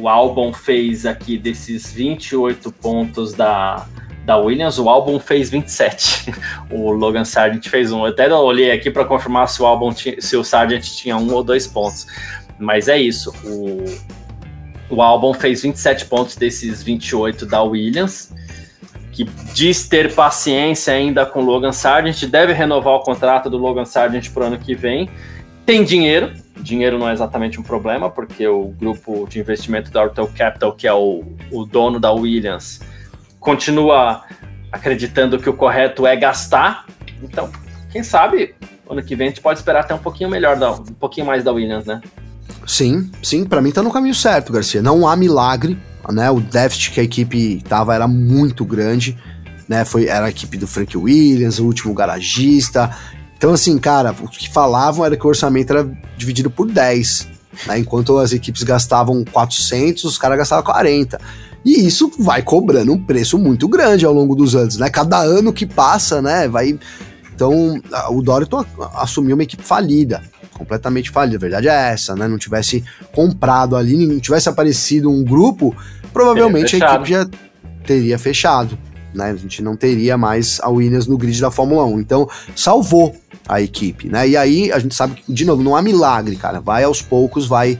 o 0.00 0.08
Albon 0.08 0.54
fez 0.54 1.04
aqui 1.04 1.36
desses 1.36 1.92
28 1.92 2.72
pontos 2.72 3.34
da, 3.34 3.86
da 4.24 4.38
Williams, 4.38 4.78
o 4.78 4.88
álbum 4.88 5.20
fez 5.20 5.50
27. 5.50 6.32
o 6.72 6.92
Logan 6.92 7.26
Sargent 7.26 7.68
fez 7.68 7.92
um. 7.92 8.06
Eu 8.06 8.12
até 8.12 8.32
olhei 8.32 8.70
aqui 8.70 8.90
para 8.90 9.04
confirmar 9.04 9.46
se 9.48 9.60
o 9.60 9.66
álbum 9.66 9.92
se 9.92 10.36
o 10.36 10.42
Sargent 10.42 10.84
tinha 10.84 11.16
um 11.18 11.30
ou 11.32 11.44
dois 11.44 11.66
pontos. 11.66 12.06
Mas 12.58 12.88
é 12.88 12.96
isso. 12.96 13.34
O, 13.44 13.84
o 14.94 15.02
álbum 15.02 15.34
fez 15.34 15.62
27 15.62 16.06
pontos 16.06 16.36
desses 16.36 16.82
28 16.82 17.44
da 17.44 17.62
Williams, 17.62 18.32
que 19.12 19.24
diz 19.54 19.86
ter 19.86 20.14
paciência 20.14 20.94
ainda 20.94 21.26
com 21.26 21.40
Logan 21.42 21.72
Sargent, 21.72 22.24
deve 22.24 22.52
renovar 22.52 22.94
o 22.94 23.00
contrato 23.00 23.50
do 23.50 23.58
Logan 23.58 23.84
Sargent 23.84 24.30
para 24.30 24.44
o 24.44 24.46
ano 24.46 24.58
que 24.58 24.74
vem. 24.74 25.08
Tem 25.66 25.84
dinheiro, 25.84 26.32
dinheiro 26.56 26.98
não 26.98 27.08
é 27.08 27.12
exatamente 27.12 27.60
um 27.60 27.62
problema, 27.62 28.10
porque 28.10 28.46
o 28.48 28.68
grupo 28.68 29.26
de 29.28 29.38
investimento 29.38 29.90
da 29.90 30.02
Ortel 30.02 30.28
Capital, 30.36 30.72
que 30.72 30.88
é 30.88 30.92
o, 30.92 31.22
o 31.52 31.64
dono 31.64 32.00
da 32.00 32.10
Williams, 32.10 32.80
continua 33.38 34.24
acreditando 34.72 35.38
que 35.38 35.48
o 35.48 35.52
correto 35.52 36.06
é 36.06 36.16
gastar. 36.16 36.86
Então, 37.22 37.52
quem 37.92 38.02
sabe 38.02 38.54
ano 38.88 39.02
que 39.02 39.14
vem 39.14 39.26
a 39.26 39.30
gente 39.30 39.40
pode 39.40 39.58
esperar 39.58 39.80
até 39.80 39.94
um 39.94 39.98
pouquinho 39.98 40.30
melhor, 40.30 40.56
um 40.80 40.94
pouquinho 40.94 41.26
mais 41.26 41.42
da 41.42 41.52
Williams, 41.52 41.86
né? 41.86 42.00
Sim, 42.66 43.10
sim, 43.22 43.44
para 43.44 43.60
mim 43.60 43.72
tá 43.72 43.82
no 43.82 43.92
caminho 43.92 44.14
certo, 44.14 44.52
Garcia. 44.52 44.82
Não 44.82 45.06
há 45.06 45.16
milagre, 45.16 45.78
né? 46.10 46.30
O 46.30 46.40
déficit 46.40 46.92
que 46.92 47.00
a 47.00 47.02
equipe 47.02 47.62
tava 47.68 47.94
era 47.94 48.06
muito 48.06 48.64
grande, 48.64 49.18
né? 49.68 49.84
Foi 49.84 50.06
era 50.06 50.26
a 50.26 50.30
equipe 50.30 50.56
do 50.56 50.66
Frank 50.66 50.96
Williams, 50.96 51.58
o 51.58 51.66
último 51.66 51.92
garagista. 51.94 52.90
Então 53.36 53.52
assim, 53.52 53.76
cara, 53.78 54.14
o 54.22 54.28
que 54.28 54.50
falavam 54.50 55.04
era 55.04 55.16
que 55.16 55.26
o 55.26 55.28
orçamento 55.28 55.72
era 55.72 55.90
dividido 56.16 56.50
por 56.50 56.70
10, 56.70 57.28
né? 57.66 57.78
Enquanto 57.78 58.16
as 58.18 58.32
equipes 58.32 58.62
gastavam 58.62 59.24
400, 59.24 60.04
os 60.04 60.18
caras 60.18 60.38
gastavam 60.38 60.64
40. 60.64 61.20
E 61.64 61.86
isso 61.86 62.10
vai 62.18 62.42
cobrando 62.42 62.92
um 62.92 63.04
preço 63.04 63.38
muito 63.38 63.68
grande 63.68 64.04
ao 64.04 64.12
longo 64.12 64.34
dos 64.34 64.54
anos, 64.54 64.76
né? 64.78 64.88
Cada 64.90 65.18
ano 65.18 65.52
que 65.52 65.64
passa, 65.66 66.20
né, 66.20 66.48
vai 66.48 66.78
então, 67.34 67.80
o 68.10 68.22
Doriton 68.22 68.64
assumiu 68.94 69.34
uma 69.34 69.42
equipe 69.42 69.62
falida, 69.62 70.22
completamente 70.56 71.10
falida. 71.10 71.36
A 71.36 71.40
verdade 71.40 71.68
é 71.68 71.92
essa, 71.92 72.14
né? 72.14 72.28
Não 72.28 72.38
tivesse 72.38 72.84
comprado 73.14 73.76
ali, 73.76 74.06
não 74.06 74.20
tivesse 74.20 74.48
aparecido 74.48 75.10
um 75.10 75.24
grupo, 75.24 75.74
provavelmente 76.12 76.76
a 76.76 76.78
equipe 76.78 77.10
já 77.10 77.28
teria 77.84 78.18
fechado, 78.18 78.78
né? 79.14 79.30
A 79.30 79.36
gente 79.36 79.62
não 79.62 79.76
teria 79.76 80.16
mais 80.16 80.60
a 80.62 80.68
Williams 80.68 81.06
no 81.06 81.18
grid 81.18 81.40
da 81.40 81.50
Fórmula 81.50 81.84
1. 81.84 82.00
Então, 82.00 82.28
salvou 82.54 83.14
a 83.48 83.60
equipe, 83.60 84.08
né? 84.08 84.28
E 84.28 84.36
aí 84.36 84.72
a 84.72 84.78
gente 84.78 84.94
sabe 84.94 85.14
que, 85.14 85.32
de 85.32 85.44
novo, 85.44 85.62
não 85.62 85.76
há 85.76 85.82
milagre, 85.82 86.36
cara. 86.36 86.60
Vai 86.60 86.84
aos 86.84 87.02
poucos, 87.02 87.46
vai 87.46 87.78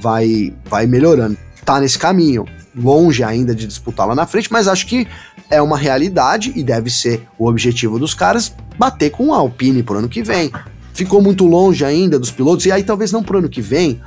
vai 0.00 0.52
vai 0.64 0.86
melhorando. 0.86 1.36
Tá 1.64 1.80
nesse 1.80 1.98
caminho 1.98 2.44
longe 2.76 3.22
ainda 3.22 3.54
de 3.54 3.66
disputar 3.66 4.06
lá 4.06 4.14
na 4.14 4.26
frente, 4.26 4.52
mas 4.52 4.66
acho 4.66 4.86
que 4.86 5.06
é 5.48 5.62
uma 5.62 5.78
realidade 5.78 6.52
e 6.56 6.62
deve 6.62 6.90
ser 6.90 7.26
o 7.38 7.48
objetivo 7.48 7.98
dos 7.98 8.14
caras 8.14 8.52
bater 8.76 9.10
com 9.10 9.32
a 9.32 9.36
Alpine 9.36 9.82
pro 9.82 9.98
ano 9.98 10.08
que 10.08 10.22
vem. 10.22 10.50
Ficou 10.94 11.20
muito 11.20 11.44
longe 11.44 11.84
ainda 11.84 12.18
dos 12.18 12.30
pilotos, 12.30 12.64
e 12.66 12.72
aí 12.72 12.82
talvez 12.82 13.12
não 13.12 13.22
pro 13.22 13.38
ano 13.38 13.48
que 13.48 13.60
vem, 13.60 14.00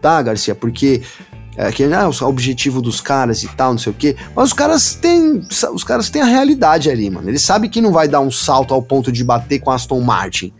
tá, 0.00 0.20
Garcia? 0.22 0.54
Porque 0.54 1.02
é, 1.56 1.70
que 1.70 1.84
é 1.84 1.88
o 1.88 2.28
objetivo 2.28 2.82
dos 2.82 3.00
caras 3.00 3.42
e 3.42 3.48
tal, 3.48 3.72
não 3.72 3.78
sei 3.78 3.92
o 3.92 3.94
quê. 3.94 4.16
Mas 4.34 4.48
os 4.48 4.52
caras 4.52 4.94
têm. 4.94 5.42
Os 5.72 5.84
caras 5.84 6.10
têm 6.10 6.20
a 6.20 6.26
realidade 6.26 6.90
ali, 6.90 7.08
mano. 7.08 7.28
Eles 7.28 7.42
sabem 7.42 7.70
que 7.70 7.80
não 7.80 7.92
vai 7.92 8.08
dar 8.08 8.20
um 8.20 8.30
salto 8.30 8.74
ao 8.74 8.82
ponto 8.82 9.12
de 9.12 9.22
bater 9.22 9.60
com 9.60 9.70
Aston 9.70 10.00
Martin. 10.00 10.52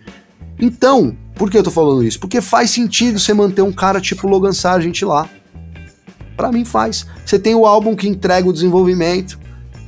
Então, 0.59 1.17
por 1.35 1.51
que 1.51 1.59
eu 1.59 1.65
tô 1.65 1.71
falando 1.71 2.05
isso? 2.05 2.21
Porque 2.21 2.41
faz 2.41 2.71
sentido 2.71 3.19
você 3.19 3.35
manter 3.35 3.63
um 3.63 3.73
cara 3.73 4.01
tipo 4.01 4.29
Logan 4.29 4.53
Sargent 4.53 5.03
lá. 5.03 5.29
Para 6.37 6.53
mim 6.53 6.65
faz. 6.65 7.07
Você 7.27 7.39
tem 7.39 7.55
o 7.55 7.67
álbum 7.67 7.97
que 7.97 8.09
entrega 8.09 8.49
o 8.49 8.53
desenvolvimento, 8.53 9.39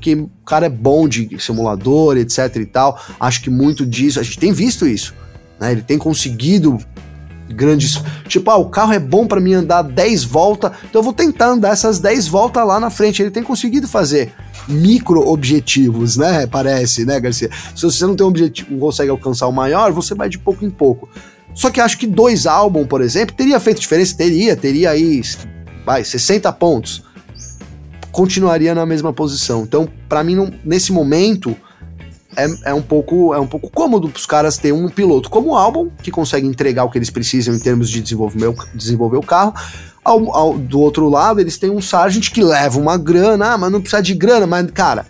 que 0.00 0.14
o 0.14 0.30
cara 0.44 0.66
é 0.66 0.70
bom 0.70 1.08
de 1.08 1.38
simulador, 1.38 2.16
etc 2.16 2.56
e 2.56 2.66
tal. 2.66 3.00
Acho 3.18 3.42
que 3.42 3.50
muito 3.50 3.86
disso, 3.86 4.18
a 4.18 4.22
gente 4.24 4.38
tem 4.38 4.52
visto 4.52 4.86
isso. 4.86 5.14
Né? 5.60 5.72
Ele 5.72 5.82
tem 5.82 5.98
conseguido 5.98 6.78
grandes. 7.48 8.00
Tipo, 8.28 8.50
ah, 8.50 8.56
o 8.56 8.68
carro 8.68 8.92
é 8.92 8.98
bom 8.98 9.26
para 9.26 9.40
mim 9.40 9.54
andar 9.54 9.82
10 9.82 10.24
voltas, 10.24 10.72
então 10.88 11.00
eu 11.00 11.04
vou 11.04 11.12
tentar 11.12 11.48
andar 11.48 11.70
essas 11.70 11.98
10 11.98 12.28
voltas 12.28 12.66
lá 12.66 12.80
na 12.80 12.90
frente. 12.90 13.22
Ele 13.22 13.30
tem 13.30 13.42
conseguido 13.42 13.86
fazer 13.86 14.32
micro 14.68 15.26
objetivos, 15.26 16.16
né? 16.16 16.46
Parece, 16.46 17.04
né, 17.04 17.20
Garcia? 17.20 17.50
Se 17.74 17.82
você 17.82 18.06
não 18.06 18.16
tem 18.16 18.24
um 18.24 18.28
objetivo, 18.28 18.72
não 18.72 18.78
consegue 18.80 19.10
alcançar 19.10 19.46
o 19.46 19.52
maior, 19.52 19.92
você 19.92 20.14
vai 20.14 20.28
de 20.28 20.38
pouco 20.38 20.64
em 20.64 20.70
pouco. 20.70 21.08
Só 21.54 21.70
que 21.70 21.80
acho 21.80 21.96
que 21.98 22.06
dois 22.06 22.46
álbuns, 22.46 22.86
por 22.86 23.00
exemplo, 23.00 23.34
teria 23.34 23.58
feito 23.58 23.80
diferença, 23.80 24.16
teria, 24.16 24.54
teria 24.54 24.90
aí, 24.90 25.22
vai, 25.86 26.04
60 26.04 26.52
pontos. 26.52 27.02
Continuaria 28.12 28.74
na 28.74 28.84
mesma 28.84 29.12
posição. 29.12 29.62
Então, 29.62 29.88
para 30.08 30.22
mim, 30.24 30.34
não, 30.34 30.52
nesse 30.64 30.92
momento, 30.92 31.56
é, 32.36 32.70
é, 32.70 32.74
um 32.74 32.82
pouco 32.82 33.34
é 33.34 33.40
um 33.40 33.46
pouco 33.46 33.70
cômodo 33.70 34.08
para 34.08 34.18
os 34.18 34.26
caras 34.26 34.58
ter 34.58 34.72
um 34.72 34.88
piloto 34.88 35.30
como 35.30 35.50
o 35.50 35.56
Albon, 35.56 35.88
que 36.02 36.10
consegue 36.10 36.46
entregar 36.46 36.84
o 36.84 36.90
que 36.90 36.98
eles 36.98 37.10
precisam 37.10 37.54
em 37.54 37.58
termos 37.58 37.88
de 37.88 38.00
desenvolver, 38.00 38.54
desenvolver 38.74 39.16
o 39.16 39.22
carro. 39.22 39.54
Ao, 40.04 40.34
ao, 40.34 40.58
do 40.58 40.78
outro 40.80 41.08
lado, 41.08 41.40
eles 41.40 41.58
têm 41.58 41.70
um 41.70 41.80
Sargent 41.80 42.30
que 42.30 42.42
leva 42.42 42.78
uma 42.78 42.96
grana, 42.96 43.54
ah, 43.54 43.58
mas 43.58 43.72
não 43.72 43.80
precisa 43.80 44.02
de 44.02 44.14
grana, 44.14 44.46
mas, 44.46 44.70
cara, 44.70 45.06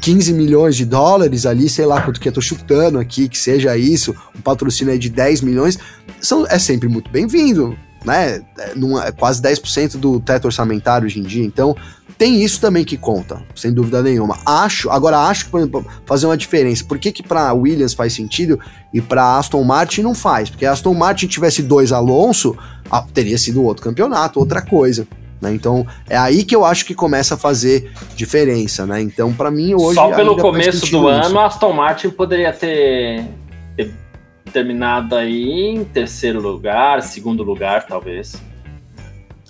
15 0.00 0.32
milhões 0.32 0.74
de 0.74 0.84
dólares 0.84 1.46
ali, 1.46 1.68
sei 1.68 1.86
lá 1.86 2.02
quanto 2.02 2.20
que 2.20 2.28
eu 2.28 2.32
tô 2.32 2.40
chutando 2.40 2.98
aqui, 2.98 3.28
que 3.28 3.38
seja 3.38 3.76
isso, 3.76 4.12
um 4.36 4.40
patrocínio 4.40 4.92
aí 4.92 4.98
de 4.98 5.08
10 5.08 5.42
milhões, 5.42 5.78
são, 6.20 6.44
é 6.48 6.58
sempre 6.58 6.88
muito 6.88 7.08
bem-vindo, 7.08 7.78
né? 8.04 8.42
É, 8.58 8.74
numa, 8.74 9.06
é 9.06 9.12
quase 9.12 9.40
10% 9.40 9.98
do 9.98 10.18
teto 10.18 10.46
orçamentário 10.46 11.06
hoje 11.06 11.20
em 11.20 11.22
dia, 11.22 11.44
então 11.44 11.76
tem 12.22 12.40
isso 12.40 12.60
também 12.60 12.84
que 12.84 12.96
conta, 12.96 13.42
sem 13.52 13.74
dúvida 13.74 14.00
nenhuma. 14.00 14.38
Acho, 14.46 14.88
agora 14.90 15.18
acho 15.18 15.46
que, 15.46 15.50
por 15.50 15.58
exemplo, 15.58 15.84
fazer 16.06 16.26
uma 16.26 16.36
diferença. 16.36 16.84
Por 16.84 16.96
que 16.96 17.10
que 17.10 17.20
para 17.20 17.52
Williams 17.52 17.94
faz 17.94 18.12
sentido 18.12 18.60
e 18.94 19.00
para 19.00 19.38
Aston 19.38 19.64
Martin 19.64 20.02
não 20.02 20.14
faz? 20.14 20.48
Porque 20.48 20.64
a 20.64 20.70
Aston 20.70 20.94
Martin 20.94 21.26
tivesse 21.26 21.64
dois 21.64 21.90
Alonso, 21.90 22.56
ah, 22.88 23.04
teria 23.12 23.36
sido 23.36 23.64
outro 23.64 23.82
campeonato, 23.82 24.38
outra 24.38 24.62
coisa. 24.62 25.04
Né? 25.40 25.52
Então 25.52 25.84
é 26.08 26.16
aí 26.16 26.44
que 26.44 26.54
eu 26.54 26.64
acho 26.64 26.86
que 26.86 26.94
começa 26.94 27.34
a 27.34 27.36
fazer 27.36 27.90
diferença, 28.14 28.86
né? 28.86 29.02
Então 29.02 29.32
para 29.32 29.50
mim 29.50 29.74
hoje 29.74 29.96
só 29.96 30.14
pelo 30.14 30.36
começo 30.36 30.88
do 30.92 31.08
ano 31.08 31.40
a 31.40 31.46
Aston 31.46 31.72
Martin 31.72 32.10
poderia 32.10 32.52
ter, 32.52 33.26
ter 33.76 33.92
terminado 34.52 35.16
aí 35.16 35.74
em 35.74 35.82
terceiro 35.82 36.40
lugar, 36.40 37.02
segundo 37.02 37.42
lugar 37.42 37.84
talvez. 37.84 38.40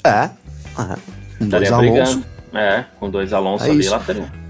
É. 0.02 0.30
é. 0.30 0.32
Estaria 1.38 1.76
brigando. 1.76 2.31
É, 2.54 2.84
com 3.00 3.10
dois 3.10 3.32
Alonso 3.32 3.64
é 3.64 3.70
ali, 3.70 3.88
lá 3.88 3.98
teria. 3.98 4.42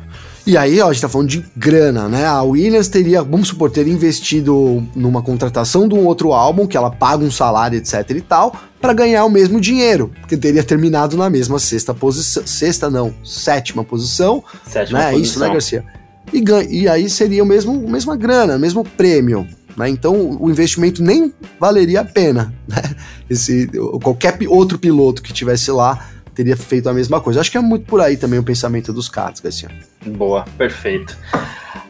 E 0.45 0.57
aí, 0.57 0.81
ó, 0.81 0.89
a 0.89 0.93
gente 0.93 1.03
tá 1.03 1.09
falando 1.09 1.29
de 1.29 1.45
grana, 1.57 2.09
né? 2.09 2.27
A 2.27 2.43
Williams 2.43 2.89
teria, 2.89 3.23
vamos 3.23 3.49
supor, 3.49 3.71
ter 3.71 3.87
investido 3.87 4.83
numa 4.95 5.23
contratação 5.23 5.87
de 5.87 5.95
um 5.95 6.05
outro 6.05 6.33
álbum, 6.33 6.67
que 6.67 6.77
ela 6.77 6.91
paga 6.91 7.25
um 7.25 7.31
salário, 7.31 7.79
etc 7.79 8.11
e 8.11 8.21
tal, 8.21 8.57
para 8.81 8.93
ganhar 8.93 9.25
o 9.25 9.31
mesmo 9.31 9.61
dinheiro, 9.61 10.11
porque 10.21 10.37
teria 10.37 10.65
terminado 10.65 11.17
na 11.17 11.31
mesma 11.31 11.61
sexta 11.61 11.95
posição, 11.95 12.45
sexta 12.45 12.91
não, 12.91 13.15
sétima 13.25 13.85
posição, 13.85 14.43
sétima 14.67 14.99
né? 14.99 15.13
Posição. 15.13 15.23
Isso, 15.23 15.39
né, 15.39 15.49
Garcia? 15.49 15.85
E, 16.33 16.43
e 16.71 16.89
aí 16.89 17.09
seria 17.09 17.45
o 17.45 17.47
mesmo, 17.47 17.89
mesma 17.89 18.17
grana, 18.17 18.59
mesmo 18.59 18.83
prêmio, 18.83 19.47
né? 19.77 19.89
Então 19.89 20.37
o 20.41 20.51
investimento 20.51 21.05
nem 21.05 21.33
valeria 21.61 22.01
a 22.01 22.05
pena, 22.05 22.53
né? 22.67 22.83
Esse, 23.31 23.69
qualquer 24.03 24.37
outro 24.49 24.77
piloto 24.77 25.23
que 25.23 25.33
tivesse 25.33 25.71
lá 25.71 26.09
teria 26.35 26.57
feito 26.57 26.89
a 26.89 26.93
mesma 26.93 27.21
coisa. 27.21 27.41
Acho 27.41 27.51
que 27.51 27.59
é 27.59 27.61
muito 27.61 27.87
por 27.87 28.01
aí 28.01 28.17
também 28.17 28.39
o 28.39 28.43
pensamento 28.43 28.93
dos 28.93 29.09
caras, 29.09 29.41
Garcia. 29.41 29.71
Boa, 30.07 30.45
perfeito. 30.57 31.17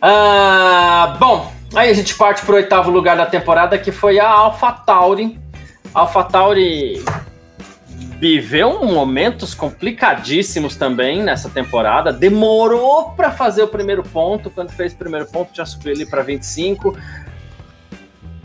Ah, 0.00 1.16
bom, 1.18 1.52
aí 1.74 1.90
a 1.90 1.94
gente 1.94 2.14
parte 2.14 2.44
para 2.44 2.52
o 2.52 2.56
oitavo 2.56 2.90
lugar 2.90 3.16
da 3.16 3.26
temporada, 3.26 3.78
que 3.78 3.92
foi 3.92 4.18
a 4.18 4.28
AlphaTauri. 4.28 5.38
AlphaTauri 5.94 7.04
viveu 8.18 8.84
momentos 8.84 9.52
complicadíssimos 9.52 10.76
também 10.76 11.22
nessa 11.22 11.48
temporada. 11.48 12.12
Demorou 12.12 13.10
para 13.10 13.32
fazer 13.32 13.62
o 13.62 13.68
primeiro 13.68 14.02
ponto. 14.02 14.48
Quando 14.50 14.70
fez 14.70 14.92
o 14.92 14.96
primeiro 14.96 15.26
ponto, 15.26 15.50
já 15.54 15.66
subiu 15.66 15.92
ali 15.92 16.06
para 16.06 16.22
25 16.22 16.96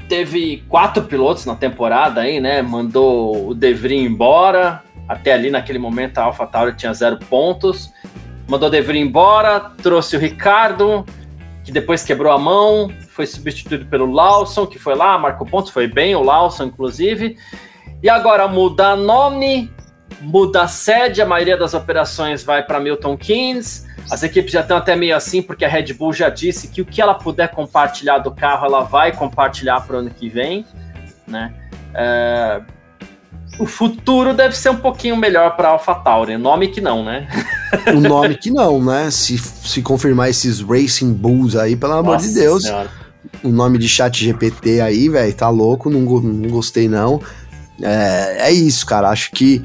teve 0.07 0.63
quatro 0.69 1.03
pilotos 1.03 1.45
na 1.45 1.55
temporada 1.55 2.21
aí, 2.21 2.39
né? 2.39 2.61
Mandou 2.61 3.49
o 3.49 3.53
De 3.53 3.73
Vries 3.73 4.09
embora, 4.09 4.81
até 5.07 5.33
ali, 5.33 5.49
naquele 5.49 5.79
momento, 5.79 6.17
a 6.17 6.23
AlphaTauri 6.23 6.75
tinha 6.75 6.93
zero 6.93 7.17
pontos. 7.17 7.91
Mandou 8.47 8.69
De 8.69 8.81
Vries 8.81 9.05
embora, 9.05 9.59
trouxe 9.81 10.15
o 10.15 10.19
Ricardo, 10.19 11.05
que 11.63 11.71
depois 11.71 12.03
quebrou 12.03 12.31
a 12.31 12.37
mão, 12.37 12.91
foi 13.09 13.25
substituído 13.25 13.85
pelo 13.87 14.09
Lawson, 14.11 14.65
que 14.65 14.79
foi 14.79 14.95
lá, 14.95 15.17
marcou 15.17 15.45
pontos, 15.45 15.71
foi 15.71 15.87
bem 15.87 16.15
o 16.15 16.23
Lawson, 16.23 16.65
inclusive. 16.65 17.37
E 18.01 18.09
agora 18.09 18.47
muda 18.47 18.95
nome, 18.95 19.71
muda 20.21 20.63
a 20.63 20.67
sede, 20.67 21.21
a 21.21 21.25
maioria 21.25 21.57
das 21.57 21.73
operações 21.73 22.43
vai 22.43 22.63
para 22.63 22.79
Milton 22.79 23.17
Keynes. 23.17 23.85
As 24.09 24.23
equipes 24.23 24.51
já 24.51 24.61
estão 24.61 24.77
até 24.77 24.95
meio 24.95 25.15
assim, 25.15 25.41
porque 25.41 25.65
a 25.65 25.67
Red 25.67 25.93
Bull 25.93 26.13
já 26.13 26.29
disse 26.29 26.69
que 26.69 26.81
o 26.81 26.85
que 26.85 27.01
ela 27.01 27.13
puder 27.13 27.49
compartilhar 27.49 28.19
do 28.19 28.31
carro, 28.31 28.65
ela 28.65 28.83
vai 28.83 29.11
compartilhar 29.11 29.81
para 29.81 29.97
o 29.97 29.99
ano 29.99 30.09
que 30.09 30.29
vem, 30.29 30.65
né? 31.27 31.53
É, 31.93 32.61
o 33.59 33.65
futuro 33.65 34.33
deve 34.33 34.55
ser 34.55 34.69
um 34.69 34.75
pouquinho 34.75 35.17
melhor 35.17 35.55
para 35.55 35.69
AlphaTauri. 35.69 36.37
Nome 36.37 36.67
que 36.67 36.81
não, 36.81 37.03
né? 37.03 37.27
o 37.95 37.99
nome 37.99 38.35
que 38.35 38.51
não, 38.51 38.83
né? 38.83 39.09
Se, 39.09 39.37
se 39.37 39.81
confirmar 39.81 40.29
esses 40.29 40.61
Racing 40.61 41.13
Bulls 41.13 41.55
aí, 41.55 41.75
pelo 41.75 41.93
amor 41.93 42.13
Nossa 42.13 42.27
de 42.27 42.33
Deus. 42.33 42.63
Senhora. 42.63 42.89
O 43.43 43.49
nome 43.49 43.77
de 43.77 43.89
chat 43.89 44.23
GPT 44.23 44.79
aí, 44.79 45.09
velho, 45.09 45.33
tá 45.33 45.49
louco, 45.49 45.89
não, 45.89 45.99
não 46.01 46.49
gostei 46.49 46.87
não. 46.87 47.21
É, 47.81 48.49
é 48.49 48.51
isso, 48.51 48.85
cara. 48.85 49.09
Acho 49.09 49.31
que. 49.31 49.63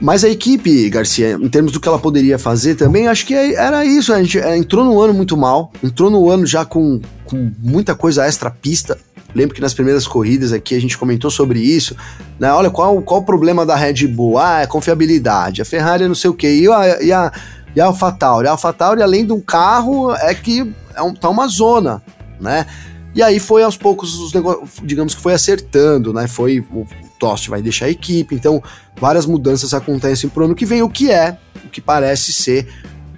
Mas 0.00 0.22
a 0.22 0.28
equipe, 0.28 0.88
Garcia, 0.90 1.32
em 1.32 1.48
termos 1.48 1.72
do 1.72 1.80
que 1.80 1.88
ela 1.88 1.98
poderia 1.98 2.38
fazer 2.38 2.76
também, 2.76 3.08
acho 3.08 3.26
que 3.26 3.34
é, 3.34 3.54
era 3.54 3.84
isso. 3.84 4.12
A 4.12 4.22
gente 4.22 4.38
entrou 4.38 4.84
no 4.84 5.00
ano 5.00 5.12
muito 5.12 5.36
mal, 5.36 5.72
entrou 5.82 6.08
no 6.08 6.30
ano 6.30 6.46
já 6.46 6.64
com, 6.64 7.00
com 7.24 7.50
muita 7.58 7.94
coisa 7.94 8.24
extra 8.24 8.50
pista. 8.50 8.96
Lembro 9.34 9.54
que 9.54 9.60
nas 9.60 9.74
primeiras 9.74 10.06
corridas 10.06 10.52
aqui 10.52 10.74
a 10.74 10.80
gente 10.80 10.96
comentou 10.96 11.30
sobre 11.30 11.60
isso, 11.60 11.94
né? 12.38 12.50
Olha, 12.52 12.70
qual, 12.70 13.00
qual 13.02 13.20
o 13.20 13.24
problema 13.24 13.66
da 13.66 13.76
Red 13.76 14.06
Bull? 14.06 14.38
Ah, 14.38 14.60
é 14.62 14.66
confiabilidade. 14.66 15.60
A 15.60 15.64
Ferrari 15.64 16.04
é 16.04 16.08
não 16.08 16.14
sei 16.14 16.30
o 16.30 16.34
quê. 16.34 16.48
E 16.48 16.68
a, 16.68 17.02
e 17.02 17.12
a, 17.12 17.32
e 17.76 17.80
a 17.80 17.84
AlphaTauri? 17.86 18.48
A 18.48 18.52
AlphaTauri, 18.52 19.02
além 19.02 19.26
de 19.26 19.32
um 19.32 19.40
carro, 19.40 20.12
é 20.14 20.34
que 20.34 20.72
é 20.94 21.02
um, 21.02 21.14
tá 21.14 21.28
uma 21.28 21.46
zona, 21.46 22.02
né? 22.40 22.66
E 23.14 23.22
aí 23.22 23.38
foi 23.38 23.62
aos 23.62 23.76
poucos 23.76 24.18
os 24.18 24.32
negócios, 24.32 24.70
digamos 24.82 25.14
que 25.14 25.20
foi 25.20 25.34
acertando, 25.34 26.12
né? 26.12 26.26
Foi 26.26 26.60
o 26.60 26.86
Tost 27.18 27.50
vai 27.50 27.60
deixar 27.60 27.86
a 27.86 27.90
equipe, 27.90 28.34
então 28.34 28.62
várias 28.96 29.26
mudanças 29.26 29.74
acontecem 29.74 30.30
pro 30.30 30.44
ano 30.44 30.54
que 30.54 30.64
vem, 30.64 30.82
o 30.82 30.88
que 30.88 31.10
é, 31.10 31.36
o 31.64 31.68
que 31.68 31.80
parece 31.80 32.32
ser 32.32 32.68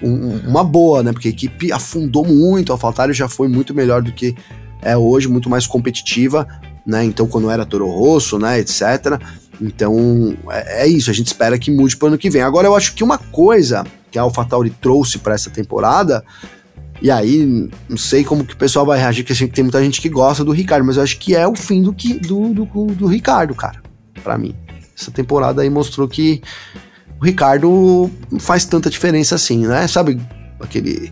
um, 0.03 0.39
uma 0.49 0.65
boa, 0.65 1.03
né? 1.03 1.13
Porque 1.13 1.29
a 1.29 1.31
equipe 1.31 1.71
afundou 1.71 2.25
muito, 2.25 2.73
a 2.73 2.75
AlphaTauri 2.75 3.13
já 3.13 3.29
foi 3.29 3.47
muito 3.49 3.75
melhor 3.75 4.03
do 4.03 4.13
que 4.13 4.35
é 4.83 4.97
hoje 4.97 5.29
muito 5.29 5.49
mais 5.49 5.67
competitiva, 5.67 6.47
né? 6.87 7.05
Então, 7.05 7.27
quando 7.27 7.51
era 7.51 7.67
Toro 7.67 7.89
Rosso, 7.89 8.39
né, 8.39 8.59
etc. 8.59 9.21
Então, 9.61 10.37
é, 10.51 10.85
é 10.85 10.87
isso, 10.87 11.11
a 11.11 11.15
gente 11.15 11.27
espera 11.27 11.59
que 11.59 11.71
mude 11.71 11.97
para 11.97 12.07
o 12.07 12.09
ano 12.09 12.19
que 12.19 12.31
vem. 12.31 12.43
Agora, 12.43 12.67
eu 12.67 12.75
acho 12.75 12.95
que 12.95 13.05
uma 13.05 13.19
coisa 13.19 13.85
que 14.11 14.19
a 14.19 14.23
AlphaTauri 14.23 14.71
trouxe 14.71 15.19
para 15.19 15.35
essa 15.35 15.51
temporada, 15.51 16.25
e 17.03 17.11
aí, 17.11 17.71
não 17.89 17.97
sei 17.97 18.25
como 18.25 18.45
que 18.45 18.55
o 18.55 18.57
pessoal 18.57 18.85
vai 18.85 18.99
reagir, 18.99 19.25
que 19.25 19.47
tem 19.49 19.65
muita 19.65 19.83
gente 19.83 20.01
que 20.01 20.09
gosta 20.09 20.45
do 20.45 20.53
Ricardo, 20.53 20.85
mas 20.85 20.97
eu 20.97 21.03
acho 21.03 21.19
que 21.19 21.35
é 21.35 21.47
o 21.47 21.55
fim 21.55 21.83
do, 21.83 21.93
que, 21.93 22.15
do, 22.15 22.53
do, 22.53 22.65
do 22.65 23.07
Ricardo, 23.07 23.55
cara, 23.55 23.81
para 24.23 24.37
mim. 24.37 24.55
Essa 24.99 25.11
temporada 25.11 25.63
aí 25.63 25.71
mostrou 25.71 26.07
que 26.07 26.43
o 27.19 27.25
Ricardo 27.25 28.11
faz 28.39 28.67
tanta 28.67 28.91
diferença 28.91 29.35
assim, 29.35 29.67
né? 29.67 29.87
Sabe 29.87 30.21
aquele 30.61 31.11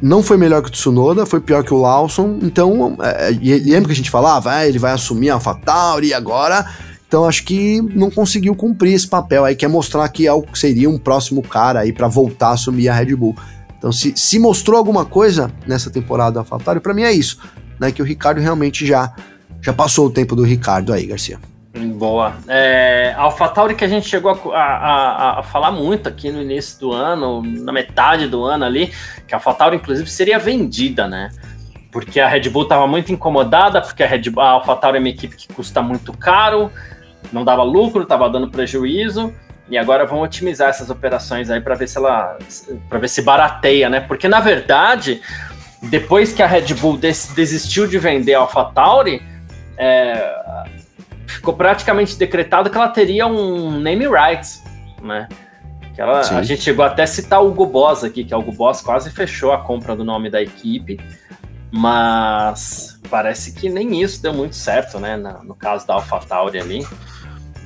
não 0.00 0.22
foi 0.22 0.36
melhor 0.36 0.62
que 0.62 0.68
o 0.68 0.72
Tsunoda, 0.72 1.24
foi 1.24 1.40
pior 1.40 1.64
que 1.64 1.72
o 1.72 1.80
Lawson. 1.80 2.38
Então, 2.42 2.96
é, 3.00 3.30
lembra 3.30 3.86
que 3.86 3.92
a 3.92 3.96
gente 3.96 4.10
falava, 4.10 4.52
ah, 4.52 4.66
ele 4.66 4.78
vai 4.78 4.92
assumir 4.92 5.30
a 5.30 5.34
AlphaTauri 5.34 6.12
agora. 6.12 6.66
Então, 7.06 7.24
acho 7.24 7.44
que 7.44 7.82
não 7.94 8.10
conseguiu 8.10 8.54
cumprir 8.54 8.94
esse 8.94 9.06
papel 9.06 9.44
aí, 9.44 9.54
quer 9.54 9.68
mostrar 9.68 10.08
que 10.08 10.26
é 10.26 10.32
o, 10.32 10.44
seria 10.54 10.88
um 10.88 10.98
próximo 10.98 11.42
cara 11.42 11.80
aí 11.80 11.92
para 11.92 12.08
voltar 12.08 12.48
a 12.48 12.52
assumir 12.52 12.88
a 12.88 12.94
Red 12.94 13.14
Bull. 13.14 13.36
Então, 13.76 13.92
se, 13.92 14.14
se 14.16 14.38
mostrou 14.38 14.78
alguma 14.78 15.04
coisa 15.04 15.50
nessa 15.66 15.90
temporada 15.90 16.32
da 16.32 16.40
AlphaTauri, 16.40 16.80
para 16.80 16.94
mim 16.94 17.02
é 17.02 17.12
isso, 17.12 17.38
né? 17.78 17.92
Que 17.92 18.00
o 18.00 18.04
Ricardo 18.04 18.40
realmente 18.40 18.86
já, 18.86 19.12
já 19.60 19.72
passou 19.72 20.06
o 20.06 20.10
tempo 20.10 20.34
do 20.34 20.42
Ricardo 20.42 20.92
aí, 20.92 21.06
Garcia. 21.06 21.38
Boa. 21.74 22.34
É, 22.48 23.14
AlphaTauri 23.16 23.74
que 23.74 23.84
a 23.84 23.88
gente 23.88 24.06
chegou 24.06 24.52
a, 24.52 24.60
a, 24.60 25.38
a, 25.38 25.42
falar 25.42 25.72
muito 25.72 26.06
aqui 26.06 26.30
no 26.30 26.42
início 26.42 26.78
do 26.78 26.92
ano, 26.92 27.42
na 27.42 27.72
metade 27.72 28.28
do 28.28 28.44
ano 28.44 28.64
ali, 28.66 28.92
que 29.26 29.34
a 29.34 29.38
AlphaTauri 29.38 29.76
inclusive 29.76 30.08
seria 30.10 30.38
vendida, 30.38 31.08
né? 31.08 31.30
Porque 31.90 32.20
a 32.20 32.28
Red 32.28 32.50
Bull 32.50 32.64
estava 32.64 32.86
muito 32.86 33.10
incomodada, 33.10 33.80
porque 33.80 34.02
a, 34.02 34.06
Red 34.06 34.30
Bull, 34.30 34.42
a 34.42 34.50
AlphaTauri 34.50 34.98
é 34.98 35.00
uma 35.00 35.08
equipe 35.08 35.34
que 35.34 35.48
custa 35.48 35.80
muito 35.80 36.12
caro, 36.12 36.70
não 37.32 37.42
dava 37.42 37.62
lucro, 37.62 38.02
estava 38.02 38.28
dando 38.28 38.50
prejuízo, 38.50 39.32
e 39.68 39.78
agora 39.78 40.04
vão 40.04 40.20
otimizar 40.20 40.68
essas 40.68 40.90
operações 40.90 41.48
aí 41.48 41.60
para 41.60 41.74
ver 41.74 41.88
se 41.88 41.96
ela 41.96 42.36
para 42.90 42.98
ver 42.98 43.08
se 43.08 43.22
barateia, 43.22 43.88
né? 43.88 44.00
Porque 44.00 44.28
na 44.28 44.40
verdade, 44.40 45.22
depois 45.84 46.34
que 46.34 46.42
a 46.42 46.46
Red 46.46 46.74
Bull 46.74 46.98
des, 46.98 47.32
desistiu 47.34 47.86
de 47.86 47.98
vender 47.98 48.34
a 48.34 48.40
AlphaTauri, 48.40 49.22
é, 49.78 50.34
ficou 51.34 51.54
praticamente 51.54 52.16
decretado 52.16 52.70
que 52.70 52.76
ela 52.76 52.88
teria 52.88 53.26
um 53.26 53.78
name 53.80 54.06
rights, 54.06 54.62
né? 55.02 55.28
Que 55.94 56.00
ela, 56.00 56.20
a 56.20 56.42
gente 56.42 56.62
chegou 56.62 56.84
até 56.84 57.02
a 57.02 57.06
citar 57.06 57.42
o 57.42 57.48
Hugo 57.48 57.66
Boss 57.66 58.02
aqui, 58.02 58.24
que 58.24 58.34
o 58.34 58.38
Hugo 58.38 58.52
Boss 58.52 58.80
quase 58.80 59.10
fechou 59.10 59.52
a 59.52 59.58
compra 59.58 59.94
do 59.94 60.04
nome 60.04 60.30
da 60.30 60.40
equipe, 60.40 60.98
mas 61.70 62.98
parece 63.10 63.52
que 63.52 63.68
nem 63.68 64.02
isso 64.02 64.22
deu 64.22 64.32
muito 64.32 64.56
certo, 64.56 64.98
né? 64.98 65.16
No, 65.16 65.44
no 65.44 65.54
caso 65.54 65.86
da 65.86 65.94
AlphaTauri 65.94 66.58
ali. 66.58 66.86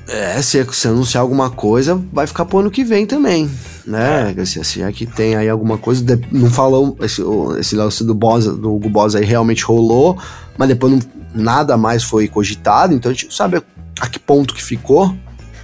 É, 0.09 0.41
se, 0.41 0.63
se 0.73 0.87
anunciar 0.87 1.21
alguma 1.21 1.49
coisa, 1.49 2.01
vai 2.13 2.25
ficar 2.25 2.45
pro 2.45 2.59
ano 2.59 2.71
que 2.71 2.83
vem 2.83 3.05
também, 3.05 3.49
né? 3.85 4.33
É. 4.37 4.45
Se, 4.45 4.63
se 4.63 4.81
é 4.81 4.89
que 4.91 5.05
tem 5.05 5.35
aí 5.35 5.49
alguma 5.49 5.77
coisa, 5.77 6.03
não 6.31 6.49
falou, 6.49 6.97
esse, 7.01 7.21
esse 7.59 7.75
lance 7.75 8.05
do 8.05 8.13
Boss, 8.13 8.45
do 8.45 8.73
Hugo 8.73 8.89
Boss 8.89 9.15
aí 9.15 9.25
realmente 9.25 9.65
rolou, 9.65 10.17
mas 10.57 10.67
depois 10.67 10.91
não, 10.91 10.99
nada 11.33 11.77
mais 11.77 12.03
foi 12.03 12.27
cogitado, 12.27 12.93
então 12.93 13.11
a 13.11 13.13
gente 13.13 13.33
sabe 13.33 13.61
a 13.99 14.07
que 14.07 14.19
ponto 14.19 14.53
que 14.53 14.63
ficou, 14.63 15.15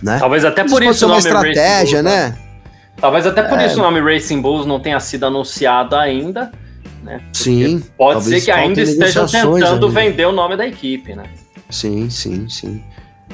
né? 0.02 0.20
Talvez 0.20 0.46
até 0.46 0.64
por 0.64 0.82
isso, 0.84 0.92
isso 0.92 1.06
o 1.06 1.10
nome 1.10 1.22
uma 1.22 1.28
estratégia, 1.28 2.04
Bulls, 2.04 2.16
né? 2.16 2.38
Talvez 2.98 3.26
até 3.26 3.44
por 3.44 3.60
é... 3.60 3.66
isso 3.66 3.80
o 3.80 3.84
nome 3.84 4.00
Racing 4.00 4.42
Bulls 4.42 4.66
não 4.66 4.80
tenha 4.80 5.00
sido 5.00 5.26
anunciado 5.26 5.96
ainda, 5.96 6.52
né? 7.04 7.20
Porque 7.20 7.38
sim. 7.38 7.84
Pode 7.98 8.24
ser 8.24 8.42
que 8.42 8.52
ainda 8.52 8.82
estejam 8.82 9.26
tentando 9.26 9.88
ainda. 9.88 9.88
vender 9.88 10.26
o 10.26 10.32
nome 10.32 10.56
da 10.56 10.66
equipe, 10.66 11.16
né? 11.16 11.26
Sim, 11.70 12.10
sim, 12.10 12.48
sim. 12.48 12.84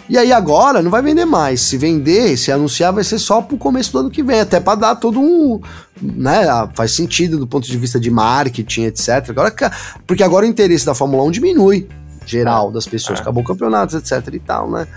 E 0.07 0.17
aí 0.17 0.31
agora 0.31 0.81
não 0.81 0.89
vai 0.89 1.01
vender 1.01 1.25
mais. 1.25 1.61
Se 1.61 1.77
vender, 1.77 2.37
se 2.37 2.51
anunciar, 2.51 2.93
vai 2.93 3.03
ser 3.03 3.19
só 3.19 3.41
pro 3.41 3.57
começo 3.57 3.91
do 3.91 3.99
ano 3.99 4.09
que 4.09 4.23
vem, 4.23 4.39
até 4.39 4.59
para 4.59 4.75
dar 4.79 4.95
todo 4.95 5.19
um, 5.19 5.59
né, 6.01 6.45
faz 6.73 6.91
sentido 6.91 7.37
do 7.37 7.47
ponto 7.47 7.67
de 7.67 7.77
vista 7.77 7.99
de 7.99 8.09
marketing, 8.09 8.83
etc. 8.83 9.29
Agora 9.29 9.53
porque 10.07 10.23
agora 10.23 10.45
o 10.45 10.49
interesse 10.49 10.85
da 10.85 10.95
Fórmula 10.95 11.23
1 11.23 11.31
diminui, 11.31 11.87
geral 12.25 12.71
das 12.71 12.85
pessoas, 12.85 13.19
é. 13.19 13.21
acabou 13.21 13.43
o 13.43 13.45
campeonato, 13.45 13.97
etc 13.97 14.33
e 14.33 14.39
tal, 14.39 14.69
né? 14.69 14.87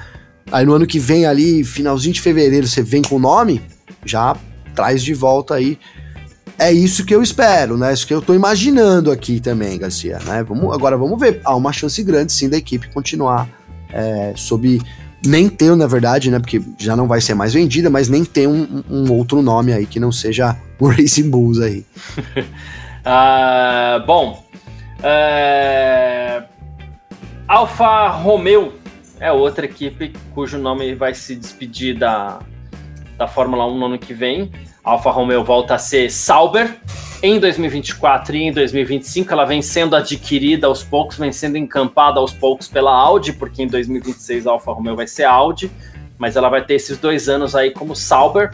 Aí 0.51 0.67
no 0.67 0.75
ano 0.75 0.87
que 0.87 0.99
vem 0.99 1.25
ali, 1.25 1.65
finalzinho 1.65 2.15
de 2.15 2.21
fevereiro, 2.21 2.67
você 2.67 2.83
vem 2.83 3.03
com 3.03 3.17
o 3.17 3.21
nome, 3.21 3.63
já 4.05 4.37
traz 4.75 5.03
de 5.03 5.15
volta 5.15 5.55
aí. 5.55 5.79
É 6.59 6.71
isso 6.71 7.05
que 7.05 7.15
eu 7.15 7.23
espero, 7.23 7.77
né? 7.77 7.93
Isso 7.93 8.07
que 8.07 8.15
eu 8.15 8.21
tô 8.21 8.35
imaginando 8.35 9.11
aqui 9.11 9.41
também, 9.41 9.79
Garcia, 9.79 10.19
né? 10.25 10.43
Vamos, 10.43 10.73
agora 10.75 10.97
vamos 10.97 11.19
ver. 11.19 11.41
Há 11.45 11.57
uma 11.57 11.73
chance 11.73 12.03
grande 12.03 12.33
sim 12.33 12.49
da 12.49 12.57
equipe 12.57 12.93
continuar 12.93 13.49
é, 13.93 14.33
sob 14.37 14.81
nem 15.25 15.49
ter, 15.49 15.75
na 15.77 15.87
verdade, 15.87 16.31
né? 16.31 16.39
Porque 16.39 16.61
já 16.79 16.97
não 16.97 17.07
vai 17.07 17.21
ser 17.21 17.35
mais 17.35 17.55
vendida, 17.55 17.89
mas 17.89 18.09
nem 18.09 18.25
ter 18.25 18.49
um, 18.49 18.83
um 18.91 19.13
outro 19.13 19.41
nome 19.41 19.73
aí 19.73 19.87
que 19.87 20.01
não 20.01 20.11
seja 20.11 20.57
o 20.81 20.89
Racing 20.91 21.31
Bulls 21.31 21.61
aí. 21.61 21.85
uh, 23.07 24.05
bom, 24.07 24.45
uh, 24.99 26.45
Alfa 27.47 28.09
Romeo 28.09 28.73
é 29.21 29.31
outra 29.31 29.67
equipe 29.67 30.13
cujo 30.35 30.59
nome 30.59 30.95
vai 30.95 31.15
se 31.15 31.37
despedir 31.37 31.97
da, 31.97 32.41
da 33.17 33.29
Fórmula 33.29 33.67
1 33.67 33.79
no 33.79 33.87
ano 33.87 33.99
que 33.99 34.13
vem. 34.13 34.51
Alfa 34.83 35.11
Romeo 35.13 35.45
volta 35.45 35.77
a 35.77 35.79
ser 35.79 36.11
Sauber 36.11 36.77
em 37.23 37.39
2024 37.39 38.37
e 38.37 38.43
em 38.43 38.53
2025. 38.53 39.33
Ela 39.33 39.45
vem 39.45 39.63
sendo 39.63 39.95
adquirida 39.95 40.67
aos 40.67 40.83
poucos, 40.83 41.17
vem 41.17 41.33
sendo 41.33 41.57
encampada 41.57 42.19
aos 42.19 42.33
poucos 42.33 42.69
pela 42.69 42.93
Audi, 42.93 43.33
porque 43.33 43.63
em 43.63 43.69
2026 43.69 44.47
a 44.47 44.51
Alfa 44.51 44.73
Romeo 44.73 44.97
vai 44.97 45.07
ser 45.07 45.25
Audi, 45.25 45.71
mas 46.19 46.37
ela 46.37 46.49
vai 46.49 46.65
ter 46.65 46.75
esses 46.75 46.99
dois 46.99 47.29
anos 47.29 47.55
aí 47.55 47.71
como 47.71 47.95
Sauber. 47.95 48.53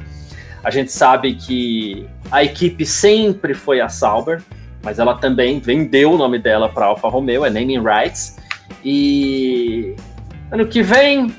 A 0.63 0.71
gente 0.71 0.93
sabe 0.93 1.35
que 1.35 2.07
a 2.31 2.45
equipe 2.45 2.85
sempre 2.85 3.55
foi 3.55 3.81
a 3.81 3.89
Sauber, 3.89 4.43
mas 4.83 4.99
ela 4.99 5.15
também 5.15 5.59
vendeu 5.59 6.13
o 6.13 6.19
nome 6.19 6.39
dela 6.39 6.69
para 6.69 6.87
Alfa 6.87 7.09
Romeo, 7.09 7.45
é 7.45 7.51
naming 7.51 7.83
rights. 7.83 8.37
E 8.85 9.95
ano 10.51 10.67
que 10.67 10.83
vem, 10.83 11.35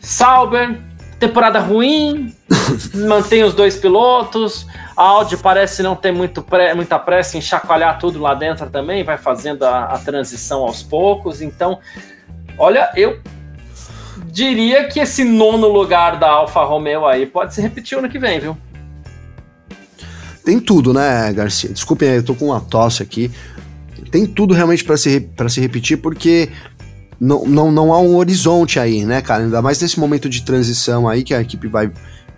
Sauber, 0.00 0.78
temporada 1.18 1.58
ruim, 1.58 2.34
mantém 2.94 3.42
os 3.42 3.54
dois 3.54 3.76
pilotos. 3.76 4.66
A 4.96 5.02
Audi 5.02 5.36
parece 5.36 5.82
não 5.82 5.94
ter 5.94 6.12
muito 6.12 6.42
pré, 6.42 6.74
muita 6.74 6.98
pressa 6.98 7.36
em 7.36 7.40
chacoalhar 7.40 7.98
tudo 7.98 8.18
lá 8.18 8.34
dentro 8.34 8.70
também, 8.70 9.04
vai 9.04 9.18
fazendo 9.18 9.64
a, 9.64 9.84
a 9.84 9.98
transição 9.98 10.62
aos 10.62 10.82
poucos. 10.82 11.42
Então, 11.42 11.78
olha, 12.58 12.90
eu 12.96 13.20
diria 14.26 14.88
que 14.88 14.98
esse 14.98 15.22
nono 15.22 15.68
lugar 15.68 16.18
da 16.18 16.30
Alfa 16.30 16.64
Romeo 16.64 17.04
aí 17.04 17.26
pode 17.26 17.54
se 17.54 17.60
repetir 17.60 17.98
ano 17.98 18.08
que 18.08 18.18
vem, 18.18 18.40
viu? 18.40 18.56
Tem 20.44 20.60
tudo, 20.60 20.94
né, 20.94 21.32
Garcia? 21.32 21.70
Desculpem, 21.70 22.08
eu 22.08 22.24
tô 22.24 22.34
com 22.34 22.46
uma 22.46 22.60
tosse 22.60 23.02
aqui 23.02 23.30
tem 24.10 24.26
tudo 24.26 24.54
realmente 24.54 24.84
para 24.84 24.96
se, 24.96 25.20
pra 25.20 25.48
se 25.48 25.60
repetir, 25.60 25.98
porque 25.98 26.48
não, 27.20 27.44
não, 27.44 27.70
não 27.70 27.92
há 27.92 28.00
um 28.00 28.16
horizonte 28.16 28.78
aí, 28.78 29.04
né, 29.04 29.20
cara? 29.20 29.44
Ainda 29.44 29.60
mais 29.60 29.80
nesse 29.80 29.98
momento 29.98 30.28
de 30.28 30.42
transição 30.42 31.08
aí 31.08 31.22
que 31.22 31.34
a 31.34 31.40
equipe 31.40 31.68
vai, 31.68 31.90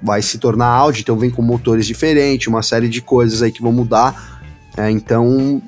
vai 0.02 0.22
se 0.22 0.38
tornar 0.38 0.66
Audi, 0.66 1.00
então 1.00 1.16
vem 1.16 1.30
com 1.30 1.42
motores 1.42 1.86
diferentes, 1.86 2.46
uma 2.46 2.62
série 2.62 2.88
de 2.88 3.00
coisas 3.00 3.42
aí 3.42 3.50
que 3.50 3.62
vão 3.62 3.72
mudar. 3.72 4.40
É, 4.76 4.90
então, 4.90 5.60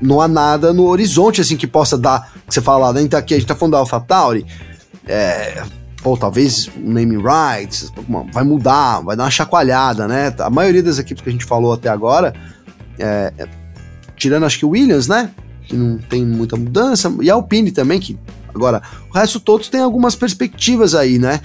não 0.00 0.20
há 0.20 0.28
nada 0.28 0.72
no 0.72 0.84
horizonte 0.86 1.40
assim 1.40 1.56
que 1.56 1.66
possa 1.66 1.98
dar. 1.98 2.32
Que 2.46 2.54
você 2.54 2.60
fala, 2.60 2.92
né? 2.92 3.02
Então 3.02 3.18
aqui 3.18 3.34
a 3.34 3.38
gente 3.38 3.46
tá 3.46 3.54
falando 3.54 3.72
da 3.72 3.78
AlphaTauri. 3.78 4.46
É, 5.06 5.62
pô, 6.02 6.16
talvez 6.16 6.68
o 6.76 6.80
name 6.80 7.16
rights 7.16 7.92
vai 8.32 8.44
mudar, 8.44 9.00
vai 9.00 9.16
dar 9.16 9.24
uma 9.24 9.30
chacoalhada, 9.30 10.08
né? 10.08 10.34
A 10.38 10.50
maioria 10.50 10.82
das 10.82 10.98
equipes 10.98 11.22
que 11.22 11.28
a 11.28 11.32
gente 11.32 11.44
falou 11.44 11.72
até 11.72 11.88
agora 11.88 12.32
é, 12.98 13.32
tirando 14.16 14.44
acho 14.44 14.58
que 14.58 14.64
o 14.64 14.70
Williams, 14.70 15.08
né? 15.08 15.30
Que 15.66 15.76
não 15.76 15.98
tem 15.98 16.24
muita 16.24 16.56
mudança, 16.56 17.12
e 17.20 17.30
a 17.30 17.34
Alpine 17.34 17.70
também, 17.70 17.98
que 17.98 18.18
agora 18.54 18.82
o 19.10 19.14
resto 19.14 19.40
todos 19.40 19.68
tem 19.68 19.80
algumas 19.80 20.14
perspectivas 20.14 20.94
aí, 20.94 21.18
né? 21.18 21.40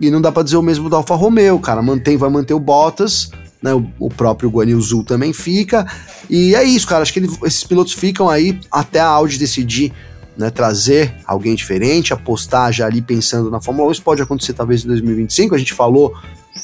E 0.00 0.10
não 0.10 0.20
dá 0.20 0.32
para 0.32 0.42
dizer 0.42 0.56
o 0.56 0.62
mesmo 0.62 0.88
do 0.88 0.96
Alfa 0.96 1.14
Romeo, 1.14 1.58
cara, 1.58 1.82
mantém, 1.82 2.16
vai 2.16 2.30
manter 2.30 2.54
o 2.54 2.60
Bottas, 2.60 3.30
né? 3.62 3.74
O, 3.74 3.86
o 3.98 4.08
próprio 4.08 4.50
Guanil 4.50 4.80
também 5.04 5.32
fica, 5.32 5.86
e 6.28 6.54
é 6.54 6.64
isso, 6.64 6.86
cara, 6.86 7.02
acho 7.02 7.12
que 7.12 7.18
ele, 7.18 7.28
esses 7.44 7.64
pilotos 7.64 7.92
ficam 7.92 8.28
aí 8.28 8.58
até 8.70 9.00
a 9.00 9.06
Audi 9.06 9.38
decidir 9.38 9.92
né, 10.40 10.48
trazer 10.48 11.14
alguém 11.26 11.54
diferente, 11.54 12.14
apostar 12.14 12.72
já 12.72 12.86
ali 12.86 13.02
pensando 13.02 13.50
na 13.50 13.60
Fórmula 13.60 13.88
1. 13.88 13.92
Isso 13.92 14.02
pode 14.02 14.22
acontecer 14.22 14.54
talvez 14.54 14.84
em 14.84 14.88
2025. 14.88 15.54
A 15.54 15.58
gente 15.58 15.74
falou 15.74 16.14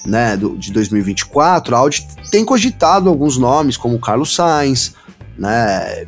né, 0.07 0.37
do, 0.37 0.57
de 0.57 0.73
2024. 0.73 1.77
A 1.77 1.79
Audi 1.79 2.07
tem 2.31 2.45
cogitado 2.45 3.09
alguns 3.09 3.37
nomes, 3.37 3.77
como 3.77 3.99
Carlos 3.99 4.35
Sainz, 4.35 4.95
né? 5.37 6.07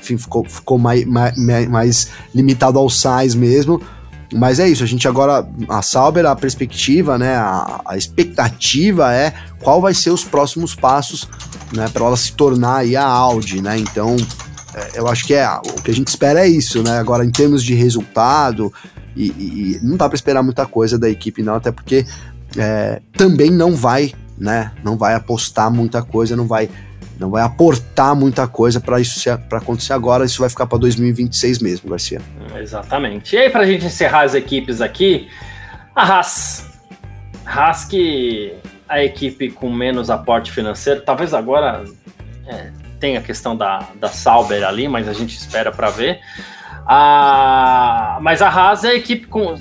Enfim, 0.00 0.16
ficou, 0.16 0.44
ficou 0.44 0.78
mais, 0.78 1.04
mais, 1.04 1.68
mais 1.68 2.08
limitado 2.34 2.78
ao 2.78 2.88
size 2.88 3.36
mesmo. 3.36 3.82
Mas 4.32 4.60
é 4.60 4.68
isso, 4.68 4.84
a 4.84 4.86
gente 4.86 5.08
agora, 5.08 5.48
a 5.68 5.80
Sauber, 5.80 6.26
a 6.26 6.36
perspectiva, 6.36 7.16
né, 7.16 7.34
a, 7.36 7.80
a 7.84 7.96
expectativa 7.96 9.14
é 9.14 9.32
qual 9.60 9.80
vai 9.80 9.94
ser 9.94 10.10
os 10.10 10.22
próximos 10.22 10.74
passos, 10.74 11.28
né, 11.72 11.88
para 11.88 12.04
ela 12.04 12.16
se 12.16 12.32
tornar 12.32 12.78
aí 12.78 12.94
a 12.94 13.04
Audi, 13.04 13.62
né, 13.62 13.78
então 13.78 14.16
é, 14.74 14.98
eu 14.98 15.08
acho 15.08 15.26
que 15.26 15.32
é, 15.32 15.48
o 15.48 15.82
que 15.82 15.90
a 15.90 15.94
gente 15.94 16.08
espera 16.08 16.40
é 16.40 16.48
isso, 16.48 16.82
né, 16.82 16.98
agora 16.98 17.24
em 17.24 17.30
termos 17.30 17.64
de 17.64 17.74
resultado, 17.74 18.70
e, 19.16 19.28
e 19.28 19.80
não 19.82 19.96
dá 19.96 20.06
para 20.08 20.16
esperar 20.16 20.42
muita 20.42 20.66
coisa 20.66 20.98
da 20.98 21.08
equipe 21.08 21.42
não, 21.42 21.54
até 21.54 21.72
porque 21.72 22.04
é, 22.56 23.00
também 23.16 23.50
não 23.50 23.74
vai, 23.74 24.12
né, 24.36 24.72
não 24.84 24.98
vai 24.98 25.14
apostar 25.14 25.70
muita 25.70 26.02
coisa, 26.02 26.36
não 26.36 26.46
vai 26.46 26.68
não 27.18 27.30
vai 27.30 27.42
aportar 27.42 28.14
muita 28.14 28.46
coisa 28.46 28.80
para 28.80 29.00
isso 29.00 29.20
para 29.48 29.58
acontecer 29.58 29.92
agora, 29.92 30.24
isso 30.24 30.40
vai 30.40 30.48
ficar 30.48 30.66
para 30.66 30.78
2026 30.78 31.58
mesmo, 31.58 31.90
Garcia. 31.90 32.20
Exatamente. 32.56 33.34
E 33.34 33.38
aí 33.38 33.50
para 33.50 33.62
a 33.62 33.66
gente 33.66 33.84
encerrar 33.84 34.22
as 34.22 34.34
equipes 34.34 34.80
aqui, 34.80 35.28
a 35.94 36.02
Haas. 36.02 36.66
Haas 37.44 37.84
que 37.84 38.54
a 38.88 39.02
equipe 39.02 39.50
com 39.50 39.70
menos 39.70 40.10
aporte 40.10 40.52
financeiro, 40.52 41.02
talvez 41.02 41.34
agora 41.34 41.84
é, 42.46 42.70
tenha 43.00 43.18
a 43.18 43.22
questão 43.22 43.56
da, 43.56 43.88
da 43.96 44.08
Sauber 44.08 44.64
ali, 44.64 44.86
mas 44.88 45.08
a 45.08 45.12
gente 45.12 45.36
espera 45.36 45.72
para 45.72 45.90
ver. 45.90 46.20
A, 46.86 48.18
mas 48.22 48.40
a 48.40 48.48
Haas 48.48 48.84
é 48.84 48.90
a 48.90 48.94
equipe 48.94 49.26
com 49.26 49.56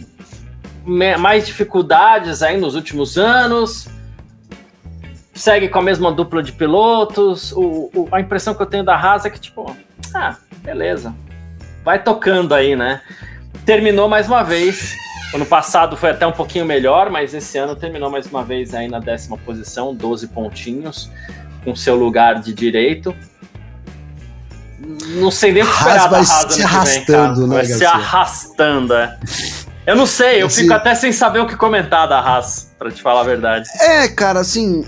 mais 1.20 1.46
dificuldades 1.46 2.42
aí 2.42 2.58
nos 2.58 2.76
últimos 2.76 3.18
anos, 3.18 3.90
segue 5.38 5.70
com 5.70 5.80
a 5.80 5.82
mesma 5.82 6.12
dupla 6.12 6.44
de 6.44 6.52
pilotos. 6.52 7.52
O, 7.52 7.90
o, 7.94 8.08
a 8.12 8.20
impressão 8.20 8.54
que 8.54 8.62
eu 8.62 8.66
tenho 8.66 8.84
da 8.84 8.96
Haas 8.96 9.26
é 9.26 9.30
que, 9.30 9.40
tipo, 9.40 9.76
ah, 10.14 10.36
beleza. 10.62 11.14
Vai 11.84 12.02
tocando 12.02 12.54
aí, 12.54 12.76
né? 12.76 13.02
Terminou 13.66 14.10
mais 14.10 14.28
uma 14.28 14.44
vez 14.44 14.96
Ano 15.34 15.46
passado 15.46 15.98
foi 15.98 16.12
até 16.12 16.26
um 16.26 16.32
pouquinho 16.32 16.66
melhor, 16.66 17.10
mas 17.10 17.34
esse 17.34 17.58
ano 17.58 17.76
terminou 17.76 18.10
mais 18.10 18.28
uma 18.28 18.44
vez 18.44 18.74
aí 18.74 18.88
na 18.88 19.00
décima 19.00 19.38
posição, 19.38 19.94
12 19.94 20.28
pontinhos, 20.28 21.12
com 21.66 21.76
seu 21.76 21.96
lugar 21.96 22.40
de 22.40 22.54
direito. 22.54 23.14
Não 25.20 25.30
sei 25.30 25.52
nem 25.52 25.64
o 25.64 25.66
que 25.66 25.74
esperar 25.74 26.10
vai 26.10 26.10
da 26.10 26.18
Haas 26.18 26.54
se 26.54 26.64
arrastando, 26.64 27.40
vem, 27.42 27.50
né, 27.50 27.56
Vai 27.56 27.68
Garcia? 27.68 27.78
se 27.78 27.86
arrastando, 27.86 28.94
é. 28.94 29.18
Eu 29.86 29.96
não 29.96 30.06
sei, 30.06 30.42
eu 30.42 30.48
Esse... 30.48 30.62
fico 30.62 30.74
até 30.74 30.96
sem 30.96 31.12
saber 31.12 31.40
o 31.40 31.48
que 31.48 31.58
comentar 31.58 32.08
da 32.08 32.20
Haas, 32.20 32.74
para 32.80 32.90
te 32.90 33.02
falar 33.02 33.22
a 33.22 33.26
verdade. 33.26 33.68
É, 33.82 34.08
cara, 34.08 34.40
assim, 34.40 34.86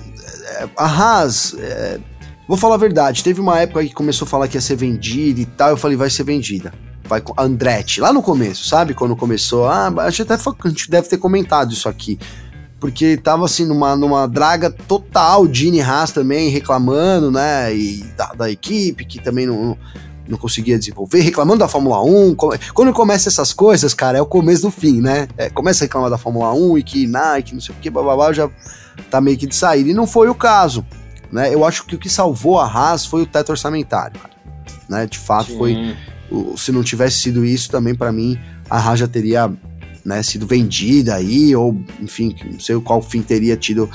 a 0.78 0.86
Haas, 0.86 1.56
é... 1.58 2.00
vou 2.48 2.58
falar 2.58 2.76
a 2.76 2.80
verdade, 2.80 3.24
teve 3.24 3.42
uma 3.42 3.60
época 3.60 3.84
que 3.84 3.94
começou 3.94 4.26
a 4.26 4.30
falar 4.30 4.48
que 4.48 4.58
ia 4.58 4.62
ser 4.62 4.76
vendida 4.76 5.40
e 5.40 5.46
tal, 5.46 5.70
eu 5.70 5.78
falei, 5.78 5.98
vai 5.98 6.10
ser 6.10 6.24
vendida 6.24 6.74
vai 7.10 7.20
com 7.20 7.34
Andretti, 7.36 8.00
lá 8.00 8.14
no 8.14 8.22
começo, 8.22 8.68
sabe? 8.68 8.94
Quando 8.94 9.16
começou, 9.16 9.68
ah, 9.68 9.92
a 9.98 10.10
gente 10.12 10.22
até 10.22 10.36
a 10.36 10.70
gente 10.70 10.92
deve 10.92 11.10
ter 11.10 11.18
comentado 11.18 11.74
isso 11.74 11.90
aqui. 11.90 12.20
Porque 12.80 13.18
tava 13.18 13.44
assim 13.44 13.66
numa, 13.66 13.96
numa 13.96 14.26
draga 14.28 14.70
total, 14.70 15.52
Gene 15.52 15.82
Haas 15.82 16.12
também 16.12 16.50
reclamando, 16.50 17.30
né? 17.30 17.76
E 17.76 18.04
da, 18.16 18.28
da 18.28 18.50
equipe 18.50 19.04
que 19.04 19.22
também 19.22 19.46
não, 19.46 19.78
não 20.30 20.38
conseguia 20.38 20.78
desenvolver, 20.78 21.22
reclamando 21.22 21.60
da 21.60 21.68
Fórmula 21.68 22.02
1. 22.04 22.36
Quando 22.74 22.94
começa 22.94 23.28
essas 23.28 23.52
coisas, 23.52 23.94
cara, 23.94 24.18
é 24.18 24.22
o 24.22 24.26
começo 24.26 24.62
do 24.62 24.72
fim, 24.72 25.02
né? 25.02 25.28
É, 25.36 25.50
começa 25.50 25.84
a 25.84 25.86
reclamar 25.86 26.10
da 26.10 26.18
Fórmula 26.18 26.54
1 26.54 26.78
e 26.78 26.84
que 26.84 27.08
Nike, 27.08 27.54
não 27.54 27.62
sei 27.62 27.76
o 27.76 27.78
que, 27.80 27.90
blá, 27.90 28.32
já 28.32 28.50
tá 29.10 29.20
meio 29.20 29.38
que 29.38 29.48
de 29.48 29.56
saída. 29.56 29.90
E 29.90 29.94
não 29.94 30.06
foi 30.06 30.30
o 30.30 30.36
caso, 30.36 30.86
né? 31.32 31.54
Eu 31.54 31.66
acho 31.66 31.86
que 31.86 31.96
o 31.96 31.98
que 31.98 32.10
salvou 32.10 32.60
a 32.60 32.66
Haas 32.66 33.06
foi 33.06 33.24
o 33.24 33.26
teto 33.26 33.50
orçamentário, 33.50 34.20
cara. 34.20 34.34
Né? 34.88 35.06
De 35.08 35.18
fato, 35.18 35.52
Sim. 35.52 35.58
foi 35.58 35.96
se 36.58 36.72
não 36.72 36.84
tivesse 36.84 37.20
sido 37.20 37.44
isso, 37.44 37.72
também 37.72 37.96
para 37.96 38.12
mim 38.12 38.38
a 38.70 38.78
Haas 38.78 39.00
já 39.00 39.08
teria 39.08 39.52
né, 40.06 40.22
sido 40.24 40.46
vendida 40.46 41.16
aí, 41.16 41.56
ou 41.56 41.76
enfim, 42.00 42.36
não 42.52 42.60
sei 42.60 42.80
qual 42.82 43.02
fim 43.02 43.22
teria 43.22 43.58
tido 43.58 43.90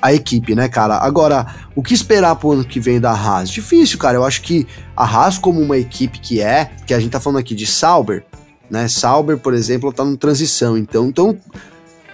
a 0.00 0.12
equipe, 0.12 0.54
né, 0.54 0.68
cara? 0.68 0.96
Agora, 0.98 1.46
o 1.74 1.82
que 1.82 1.94
esperar 1.94 2.36
pro 2.36 2.52
ano 2.52 2.64
que 2.64 2.80
vem 2.80 3.00
da 3.00 3.12
Haas? 3.12 3.50
Difícil, 3.50 3.98
cara. 3.98 4.16
Eu 4.16 4.24
acho 4.24 4.42
que 4.42 4.66
a 4.96 5.04
Haas, 5.04 5.38
como 5.38 5.60
uma 5.60 5.78
equipe 5.78 6.18
que 6.18 6.40
é, 6.40 6.70
que 6.86 6.94
a 6.94 7.00
gente 7.00 7.12
tá 7.12 7.20
falando 7.20 7.38
aqui 7.38 7.54
de 7.54 7.66
Sauber, 7.66 8.24
né? 8.70 8.88
Sauber, 8.88 9.38
por 9.38 9.54
exemplo, 9.54 9.92
tá 9.92 10.04
em 10.04 10.16
transição. 10.16 10.76
Então, 10.76 11.06
então 11.06 11.36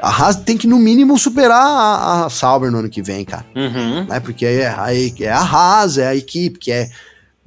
a 0.01 0.09
Haas 0.09 0.37
tem 0.37 0.57
que, 0.57 0.67
no 0.67 0.79
mínimo, 0.79 1.19
superar 1.19 1.61
a, 1.61 2.27
a 2.27 2.31
Sauber 2.31 2.71
no 2.71 2.79
ano 2.79 2.89
que 2.89 3.03
vem, 3.03 3.25
cara. 3.25 3.47
Uhum. 3.55 4.07
Né? 4.07 4.21
Porque 4.21 4.47
é, 4.47 4.69
a, 4.69 4.87
é 4.95 5.29
a 5.29 5.41
Haas, 5.41 5.99
é 5.99 6.07
a 6.09 6.17
equipe 6.17 6.59
que 6.59 6.73
é 6.73 6.89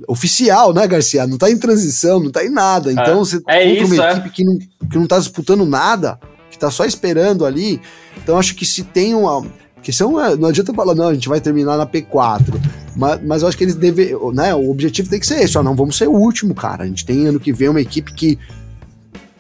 oficial, 0.08 0.74
né, 0.74 0.88
Garcia? 0.88 1.28
Não 1.28 1.38
tá 1.38 1.50
em 1.50 1.58
transição, 1.58 2.20
não 2.20 2.32
tá 2.32 2.44
em 2.44 2.50
nada. 2.50 2.90
É. 2.90 2.94
Então 2.94 3.20
você 3.20 3.42
é 3.48 3.66
isso, 3.66 3.94
uma 3.94 4.06
é. 4.06 4.12
equipe 4.12 4.30
que 4.30 4.44
não, 4.44 4.60
que 4.90 4.98
não 4.98 5.08
tá 5.08 5.20
disputando 5.20 5.66
nada, 5.66 6.20
que 6.50 6.58
tá 6.58 6.70
só 6.70 6.86
esperando 6.86 7.46
ali. 7.46 7.82
Então 8.18 8.38
acho 8.38 8.56
que 8.56 8.66
se 8.66 8.84
tem 8.84 9.16
uma. 9.16 9.46
Que 9.84 9.92
são, 9.92 10.20
é, 10.20 10.36
não 10.36 10.50
adianta 10.50 10.74
falar, 10.74 10.96
não, 10.96 11.10
a 11.10 11.14
gente 11.14 11.28
vai 11.28 11.42
terminar 11.42 11.78
na 11.78 11.86
P4. 11.86 12.60
Mas, 12.96 13.22
mas 13.22 13.42
eu 13.42 13.48
acho 13.48 13.58
que 13.58 13.64
eles 13.64 13.76
devem. 13.76 14.16
Né, 14.34 14.56
o 14.56 14.72
objetivo 14.72 15.10
tem 15.10 15.20
que 15.20 15.28
ser 15.28 15.44
esse, 15.44 15.58
ó, 15.58 15.62
não 15.62 15.76
vamos 15.76 15.98
ser 15.98 16.08
o 16.08 16.14
último, 16.14 16.56
cara. 16.56 16.84
A 16.84 16.88
gente 16.88 17.06
tem 17.06 17.28
ano 17.28 17.40
que 17.40 17.52
vem 17.52 17.70
uma 17.70 17.82
equipe 17.82 18.14
que 18.14 18.40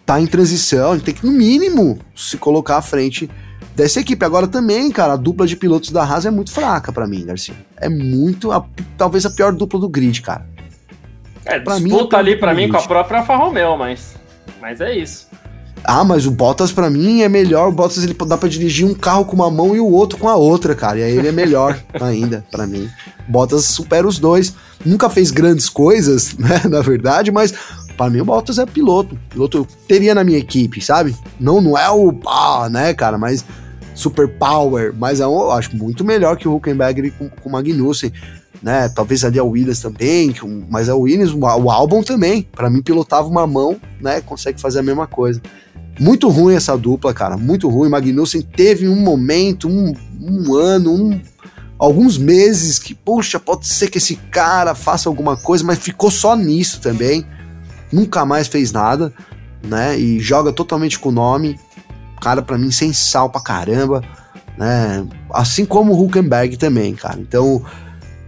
tá 0.05 0.19
em 0.19 0.27
transição, 0.27 0.91
a 0.91 0.95
gente 0.95 1.05
tem 1.05 1.13
que, 1.13 1.25
no 1.25 1.31
mínimo, 1.31 1.97
se 2.13 2.37
colocar 2.37 2.77
à 2.77 2.81
frente 2.81 3.29
dessa 3.75 4.01
equipe. 4.01 4.23
Agora 4.25 4.47
também, 4.47 4.91
cara, 4.91 5.13
a 5.13 5.17
dupla 5.17 5.47
de 5.47 5.55
pilotos 5.55 5.91
da 5.91 6.03
Haas 6.03 6.25
é 6.25 6.31
muito 6.31 6.51
fraca 6.51 6.91
para 6.91 7.07
mim, 7.07 7.25
Garcia. 7.25 7.55
É 7.77 7.87
muito, 7.87 8.51
a, 8.51 8.65
talvez 8.97 9.25
a 9.25 9.29
pior 9.29 9.53
dupla 9.53 9.79
do 9.79 9.87
grid, 9.87 10.21
cara. 10.21 10.45
É, 11.45 11.59
pra 11.59 11.77
disputa 11.77 12.17
mim, 12.17 12.21
ali 12.21 12.35
para 12.37 12.53
mim 12.53 12.69
com 12.69 12.77
a 12.77 12.81
própria 12.81 13.19
Alfa 13.19 13.35
Romeo, 13.35 13.77
mas, 13.77 14.15
mas 14.61 14.79
é 14.81 14.95
isso. 14.95 15.27
Ah, 15.83 16.03
mas 16.03 16.25
o 16.25 16.31
Bottas 16.31 16.71
para 16.71 16.89
mim 16.89 17.21
é 17.21 17.29
melhor. 17.29 17.69
O 17.69 17.71
Bottas 17.71 18.03
ele 18.03 18.13
dá 18.13 18.37
para 18.37 18.49
dirigir 18.49 18.85
um 18.85 18.93
carro 18.93 19.25
com 19.25 19.35
uma 19.35 19.51
mão 19.51 19.75
e 19.75 19.79
o 19.79 19.87
outro 19.87 20.17
com 20.17 20.29
a 20.29 20.35
outra, 20.35 20.73
cara. 20.73 20.99
E 20.99 21.03
aí 21.03 21.17
ele 21.17 21.27
é 21.27 21.31
melhor 21.31 21.77
ainda 21.99 22.45
para 22.49 22.65
mim. 22.65 22.89
Bottas 23.27 23.65
supera 23.65 24.07
os 24.07 24.17
dois. 24.17 24.53
Nunca 24.85 25.09
fez 25.09 25.31
grandes 25.31 25.69
coisas, 25.69 26.35
né, 26.39 26.61
na 26.69 26.81
verdade, 26.81 27.31
mas 27.31 27.53
para 27.97 28.09
mim 28.09 28.21
o 28.21 28.25
Bottas 28.25 28.57
é 28.57 28.65
piloto. 28.65 29.17
Piloto 29.29 29.57
eu 29.57 29.67
teria 29.87 30.15
na 30.15 30.23
minha 30.23 30.37
equipe, 30.37 30.81
sabe? 30.81 31.15
Não, 31.39 31.61
não 31.61 31.77
é 31.77 31.89
o 31.91 32.17
ah, 32.27 32.69
né, 32.69 32.93
cara, 32.93 33.17
mas 33.17 33.43
super 33.93 34.27
power, 34.27 34.93
mas 34.97 35.19
é 35.19 35.27
um, 35.27 35.41
eu 35.41 35.51
acho 35.51 35.75
muito 35.75 36.03
melhor 36.03 36.35
que 36.35 36.47
o 36.47 36.55
Huckenberg 36.55 37.11
com, 37.11 37.29
com 37.29 37.49
o 37.49 37.51
Magnussen 37.51 38.11
né? 38.63 38.87
Talvez 38.87 39.25
ali 39.25 39.37
a 39.37 39.43
Williams 39.43 39.81
também, 39.81 40.33
mas 40.69 40.87
a 40.87 40.95
Williams, 40.95 41.33
o 41.33 41.69
álbum 41.69 42.01
também, 42.01 42.47
para 42.49 42.69
mim 42.69 42.81
pilotava 42.81 43.27
uma 43.27 43.45
mão, 43.45 43.79
né? 43.99 44.21
Consegue 44.21 44.59
fazer 44.59 44.79
a 44.79 44.83
mesma 44.83 45.05
coisa. 45.05 45.41
Muito 45.99 46.27
ruim 46.29 46.55
essa 46.55 46.77
dupla, 46.77 47.13
cara, 47.13 47.37
muito 47.37 47.69
ruim. 47.69 47.89
Magnussen 47.89 48.41
teve 48.41 48.87
um 48.87 48.95
momento, 48.95 49.67
um, 49.67 49.93
um 50.19 50.55
ano, 50.55 50.93
um, 50.93 51.21
alguns 51.77 52.17
meses 52.17 52.79
que, 52.79 52.95
poxa, 52.95 53.39
pode 53.39 53.67
ser 53.67 53.89
que 53.89 53.97
esse 53.97 54.15
cara 54.15 54.73
faça 54.73 55.07
alguma 55.07 55.37
coisa, 55.37 55.63
mas 55.63 55.79
ficou 55.79 56.09
só 56.09 56.35
nisso 56.35 56.81
também. 56.81 57.25
Nunca 57.91 58.25
mais 58.25 58.47
fez 58.47 58.71
nada, 58.71 59.13
né? 59.63 59.97
E 59.97 60.19
joga 60.19 60.51
totalmente 60.51 60.97
com 60.97 61.09
o 61.09 61.11
nome. 61.11 61.59
Cara, 62.19 62.41
para 62.41 62.57
mim, 62.57 62.71
sem 62.71 62.91
sal 62.91 63.29
pra 63.29 63.41
caramba, 63.41 64.01
né? 64.57 65.05
Assim 65.31 65.65
como 65.65 65.93
o 65.93 66.03
Huckenberg 66.03 66.57
também, 66.57 66.95
cara. 66.95 67.19
Então, 67.19 67.63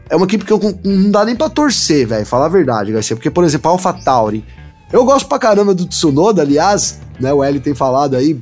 é 0.09 0.15
uma 0.15 0.25
equipe 0.25 0.45
que 0.45 0.53
eu 0.53 0.59
não 0.83 1.09
dá 1.09 1.25
nem 1.25 1.35
pra 1.35 1.49
torcer, 1.49 2.05
velho. 2.07 2.25
Falar 2.25 2.45
a 2.45 2.49
verdade, 2.49 2.91
Garcia. 2.91 3.15
Porque, 3.15 3.31
por 3.31 3.43
exemplo, 3.43 3.71
a 3.71 3.73
AlphaTauri. 3.73 4.45
Eu 4.91 5.03
gosto 5.03 5.27
pra 5.27 5.39
caramba 5.39 5.73
do 5.73 5.85
Tsunoda, 5.85 6.41
aliás, 6.41 6.99
né? 7.19 7.33
O 7.33 7.43
Eli 7.43 7.59
tem 7.59 7.73
falado 7.73 8.15
aí, 8.15 8.39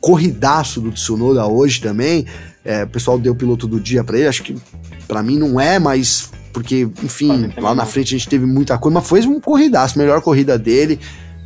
corridaço 0.00 0.80
do 0.80 0.90
Tsunoda 0.92 1.46
hoje 1.46 1.80
também. 1.80 2.26
É, 2.64 2.84
o 2.84 2.88
pessoal 2.88 3.18
deu 3.18 3.32
o 3.32 3.36
piloto 3.36 3.66
do 3.66 3.80
dia 3.80 4.04
pra 4.04 4.18
ele. 4.18 4.28
Acho 4.28 4.42
que 4.42 4.56
para 5.06 5.22
mim 5.22 5.38
não 5.38 5.60
é, 5.60 5.78
mas. 5.78 6.30
Porque, 6.52 6.88
enfim, 7.02 7.52
lá 7.58 7.74
na 7.74 7.84
frente 7.84 8.14
a 8.14 8.18
gente 8.18 8.28
teve 8.28 8.46
muita 8.46 8.78
coisa, 8.78 8.94
mas 8.94 9.06
foi 9.06 9.20
um 9.26 9.38
corridaço, 9.38 9.98
melhor 9.98 10.22
corrida 10.22 10.58
dele, 10.58 10.98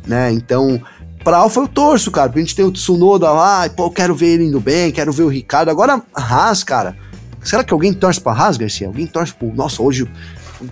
né? 0.07 0.31
Então, 0.31 0.81
pra 1.21 1.37
Alfa 1.37 1.59
eu 1.59 1.67
torço, 1.67 2.09
cara, 2.09 2.29
porque 2.29 2.39
a 2.39 2.43
gente 2.43 2.55
tem 2.55 2.63
o 2.63 2.71
Tsunoda 2.71 3.29
lá, 3.29 3.65
e, 3.65 3.69
pô, 3.71 3.87
eu 3.87 3.91
quero 3.91 4.15
ver 4.15 4.27
ele 4.27 4.45
indo 4.45 4.61
bem, 4.61 4.89
quero 4.89 5.11
ver 5.11 5.23
o 5.23 5.27
Ricardo. 5.27 5.69
Agora, 5.69 6.01
a 6.15 6.21
Haas, 6.21 6.63
cara, 6.63 6.95
Será 7.43 7.63
que 7.63 7.73
alguém 7.73 7.93
torce 7.93 8.21
pra 8.21 8.33
Haas, 8.33 8.57
Garcia? 8.57 8.87
Alguém 8.87 9.07
torce 9.07 9.33
pro. 9.33 9.53
Nossa, 9.53 9.81
hoje 9.81 10.07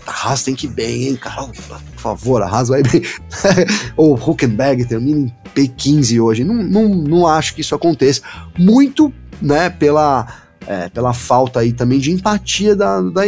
a 0.06 0.12
Haas 0.12 0.44
tem 0.44 0.56
que 0.56 0.68
ir 0.68 0.70
bem, 0.70 1.08
hein, 1.10 1.16
cara? 1.16 1.44
Por 1.44 2.02
favor, 2.02 2.42
a 2.42 2.48
Haas 2.48 2.70
vai 2.70 2.82
bem. 2.84 3.02
Ou 3.96 4.16
Huckenberg 4.16 4.86
termina 4.86 5.20
em 5.20 5.34
P15 5.56 6.22
hoje. 6.22 6.44
Não, 6.44 6.56
não, 6.56 6.88
não 6.90 7.28
acho 7.28 7.56
que 7.56 7.62
isso 7.62 7.76
aconteça. 7.76 8.22
Muito, 8.58 9.14
né, 9.42 9.70
pela. 9.70 10.28
É, 10.68 10.88
pela 10.90 11.14
falta 11.14 11.62
aí 11.62 11.74
também 11.74 11.98
de 11.98 12.12
empatia 12.12 12.76
da, 12.76 13.02
da, 13.02 13.22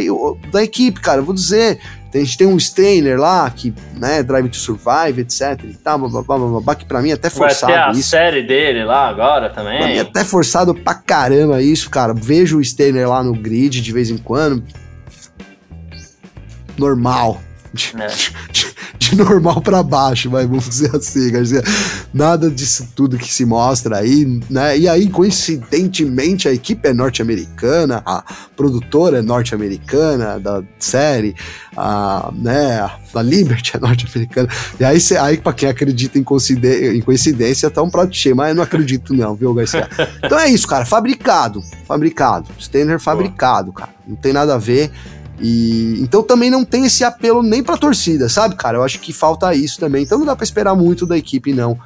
da 0.51 0.63
equipe, 0.63 0.99
cara. 0.99 1.21
Eu 1.21 1.25
vou 1.25 1.33
dizer, 1.33 1.79
a 2.13 2.17
gente 2.19 2.37
tem 2.37 2.45
um 2.45 2.59
Steiner 2.59 3.19
lá, 3.19 3.49
que, 3.49 3.73
né, 3.97 4.21
Drive 4.21 4.49
to 4.49 4.57
Survive, 4.57 5.21
etc 5.21 5.59
e 5.63 5.73
tal, 5.73 5.97
blá, 5.97 6.21
blá, 6.21 6.37
blá, 6.37 6.61
blá, 6.61 6.75
que 6.75 6.85
pra 6.85 7.01
mim 7.01 7.09
é 7.09 7.13
até 7.13 7.31
forçado 7.31 7.71
Vai 7.73 7.81
ter 7.81 7.89
a 7.89 7.91
isso. 7.93 8.09
série 8.09 8.43
dele 8.43 8.83
lá 8.83 9.07
agora 9.07 9.49
também. 9.49 9.77
Pra 9.79 9.87
mim 9.87 9.93
é 9.93 10.01
até 10.01 10.23
forçado 10.23 10.75
pra 10.75 10.93
caramba 10.93 11.61
isso, 11.63 11.89
cara. 11.89 12.13
Vejo 12.13 12.59
o 12.59 12.63
Steiner 12.63 13.09
lá 13.09 13.23
no 13.23 13.33
grid 13.33 13.81
de 13.81 13.91
vez 13.91 14.11
em 14.11 14.17
quando. 14.17 14.63
Normal. 16.77 17.41
É. 17.97 18.07
de 18.99 19.15
normal 19.15 19.61
para 19.61 19.81
baixo, 19.81 20.29
mas 20.29 20.45
vamos 20.45 20.67
dizer 20.67 20.93
assim, 20.95 21.31
Garcia. 21.31 21.63
Nada 22.13 22.51
disso 22.51 22.87
tudo 22.95 23.17
que 23.17 23.33
se 23.33 23.45
mostra 23.45 23.97
aí, 23.97 24.39
né? 24.49 24.77
E 24.77 24.87
aí, 24.87 25.09
coincidentemente, 25.09 26.47
a 26.47 26.53
equipe 26.53 26.87
é 26.87 26.93
norte-americana, 26.93 28.03
a 28.05 28.23
produtora 28.55 29.19
é 29.19 29.21
norte-americana 29.21 30.39
da 30.39 30.61
série, 30.77 31.33
a, 31.75 32.29
né, 32.35 32.81
a 33.13 33.21
Liberty 33.21 33.75
é 33.75 33.79
norte-americana. 33.79 34.49
E 34.79 34.83
aí, 34.83 34.99
cê, 34.99 35.17
aí 35.17 35.37
para 35.37 35.53
quem 35.53 35.69
acredita 35.69 36.19
em, 36.19 36.25
em 36.95 37.01
coincidência, 37.01 37.69
tá 37.69 37.81
um 37.81 37.89
prato 37.89 38.13
cheio, 38.13 38.35
mas 38.35 38.49
eu 38.49 38.55
não 38.55 38.63
acredito 38.63 39.13
não, 39.13 39.33
viu, 39.33 39.53
Garcia? 39.53 39.87
Então 40.23 40.37
é 40.37 40.49
isso, 40.49 40.67
cara, 40.67 40.85
fabricado, 40.85 41.63
fabricado. 41.87 42.49
Stanner 42.59 42.99
fabricado, 42.99 43.71
cara. 43.71 43.91
Não 44.05 44.15
tem 44.15 44.33
nada 44.33 44.55
a 44.55 44.57
ver. 44.57 44.91
E 45.39 45.99
então 45.99 46.23
também 46.23 46.49
não 46.49 46.63
tem 46.63 46.85
esse 46.85 47.03
apelo 47.03 47.41
nem 47.41 47.63
pra 47.63 47.77
torcida, 47.77 48.29
sabe, 48.29 48.55
cara? 48.55 48.77
Eu 48.77 48.83
acho 48.83 48.99
que 48.99 49.11
falta 49.11 49.53
isso 49.53 49.79
também. 49.79 50.03
Então 50.03 50.19
não 50.19 50.25
dá 50.25 50.35
para 50.35 50.43
esperar 50.43 50.75
muito 50.75 51.05
da 51.05 51.17
equipe, 51.17 51.53
não. 51.53 51.77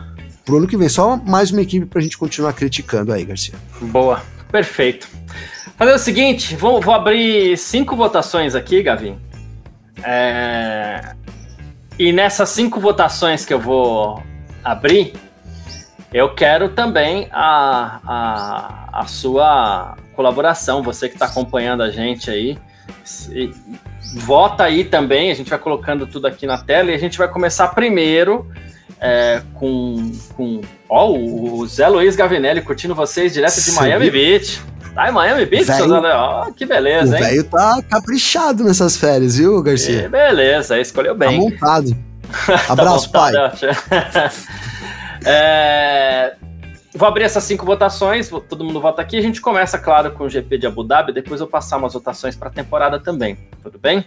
Pro 0.43 0.57
ano 0.57 0.67
que 0.67 0.77
vem, 0.77 0.89
só 0.89 1.17
mais 1.17 1.51
uma 1.51 1.61
equipe 1.61 1.85
pra 1.85 2.01
gente 2.01 2.17
continuar 2.17 2.53
criticando 2.53 3.11
aí, 3.11 3.25
Garcia. 3.25 3.55
Boa, 3.81 4.21
perfeito. 4.51 5.07
Fazer 5.77 5.93
o 5.93 5.99
seguinte, 5.99 6.55
vou, 6.55 6.79
vou 6.79 6.93
abrir 6.93 7.57
cinco 7.57 7.95
votações 7.95 8.55
aqui, 8.55 8.83
Gavin. 8.83 9.17
É... 10.03 11.15
E 11.97 12.11
nessas 12.11 12.49
cinco 12.49 12.79
votações 12.79 13.45
que 13.45 13.53
eu 13.53 13.59
vou 13.59 14.21
abrir, 14.63 15.13
eu 16.13 16.33
quero 16.33 16.69
também 16.69 17.27
a, 17.31 17.99
a, 18.05 18.99
a 19.01 19.05
sua 19.07 19.97
colaboração, 20.13 20.83
você 20.83 21.09
que 21.09 21.15
está 21.15 21.25
acompanhando 21.25 21.83
a 21.83 21.89
gente 21.89 22.29
aí 22.29 22.57
vota 24.15 24.63
aí 24.63 24.83
também, 24.83 25.31
a 25.31 25.33
gente 25.33 25.49
vai 25.49 25.59
colocando 25.59 26.07
tudo 26.07 26.27
aqui 26.27 26.45
na 26.45 26.57
tela 26.57 26.91
e 26.91 26.93
a 26.93 26.97
gente 26.97 27.17
vai 27.17 27.27
começar 27.27 27.67
primeiro 27.69 28.49
é, 28.99 29.41
com, 29.53 30.11
com 30.35 30.61
ó, 30.89 31.11
o 31.11 31.65
Zé 31.67 31.87
Luiz 31.87 32.15
Gavinelli 32.15 32.61
curtindo 32.61 32.95
vocês 32.95 33.33
direto 33.33 33.61
de 33.61 33.71
Miami 33.73 34.09
Beach. 34.09 34.61
Tá 34.93 35.09
em 35.09 35.11
Miami 35.11 35.45
Beach, 35.45 35.65
véio, 35.65 35.89
Zé 35.89 36.15
Ó, 36.15 36.51
que 36.51 36.65
beleza, 36.65 37.13
o 37.13 37.17
hein? 37.17 37.23
O 37.23 37.25
velho 37.25 37.43
tá 37.43 37.83
caprichado 37.89 38.63
nessas 38.63 38.95
férias, 38.95 39.37
viu, 39.37 39.61
Garcia? 39.61 40.03
Que 40.03 40.07
beleza, 40.07 40.79
escolheu 40.79 41.13
bem. 41.13 41.31
Tá 41.31 41.35
montado. 41.35 41.97
Abraço, 42.69 43.11
tá 43.11 43.19
montado, 43.19 43.59
pai. 43.59 44.31
é, 45.25 46.35
Vou 46.95 47.05
abrir 47.05 47.25
essas 47.25 47.43
cinco 47.43 47.65
votações, 47.65 48.29
todo 48.29 48.63
mundo 48.63 48.79
vota 48.79 49.01
aqui. 49.01 49.17
A 49.17 49.21
gente 49.21 49.41
começa, 49.41 49.77
claro, 49.77 50.11
com 50.11 50.23
o 50.23 50.29
GP 50.29 50.57
de 50.59 50.65
Abu 50.65 50.81
Dhabi, 50.81 51.11
depois 51.11 51.41
eu 51.41 51.47
passar 51.47 51.75
umas 51.75 51.93
votações 51.93 52.37
para 52.37 52.47
a 52.47 52.51
temporada 52.51 52.97
também, 52.97 53.37
tudo 53.61 53.77
bem? 53.77 54.05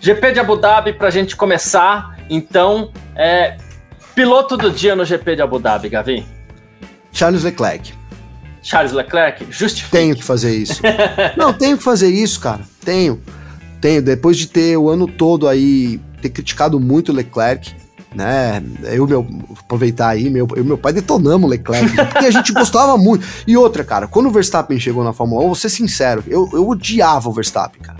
GP 0.00 0.32
de 0.32 0.40
Abu 0.40 0.56
Dhabi, 0.56 0.92
para 0.92 1.06
a 1.06 1.10
gente 1.12 1.36
começar, 1.36 2.18
então, 2.28 2.92
é, 3.14 3.56
piloto 4.16 4.56
do 4.56 4.68
dia 4.68 4.96
no 4.96 5.04
GP 5.04 5.36
de 5.36 5.42
Abu 5.42 5.60
Dhabi, 5.60 5.88
Gavi? 5.88 6.26
Charles 7.12 7.44
Leclerc. 7.44 7.94
Charles 8.64 8.92
Leclerc, 8.92 9.46
justifique. 9.50 9.96
Tenho 9.96 10.16
que 10.16 10.24
fazer 10.24 10.56
isso. 10.56 10.82
Não, 11.38 11.52
tenho 11.52 11.78
que 11.78 11.84
fazer 11.84 12.08
isso, 12.08 12.40
cara. 12.40 12.62
Tenho. 12.84 13.22
Tenho. 13.80 14.02
Depois 14.02 14.36
de 14.36 14.48
ter 14.48 14.76
o 14.76 14.90
ano 14.90 15.06
todo 15.06 15.46
aí, 15.46 16.00
ter 16.20 16.30
criticado 16.30 16.80
muito 16.80 17.12
o 17.12 17.14
Leclerc, 17.14 17.74
né? 18.14 18.62
Eu, 18.84 19.06
meu, 19.06 19.26
aproveitar 19.58 20.08
aí, 20.08 20.30
meu, 20.30 20.46
eu 20.56 20.64
meu 20.64 20.78
pai 20.78 20.92
detonamos 20.92 21.46
o 21.46 21.50
Leclerc, 21.50 21.94
porque 21.94 22.26
a 22.26 22.30
gente 22.30 22.52
gostava 22.52 22.96
muito. 22.96 23.26
E 23.46 23.56
outra, 23.56 23.84
cara, 23.84 24.06
quando 24.06 24.26
o 24.26 24.30
Verstappen 24.30 24.78
chegou 24.80 25.04
na 25.04 25.12
Fórmula 25.12 25.42
1, 25.42 25.46
vou 25.46 25.54
ser 25.54 25.68
sincero, 25.68 26.24
eu, 26.26 26.48
eu 26.52 26.68
odiava 26.68 27.28
o 27.28 27.32
Verstappen, 27.32 27.80
cara. 27.80 27.98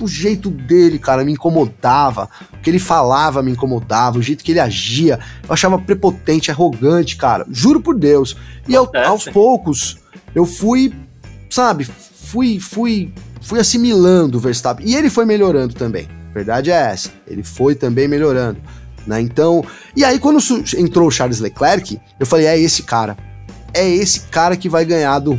O 0.00 0.08
jeito 0.08 0.48
dele, 0.48 0.98
cara, 0.98 1.22
me 1.24 1.32
incomodava. 1.32 2.26
O 2.54 2.58
que 2.58 2.70
ele 2.70 2.78
falava 2.78 3.42
me 3.42 3.50
incomodava. 3.50 4.18
O 4.18 4.22
jeito 4.22 4.42
que 4.42 4.52
ele 4.52 4.60
agia. 4.60 5.20
Eu 5.46 5.52
achava 5.52 5.78
prepotente, 5.78 6.50
arrogante, 6.50 7.16
cara. 7.16 7.44
Juro 7.50 7.82
por 7.82 7.94
Deus. 7.98 8.34
E 8.66 8.74
ao, 8.74 8.90
aos 8.96 9.26
poucos, 9.26 9.98
eu 10.34 10.46
fui, 10.46 10.94
sabe, 11.50 11.84
fui, 11.84 12.58
fui, 12.58 13.12
fui 13.42 13.60
assimilando 13.60 14.38
o 14.38 14.40
Verstappen. 14.40 14.88
E 14.88 14.96
ele 14.96 15.10
foi 15.10 15.26
melhorando 15.26 15.74
também. 15.74 16.08
Verdade 16.32 16.70
é 16.70 16.76
essa. 16.76 17.10
Ele 17.26 17.42
foi 17.42 17.74
também 17.74 18.08
melhorando. 18.08 18.58
Né? 19.06 19.20
Então, 19.20 19.64
e 19.96 20.04
aí 20.04 20.18
quando 20.18 20.38
entrou 20.76 21.08
o 21.08 21.10
Charles 21.10 21.40
Leclerc, 21.40 22.00
eu 22.18 22.26
falei, 22.26 22.46
é 22.46 22.58
esse 22.58 22.82
cara. 22.82 23.16
É 23.72 23.88
esse 23.88 24.20
cara 24.22 24.56
que 24.56 24.68
vai 24.68 24.84
ganhar 24.84 25.18
do 25.18 25.38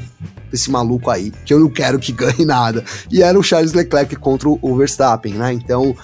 desse 0.51 0.69
maluco 0.69 1.09
aí, 1.09 1.31
que 1.45 1.53
eu 1.53 1.59
não 1.59 1.69
quero 1.69 1.97
que 1.97 2.11
ganhe 2.13 2.45
nada. 2.45 2.83
E 3.09 3.23
era 3.23 3.39
o 3.39 3.43
Charles 3.43 3.73
Leclerc 3.73 4.15
contra 4.17 4.49
o 4.49 4.75
Verstappen, 4.75 5.33
né? 5.33 5.53
Então, 5.53 5.95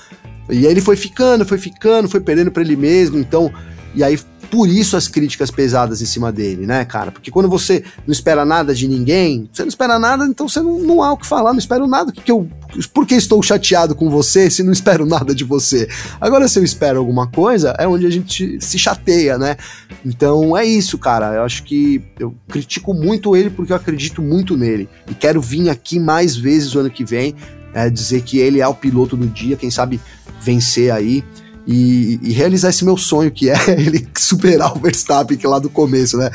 e 0.50 0.66
aí 0.66 0.72
ele 0.72 0.82
foi 0.82 0.96
ficando, 0.96 1.46
foi 1.46 1.58
ficando, 1.58 2.08
foi 2.08 2.22
perdendo 2.22 2.52
para 2.52 2.64
ele 2.64 2.78
mesmo, 2.78 3.18
então, 3.20 3.52
e 3.94 4.04
aí 4.04 4.18
por 4.50 4.68
isso 4.68 4.96
as 4.96 5.08
críticas 5.08 5.52
pesadas 5.52 6.02
em 6.02 6.06
cima 6.06 6.32
dele, 6.32 6.66
né, 6.66 6.86
cara? 6.86 7.12
Porque 7.12 7.32
quando 7.32 7.50
você 7.50 7.84
não 8.06 8.12
espera 8.12 8.46
nada 8.46 8.74
de 8.74 8.88
ninguém, 8.88 9.50
você 9.52 9.64
não 9.64 9.70
espera 9.70 10.00
nada, 10.00 10.26
então 10.26 10.48
você 10.48 10.62
não, 10.62 10.80
não 10.80 11.04
há 11.04 11.14
o 11.14 11.18
que 11.18 11.28
falar, 11.28 11.52
não 11.52 11.60
espero 11.60 11.88
nada. 11.88 12.12
Que, 12.12 12.22
que 12.22 12.32
eu, 12.32 12.50
por 12.94 13.06
que 13.06 13.16
estou 13.16 13.42
chateado 13.42 13.96
com 13.96 14.10
você 14.10 14.50
se 14.50 14.64
não 14.64 14.72
espero 14.72 15.06
nada 15.08 15.34
de 15.34 15.44
você? 15.44 15.88
Agora, 16.20 16.48
se 16.48 16.60
eu 16.60 16.64
espero 16.64 17.00
alguma 17.00 17.28
coisa, 17.28 17.76
é 17.78 17.88
onde 17.88 18.06
a 18.06 18.10
gente 18.10 18.60
se 18.62 18.80
chateia, 18.80 19.38
né? 19.38 19.58
Então 20.06 20.58
é 20.58 20.66
isso, 20.66 20.98
cara. 20.98 21.36
Eu 21.36 21.44
acho 21.44 21.64
que 21.64 22.04
eu 22.20 22.36
critico 22.48 22.94
muito 22.94 23.36
ele 23.36 23.50
porque 23.50 23.72
eu 23.72 23.78
acredito 23.78 24.22
muito 24.22 24.56
nele. 24.56 24.88
E 25.10 25.14
quero 25.14 25.42
vir 25.42 25.70
aqui 25.70 26.00
mais 26.00 26.36
vezes 26.36 26.74
o 26.76 26.80
ano 26.80 26.90
que 26.90 27.04
vem, 27.04 27.36
é, 27.74 27.90
dizer 27.90 28.22
que 28.22 28.38
ele 28.38 28.62
é 28.62 28.68
o 28.68 28.74
piloto 28.74 29.18
do 29.18 29.28
dia, 29.28 29.56
quem 29.56 29.70
sabe 29.70 30.00
vencer 30.42 30.92
aí 30.92 31.24
e, 31.68 32.20
e, 32.24 32.32
realizar 32.32 32.70
esse 32.70 32.86
meu 32.86 32.96
sonho, 32.96 33.30
que 33.30 33.50
é 33.50 33.56
ele 33.78 34.08
superar 34.16 34.76
o 34.76 34.80
Verstappen, 34.80 35.38
que 35.38 35.46
é 35.46 35.50
lá 35.50 35.60
do 35.60 35.70
começo, 35.70 36.18
né? 36.18 36.32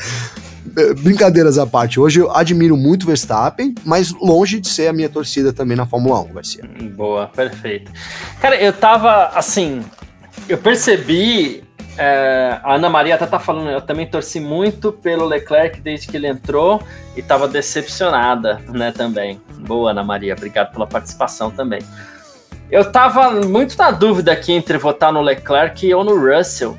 É, 0.77 0.93
brincadeiras 0.93 1.57
à 1.57 1.67
parte, 1.67 1.99
hoje 1.99 2.19
eu 2.21 2.31
admiro 2.31 2.77
muito 2.77 3.03
o 3.03 3.07
Verstappen, 3.07 3.75
mas 3.83 4.11
longe 4.13 4.59
de 4.59 4.69
ser 4.69 4.87
a 4.87 4.93
minha 4.93 5.09
torcida 5.09 5.51
também 5.51 5.75
na 5.75 5.85
Fórmula 5.85 6.21
1, 6.21 6.33
Garcia. 6.33 6.63
Boa, 6.95 7.27
perfeito. 7.27 7.91
Cara, 8.39 8.55
eu 8.55 8.71
tava 8.71 9.27
assim, 9.35 9.83
eu 10.47 10.57
percebi 10.57 11.63
é, 11.97 12.59
a 12.63 12.75
Ana 12.75 12.89
Maria 12.89 13.15
até 13.15 13.25
tá 13.25 13.39
falando, 13.39 13.69
eu 13.69 13.81
também 13.81 14.07
torci 14.07 14.39
muito 14.39 14.91
pelo 14.91 15.25
Leclerc 15.25 15.79
desde 15.81 16.07
que 16.07 16.17
ele 16.17 16.27
entrou 16.27 16.81
e 17.15 17.21
tava 17.21 17.47
decepcionada, 17.47 18.59
né, 18.69 18.91
também. 18.91 19.39
Boa, 19.59 19.91
Ana 19.91 20.03
Maria, 20.03 20.33
obrigado 20.33 20.71
pela 20.71 20.87
participação 20.87 21.51
também. 21.51 21.81
Eu 22.73 22.91
tava 22.91 23.29
muito 23.29 23.77
na 23.77 23.91
dúvida 23.91 24.31
aqui 24.31 24.51
entre 24.51 24.79
votar 24.79 25.13
no 25.13 25.21
Leclerc 25.21 25.93
ou 25.93 26.03
no 26.03 26.17
Russell. 26.17 26.75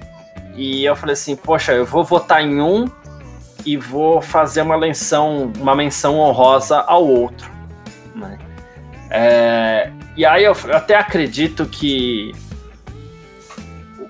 E 0.56 0.84
eu 0.84 0.96
falei 0.96 1.12
assim, 1.12 1.36
poxa, 1.36 1.72
eu 1.72 1.86
vou 1.86 2.02
votar 2.02 2.42
em 2.42 2.60
um 2.60 2.90
e 3.64 3.76
vou 3.76 4.20
fazer 4.20 4.62
uma 4.62 4.76
menção, 4.76 5.52
uma 5.56 5.72
menção 5.76 6.18
honrosa 6.18 6.80
ao 6.80 7.06
outro. 7.06 7.48
Né? 8.12 8.36
É, 9.08 9.92
e 10.16 10.26
aí 10.26 10.42
eu, 10.42 10.56
até 10.72 10.96
acredito 10.96 11.64
que 11.64 12.32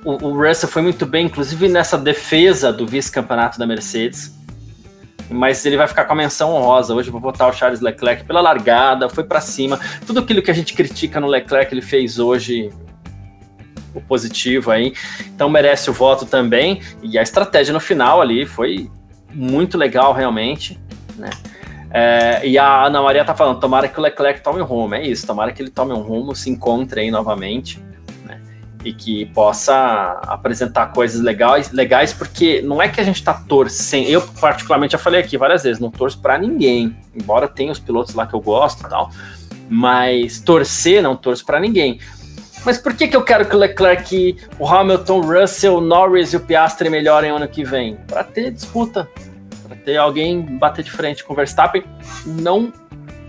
o, 0.06 0.28
o 0.28 0.43
Russell 0.43 0.70
foi 0.70 0.81
muito 0.81 1.05
bem, 1.05 1.27
inclusive 1.27 1.69
nessa 1.69 1.98
defesa 1.98 2.73
do 2.73 2.86
vice-campeonato 2.86 3.59
da 3.59 3.66
Mercedes 3.66 4.35
mas 5.31 5.65
ele 5.65 5.77
vai 5.77 5.87
ficar 5.87 6.05
com 6.05 6.13
a 6.13 6.17
menção 6.17 6.53
honrosa. 6.55 6.95
Hoje 6.95 7.09
eu 7.09 7.13
vou 7.13 7.21
votar 7.21 7.49
o 7.49 7.53
Charles 7.53 7.81
Leclerc 7.81 8.25
pela 8.25 8.41
largada, 8.41 9.09
foi 9.09 9.25
para 9.25 9.41
cima. 9.41 9.79
Tudo 10.07 10.21
aquilo 10.21 10.43
que 10.43 10.51
a 10.51 10.55
gente 10.55 10.75
critica 10.75 11.21
no 11.21 11.27
Leclerc, 11.27 11.73
ele 11.73 11.83
fez 11.83 12.19
hoje 12.19 12.71
o 13.95 14.01
positivo 14.01 14.71
aí. 14.71 14.93
Então 15.27 15.49
merece 15.49 15.91
o 15.91 15.93
voto 15.93 16.27
também. 16.27 16.81
E 17.03 17.19
a 17.19 17.23
estratégia 17.23 17.73
no 17.73 17.81
final 17.81 18.21
ali 18.21 18.47
foi 18.47 18.91
muito 19.33 19.79
legal, 19.79 20.13
realmente, 20.13 20.81
né? 21.17 21.31
É, 21.91 22.45
e 22.45 22.59
a 22.59 22.87
Ana 22.87 23.01
Maria 23.01 23.25
tá 23.25 23.37
falando, 23.37 23.61
tomara 23.61 23.87
que 23.87 23.99
o 23.99 24.03
Leclerc 24.03 24.41
tome 24.43 24.61
um 24.61 24.65
rumo, 24.65 24.97
é 24.97 25.07
isso, 25.07 25.25
tomara 25.25 25.53
que 25.53 25.63
ele 25.63 25.71
tome 25.71 25.93
um 25.93 26.01
rumo, 26.01 26.35
se 26.35 26.51
encontre 26.51 27.03
aí 27.03 27.09
novamente 27.09 27.81
e 28.85 28.93
que 28.93 29.24
possa 29.27 30.20
apresentar 30.27 30.93
coisas 30.93 31.20
legais, 31.20 31.73
legais, 31.73 32.12
porque 32.12 32.61
não 32.62 32.82
é 32.82 32.89
que 32.89 33.01
a 33.01 33.05
gente 33.05 33.16
está 33.16 33.32
torcendo. 33.32 34.09
Eu, 34.09 34.20
particularmente, 34.40 34.93
já 34.93 34.98
falei 34.98 35.20
aqui 35.20 35.39
várias 35.39 35.62
vezes, 35.62 35.81
não 35.81 35.90
torço 35.90 36.20
para 36.20 36.36
ninguém, 36.36 36.94
embora 37.15 37.48
tenha 37.48 37.73
os 37.73 37.78
pilotos 37.78 38.15
lá 38.15 38.27
que 38.27 38.35
eu 38.35 38.40
gosto 38.40 38.86
e 38.86 38.90
tal, 38.90 39.11
mas 39.69 40.39
torcer, 40.40 41.02
não 41.02 41.16
torço 41.16 41.44
para 41.47 41.59
ninguém. 41.59 41.98
Mas 42.65 42.78
por 42.78 42.94
que, 42.94 43.09
que 43.09 43.16
eu 43.16 43.23
quero 43.23 43.47
que 43.47 43.56
o 43.56 43.59
Leclerc, 43.59 44.36
o 44.59 44.66
Hamilton, 44.66 45.20
Russell, 45.20 45.81
Norris 45.81 46.32
e 46.32 46.36
o 46.36 46.40
Piastri 46.40 46.89
melhorem 46.89 47.31
ano 47.31 47.48
que 47.48 47.65
vem? 47.65 47.97
Para 48.06 48.24
ter 48.24 48.51
disputa, 48.51 49.09
para 49.66 49.77
ter 49.77 49.97
alguém 49.97 50.40
bater 50.40 50.82
de 50.82 50.90
frente 50.90 51.24
com 51.24 51.32
o 51.32 51.36
Verstappen, 51.36 51.85
não 52.24 52.73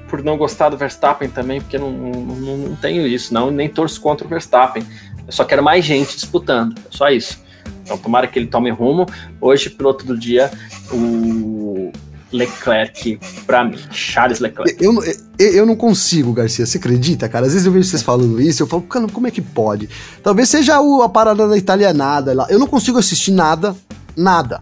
por 0.08 0.24
não 0.24 0.38
gostar 0.38 0.70
do 0.70 0.78
Verstappen 0.78 1.30
também, 1.30 1.60
porque 1.60 1.78
não, 1.78 1.92
não, 1.92 2.58
não 2.58 2.76
tenho 2.76 3.06
isso, 3.08 3.34
não, 3.34 3.52
nem 3.52 3.68
torço 3.68 4.00
contra 4.00 4.26
o 4.26 4.30
Verstappen. 4.30 4.86
Eu 5.28 5.34
só 5.34 5.44
quero 5.44 5.64
mais 5.64 5.84
gente 5.84 6.16
disputando. 6.16 6.76
É 6.78 6.88
só 6.90 7.10
isso. 7.10 7.44
Então, 7.84 7.98
tomara 7.98 8.28
que 8.28 8.38
ele 8.38 8.48
tome 8.48 8.70
rumo. 8.72 9.06
Hoje, 9.40 9.70
piloto 9.70 10.06
do 10.06 10.18
dia, 10.18 10.52
o 10.92 11.92
Leclerc 12.32 13.20
para 13.46 13.64
mim. 13.64 13.80
Charles 13.92 14.40
Leclerc. 14.40 14.84
Eu, 14.84 15.04
eu, 15.40 15.52
eu, 15.54 15.66
não 15.66 15.76
consigo, 15.76 16.34
Garcia. 16.34 16.66
Você 16.66 16.78
acredita, 16.78 17.30
cara? 17.30 17.46
Às 17.46 17.54
vezes 17.54 17.66
eu 17.66 17.72
vejo 17.72 17.88
vocês 17.88 18.02
falando 18.02 18.42
isso, 18.42 18.64
eu 18.64 18.68
falo, 18.68 18.84
cara, 18.84 19.08
como 19.08 19.28
é 19.28 19.32
que 19.32 19.42
pode? 19.42 19.90
Talvez 20.22 20.50
seja 20.50 20.80
o, 20.82 21.02
a 21.02 21.10
parada 21.10 21.48
da 21.48 21.58
italianada 21.58 22.34
lá. 22.34 22.48
Eu 22.50 22.60
não 22.60 22.68
consigo 22.68 22.98
assistir 22.98 23.32
nada, 23.32 23.76
nada. 24.16 24.62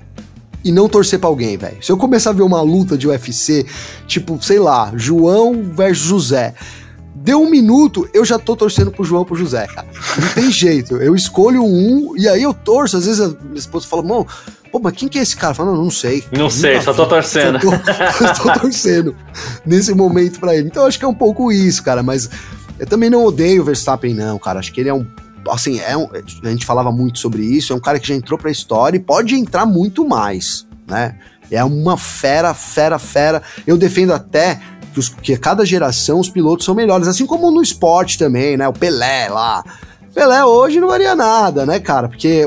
E 0.63 0.71
não 0.71 0.87
torcer 0.87 1.19
pra 1.19 1.27
alguém, 1.27 1.57
velho. 1.57 1.77
Se 1.81 1.91
eu 1.91 1.97
começar 1.97 2.29
a 2.29 2.33
ver 2.33 2.43
uma 2.43 2.61
luta 2.61 2.97
de 2.97 3.07
UFC, 3.07 3.65
tipo, 4.07 4.41
sei 4.41 4.59
lá, 4.59 4.93
João 4.95 5.61
versus 5.61 6.07
José. 6.07 6.53
Deu 7.23 7.41
um 7.41 7.49
minuto, 7.49 8.09
eu 8.13 8.25
já 8.25 8.37
tô 8.37 8.53
torcendo 8.53 8.91
pro 8.91 9.05
João 9.05 9.23
pro 9.23 9.33
José, 9.33 9.65
cara. 9.65 9.87
Não 10.19 10.27
tem 10.33 10.51
jeito. 10.51 10.97
Eu 10.97 11.15
escolho 11.15 11.63
um 11.63 12.17
e 12.17 12.27
aí 12.27 12.43
eu 12.43 12.53
torço. 12.53 12.97
Às 12.97 13.05
vezes 13.05 13.21
a 13.21 13.29
minha 13.29 13.55
esposa 13.55 13.87
fala, 13.87 14.03
mano, 14.03 14.27
pô, 14.69 14.77
mas 14.77 14.91
quem 14.93 15.07
que 15.07 15.17
é 15.17 15.21
esse 15.21 15.37
cara? 15.37 15.53
Fala, 15.53 15.71
não, 15.71 15.83
não 15.83 15.89
sei. 15.89 16.21
Não 16.33 16.49
sei, 16.49 16.81
só 16.81 16.93
tô 16.93 17.05
torcendo. 17.05 17.61
Só 17.61 18.33
tô, 18.33 18.43
tô 18.51 18.59
torcendo 18.59 19.15
nesse 19.65 19.93
momento 19.93 20.37
para 20.37 20.53
ele. 20.53 20.67
Então 20.67 20.85
acho 20.85 20.99
que 20.99 21.05
é 21.05 21.07
um 21.07 21.13
pouco 21.13 21.49
isso, 21.49 21.81
cara. 21.81 22.03
Mas 22.03 22.29
eu 22.77 22.85
também 22.85 23.09
não 23.09 23.23
odeio 23.23 23.61
o 23.61 23.65
Verstappen, 23.65 24.13
não, 24.13 24.37
cara. 24.37 24.59
Acho 24.59 24.73
que 24.73 24.81
ele 24.81 24.89
é 24.89 24.93
um. 24.93 25.07
Assim, 25.49 25.79
é 25.79 25.95
um, 25.95 26.09
a 26.43 26.49
gente 26.49 26.65
falava 26.65 26.91
muito 26.91 27.19
sobre 27.19 27.41
isso. 27.41 27.71
É 27.71 27.75
um 27.75 27.79
cara 27.79 28.01
que 28.01 28.07
já 28.09 28.15
entrou 28.15 28.37
pra 28.37 28.51
história 28.51 28.97
e 28.97 28.99
pode 28.99 29.33
entrar 29.35 29.65
muito 29.65 30.05
mais, 30.05 30.67
né? 30.85 31.15
É 31.49 31.63
uma 31.63 31.97
fera, 31.97 32.53
fera, 32.53 32.99
fera. 32.99 33.41
Eu 33.65 33.77
defendo 33.77 34.11
até 34.11 34.59
que, 34.93 34.99
os, 34.99 35.09
que 35.09 35.35
cada 35.37 35.65
geração 35.65 36.19
os 36.19 36.29
pilotos 36.29 36.65
são 36.65 36.75
melhores, 36.75 37.07
assim 37.07 37.25
como 37.25 37.51
no 37.51 37.61
esporte 37.61 38.17
também, 38.17 38.55
né? 38.55 38.67
O 38.67 38.73
Pelé 38.73 39.29
lá. 39.29 39.63
Pelé 40.13 40.45
hoje 40.45 40.79
não 40.79 40.87
varia 40.87 41.15
nada, 41.15 41.65
né, 41.65 41.79
cara? 41.79 42.07
Porque 42.07 42.43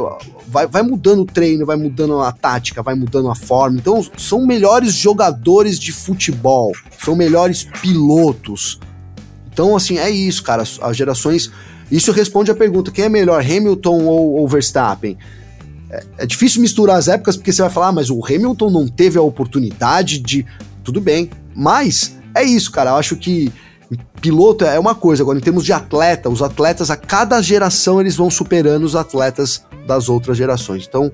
vai, 0.47 0.67
vai 0.67 0.83
mudando 0.83 1.23
o 1.23 1.27
treino, 1.27 1.67
vai 1.67 1.77
mudando 1.77 2.21
a 2.21 2.31
tática, 2.31 2.83
vai 2.83 2.95
mudando 2.95 3.29
a 3.29 3.35
forma. 3.35 3.79
Então, 3.79 4.05
são 4.17 4.47
melhores 4.47 4.95
jogadores 4.95 5.79
de 5.79 5.93
futebol, 5.93 6.73
são 7.03 7.17
melhores 7.17 7.65
pilotos. 7.83 8.79
Então, 9.53 9.75
assim, 9.75 9.99
é 9.99 10.09
isso, 10.09 10.43
cara. 10.43 10.63
As, 10.63 10.97
gerações. 10.97 11.51
Isso 11.91 12.13
responde 12.13 12.51
a 12.51 12.55
pergunta: 12.55 12.91
quem 12.91 13.07
é 13.07 13.09
melhor, 13.09 13.41
Hamilton 13.41 14.05
ou, 14.05 14.35
ou 14.37 14.49
Verstappen? 14.49 15.19
é, 15.91 16.05
é 16.19 16.27
difícil 16.27 16.61
misturar 16.61 16.99
as 16.99 17.09
épocas 17.09 17.37
porque 17.37 17.53
você 17.53 17.63
vai 17.63 17.71
falar, 17.71 17.89
ah, 17.89 17.93
mas 17.93 18.11
o 18.11 18.25
Hamilton 18.25 18.71
não 18.71 18.89
teve 18.89 19.19
a 19.19 19.23
oportunidade 19.23 20.19
de. 20.19 20.47
Tudo 20.83 21.01
bem, 21.01 21.31
mas 21.55 22.16
é 22.37 22.45
isso, 22.45 22.71
cara. 22.71 22.91
Eu 22.91 22.97
acho 22.97 23.17
que 23.17 23.53
piloto 24.21 24.65
é 24.65 24.79
uma 24.79 24.95
coisa, 24.95 25.23
agora 25.23 25.39
em 25.39 25.41
termos 25.41 25.65
de 25.65 25.73
atleta, 25.73 26.29
os 26.29 26.43
atletas 26.43 26.91
a 26.91 26.97
cada 26.97 27.41
geração 27.41 28.01
eles 28.01 28.17
vão 28.17 28.31
superando 28.31 28.83
os 28.83 28.97
atletas 28.97 29.65
das 29.87 30.09
outras 30.09 30.37
gerações. 30.37 30.87
Então, 30.89 31.11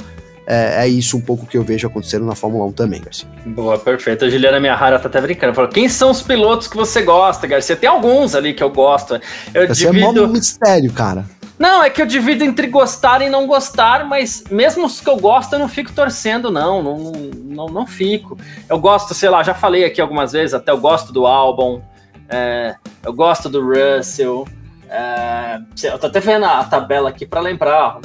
é, 0.47 0.85
é, 0.85 0.89
isso 0.89 1.16
um 1.16 1.20
pouco 1.20 1.47
que 1.47 1.57
eu 1.57 1.62
vejo 1.62 1.86
acontecendo 1.86 2.27
na 2.27 2.35
Fórmula 2.35 2.65
1 2.66 2.73
também, 2.73 3.01
Garcia. 3.01 3.28
Boa, 3.47 3.78
perfeito. 3.78 4.24
A 4.24 4.31
Juliana 4.31 4.59
Miahara 4.59 4.99
tá 4.99 5.09
até 5.09 5.20
brincando. 5.20 5.55
Falou, 5.55 5.70
quem 5.70 5.89
são 5.89 6.11
os 6.11 6.20
pilotos 6.20 6.66
que 6.66 6.77
você 6.77 7.03
gosta, 7.03 7.47
Garcia? 7.47 7.77
Tem 7.77 7.89
alguns 7.89 8.35
ali 8.35 8.53
que 8.53 8.62
eu 8.62 8.70
gosto. 8.70 9.20
Eu 9.55 9.65
Esse 9.65 9.86
divido... 9.86 10.19
é 10.19 10.27
um 10.27 10.28
mistério, 10.28 10.93
cara. 10.93 11.24
Não, 11.59 11.83
é 11.83 11.91
que 11.91 12.03
eu 12.03 12.07
divido 12.07 12.43
entre 12.43 12.66
gostar 12.66 13.23
e 13.23 13.29
não 13.29 13.47
gostar, 13.47 14.05
mas 14.05 14.45
mesmo 14.51 14.87
os 14.87 15.01
que 15.01 15.09
eu 15.09 15.16
gosto, 15.16 15.53
eu 15.53 15.59
não 15.59 15.69
fico 15.69 15.93
torcendo, 15.93 16.51
não. 16.51 16.83
Não, 16.83 17.12
não, 17.35 17.66
não 17.66 17.87
fico. 17.87 18.37
Eu 18.69 18.79
gosto, 18.79 19.15
sei 19.15 19.29
lá, 19.29 19.43
já 19.43 19.55
falei 19.55 19.85
aqui 19.85 20.01
algumas 20.01 20.33
vezes, 20.33 20.55
até 20.55 20.73
eu 20.73 20.79
gosto 20.79 21.12
do 21.12 21.27
álbum, 21.27 21.81
é, 22.29 22.74
eu 23.05 23.12
gosto 23.12 23.49
do 23.49 23.61
Russell. 23.62 24.47
É, 24.89 25.61
eu 25.85 25.99
tô 25.99 26.07
até 26.07 26.20
vendo 26.20 26.45
a 26.45 26.65
tabela 26.65 27.09
aqui 27.09 27.24
para 27.24 27.41
lembrar 27.41 28.01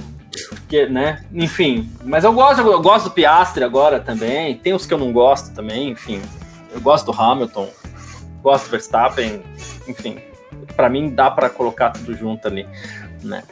porque, 0.50 0.86
né? 0.86 1.26
Enfim, 1.34 1.90
mas 2.04 2.24
eu 2.24 2.34
gosto, 2.34 2.62
eu 2.62 2.82
gosto 2.82 3.06
do 3.06 3.12
Piastri 3.12 3.64
agora 3.64 4.00
também. 4.00 4.56
Tem 4.58 4.74
os 4.74 4.86
que 4.86 4.94
eu 4.94 4.98
não 4.98 5.12
gosto 5.12 5.54
também, 5.54 5.90
enfim. 5.90 6.22
Eu 6.72 6.82
gosto 6.82 7.12
do 7.12 7.22
Hamilton, 7.22 7.70
gosto 8.42 8.66
do 8.66 8.72
Verstappen, 8.72 9.42
enfim. 9.88 10.20
Para 10.76 10.90
mim 10.90 11.10
dá 11.10 11.32
para 11.32 11.50
colocar 11.50 11.92
tudo 11.92 12.14
junto 12.14 12.48
ali, 12.48 12.68
né? 13.24 13.44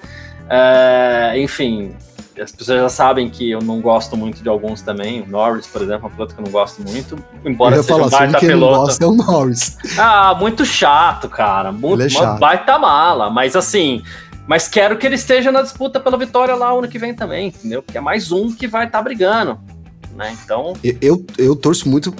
É, 0.49 1.33
enfim, 1.37 1.95
as 2.41 2.51
pessoas 2.51 2.81
já 2.81 2.89
sabem 2.89 3.29
que 3.29 3.51
eu 3.51 3.61
não 3.61 3.79
gosto 3.81 4.17
muito 4.17 4.43
de 4.43 4.49
alguns 4.49 4.81
também. 4.81 5.21
O 5.21 5.27
Norris, 5.27 5.67
por 5.67 5.81
exemplo, 5.81 6.07
é 6.07 6.07
um 6.07 6.11
piloto 6.11 6.35
que 6.35 6.41
eu 6.41 6.45
não 6.45 6.51
gosto 6.51 6.81
muito. 6.81 7.17
Embora 7.45 7.77
seja 7.77 7.87
falar, 7.87 8.07
um 8.07 8.09
baita 8.09 8.39
que 8.39 8.47
piloto. 8.47 8.79
Gosta 8.79 9.03
é 9.03 9.07
o 9.07 9.13
Norris. 9.13 9.77
Ah, 9.97 10.35
muito 10.37 10.65
chato, 10.65 11.29
cara. 11.29 11.71
Muito, 11.71 12.03
é 12.03 12.09
chato. 12.09 12.39
baita 12.39 12.77
mala. 12.77 13.29
Mas 13.29 13.55
assim, 13.55 14.03
mas 14.47 14.67
quero 14.67 14.97
que 14.97 15.05
ele 15.05 15.15
esteja 15.15 15.51
na 15.51 15.61
disputa 15.61 15.99
pela 15.99 16.17
vitória 16.17 16.55
lá 16.55 16.71
ano 16.71 16.87
que 16.87 16.99
vem 16.99 17.13
também, 17.13 17.47
entendeu? 17.47 17.81
Porque 17.81 17.97
é 17.97 18.01
mais 18.01 18.31
um 18.31 18.53
que 18.53 18.67
vai 18.67 18.85
estar 18.85 18.99
tá 18.99 19.03
brigando, 19.03 19.59
né? 20.15 20.35
Então. 20.43 20.73
Eu, 20.83 20.97
eu, 21.01 21.25
eu 21.37 21.55
torço 21.55 21.87
muito 21.87 22.13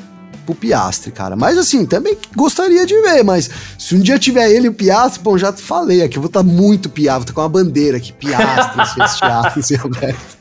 pro 0.46 0.56
Piastre, 0.56 1.12
cara. 1.12 1.36
Mas 1.36 1.58
assim, 1.58 1.86
também 1.86 2.18
gostaria 2.36 2.86
de 2.86 3.00
ver, 3.02 3.24
mas 3.24 3.50
se 3.78 3.96
um 3.96 4.00
dia 4.00 4.20
tiver 4.20 4.50
ele 4.52 4.68
e 4.68 4.70
o 4.70 4.74
Piastre, 4.74 5.22
bom, 5.22 5.38
já 5.38 5.52
falei 5.52 6.04
aqui, 6.04 6.18
eu 6.18 6.22
vou 6.22 6.28
estar 6.28 6.42
tá 6.42 6.46
muito 6.46 6.90
piado, 6.90 7.20
vou 7.20 7.26
tá 7.26 7.34
com 7.34 7.42
uma 7.42 7.50
bandeira 7.50 7.98
aqui, 7.98 8.14
Piastre, 8.14 8.96
Piastre, 9.20 9.76
Roberto. 9.76 10.38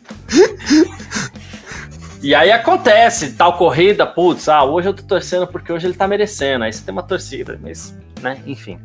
E 2.23 2.35
aí 2.35 2.51
acontece, 2.51 3.33
tal 3.33 3.59
corrida, 3.59 4.07
putz, 4.07 4.49
ah, 4.49 4.65
hoje 4.65 4.89
eu 4.89 4.95
tô 4.95 5.03
torcendo 5.03 5.47
porque 5.47 5.71
hoje 5.71 5.87
ele 5.87 5.95
tá 5.95 6.09
merecendo. 6.09 6.65
Aí 6.65 6.73
você 6.73 6.83
tem 6.83 6.93
uma 6.93 7.03
torcida, 7.03 7.59
mas, 7.63 7.95
né, 8.23 8.39
enfim. 8.47 8.79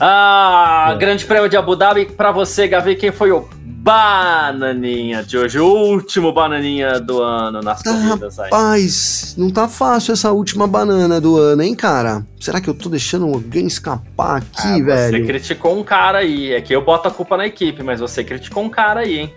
Ah, 0.00 0.90
é. 0.92 0.98
Grande 0.98 1.24
Prêmio 1.24 1.48
de 1.48 1.56
Abu 1.56 1.76
Dhabi 1.76 2.06
para 2.06 2.32
você, 2.32 2.66
Gavi. 2.66 2.96
Quem 2.96 3.12
foi 3.12 3.30
o 3.30 3.48
bananinha 3.80 5.22
de 5.22 5.38
hoje? 5.38 5.58
O 5.60 5.66
último 5.66 6.32
bananinha 6.32 6.98
do 7.00 7.22
ano 7.22 7.62
nas 7.62 7.80
ah, 7.80 7.84
corridas 7.84 8.38
aí. 8.38 8.50
Rapaz, 8.50 9.34
não 9.38 9.50
tá 9.50 9.68
fácil 9.68 10.12
essa 10.12 10.32
última 10.32 10.66
banana 10.66 11.20
do 11.20 11.36
ano, 11.36 11.62
hein, 11.62 11.74
cara? 11.74 12.26
Será 12.40 12.60
que 12.60 12.68
eu 12.68 12.74
tô 12.74 12.88
deixando 12.88 13.26
alguém 13.26 13.66
escapar 13.66 14.38
aqui, 14.38 14.82
ah, 14.82 14.84
velho? 14.84 15.18
Você 15.18 15.26
criticou 15.26 15.78
um 15.78 15.84
cara 15.84 16.18
aí. 16.18 16.52
É 16.52 16.60
que 16.60 16.74
eu 16.74 16.84
boto 16.84 17.06
a 17.06 17.10
culpa 17.10 17.36
na 17.36 17.46
equipe, 17.46 17.82
mas 17.82 18.00
você 18.00 18.24
criticou 18.24 18.64
um 18.64 18.68
cara 18.68 19.00
aí, 19.00 19.18
hein? 19.18 19.34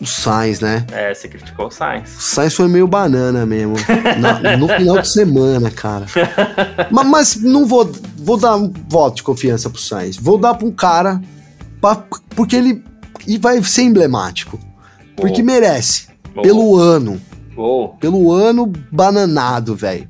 O 0.00 0.06
Sainz, 0.06 0.60
né? 0.60 0.86
É, 0.92 1.12
você 1.12 1.28
criticou 1.28 1.66
o 1.66 1.70
Sainz. 1.70 2.16
O 2.16 2.22
Sainz 2.22 2.54
foi 2.54 2.66
meio 2.68 2.86
banana 2.86 3.44
mesmo. 3.44 3.74
na, 4.18 4.56
no 4.56 4.66
final 4.66 4.98
de 4.98 5.08
semana, 5.08 5.70
cara. 5.70 6.06
mas, 6.90 7.06
mas, 7.06 7.36
não 7.36 7.66
vou. 7.66 7.90
Vou 8.16 8.38
dar 8.38 8.56
um 8.56 8.72
voto 8.88 9.16
de 9.16 9.22
confiança 9.22 9.68
pro 9.68 9.80
Sainz. 9.80 10.16
Vou 10.16 10.38
dar 10.38 10.54
pra 10.54 10.66
um 10.66 10.72
cara. 10.72 11.20
Pra, 11.82 12.02
porque 12.30 12.56
ele. 12.56 12.82
E 13.26 13.38
vai 13.38 13.62
ser 13.62 13.82
emblemático. 13.82 14.58
Porque 15.16 15.42
merece. 15.42 16.08
Pelo 16.42 16.76
ano. 16.76 17.20
Pelo 18.00 18.32
ano 18.32 18.72
bananado, 18.90 19.76
velho. 19.76 20.08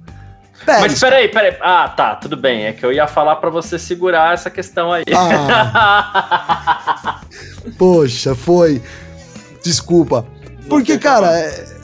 Mas 0.67 1.01
peraí, 1.01 1.29
peraí. 1.29 1.57
Ah, 1.61 1.89
tá, 1.89 2.17
tudo 2.17 2.37
bem. 2.37 2.65
É 2.65 2.73
que 2.73 2.85
eu 2.85 2.93
ia 2.93 3.07
falar 3.07 3.37
para 3.37 3.51
você 3.51 3.79
segurar 3.79 4.35
essa 4.35 4.51
questão 4.51 4.93
aí. 4.93 5.05
Ah. 5.15 7.21
Poxa, 7.79 8.35
foi. 8.35 8.83
Desculpa. 9.63 10.27
Porque, 10.69 10.99
cara, 10.99 11.39
é, 11.39 11.80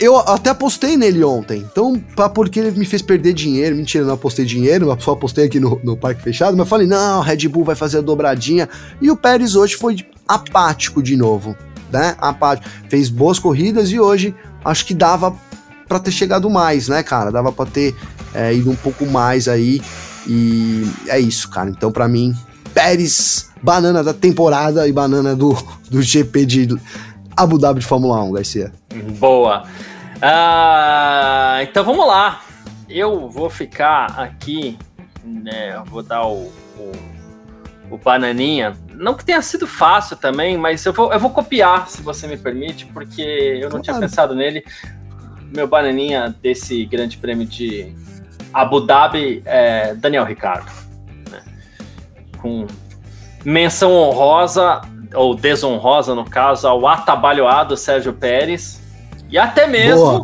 eu 0.00 0.16
até 0.16 0.50
apostei 0.50 0.96
nele 0.96 1.22
ontem. 1.24 1.66
Então, 1.70 2.00
porque 2.34 2.60
ele 2.60 2.70
me 2.78 2.84
fez 2.84 3.02
perder 3.02 3.32
dinheiro. 3.32 3.76
Mentira, 3.76 4.04
não 4.04 4.14
apostei 4.14 4.44
dinheiro, 4.44 4.96
só 5.00 5.12
apostei 5.12 5.46
aqui 5.46 5.58
no, 5.58 5.80
no 5.82 5.96
parque 5.96 6.22
fechado. 6.22 6.56
Mas 6.56 6.68
falei, 6.68 6.86
não, 6.86 7.20
Red 7.20 7.48
Bull 7.48 7.64
vai 7.64 7.74
fazer 7.74 7.98
a 7.98 8.00
dobradinha. 8.00 8.68
E 9.00 9.10
o 9.10 9.16
Pérez 9.16 9.56
hoje 9.56 9.74
foi 9.76 9.96
apático 10.26 11.02
de 11.02 11.16
novo, 11.16 11.56
né? 11.90 12.14
Apático. 12.18 12.68
Fez 12.88 13.08
boas 13.08 13.38
corridas 13.38 13.90
e 13.90 13.98
hoje 13.98 14.34
acho 14.64 14.86
que 14.86 14.94
dava 14.94 15.34
para 15.86 15.98
ter 15.98 16.10
chegado 16.10 16.48
mais, 16.50 16.88
né, 16.88 17.02
cara? 17.02 17.32
Dava 17.32 17.50
para 17.50 17.70
ter 17.70 17.94
é, 18.34 18.54
ido 18.54 18.70
um 18.70 18.76
pouco 18.76 19.06
mais 19.06 19.48
aí. 19.48 19.80
E 20.26 20.86
é 21.08 21.18
isso, 21.18 21.48
cara. 21.48 21.70
Então, 21.70 21.90
para 21.90 22.06
mim, 22.06 22.34
Pérez, 22.74 23.48
banana 23.62 24.04
da 24.04 24.12
temporada 24.12 24.86
e 24.86 24.92
banana 24.92 25.34
do, 25.34 25.56
do 25.90 26.02
GP 26.02 26.46
de 26.46 26.78
Abu 27.38 27.56
Dhabi 27.56 27.78
de 27.78 27.86
Fórmula 27.86 28.20
1, 28.24 28.32
Garcia. 28.32 28.72
Boa. 29.16 29.62
Uh, 30.16 31.62
então 31.62 31.84
vamos 31.84 32.04
lá. 32.04 32.40
Eu 32.88 33.28
vou 33.28 33.48
ficar 33.48 34.06
aqui, 34.18 34.76
né? 35.24 35.80
Vou 35.86 36.02
dar 36.02 36.26
o, 36.26 36.50
o, 36.76 36.92
o, 37.92 37.96
bananinha. 37.96 38.76
Não 38.92 39.14
que 39.14 39.24
tenha 39.24 39.40
sido 39.40 39.68
fácil 39.68 40.16
também, 40.16 40.58
mas 40.58 40.84
eu 40.84 40.92
vou, 40.92 41.12
eu 41.12 41.20
vou 41.20 41.30
copiar, 41.30 41.88
se 41.88 42.02
você 42.02 42.26
me 42.26 42.36
permite, 42.36 42.86
porque 42.86 43.22
eu 43.22 43.64
não 43.64 43.70
claro. 43.70 43.82
tinha 43.82 44.00
pensado 44.00 44.34
nele. 44.34 44.64
Meu 45.54 45.68
bananinha 45.68 46.34
desse 46.42 46.84
grande 46.86 47.18
prêmio 47.18 47.46
de 47.46 47.94
Abu 48.52 48.80
Dhabi 48.80 49.42
é 49.44 49.94
Daniel 49.94 50.24
Ricardo. 50.24 50.72
Né? 51.30 51.40
Com 52.36 52.66
menção 53.44 53.92
honrosa 53.92 54.82
ou 55.14 55.34
desonrosa 55.34 56.14
no 56.14 56.24
caso, 56.24 56.66
ao 56.68 56.86
atabalhoado 56.86 57.76
Sérgio 57.76 58.12
Pérez 58.12 58.80
e 59.30 59.38
até 59.38 59.66
mesmo 59.66 60.04
Boa. 60.04 60.22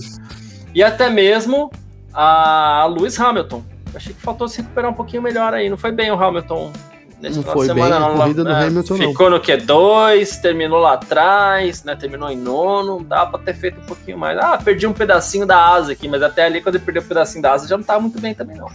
e 0.74 0.82
até 0.82 1.08
mesmo 1.10 1.70
a 2.12 2.86
Lewis 2.90 3.18
Hamilton. 3.18 3.62
Achei 3.94 4.12
que 4.12 4.20
faltou 4.20 4.48
se 4.48 4.60
recuperar 4.60 4.90
um 4.90 4.94
pouquinho 4.94 5.22
melhor 5.22 5.54
aí. 5.54 5.68
Não 5.68 5.76
foi 5.76 5.92
bem 5.92 6.10
o 6.10 6.22
Hamilton 6.22 6.72
nesse 7.20 7.36
não 7.36 7.42
foi 7.44 7.66
semana, 7.66 7.98
bem 7.98 8.08
a 8.08 8.16
corrida 8.16 8.44
do 8.44 8.50
é, 8.50 8.66
Hamilton 8.66 8.96
Ficou 8.96 9.30
não. 9.30 9.38
no 9.38 9.42
Q2, 9.42 10.40
terminou 10.40 10.78
lá 10.78 10.94
atrás, 10.94 11.82
né? 11.84 11.96
Terminou 11.96 12.30
em 12.30 12.36
nono, 12.36 13.02
dá 13.02 13.24
para 13.26 13.38
ter 13.40 13.54
feito 13.54 13.80
um 13.80 13.84
pouquinho 13.84 14.18
mais. 14.18 14.38
Ah, 14.38 14.58
perdi 14.62 14.86
um 14.86 14.92
pedacinho 14.92 15.46
da 15.46 15.72
asa 15.72 15.92
aqui, 15.92 16.08
mas 16.08 16.22
até 16.22 16.44
ali 16.44 16.60
quando 16.60 16.76
ele 16.76 16.84
perdeu 16.84 17.02
um 17.02 17.06
pedacinho 17.06 17.42
da 17.42 17.52
asa 17.52 17.66
já 17.66 17.76
não 17.76 17.84
tava 17.84 18.00
muito 18.00 18.20
bem 18.20 18.34
também 18.34 18.56
não. 18.56 18.68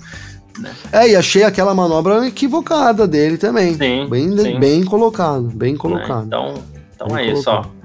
Né? 0.57 0.71
É, 0.91 1.09
e 1.09 1.15
achei 1.15 1.43
aquela 1.43 1.73
manobra 1.73 2.27
equivocada 2.27 3.07
dele 3.07 3.37
também. 3.37 3.73
Sim. 3.73 4.07
Bem, 4.09 4.37
sim. 4.37 4.59
bem 4.59 4.83
colocado, 4.83 5.43
bem 5.43 5.75
colocado. 5.75 6.23
É, 6.23 6.25
então, 6.25 6.53
então 6.95 7.07
bem 7.07 7.29
é 7.29 7.31
colocado. 7.31 7.39
isso, 7.39 7.49
ó. 7.49 7.79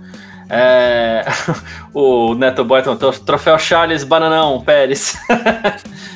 É... 0.48 1.24
o 1.92 2.34
Neto 2.34 2.64
Boyton, 2.64 2.96
troféu 2.96 3.58
Charles 3.58 4.04
Bananão 4.04 4.60
Pérez. 4.62 5.16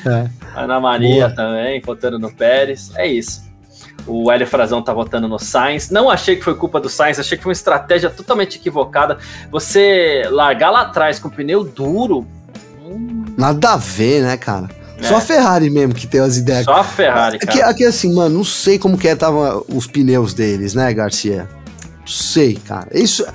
é. 0.05 0.29
Ana 0.55 0.79
Maria 0.79 1.27
Boa. 1.27 1.35
também, 1.35 1.81
votando 1.81 2.19
no 2.19 2.31
Pérez. 2.31 2.91
É 2.95 3.07
isso. 3.07 3.47
O 4.07 4.31
Hélio 4.31 4.47
Frazão 4.47 4.81
tá 4.81 4.93
votando 4.93 5.27
no 5.27 5.37
Sainz. 5.37 5.89
Não 5.89 6.09
achei 6.09 6.35
que 6.35 6.43
foi 6.43 6.55
culpa 6.55 6.79
do 6.79 6.89
Sainz, 6.89 7.19
achei 7.19 7.37
que 7.37 7.43
foi 7.43 7.51
uma 7.51 7.53
estratégia 7.53 8.09
totalmente 8.09 8.57
equivocada. 8.57 9.17
Você 9.51 10.23
largar 10.31 10.71
lá 10.71 10.81
atrás 10.81 11.19
com 11.19 11.29
pneu 11.29 11.63
duro. 11.63 12.25
Hum... 12.83 13.25
Nada 13.37 13.73
a 13.73 13.77
ver, 13.77 14.23
né, 14.23 14.35
cara? 14.35 14.69
Só 15.01 15.17
a 15.17 15.21
Ferrari 15.21 15.69
mesmo 15.69 15.93
que 15.93 16.07
tem 16.07 16.19
as 16.19 16.37
ideias. 16.37 16.65
Só 16.65 16.73
a 16.73 16.83
Ferrari, 16.83 17.39
cara. 17.39 17.51
Aqui, 17.51 17.61
aqui 17.61 17.85
assim, 17.85 18.13
mano, 18.13 18.37
não 18.37 18.43
sei 18.43 18.77
como 18.77 18.97
que 18.97 19.07
é, 19.07 19.15
tava 19.15 19.63
os 19.67 19.87
pneus 19.87 20.33
deles, 20.33 20.73
né, 20.73 20.93
Garcia? 20.93 21.47
Não 21.99 22.07
sei, 22.07 22.55
cara. 22.55 22.87
Isso 22.93 23.25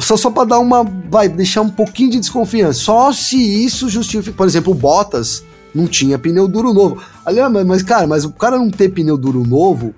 só, 0.00 0.16
só 0.16 0.30
pra 0.30 0.44
dar 0.44 0.58
uma. 0.58 0.84
Vai 1.10 1.28
deixar 1.28 1.62
um 1.62 1.70
pouquinho 1.70 2.10
de 2.10 2.20
desconfiança. 2.20 2.80
Só 2.80 3.12
se 3.12 3.36
isso 3.36 3.88
justifica. 3.88 4.36
Por 4.36 4.46
exemplo, 4.46 4.72
o 4.72 4.74
Bottas 4.74 5.44
não 5.74 5.86
tinha 5.86 6.18
pneu 6.18 6.48
duro 6.48 6.72
novo. 6.72 7.02
Aliás, 7.24 7.50
mas, 7.64 7.82
cara, 7.82 8.06
mas 8.06 8.24
o 8.24 8.32
cara 8.32 8.58
não 8.58 8.70
ter 8.70 8.88
pneu 8.88 9.16
duro 9.16 9.44
novo 9.44 9.94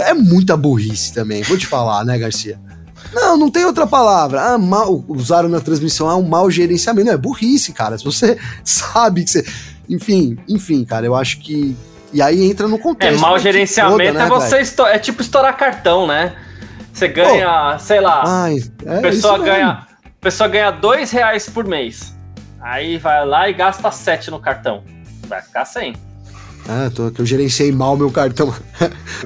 é 0.00 0.14
muita 0.14 0.56
burrice 0.56 1.12
também. 1.12 1.42
Vou 1.42 1.56
te 1.56 1.66
falar, 1.66 2.04
né, 2.04 2.18
Garcia? 2.18 2.58
Não, 3.12 3.36
não 3.36 3.50
tem 3.50 3.64
outra 3.64 3.86
palavra. 3.86 4.52
Ah, 4.52 4.58
mal, 4.58 5.04
usaram 5.08 5.48
na 5.48 5.60
transmissão, 5.60 6.08
ah, 6.08 6.16
um 6.16 6.28
mau 6.28 6.50
gerenciamento. 6.50 7.06
Não, 7.06 7.14
é 7.14 7.16
burrice, 7.16 7.72
cara. 7.72 7.96
Se 7.96 8.04
você 8.04 8.38
sabe 8.64 9.24
que 9.24 9.30
você 9.30 9.44
enfim, 9.88 10.38
enfim, 10.48 10.84
cara, 10.84 11.06
eu 11.06 11.14
acho 11.14 11.40
que. 11.40 11.76
E 12.12 12.22
aí 12.22 12.50
entra 12.50 12.66
no 12.66 12.78
contexto. 12.78 13.18
É, 13.18 13.20
mau 13.20 13.38
gerenciamento 13.38 13.98
toda, 13.98 14.12
né, 14.12 14.24
é 14.24 14.28
você. 14.28 14.82
É 14.86 14.98
tipo 14.98 15.22
estourar 15.22 15.56
cartão, 15.56 16.06
né? 16.06 16.34
Você 16.92 17.06
ganha, 17.06 17.74
oh, 17.76 17.78
sei 17.78 18.00
lá. 18.00 18.24
Ai, 18.26 18.56
é 18.84 19.00
pessoa 19.00 19.38
ganha. 19.38 19.86
Pessoa 20.20 20.48
ganha 20.48 20.70
dois 20.70 21.10
reais 21.10 21.48
por 21.48 21.64
mês. 21.64 22.14
Aí 22.60 22.98
vai 22.98 23.24
lá 23.24 23.48
e 23.48 23.52
gasta 23.52 23.90
sete 23.90 24.30
no 24.30 24.40
cartão. 24.40 24.82
Vai 25.28 25.40
ficar 25.40 25.64
sem. 25.64 25.94
Ah, 26.68 26.90
tô, 26.94 27.10
eu 27.16 27.24
gerenciei 27.24 27.70
mal 27.70 27.96
meu 27.96 28.10
cartão. 28.10 28.52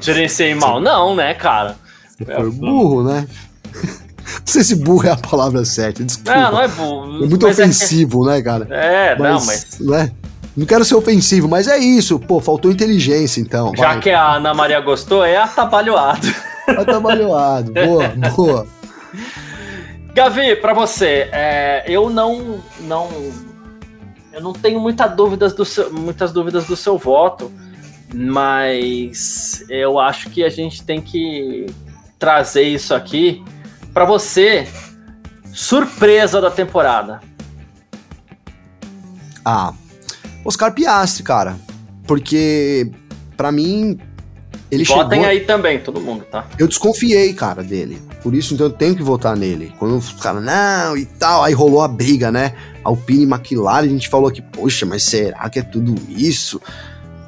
Gerenciei 0.01 0.55
mal. 0.55 0.81
Não, 0.81 1.17
né, 1.17 1.35
cara? 1.35 1.77
Você 2.09 2.25
foi 2.25 2.51
burro, 2.51 3.05
né? 3.05 3.27
Não 3.75 4.47
sei 4.47 4.63
se 4.63 4.77
burro 4.77 5.09
é 5.09 5.11
a 5.11 5.17
palavra 5.17 5.65
certa, 5.65 6.05
desculpa. 6.05 6.35
Não, 6.35 6.53
não 6.53 6.61
é 6.61 6.69
burro. 6.69 7.25
É 7.25 7.27
muito 7.27 7.47
mas 7.47 7.59
ofensivo, 7.59 8.27
né, 8.27 8.41
cara? 8.43 8.67
É, 8.71 9.07
é 9.09 9.19
não, 9.19 9.45
mas. 9.45 9.79
Né? 9.81 10.13
Não 10.57 10.67
quero 10.67 10.85
ser 10.85 10.95
ofensivo, 10.95 11.49
mas 11.49 11.67
é 11.67 11.79
isso. 11.79 12.19
Pô, 12.19 12.41
faltou 12.41 12.71
inteligência, 12.71 13.41
então. 13.41 13.73
Já 13.77 13.89
vai. 13.89 14.01
que 14.01 14.11
a 14.11 14.35
Ana 14.35 14.53
Maria 14.53 14.81
gostou, 14.81 15.25
é 15.25 15.37
atabalhoado. 15.37 16.27
Atabalhoado. 16.69 17.73
boa, 17.73 18.09
boa. 18.37 18.67
Gavi, 20.15 20.55
para 20.57 20.75
você, 20.75 21.29
é, 21.33 21.85
eu 21.87 22.11
não, 22.11 22.63
não, 22.81 23.09
eu 24.33 24.41
não 24.41 24.53
tenho 24.53 24.79
muita 24.79 25.07
dúvidas 25.07 25.55
do 25.55 25.65
seu, 25.65 25.93
muitas 25.93 26.33
dúvidas 26.33 26.67
do 26.67 26.77
seu 26.77 26.99
voto, 26.99 27.51
mas 28.15 29.65
eu 29.71 29.99
acho 29.99 30.29
que 30.29 30.45
a 30.45 30.51
gente 30.51 30.85
tem 30.85 31.01
que 31.01 31.67
trazer 32.19 32.63
isso 32.63 32.95
aqui 32.95 33.43
para 33.93 34.05
você. 34.05 34.69
Surpresa 35.53 36.41
da 36.41 36.51
temporada. 36.51 37.21
Ah, 39.45 39.75
Oscar 40.45 40.73
Piastri, 40.73 41.23
cara. 41.23 41.57
Porque, 42.07 42.91
para 43.37 43.53
mim, 43.53 43.99
ele 44.71 44.85
Votem 44.85 45.19
chegou... 45.19 45.27
aí 45.27 45.41
também, 45.41 45.79
todo 45.81 46.01
mundo, 46.01 46.25
tá? 46.25 46.47
Eu 46.59 46.67
desconfiei, 46.67 47.33
cara, 47.35 47.63
dele. 47.63 48.01
Por 48.23 48.35
isso, 48.35 48.55
então, 48.55 48.67
eu 48.67 48.73
tenho 48.73 48.97
que 48.97 49.03
votar 49.03 49.37
nele. 49.37 49.73
Quando 49.79 49.97
os 49.97 50.13
caras, 50.15 50.43
não, 50.43 50.97
e 50.97 51.05
tal, 51.05 51.45
aí 51.45 51.53
rolou 51.53 51.83
a 51.83 51.89
briga, 51.89 52.33
né? 52.33 52.55
Alpine 52.83 53.25
e 53.25 53.29
McLaren, 53.29 53.85
a 53.85 53.89
gente 53.89 54.09
falou 54.09 54.29
aqui, 54.29 54.41
poxa, 54.41 54.87
mas 54.87 55.03
será 55.05 55.49
que 55.51 55.59
é 55.59 55.63
tudo 55.63 55.95
isso? 56.09 56.61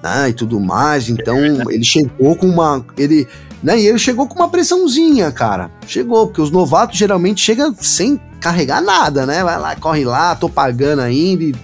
Ah, 0.03 0.29
e 0.29 0.33
tudo 0.33 0.61
mais. 0.61 1.09
Então, 1.09 1.39
ele 1.71 1.85
chegou 1.85 2.37
com 2.37 2.47
uma. 2.47 2.85
Ele. 2.97 3.27
Né, 3.63 3.81
e 3.81 3.87
ele 3.87 3.99
chegou 3.99 4.27
com 4.27 4.35
uma 4.35 4.49
pressãozinha, 4.49 5.33
cara. 5.33 5.71
Chegou, 5.87 6.27
porque 6.27 6.43
os 6.43 6.51
novatos 6.51 6.99
geralmente 6.99 7.41
chegam 7.41 7.75
sem 7.81 8.21
carregar 8.39 8.83
nada, 8.83 9.25
né? 9.25 9.43
Vai 9.43 9.59
lá, 9.59 9.75
corre 9.77 10.05
lá, 10.05 10.35
tô 10.35 10.51
pagando 10.51 11.01
ainda. 11.01 11.45
E 11.45 11.55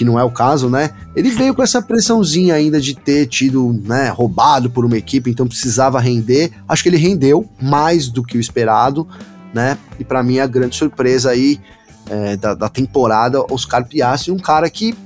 que 0.00 0.04
não 0.06 0.18
é 0.18 0.24
o 0.24 0.30
caso, 0.30 0.70
né? 0.70 0.92
Ele 1.14 1.28
veio 1.28 1.54
com 1.54 1.62
essa 1.62 1.82
pressãozinha 1.82 2.54
ainda 2.54 2.80
de 2.80 2.94
ter 2.94 3.26
tido, 3.26 3.78
né, 3.84 4.08
roubado 4.08 4.70
por 4.70 4.82
uma 4.86 4.96
equipe, 4.96 5.30
então 5.30 5.46
precisava 5.46 6.00
render. 6.00 6.52
Acho 6.66 6.82
que 6.82 6.88
ele 6.88 6.96
rendeu 6.96 7.46
mais 7.60 8.08
do 8.08 8.22
que 8.22 8.38
o 8.38 8.40
esperado, 8.40 9.06
né? 9.52 9.76
E 9.98 10.04
para 10.04 10.22
mim 10.22 10.38
a 10.38 10.46
grande 10.46 10.74
surpresa 10.74 11.28
aí 11.28 11.60
é, 12.08 12.34
da, 12.34 12.54
da, 12.54 12.70
temporada, 12.70 13.44
Oscar 13.52 13.86
Piastri, 13.86 14.32
um 14.32 14.38
cara 14.38 14.70
que, 14.70 14.96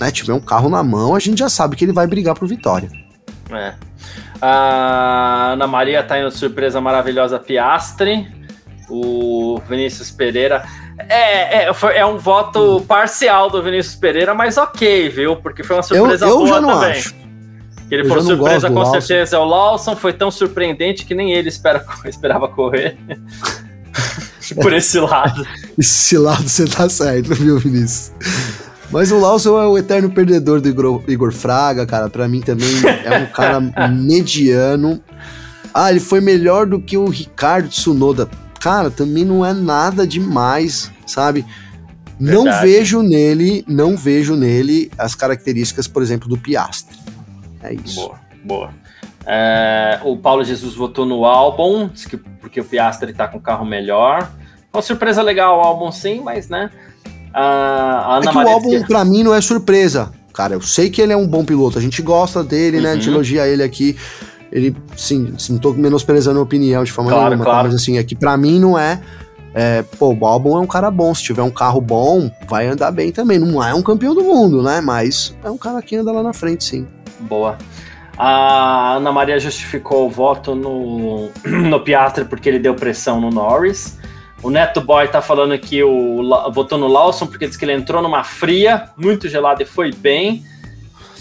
né, 0.00 0.10
tiver 0.10 0.32
um 0.32 0.40
carro 0.40 0.68
na 0.68 0.82
mão, 0.82 1.14
a 1.14 1.20
gente 1.20 1.38
já 1.38 1.48
sabe 1.48 1.76
que 1.76 1.84
ele 1.84 1.92
vai 1.92 2.08
brigar 2.08 2.34
por 2.34 2.48
vitória. 2.48 2.90
É. 3.52 3.74
A 4.42 5.52
Ana 5.52 5.68
Maria 5.68 6.02
tá 6.02 6.18
indo 6.18 6.32
surpresa 6.32 6.80
maravilhosa 6.80 7.38
Piastre. 7.38 8.26
O 8.90 9.60
Vinícius 9.68 10.10
Pereira 10.10 10.64
é, 10.98 11.64
é, 11.64 11.74
foi, 11.74 11.96
é 11.96 12.06
um 12.06 12.18
voto 12.18 12.80
parcial 12.86 13.50
do 13.50 13.62
Vinícius 13.62 13.96
Pereira, 13.96 14.34
mas 14.34 14.56
ok, 14.56 15.08
viu? 15.08 15.36
Porque 15.36 15.62
foi 15.62 15.76
uma 15.76 15.82
surpresa 15.82 16.24
eu, 16.24 16.30
eu 16.30 16.36
boa 16.38 16.48
já 16.48 16.60
não 16.60 16.80
também. 16.80 16.90
Acho. 16.92 17.14
Ele 17.90 18.08
foi 18.08 18.22
surpresa 18.22 18.68
com 18.68 18.78
Lawson. 18.78 19.00
certeza 19.00 19.36
é 19.36 19.38
o 19.38 19.44
Lawson, 19.44 19.96
foi 19.96 20.12
tão 20.12 20.30
surpreendente 20.30 21.04
que 21.04 21.14
nem 21.14 21.32
ele 21.32 21.48
espera, 21.48 21.84
esperava 22.06 22.48
correr. 22.48 22.96
Por 24.60 24.74
esse 24.74 25.00
lado. 25.00 25.46
esse 25.78 26.18
lado 26.18 26.46
você 26.46 26.66
tá 26.66 26.86
certo, 26.88 27.34
viu, 27.34 27.58
Vinícius? 27.58 28.12
Mas 28.90 29.10
o 29.10 29.18
Lawson 29.18 29.60
é 29.60 29.66
o 29.66 29.78
eterno 29.78 30.10
perdedor 30.10 30.60
do 30.60 30.68
Igor, 30.68 31.02
Igor 31.08 31.32
Fraga, 31.32 31.86
cara. 31.86 32.10
Para 32.10 32.28
mim 32.28 32.40
também 32.40 32.68
é 33.04 33.18
um 33.18 33.26
cara 33.26 33.58
mediano. 33.90 35.02
Ah, 35.72 35.90
ele 35.90 35.98
foi 35.98 36.20
melhor 36.20 36.66
do 36.66 36.78
que 36.78 36.96
o 36.96 37.08
Ricardo 37.08 37.68
Tsunoda 37.68 38.28
cara, 38.64 38.90
também 38.90 39.26
não 39.26 39.44
é 39.44 39.52
nada 39.52 40.06
demais, 40.06 40.90
sabe? 41.06 41.44
Verdade. 42.18 42.46
Não 42.46 42.60
vejo 42.62 43.02
nele, 43.02 43.62
não 43.68 43.94
vejo 43.94 44.34
nele 44.34 44.90
as 44.96 45.14
características, 45.14 45.86
por 45.86 46.02
exemplo, 46.02 46.26
do 46.30 46.38
Piastre. 46.38 46.96
É 47.62 47.74
isso. 47.74 48.00
Boa, 48.00 48.20
boa. 48.42 48.70
É, 49.26 50.00
o 50.02 50.16
Paulo 50.16 50.42
Jesus 50.42 50.74
votou 50.74 51.04
no 51.04 51.26
álbum, 51.26 51.90
que, 51.90 52.16
porque 52.16 52.58
o 52.58 52.64
Piastre 52.64 53.12
tá 53.12 53.28
com 53.28 53.36
o 53.36 53.40
carro 53.40 53.66
melhor. 53.66 54.30
Uma 54.72 54.80
surpresa 54.80 55.20
legal 55.20 55.58
o 55.58 55.60
álbum, 55.60 55.92
sim, 55.92 56.22
mas 56.24 56.48
né. 56.48 56.70
A, 57.34 58.16
Ana 58.16 58.24
é 58.24 58.28
que 58.28 58.34
Maria 58.34 58.50
o 58.50 58.54
álbum, 58.54 58.70
que... 58.80 58.86
pra 58.86 59.04
mim, 59.04 59.22
não 59.22 59.34
é 59.34 59.42
surpresa. 59.42 60.10
Cara, 60.32 60.54
eu 60.54 60.62
sei 60.62 60.88
que 60.88 61.02
ele 61.02 61.12
é 61.12 61.16
um 61.16 61.26
bom 61.26 61.44
piloto, 61.44 61.78
a 61.78 61.82
gente 61.82 62.00
gosta 62.00 62.42
dele, 62.42 62.78
uhum. 62.78 62.82
né? 62.82 62.92
A 62.92 62.94
gente 62.94 63.08
uhum. 63.08 63.16
elogia 63.16 63.46
ele 63.46 63.62
aqui 63.62 63.94
ele, 64.54 64.76
sim, 64.96 65.34
não 65.50 65.58
tô 65.58 65.72
menosprezando 65.72 66.38
a 66.38 66.42
opinião 66.42 66.84
de 66.84 66.92
forma 66.92 67.10
claro, 67.10 67.30
nenhuma, 67.30 67.44
tá? 67.44 67.50
claro. 67.50 67.68
Tá? 67.68 67.72
mas 67.72 67.82
assim, 67.82 67.98
é 67.98 68.04
que 68.04 68.14
pra 68.14 68.36
mim 68.36 68.60
não 68.60 68.78
é, 68.78 69.00
é, 69.52 69.82
pô, 69.98 70.14
o 70.14 70.26
Albon 70.26 70.58
é 70.58 70.60
um 70.60 70.66
cara 70.66 70.92
bom, 70.92 71.12
se 71.12 71.24
tiver 71.24 71.42
um 71.42 71.50
carro 71.50 71.80
bom, 71.80 72.30
vai 72.48 72.68
andar 72.68 72.92
bem 72.92 73.10
também, 73.10 73.36
não 73.36 73.62
é 73.62 73.74
um 73.74 73.82
campeão 73.82 74.14
do 74.14 74.22
mundo, 74.22 74.62
né, 74.62 74.80
mas 74.80 75.36
é 75.42 75.50
um 75.50 75.58
cara 75.58 75.82
que 75.82 75.96
anda 75.96 76.12
lá 76.12 76.22
na 76.22 76.32
frente, 76.32 76.62
sim. 76.62 76.86
Boa. 77.18 77.58
A 78.16 78.94
Ana 78.94 79.10
Maria 79.10 79.40
justificou 79.40 80.06
o 80.06 80.10
voto 80.10 80.54
no, 80.54 81.30
no 81.44 81.80
Piastre 81.80 82.24
porque 82.24 82.48
ele 82.48 82.60
deu 82.60 82.74
pressão 82.76 83.20
no 83.20 83.28
Norris. 83.28 83.98
O 84.40 84.50
Neto 84.50 84.80
Boy 84.80 85.08
tá 85.08 85.20
falando 85.20 85.58
que 85.58 85.82
o, 85.82 86.22
votou 86.52 86.78
no 86.78 86.86
Lawson 86.86 87.26
porque 87.26 87.48
diz 87.48 87.56
que 87.56 87.64
ele 87.64 87.72
entrou 87.72 88.00
numa 88.00 88.22
fria, 88.22 88.90
muito 88.96 89.28
gelada 89.28 89.64
e 89.64 89.66
foi 89.66 89.90
bem. 89.90 90.44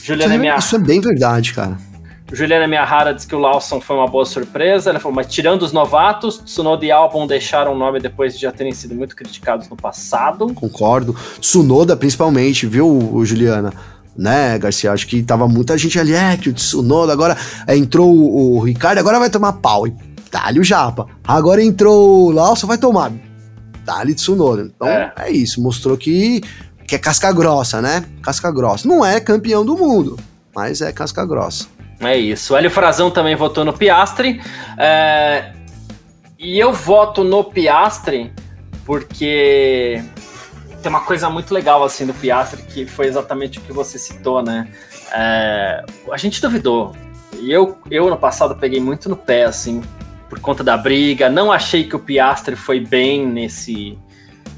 Juliana 0.03 0.35
isso, 0.35 0.45
é, 0.45 0.57
isso 0.57 0.75
é 0.75 0.79
bem 0.79 1.01
verdade, 1.01 1.53
cara. 1.53 1.77
Juliana 2.31 2.67
Miyahara 2.67 3.13
diz 3.13 3.25
que 3.25 3.35
o 3.35 3.39
Lawson 3.39 3.79
foi 3.79 3.95
uma 3.95 4.07
boa 4.07 4.25
surpresa. 4.25 4.89
Ela 4.89 4.99
falou, 4.99 5.15
mas 5.15 5.27
tirando 5.27 5.61
os 5.61 5.71
novatos, 5.71 6.39
Tsunoda 6.39 6.85
e 6.85 6.91
Albon 6.91 7.27
deixaram 7.27 7.73
o 7.73 7.77
nome 7.77 7.99
depois 7.99 8.35
de 8.35 8.41
já 8.41 8.51
terem 8.51 8.71
sido 8.73 8.95
muito 8.95 9.15
criticados 9.15 9.69
no 9.69 9.75
passado. 9.75 10.51
Concordo. 10.53 11.15
Tsunoda, 11.39 11.95
principalmente, 11.95 12.65
viu, 12.65 13.23
Juliana? 13.23 13.73
Né, 14.17 14.57
Garcia? 14.57 14.91
Acho 14.91 15.07
que 15.07 15.21
tava 15.23 15.47
muita 15.47 15.77
gente 15.77 15.99
ali, 15.99 16.13
é, 16.13 16.37
que 16.37 16.49
o 16.49 16.53
Tsunoda 16.53 17.11
agora 17.11 17.37
é, 17.67 17.75
entrou 17.75 18.11
o, 18.11 18.57
o, 18.57 18.59
Ricardo, 18.59 18.99
agora 18.99 19.19
vai 19.19 19.29
tomar 19.29 19.53
pau. 19.53 19.87
E 19.87 19.93
dá-lhe 20.31 20.59
o 20.59 20.63
Japa. 20.63 21.07
Agora 21.23 21.63
entrou 21.63 22.27
o 22.27 22.31
Lawson, 22.31 22.67
vai 22.67 22.77
tomar. 22.77 23.11
Dá-lhe 23.85 24.13
Tsunoda. 24.13 24.71
Então 24.75 24.87
é. 24.87 25.13
é 25.17 25.31
isso, 25.31 25.61
mostrou 25.61 25.97
que, 25.97 26.41
que 26.87 26.95
é 26.95 26.99
casca 26.99 27.31
grossa, 27.31 27.81
né? 27.81 28.05
Casca 28.21 28.51
grossa. 28.51 28.87
Não 28.87 29.05
é 29.05 29.19
campeão 29.19 29.65
do 29.65 29.77
mundo, 29.77 30.17
mas 30.55 30.81
é 30.81 30.91
casca 30.91 31.25
grossa. 31.25 31.67
É 31.99 32.17
isso. 32.17 32.53
O 32.53 32.57
Hélio 32.57 32.71
Frazão 32.71 33.09
também 33.11 33.35
votou 33.35 33.63
no 33.63 33.73
Piastre. 33.73 34.41
É... 34.77 35.53
E 36.37 36.59
eu 36.59 36.73
voto 36.73 37.23
no 37.23 37.43
Piastre 37.43 38.31
porque 38.85 40.03
tem 40.81 40.89
uma 40.89 41.01
coisa 41.01 41.29
muito 41.29 41.53
legal 41.53 41.83
assim 41.83 42.05
do 42.05 42.13
Piastre 42.13 42.61
que 42.63 42.85
foi 42.85 43.07
exatamente 43.07 43.59
o 43.59 43.61
que 43.61 43.71
você 43.71 43.97
citou, 43.97 44.41
né? 44.41 44.67
É... 45.13 45.83
A 46.11 46.17
gente 46.17 46.41
duvidou. 46.41 46.93
E 47.39 47.51
eu, 47.51 47.77
eu 47.89 48.09
no 48.09 48.17
passado 48.17 48.55
peguei 48.55 48.79
muito 48.79 49.09
no 49.09 49.17
pé, 49.17 49.43
assim, 49.43 49.81
por 50.29 50.39
conta 50.39 50.63
da 50.63 50.77
briga. 50.77 51.29
Não 51.29 51.51
achei 51.51 51.83
que 51.83 51.95
o 51.95 51.99
Piastre 51.99 52.55
foi 52.55 52.79
bem 52.79 53.25
nesse 53.25 53.97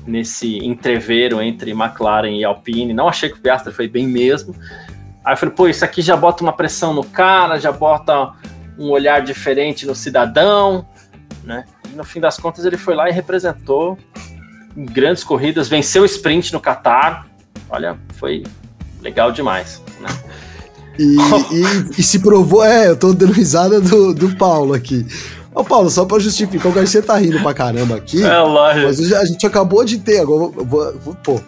nesse 0.06 0.58
entreveiro 0.64 1.42
entre 1.42 1.72
McLaren 1.72 2.30
e 2.30 2.44
Alpine. 2.44 2.94
Não 2.94 3.08
achei 3.08 3.30
que 3.30 3.38
o 3.38 3.42
Piastre 3.42 3.74
foi 3.74 3.88
bem 3.88 4.08
mesmo. 4.08 4.56
Aí 5.26 5.34
eu 5.34 5.38
falei, 5.38 5.56
pô, 5.56 5.68
isso 5.68 5.84
aqui 5.84 6.04
já 6.04 6.16
bota 6.16 6.44
uma 6.44 6.54
pressão 6.54 6.94
no 6.94 7.04
cara, 7.04 7.60
já 7.60 7.72
bota 7.72 8.32
um 8.78 8.92
olhar 8.92 9.24
diferente 9.24 9.86
no 9.86 9.96
cidadão, 9.96 10.86
né? 11.44 11.66
E 11.92 11.96
no 11.96 12.04
fim 12.04 12.20
das 12.20 12.38
contas 12.38 12.64
ele 12.64 12.78
foi 12.78 12.94
lá 12.94 13.10
e 13.10 13.12
representou 13.12 13.98
em 14.78 14.86
grandes 14.86 15.24
corridas, 15.24 15.68
venceu 15.68 16.04
o 16.04 16.06
sprint 16.06 16.54
no 16.54 16.62
Qatar. 16.62 17.26
Olha, 17.70 17.98
foi 18.18 18.44
legal 19.02 19.32
demais, 19.32 19.82
né? 20.00 20.10
E, 21.00 21.16
e, 21.52 22.00
e, 22.00 22.04
se 22.04 22.20
provou, 22.20 22.64
é, 22.64 22.90
eu 22.90 22.96
tô 22.96 23.12
dando 23.12 23.34
risada 23.34 23.82
do, 23.82 24.14
do 24.14 24.36
Paulo 24.36 24.76
aqui. 24.76 25.08
Ô, 25.56 25.64
Paulo, 25.64 25.90
só 25.90 26.06
pra 26.06 26.20
justificar, 26.20 26.72
o 26.72 26.76
Garcia 26.76 27.02
tá 27.02 27.18
rindo 27.18 27.42
pra 27.42 27.54
caramba 27.54 27.96
aqui. 27.96 28.22
É, 28.22 28.40
lógico. 28.40 28.86
Mas 28.86 29.14
a 29.14 29.26
gente 29.26 29.48
acabou 29.48 29.84
de 29.86 29.98
ter, 29.98 30.20
agora, 30.20 30.52
vou, 30.52 30.98
vou, 31.00 31.16
pô, 31.16 31.42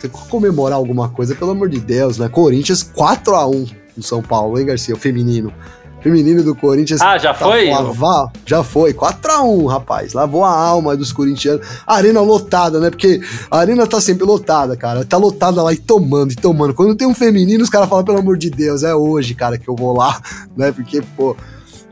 tem 0.00 0.10
que 0.10 0.28
comemorar 0.28 0.78
alguma 0.78 1.08
coisa, 1.08 1.34
pelo 1.34 1.50
amor 1.50 1.68
de 1.68 1.80
Deus, 1.80 2.18
né? 2.18 2.28
Corinthians 2.28 2.82
4 2.82 3.34
a 3.34 3.46
1 3.46 3.66
no 3.96 4.02
São 4.02 4.22
Paulo, 4.22 4.58
hein, 4.58 4.66
Garcia? 4.66 4.94
O 4.94 4.98
feminino. 4.98 5.52
Feminino 6.00 6.44
do 6.44 6.54
Corinthians. 6.54 7.00
Ah, 7.00 7.18
já 7.18 7.34
tá, 7.34 7.46
foi? 7.46 7.70
Lavar, 7.70 8.30
já 8.46 8.62
foi. 8.62 8.94
4x1, 8.94 9.66
rapaz. 9.66 10.12
Lavou 10.12 10.44
a 10.44 10.50
alma 10.50 10.96
dos 10.96 11.12
corintianos. 11.12 11.66
Arena 11.86 12.20
lotada, 12.20 12.78
né? 12.78 12.88
Porque 12.88 13.20
a 13.50 13.58
arena 13.58 13.86
tá 13.86 14.00
sempre 14.00 14.24
lotada, 14.24 14.76
cara. 14.76 15.04
Tá 15.04 15.16
lotada 15.16 15.62
lá 15.62 15.72
e 15.72 15.76
tomando, 15.76 16.32
e 16.32 16.36
tomando. 16.36 16.72
Quando 16.72 16.94
tem 16.94 17.06
um 17.06 17.14
feminino, 17.14 17.64
os 17.64 17.70
caras 17.70 17.88
falam, 17.88 18.04
pelo 18.04 18.18
amor 18.18 18.38
de 18.38 18.48
Deus, 18.48 18.84
é 18.84 18.94
hoje, 18.94 19.34
cara, 19.34 19.58
que 19.58 19.68
eu 19.68 19.74
vou 19.74 19.96
lá, 19.96 20.20
né? 20.56 20.70
Porque, 20.70 21.02
pô. 21.16 21.36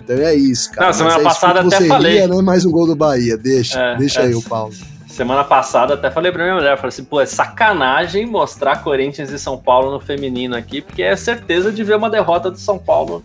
Então 0.03 0.17
é 0.17 0.37
isso, 0.37 0.71
cara. 0.71 0.87
Não, 0.87 0.93
semana 0.95 1.19
é 1.19 1.23
passada 1.25 1.61
até 1.61 1.85
falei. 1.85 2.13
Ria, 2.19 2.29
né? 2.29 2.41
Mais 2.41 2.65
um 2.65 2.71
gol 2.71 2.87
do 2.87 2.95
Bahia. 2.95 3.37
Deixa, 3.37 3.81
é, 3.81 3.97
deixa 3.97 4.21
é. 4.21 4.27
aí 4.27 4.35
o 4.37 4.43
Paulo. 4.43 4.73
Semana 5.17 5.45
passada 5.45 5.95
até 5.95 6.11
falei 6.11 6.31
pra 6.31 6.43
minha 6.45 6.57
mulher, 6.57 6.77
falei 6.77 6.89
assim, 6.89 7.03
pô, 7.03 7.19
é 7.19 7.25
sacanagem 7.25 8.27
mostrar 8.27 8.83
Corinthians 8.83 9.31
e 9.31 9.39
São 9.39 9.57
Paulo 9.57 9.91
no 9.91 9.99
feminino 9.99 10.55
aqui, 10.55 10.83
porque 10.83 11.03
é 11.03 11.17
certeza 11.17 11.73
de 11.73 11.83
ver 11.83 11.97
uma 11.97 12.11
derrota 12.11 12.51
do 12.51 12.59
São 12.59 12.77
Paulo. 12.77 13.25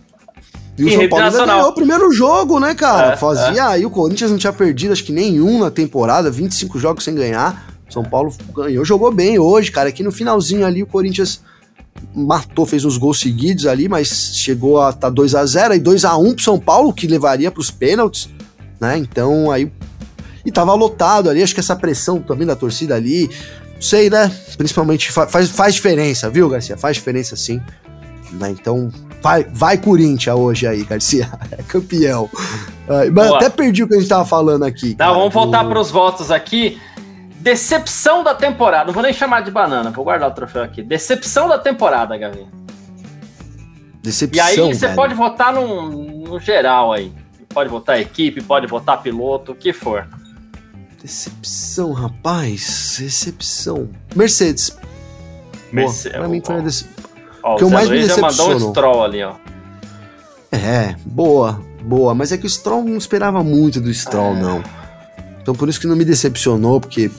E 0.78 0.86
o 0.86 0.90
São 0.90 1.06
Paulo 1.10 1.26
ainda 1.26 1.44
ganhou 1.44 1.68
o 1.68 1.74
primeiro 1.74 2.10
jogo, 2.10 2.58
né, 2.58 2.74
cara? 2.74 3.12
É, 3.12 3.16
Fazia 3.18 3.60
é. 3.60 3.66
aí, 3.66 3.84
o 3.84 3.90
Corinthians 3.90 4.30
não 4.30 4.38
tinha 4.38 4.54
perdido, 4.54 4.92
acho 4.92 5.04
que 5.04 5.12
nenhum 5.12 5.58
na 5.58 5.70
temporada, 5.70 6.30
25 6.30 6.78
jogos 6.78 7.04
sem 7.04 7.14
ganhar. 7.14 7.76
São 7.90 8.02
Paulo 8.02 8.34
ganhou, 8.54 8.86
jogou 8.86 9.12
bem 9.12 9.38
hoje, 9.38 9.70
cara. 9.70 9.90
Aqui 9.90 10.02
no 10.02 10.10
finalzinho 10.10 10.64
ali 10.64 10.82
o 10.82 10.86
Corinthians 10.86 11.42
matou, 12.14 12.64
fez 12.64 12.86
uns 12.86 12.96
gols 12.96 13.20
seguidos 13.20 13.66
ali, 13.66 13.86
mas 13.86 14.32
chegou 14.34 14.80
a 14.80 14.94
tá 14.94 15.10
2 15.10 15.34
a 15.34 15.44
0 15.44 15.74
e 15.74 15.78
2 15.78 16.06
a 16.06 16.16
1 16.16 16.32
pro 16.36 16.42
São 16.42 16.58
Paulo, 16.58 16.90
que 16.90 17.06
levaria 17.06 17.50
para 17.50 17.60
os 17.60 17.70
pênaltis, 17.70 18.30
né? 18.80 18.96
Então 18.96 19.50
aí 19.50 19.70
e 20.44 20.50
tava 20.50 20.74
lotado 20.74 21.30
ali, 21.30 21.42
acho 21.42 21.54
que 21.54 21.60
essa 21.60 21.76
pressão 21.76 22.20
também 22.20 22.46
da 22.46 22.56
torcida 22.56 22.94
ali, 22.94 23.30
não 23.74 23.82
sei, 23.82 24.10
né? 24.10 24.30
Principalmente 24.56 25.10
faz, 25.10 25.50
faz 25.50 25.74
diferença, 25.74 26.28
viu, 26.30 26.48
Garcia? 26.48 26.76
Faz 26.76 26.96
diferença 26.96 27.36
sim. 27.36 27.60
Né? 28.32 28.50
Então, 28.50 28.90
vai, 29.20 29.44
vai 29.44 29.76
Corinthians 29.76 30.36
hoje 30.36 30.66
aí, 30.66 30.84
Garcia. 30.84 31.30
É 31.52 31.62
campeão. 31.62 32.30
Mas 33.12 33.30
até 33.32 33.50
perdi 33.50 33.82
o 33.82 33.88
que 33.88 33.94
a 33.94 33.98
gente 33.98 34.08
tava 34.08 34.24
falando 34.24 34.64
aqui. 34.64 34.94
Tá, 34.94 35.06
cara. 35.06 35.18
vamos 35.18 35.32
voltar 35.32 35.64
para 35.64 35.78
os 35.78 35.90
votos 35.90 36.30
aqui. 36.30 36.80
Decepção 37.36 38.22
da 38.22 38.34
temporada. 38.34 38.86
Não 38.86 38.92
vou 38.92 39.02
nem 39.02 39.12
chamar 39.12 39.42
de 39.42 39.50
banana, 39.50 39.90
vou 39.90 40.04
guardar 40.04 40.30
o 40.30 40.32
troféu 40.32 40.62
aqui. 40.62 40.82
Decepção 40.82 41.48
da 41.48 41.58
temporada, 41.58 42.16
Gavi. 42.16 42.46
Decepção. 44.02 44.44
E 44.44 44.48
aí 44.48 44.74
você 44.74 44.86
velho. 44.86 44.96
pode 44.96 45.14
votar 45.14 45.52
no, 45.52 45.90
no 45.90 46.40
geral 46.40 46.92
aí. 46.92 47.12
Pode 47.52 47.68
votar 47.68 48.00
equipe, 48.00 48.42
pode 48.42 48.66
votar 48.66 49.02
piloto, 49.02 49.52
o 49.52 49.54
que 49.54 49.72
for. 49.72 50.08
Decepção, 51.02 51.92
rapaz. 51.92 52.96
Decepção. 53.00 53.88
Mercedes. 54.14 54.76
Mercedes. 55.72 56.16
Pra 56.16 56.28
mim 56.28 56.40
foi 56.44 56.54
a 56.54 56.60
decepção. 56.60 57.04
O 57.42 57.56
que 57.56 57.64
eu 57.64 57.70
mais 57.70 57.88
Luiz 57.88 58.02
me 58.02 58.06
decepcionou. 58.06 58.52
mandou 58.52 58.68
um 58.68 58.70
Stroll 58.70 59.04
ali, 59.04 59.22
ó. 59.24 59.32
É, 60.52 60.94
boa, 61.04 61.60
boa. 61.82 62.14
Mas 62.14 62.30
é 62.30 62.38
que 62.38 62.46
o 62.46 62.48
Stroll 62.48 62.84
não 62.84 62.96
esperava 62.96 63.42
muito 63.42 63.80
do 63.80 63.92
Stroll, 63.92 64.36
é. 64.36 64.40
não. 64.40 64.62
Então 65.42 65.54
por 65.56 65.68
isso 65.68 65.80
que 65.80 65.88
não 65.88 65.96
me 65.96 66.04
decepcionou, 66.04 66.80
porque 66.80 67.10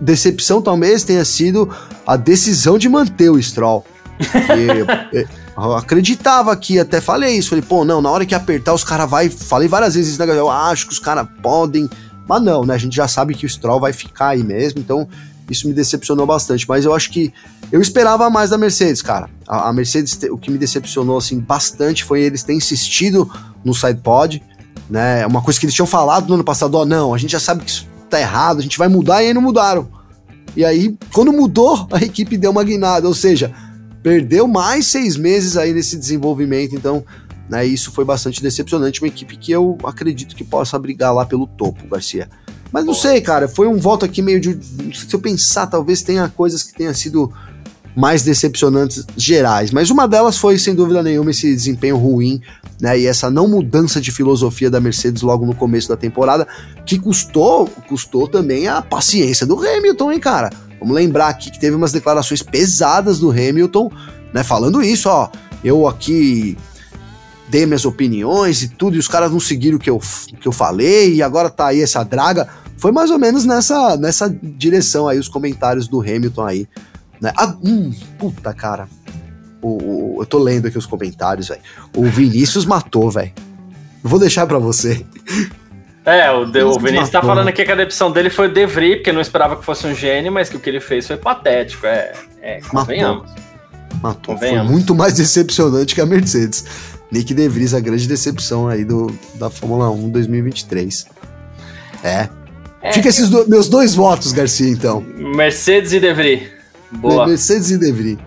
decepção 0.00 0.62
talvez 0.62 1.02
tenha 1.02 1.24
sido 1.24 1.68
a 2.06 2.16
decisão 2.16 2.78
de 2.78 2.88
manter 2.88 3.28
o 3.28 3.42
Stroll. 3.42 3.84
É, 5.12 5.26
eu 5.56 5.74
acreditava 5.74 6.56
que 6.56 6.78
até 6.78 7.00
falei 7.00 7.36
isso, 7.36 7.48
falei, 7.50 7.64
pô, 7.66 7.84
não, 7.84 8.00
na 8.00 8.08
hora 8.08 8.24
que 8.24 8.36
apertar 8.36 8.72
os 8.72 8.84
caras 8.84 9.10
vai, 9.10 9.28
falei 9.28 9.66
várias 9.66 9.96
vezes, 9.96 10.16
né, 10.16 10.26
eu 10.28 10.48
acho 10.48 10.86
que 10.86 10.92
os 10.92 10.98
caras 11.00 11.26
podem, 11.42 11.90
mas 12.30 12.42
não, 12.44 12.64
né, 12.64 12.74
a 12.74 12.78
gente 12.78 12.94
já 12.94 13.08
sabe 13.08 13.34
que 13.34 13.44
o 13.44 13.48
Stroll 13.48 13.80
vai 13.80 13.92
ficar 13.92 14.28
aí 14.28 14.44
mesmo, 14.44 14.78
então 14.78 15.08
isso 15.50 15.66
me 15.66 15.74
decepcionou 15.74 16.24
bastante, 16.24 16.64
mas 16.68 16.84
eu 16.84 16.94
acho 16.94 17.10
que 17.10 17.34
eu 17.72 17.80
esperava 17.80 18.30
mais 18.30 18.50
da 18.50 18.56
Mercedes, 18.56 19.02
cara. 19.02 19.28
A, 19.48 19.68
a 19.68 19.72
Mercedes, 19.72 20.16
o 20.30 20.38
que 20.38 20.48
me 20.48 20.56
decepcionou 20.56 21.18
assim 21.18 21.40
bastante 21.40 22.04
foi 22.04 22.20
eles 22.20 22.44
terem 22.44 22.58
insistido 22.58 23.28
no 23.64 23.74
side 23.74 24.00
pod, 24.00 24.40
né? 24.88 25.22
É 25.22 25.26
uma 25.26 25.42
coisa 25.42 25.58
que 25.58 25.66
eles 25.66 25.74
tinham 25.74 25.88
falado 25.88 26.28
no 26.28 26.34
ano 26.34 26.44
passado, 26.44 26.76
ó, 26.76 26.82
oh, 26.82 26.84
não, 26.84 27.12
a 27.12 27.18
gente 27.18 27.32
já 27.32 27.40
sabe 27.40 27.64
que 27.64 27.70
isso 27.72 27.88
tá 28.08 28.20
errado, 28.20 28.60
a 28.60 28.62
gente 28.62 28.78
vai 28.78 28.86
mudar 28.86 29.24
e 29.24 29.26
aí 29.26 29.34
não 29.34 29.42
mudaram. 29.42 29.88
E 30.54 30.64
aí, 30.64 30.96
quando 31.12 31.32
mudou, 31.32 31.84
a 31.90 31.98
equipe 31.98 32.36
deu 32.36 32.52
uma 32.52 32.62
guinada, 32.62 33.08
ou 33.08 33.14
seja, 33.14 33.52
perdeu 34.04 34.46
mais 34.46 34.86
seis 34.86 35.16
meses 35.16 35.56
aí 35.56 35.72
nesse 35.72 35.96
desenvolvimento, 35.96 36.76
então, 36.76 37.04
né, 37.50 37.66
isso 37.66 37.90
foi 37.90 38.04
bastante 38.04 38.40
decepcionante, 38.40 39.02
uma 39.02 39.08
equipe 39.08 39.36
que 39.36 39.50
eu 39.50 39.76
acredito 39.82 40.36
que 40.36 40.44
possa 40.44 40.78
brigar 40.78 41.12
lá 41.12 41.26
pelo 41.26 41.48
topo, 41.48 41.84
Garcia. 41.88 42.30
Mas 42.70 42.84
não 42.84 42.94
sei, 42.94 43.20
cara, 43.20 43.48
foi 43.48 43.66
um 43.66 43.76
voto 43.76 44.04
aqui 44.04 44.22
meio 44.22 44.40
de. 44.40 44.56
Se 44.94 45.12
eu 45.12 45.18
pensar, 45.18 45.66
talvez 45.66 46.00
tenha 46.00 46.28
coisas 46.28 46.62
que 46.62 46.72
tenham 46.72 46.94
sido 46.94 47.32
mais 47.96 48.22
decepcionantes 48.22 49.04
gerais. 49.16 49.72
Mas 49.72 49.90
uma 49.90 50.06
delas 50.06 50.38
foi, 50.38 50.56
sem 50.60 50.76
dúvida 50.76 51.02
nenhuma, 51.02 51.32
esse 51.32 51.52
desempenho 51.52 51.96
ruim, 51.96 52.40
né? 52.80 52.96
E 52.96 53.08
essa 53.08 53.28
não 53.28 53.48
mudança 53.48 54.00
de 54.00 54.12
filosofia 54.12 54.70
da 54.70 54.80
Mercedes 54.80 55.22
logo 55.22 55.44
no 55.44 55.52
começo 55.52 55.88
da 55.88 55.96
temporada, 55.96 56.46
que 56.86 57.00
custou, 57.00 57.66
custou 57.88 58.28
também 58.28 58.68
a 58.68 58.80
paciência 58.80 59.44
do 59.44 59.58
Hamilton, 59.58 60.12
hein, 60.12 60.20
cara? 60.20 60.50
Vamos 60.78 60.94
lembrar 60.94 61.26
aqui 61.26 61.50
que 61.50 61.58
teve 61.58 61.74
umas 61.74 61.90
declarações 61.90 62.44
pesadas 62.44 63.18
do 63.18 63.32
Hamilton, 63.32 63.90
né? 64.32 64.44
Falando 64.44 64.80
isso, 64.80 65.08
ó. 65.08 65.28
Eu 65.64 65.88
aqui 65.88 66.56
dei 67.50 67.66
minhas 67.66 67.84
opiniões 67.84 68.62
e 68.62 68.68
tudo, 68.68 68.96
e 68.96 68.98
os 68.98 69.08
caras 69.08 69.32
não 69.32 69.40
seguiram 69.40 69.76
o 69.76 69.80
que 69.80 69.90
eu, 69.90 70.00
que 70.40 70.46
eu 70.46 70.52
falei, 70.52 71.14
e 71.14 71.22
agora 71.22 71.50
tá 71.50 71.66
aí 71.66 71.82
essa 71.82 72.02
draga. 72.04 72.48
Foi 72.78 72.92
mais 72.92 73.10
ou 73.10 73.18
menos 73.18 73.44
nessa, 73.44 73.96
nessa 73.96 74.34
direção 74.42 75.06
aí, 75.08 75.18
os 75.18 75.28
comentários 75.28 75.86
do 75.86 76.00
Hamilton 76.00 76.46
aí. 76.46 76.68
Né? 77.20 77.32
Ah, 77.36 77.54
hum, 77.62 77.92
puta, 78.18 78.54
cara. 78.54 78.88
O, 79.60 80.16
o, 80.16 80.22
eu 80.22 80.26
tô 80.26 80.38
lendo 80.38 80.68
aqui 80.68 80.78
os 80.78 80.86
comentários, 80.86 81.48
velho. 81.48 81.60
O 81.94 82.04
Vinícius 82.04 82.64
matou, 82.64 83.10
velho. 83.10 83.32
Vou 84.02 84.18
deixar 84.18 84.46
para 84.46 84.58
você. 84.58 85.04
É, 86.06 86.30
o, 86.30 86.46
o, 86.46 86.76
o 86.76 86.80
Vinícius 86.80 87.10
tá 87.10 87.20
falando 87.20 87.48
aqui 87.48 87.62
que 87.62 87.70
a 87.70 87.74
decepção 87.74 88.10
dele 88.10 88.30
foi 88.30 88.48
o 88.48 88.52
De 88.52 88.64
Vries, 88.64 88.96
porque 88.96 89.12
não 89.12 89.20
esperava 89.20 89.56
que 89.56 89.64
fosse 89.64 89.86
um 89.86 89.94
gênio, 89.94 90.32
mas 90.32 90.48
que 90.48 90.56
o 90.56 90.60
que 90.60 90.70
ele 90.70 90.80
fez 90.80 91.06
foi 91.06 91.18
patético. 91.18 91.86
É, 91.86 92.12
é 92.40 92.60
convenhamos. 92.62 93.28
Matou. 94.02 94.36
Matou. 94.36 94.38
Foi 94.38 94.62
muito 94.62 94.94
mais 94.94 95.14
decepcionante 95.14 95.94
que 95.94 96.00
a 96.00 96.06
Mercedes. 96.06 96.64
Nick 97.10 97.34
De 97.34 97.48
Vries, 97.48 97.74
a 97.74 97.80
grande 97.80 98.06
decepção 98.06 98.68
aí 98.68 98.84
do, 98.84 99.12
da 99.34 99.50
Fórmula 99.50 99.90
1 99.90 100.10
2023. 100.10 101.06
É. 102.04 102.28
é 102.82 102.92
Fica 102.92 103.08
esses 103.08 103.28
do, 103.28 103.48
meus 103.48 103.68
dois 103.68 103.94
votos, 103.94 104.32
Garcia, 104.32 104.70
então. 104.70 105.00
Mercedes 105.00 105.92
e 105.92 106.00
De 106.00 106.12
Vries. 106.12 106.48
Boa. 106.92 107.26
Mercedes 107.26 107.70
e 107.70 107.78
De 107.78 107.90
Vries. 107.90 108.18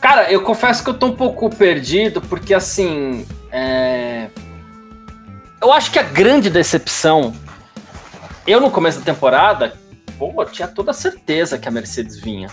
Cara, 0.00 0.32
eu 0.32 0.42
confesso 0.42 0.82
que 0.82 0.90
eu 0.90 0.94
tô 0.94 1.06
um 1.06 1.16
pouco 1.16 1.54
perdido, 1.54 2.20
porque 2.22 2.54
assim. 2.54 3.26
É... 3.52 4.28
Eu 5.60 5.72
acho 5.72 5.90
que 5.90 5.98
a 5.98 6.02
grande 6.02 6.48
decepção. 6.48 7.34
Eu, 8.46 8.60
no 8.60 8.70
começo 8.70 8.98
da 8.98 9.04
temporada, 9.04 9.74
pô, 10.18 10.44
tinha 10.46 10.66
toda 10.66 10.90
a 10.90 10.94
certeza 10.94 11.58
que 11.58 11.68
a 11.68 11.70
Mercedes 11.70 12.18
vinha. 12.18 12.48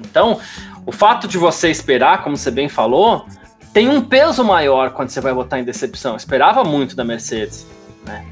Então, 0.00 0.40
o 0.86 0.92
fato 0.92 1.28
de 1.28 1.36
você 1.36 1.70
esperar, 1.70 2.24
como 2.24 2.36
você 2.36 2.50
bem 2.50 2.68
falou, 2.68 3.26
tem 3.76 3.90
um 3.90 4.00
peso 4.00 4.42
maior 4.42 4.92
quando 4.92 5.10
você 5.10 5.20
vai 5.20 5.34
votar 5.34 5.60
em 5.60 5.62
decepção. 5.62 6.16
Esperava 6.16 6.64
muito 6.64 6.96
da 6.96 7.04
Mercedes, 7.04 7.66
né? 8.06 8.24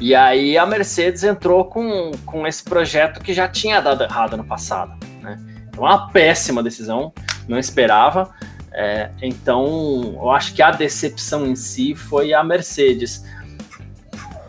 E 0.00 0.14
aí 0.14 0.56
a 0.56 0.64
Mercedes 0.64 1.22
entrou 1.22 1.66
com, 1.66 2.12
com 2.24 2.46
esse 2.46 2.64
projeto 2.64 3.20
que 3.20 3.34
já 3.34 3.46
tinha 3.46 3.78
dado 3.78 4.04
errado 4.04 4.38
no 4.38 4.44
passado, 4.44 4.96
né? 5.20 5.38
Então, 5.68 5.84
uma 5.84 6.08
péssima 6.08 6.62
decisão, 6.62 7.12
não 7.46 7.58
esperava. 7.58 8.34
É, 8.72 9.10
então, 9.20 10.14
eu 10.14 10.30
acho 10.30 10.54
que 10.54 10.62
a 10.62 10.70
decepção 10.70 11.46
em 11.46 11.56
si 11.56 11.94
foi 11.94 12.32
a 12.32 12.42
Mercedes. 12.42 13.22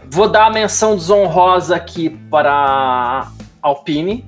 Vou 0.09 0.29
dar 0.29 0.45
a 0.45 0.49
menção 0.49 0.95
desonrosa 0.95 1.75
aqui 1.75 2.09
para 2.09 2.53
a 2.53 3.31
Alpine, 3.61 4.23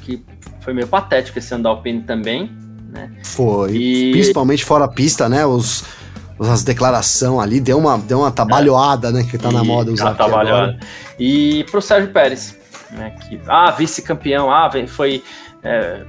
que 0.00 0.24
foi 0.60 0.72
meio 0.72 0.88
patético 0.88 1.38
esse 1.38 1.52
ano 1.52 1.64
da 1.64 1.68
Alpine 1.68 2.00
também 2.04 2.63
né? 2.94 3.10
Foi. 3.24 3.76
E... 3.76 4.12
Principalmente 4.12 4.64
fora 4.64 4.84
a 4.84 4.88
pista, 4.88 5.28
né? 5.28 5.44
Os, 5.44 5.82
as 6.38 6.62
declarações 6.62 7.42
ali, 7.42 7.58
deu 7.60 7.78
uma, 7.78 7.98
deu 7.98 8.20
uma 8.20 8.30
tabalhoada, 8.30 9.10
né? 9.10 9.24
Que 9.24 9.36
tá 9.36 9.50
na 9.50 9.64
moda 9.64 9.90
usar 9.92 10.12
aqui 10.12 10.22
agora. 10.22 10.78
E 11.18 11.64
pro 11.70 11.82
Sérgio 11.82 12.12
Pérez, 12.12 12.56
né? 12.92 13.10
Que, 13.10 13.40
ah, 13.46 13.72
vice-campeão, 13.72 14.50
ah, 14.50 14.70
foi 14.86 15.22
é, 15.62 16.04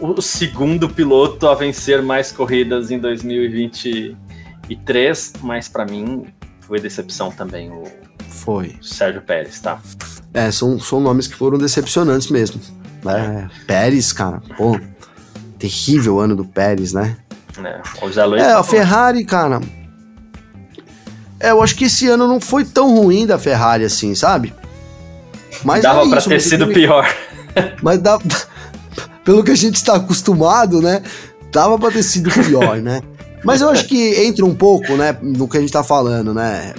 o 0.00 0.20
segundo 0.20 0.88
piloto 0.88 1.48
a 1.48 1.54
vencer 1.54 2.02
mais 2.02 2.30
corridas 2.30 2.90
em 2.90 2.98
2023, 2.98 5.32
mas 5.40 5.68
para 5.68 5.86
mim 5.86 6.26
foi 6.60 6.80
decepção 6.80 7.30
também 7.30 7.70
o 7.70 7.84
foi. 8.28 8.76
Sérgio 8.82 9.22
Pérez, 9.22 9.60
tá? 9.60 9.80
É, 10.32 10.50
são, 10.50 10.80
são 10.80 11.00
nomes 11.00 11.26
que 11.26 11.34
foram 11.34 11.56
decepcionantes 11.56 12.28
mesmo. 12.28 12.60
Né? 13.04 13.48
Pérez, 13.66 14.12
cara, 14.12 14.42
pô, 14.56 14.78
terrível 15.64 16.20
ano 16.20 16.36
do 16.36 16.44
Pérez, 16.44 16.92
né? 16.92 17.16
É, 17.64 18.04
o 18.04 18.12
Zé 18.12 18.24
Luiz 18.26 18.42
é 18.42 18.52
a 18.52 18.62
Ferrari, 18.62 19.24
cara. 19.24 19.60
É, 21.40 21.52
eu 21.52 21.62
acho 21.62 21.74
que 21.74 21.84
esse 21.84 22.06
ano 22.06 22.28
não 22.28 22.38
foi 22.38 22.64
tão 22.64 22.94
ruim 22.94 23.26
da 23.26 23.38
Ferrari 23.38 23.84
assim, 23.84 24.14
sabe? 24.14 24.52
Mas 25.64 25.82
Dava 25.82 26.02
é 26.02 26.08
pra 26.10 26.20
ter 26.20 26.40
sido 26.40 26.68
pior. 26.68 27.08
Mas 27.82 27.98
dá, 27.98 28.18
pelo 29.24 29.42
que 29.42 29.52
a 29.52 29.56
gente 29.56 29.76
está 29.76 29.94
acostumado, 29.96 30.82
né? 30.82 31.02
Dava 31.50 31.78
pra 31.78 31.90
ter 31.90 32.02
sido 32.02 32.30
pior, 32.30 32.76
né? 32.82 33.00
Mas 33.42 33.62
eu 33.62 33.70
acho 33.70 33.86
que 33.86 34.22
entra 34.24 34.44
um 34.44 34.54
pouco, 34.54 34.94
né, 34.94 35.16
no 35.22 35.48
que 35.48 35.56
a 35.56 35.60
gente 35.60 35.72
tá 35.72 35.84
falando, 35.84 36.34
né? 36.34 36.74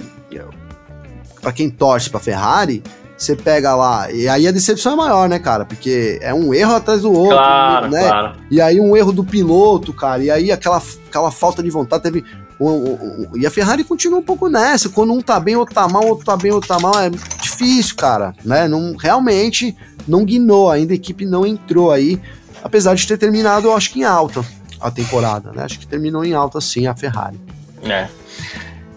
Pra 1.40 1.52
quem 1.52 1.70
torce 1.70 2.10
pra 2.10 2.18
Ferrari, 2.18 2.82
você 3.16 3.34
pega 3.34 3.74
lá, 3.74 4.10
e 4.10 4.28
aí 4.28 4.46
a 4.46 4.50
decepção 4.50 4.92
é 4.92 4.96
maior, 4.96 5.28
né, 5.28 5.38
cara? 5.38 5.64
Porque 5.64 6.18
é 6.20 6.34
um 6.34 6.52
erro 6.52 6.74
atrás 6.74 7.02
do 7.02 7.12
outro, 7.12 7.36
claro, 7.36 7.90
né? 7.90 8.08
Claro. 8.08 8.36
E 8.50 8.60
aí 8.60 8.80
um 8.80 8.96
erro 8.96 9.12
do 9.12 9.24
piloto, 9.24 9.92
cara, 9.92 10.22
e 10.22 10.30
aí 10.30 10.52
aquela, 10.52 10.82
aquela 11.08 11.30
falta 11.30 11.62
de 11.62 11.70
vontade 11.70 12.02
teve. 12.02 12.24
Um, 12.58 12.68
um, 12.68 12.92
um, 12.94 13.36
e 13.36 13.46
a 13.46 13.50
Ferrari 13.50 13.84
continua 13.84 14.18
um 14.18 14.22
pouco 14.22 14.48
nessa. 14.48 14.88
Quando 14.88 15.12
um 15.12 15.20
tá 15.20 15.38
bem, 15.38 15.56
outro 15.56 15.74
tá 15.74 15.86
mal, 15.86 16.06
outro 16.06 16.24
tá 16.24 16.36
bem, 16.36 16.52
outro 16.52 16.68
tá 16.68 16.78
mal. 16.78 16.98
É 16.98 17.10
difícil, 17.10 17.94
cara, 17.96 18.34
né? 18.44 18.66
Não, 18.66 18.96
realmente 18.96 19.76
não 20.08 20.24
guinou, 20.24 20.70
ainda 20.70 20.92
a 20.92 20.96
equipe 20.96 21.26
não 21.26 21.46
entrou 21.46 21.90
aí, 21.90 22.20
apesar 22.62 22.94
de 22.94 23.06
ter 23.06 23.18
terminado, 23.18 23.68
eu 23.68 23.76
acho 23.76 23.92
que 23.92 24.00
em 24.00 24.04
alta 24.04 24.44
a 24.80 24.90
temporada, 24.90 25.52
né? 25.52 25.64
Acho 25.64 25.78
que 25.78 25.86
terminou 25.86 26.24
em 26.24 26.34
alta 26.34 26.60
sim 26.60 26.86
a 26.86 26.94
Ferrari. 26.94 27.40
É. 27.82 28.08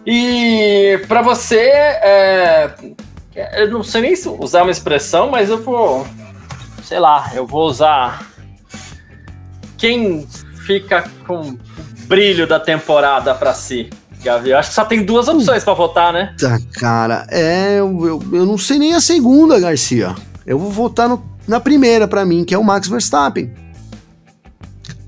E 0.06 1.00
para 1.08 1.22
você, 1.22 1.60
é, 1.60 2.74
eu 3.54 3.72
não 3.72 3.84
sei 3.84 4.02
nem 4.02 4.14
usar 4.40 4.64
uma 4.64 4.72
expressão, 4.72 5.30
mas 5.30 5.50
eu 5.50 5.62
vou, 5.62 6.06
sei 6.84 7.00
lá, 7.00 7.32
eu 7.34 7.46
vou 7.46 7.68
usar 7.68 8.28
quem 9.78 10.28
fica 10.66 11.10
com 11.26 11.42
o 11.42 11.60
brilho 12.08 12.46
da 12.46 12.60
temporada 12.60 13.34
para 13.34 13.54
si. 13.54 13.90
Gavi, 14.22 14.50
eu 14.50 14.58
acho 14.58 14.70
que 14.70 14.76
só 14.76 14.84
tem 14.84 15.04
duas 15.04 15.28
opções 15.28 15.64
para 15.64 15.74
votar, 15.74 16.12
né? 16.12 16.36
Tá, 16.38 16.60
cara, 16.74 17.26
é, 17.30 17.80
eu, 17.80 18.06
eu, 18.06 18.24
eu, 18.34 18.46
não 18.46 18.58
sei 18.58 18.78
nem 18.78 18.94
a 18.94 19.00
segunda, 19.00 19.60
Garcia. 19.60 20.14
Eu 20.46 20.60
vou 20.60 20.70
votar 20.70 21.08
no, 21.08 21.24
na 21.48 21.60
primeira 21.60 22.08
para 22.08 22.26
mim, 22.26 22.44
que 22.44 22.54
é 22.54 22.58
o 22.58 22.64
Max 22.64 22.90
Verstappen. 22.90 23.54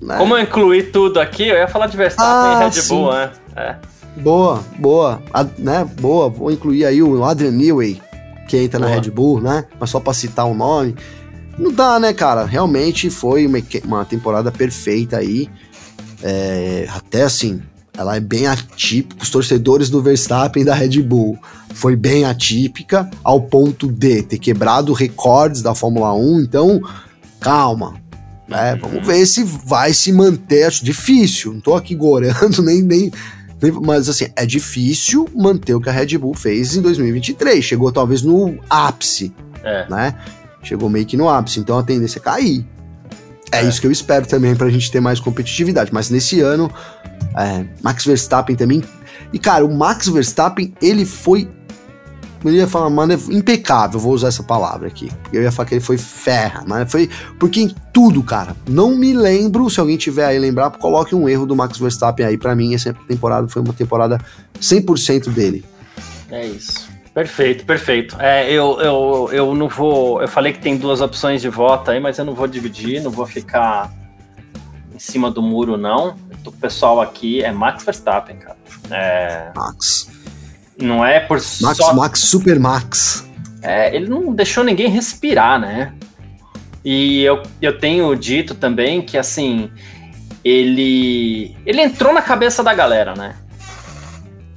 Né? 0.01 0.17
Como 0.17 0.35
eu 0.35 0.41
incluí 0.41 0.83
tudo 0.83 1.19
aqui, 1.19 1.47
eu 1.47 1.57
ia 1.57 1.67
falar 1.67 1.87
de 1.87 1.97
Verstappen 1.97 2.31
ah, 2.31 2.69
e 2.71 2.75
Red 2.75 2.87
Bull, 2.87 3.11
né? 3.11 3.31
É. 3.55 3.75
Boa, 4.17 4.63
boa, 4.77 5.21
a, 5.33 5.43
né? 5.57 5.87
Boa, 5.99 6.29
vou 6.29 6.51
incluir 6.51 6.85
aí 6.85 7.03
o 7.03 7.23
Adrian 7.23 7.51
Newey, 7.51 8.01
que 8.51 8.57
entra 8.57 8.79
boa. 8.79 8.89
na 8.89 8.95
Red 8.95 9.09
Bull, 9.09 9.41
né? 9.41 9.65
Mas 9.79 9.89
só 9.89 9.99
para 9.99 10.13
citar 10.13 10.45
o 10.45 10.53
nome. 10.53 10.95
Não 11.57 11.71
dá, 11.71 11.99
né, 11.99 12.13
cara? 12.13 12.43
Realmente 12.45 13.09
foi 13.09 13.47
uma, 13.47 13.59
uma 13.85 14.03
temporada 14.03 14.51
perfeita 14.51 15.17
aí. 15.17 15.49
É, 16.21 16.85
até 16.89 17.23
assim, 17.23 17.61
ela 17.97 18.15
é 18.15 18.19
bem 18.19 18.47
atípica. 18.47 19.23
Os 19.23 19.29
torcedores 19.29 19.89
do 19.89 20.01
Verstappen 20.01 20.65
da 20.65 20.73
Red 20.73 21.01
Bull 21.01 21.37
foi 21.73 21.95
bem 21.95 22.25
atípica 22.25 23.09
ao 23.23 23.41
ponto 23.41 23.87
de 23.87 24.21
ter 24.23 24.37
quebrado 24.37 24.91
recordes 24.91 25.61
da 25.61 25.73
Fórmula 25.73 26.13
1. 26.13 26.41
Então, 26.41 26.81
calma. 27.39 27.95
Né? 28.49 28.77
Vamos 28.81 29.05
ver 29.07 29.25
se 29.25 29.43
vai 29.43 29.93
se 29.93 30.11
manter. 30.11 30.63
Acho 30.63 30.83
difícil. 30.83 31.53
Não 31.53 31.61
tô 31.61 31.73
aqui 31.73 31.95
gorando, 31.95 32.61
nem, 32.63 32.81
nem, 32.81 33.11
nem. 33.40 33.40
Mas 33.83 34.09
assim, 34.09 34.27
é 34.35 34.45
difícil 34.45 35.27
manter 35.35 35.75
o 35.75 35.81
que 35.81 35.89
a 35.89 35.91
Red 35.91 36.17
Bull 36.17 36.33
fez 36.33 36.75
em 36.75 36.81
2023. 36.81 37.63
Chegou 37.63 37.91
talvez 37.91 38.21
no 38.21 38.57
ápice. 38.69 39.33
É. 39.63 39.87
Né? 39.89 40.15
Chegou 40.63 40.89
meio 40.89 41.05
que 41.05 41.15
no 41.15 41.29
ápice. 41.29 41.59
Então 41.59 41.77
a 41.77 41.83
tendência 41.83 42.19
é 42.19 42.21
cair. 42.21 42.65
É, 43.51 43.59
é. 43.59 43.65
isso 43.67 43.81
que 43.81 43.85
eu 43.85 43.91
espero 43.91 44.25
também 44.25 44.55
pra 44.55 44.69
gente 44.69 44.89
ter 44.89 44.99
mais 44.99 45.19
competitividade. 45.19 45.93
Mas 45.93 46.09
nesse 46.09 46.39
ano, 46.39 46.71
é, 47.37 47.65
Max 47.83 48.05
Verstappen 48.05 48.55
também. 48.55 48.83
E 49.33 49.37
cara, 49.37 49.65
o 49.65 49.73
Max 49.73 50.07
Verstappen, 50.07 50.73
ele 50.81 51.05
foi. 51.05 51.49
Eu 52.43 52.51
ia 52.51 52.67
falar, 52.67 52.89
mano, 52.89 53.13
é 53.13 53.15
impecável, 53.29 53.99
vou 53.99 54.13
usar 54.13 54.29
essa 54.29 54.41
palavra 54.41 54.87
aqui. 54.87 55.11
Eu 55.31 55.43
ia 55.43 55.51
falar 55.51 55.67
que 55.67 55.75
ele 55.75 55.81
foi 55.81 55.97
ferra, 55.97 56.63
mas 56.65 56.91
foi. 56.91 57.09
Porque 57.39 57.61
em 57.61 57.75
tudo, 57.93 58.23
cara. 58.23 58.55
Não 58.67 58.95
me 58.95 59.13
lembro, 59.13 59.69
se 59.69 59.79
alguém 59.79 59.97
tiver 59.97 60.25
aí 60.25 60.39
lembrar, 60.39 60.71
coloque 60.71 61.13
um 61.13 61.29
erro 61.29 61.45
do 61.45 61.55
Max 61.55 61.77
Verstappen 61.77 62.25
aí. 62.25 62.37
para 62.37 62.55
mim, 62.55 62.73
essa 62.73 62.93
temporada 63.07 63.47
foi 63.47 63.61
uma 63.61 63.73
temporada 63.73 64.19
100% 64.59 65.29
dele. 65.29 65.63
É 66.29 66.47
isso. 66.47 66.89
Perfeito, 67.13 67.65
perfeito. 67.65 68.15
É, 68.19 68.49
eu, 68.49 68.79
eu, 68.79 69.29
eu 69.33 69.53
não 69.53 69.67
vou. 69.67 70.21
Eu 70.21 70.27
falei 70.27 70.53
que 70.53 70.59
tem 70.59 70.77
duas 70.77 71.01
opções 71.01 71.41
de 71.41 71.49
voto 71.49 71.91
aí, 71.91 71.99
mas 71.99 72.17
eu 72.17 72.25
não 72.25 72.33
vou 72.33 72.47
dividir, 72.47 73.01
não 73.01 73.11
vou 73.11 73.25
ficar 73.25 73.91
em 74.95 74.99
cima 74.99 75.29
do 75.29 75.41
muro, 75.41 75.75
não. 75.77 76.15
O 76.45 76.51
pessoal 76.51 77.01
aqui 77.01 77.43
é 77.43 77.51
Max 77.51 77.83
Verstappen, 77.83 78.37
cara. 78.37 78.57
É, 78.89 79.51
Max. 79.55 80.09
Não 80.81 81.05
é 81.05 81.19
por 81.19 81.37
Max, 81.61 81.77
só... 81.77 81.93
Max, 81.93 82.19
Super 82.19 82.59
Max. 82.59 83.27
É, 83.61 83.95
ele 83.95 84.09
não 84.09 84.33
deixou 84.33 84.63
ninguém 84.63 84.89
respirar, 84.89 85.59
né? 85.59 85.93
E 86.83 87.21
eu, 87.23 87.43
eu 87.61 87.77
tenho 87.77 88.15
dito 88.15 88.55
também 88.55 89.01
que, 89.01 89.17
assim, 89.17 89.69
ele, 90.43 91.55
ele 91.65 91.81
entrou 91.81 92.11
na 92.11 92.21
cabeça 92.21 92.63
da 92.63 92.73
galera, 92.73 93.13
né? 93.15 93.35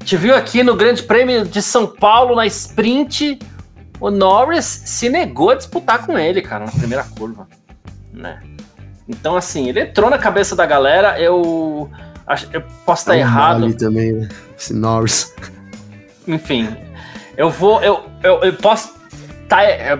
Te 0.04 0.16
viu 0.16 0.34
aqui 0.34 0.62
no 0.62 0.74
Grande 0.74 1.02
Prêmio 1.02 1.44
de 1.44 1.60
São 1.60 1.86
Paulo 1.86 2.34
na 2.34 2.46
sprint. 2.46 3.38
O 4.00 4.10
Norris 4.10 4.64
se 4.64 5.08
negou 5.08 5.50
a 5.50 5.54
disputar 5.54 6.04
com 6.06 6.18
ele, 6.18 6.40
cara, 6.42 6.64
na 6.64 6.72
primeira 6.72 7.04
curva, 7.04 7.46
né? 8.12 8.40
Então, 9.08 9.36
assim, 9.36 9.68
ele 9.68 9.80
entrou 9.80 10.08
na 10.08 10.18
cabeça 10.18 10.56
da 10.56 10.64
galera. 10.64 11.20
Eu, 11.20 11.90
eu 12.52 12.62
posso 12.86 13.02
estar 13.02 13.16
é 13.16 13.20
errado. 13.20 13.72
também, 13.74 14.12
né? 14.12 14.28
Esse 14.58 14.72
Norris. 14.72 15.34
Enfim, 16.26 16.68
eu 17.36 17.50
vou. 17.50 17.82
Eu, 17.82 18.04
eu, 18.22 18.42
eu 18.42 18.52
posso. 18.54 18.94
Tá, 19.48 19.64
eu, 19.64 19.98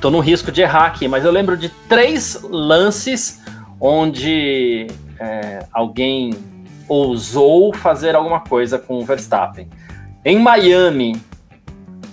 tô 0.00 0.10
no 0.10 0.20
risco 0.20 0.50
de 0.50 0.62
errar 0.62 0.86
aqui, 0.86 1.06
mas 1.06 1.24
eu 1.24 1.30
lembro 1.30 1.56
de 1.56 1.68
três 1.88 2.40
lances 2.42 3.40
onde 3.78 4.86
é, 5.18 5.60
alguém 5.72 6.34
ousou 6.88 7.72
fazer 7.74 8.16
alguma 8.16 8.40
coisa 8.40 8.78
com 8.78 8.98
o 8.98 9.04
Verstappen. 9.04 9.68
Em 10.24 10.38
Miami, 10.38 11.20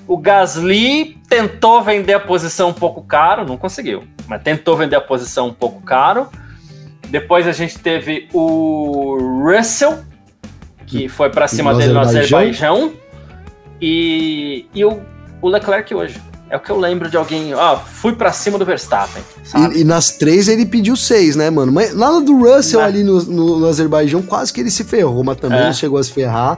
o 0.07 0.17
Gasly 0.17 1.17
tentou 1.27 1.81
vender 1.81 2.13
a 2.13 2.19
posição 2.19 2.69
um 2.69 2.73
pouco 2.73 3.01
caro, 3.01 3.45
não 3.45 3.57
conseguiu, 3.57 4.03
mas 4.27 4.41
tentou 4.41 4.77
vender 4.77 4.95
a 4.95 5.01
posição 5.01 5.47
um 5.47 5.53
pouco 5.53 5.81
caro. 5.81 6.29
Depois 7.09 7.47
a 7.47 7.51
gente 7.51 7.79
teve 7.79 8.27
o 8.33 9.17
Russell, 9.43 9.99
que 10.85 11.09
foi 11.09 11.29
para 11.29 11.47
cima 11.47 11.73
no 11.73 11.79
dele 11.79 11.93
no 11.93 11.99
Azerbaijão, 11.99 12.93
e, 13.81 14.65
e 14.73 14.85
o, 14.85 15.01
o 15.41 15.49
Leclerc 15.49 15.93
hoje. 15.93 16.21
É 16.49 16.55
o 16.55 16.61
que 16.61 16.69
eu 16.69 16.79
lembro 16.79 17.09
de 17.09 17.17
alguém, 17.17 17.53
ó, 17.53 17.75
fui 17.77 18.13
para 18.13 18.31
cima 18.31 18.57
do 18.57 18.63
Verstappen. 18.63 19.21
E, 19.73 19.81
e, 19.81 19.83
nas 19.83 20.11
três 20.11 20.47
ele 20.47 20.65
pediu 20.65 20.95
seis, 20.95 21.35
né, 21.35 21.49
mano? 21.49 21.73
Mas 21.73 21.93
lá 21.93 22.19
do 22.21 22.37
Russell, 22.37 22.79
ali 22.79 23.03
no, 23.03 23.21
no, 23.23 23.59
no, 23.59 23.67
Azerbaijão, 23.67 24.21
quase 24.21 24.53
que 24.53 24.61
ele 24.61 24.71
se 24.71 24.85
ferrou, 24.85 25.25
mas 25.25 25.37
também 25.37 25.59
é. 25.59 25.65
não 25.65 25.73
chegou 25.73 25.99
a 25.99 26.03
se 26.03 26.11
ferrar. 26.11 26.57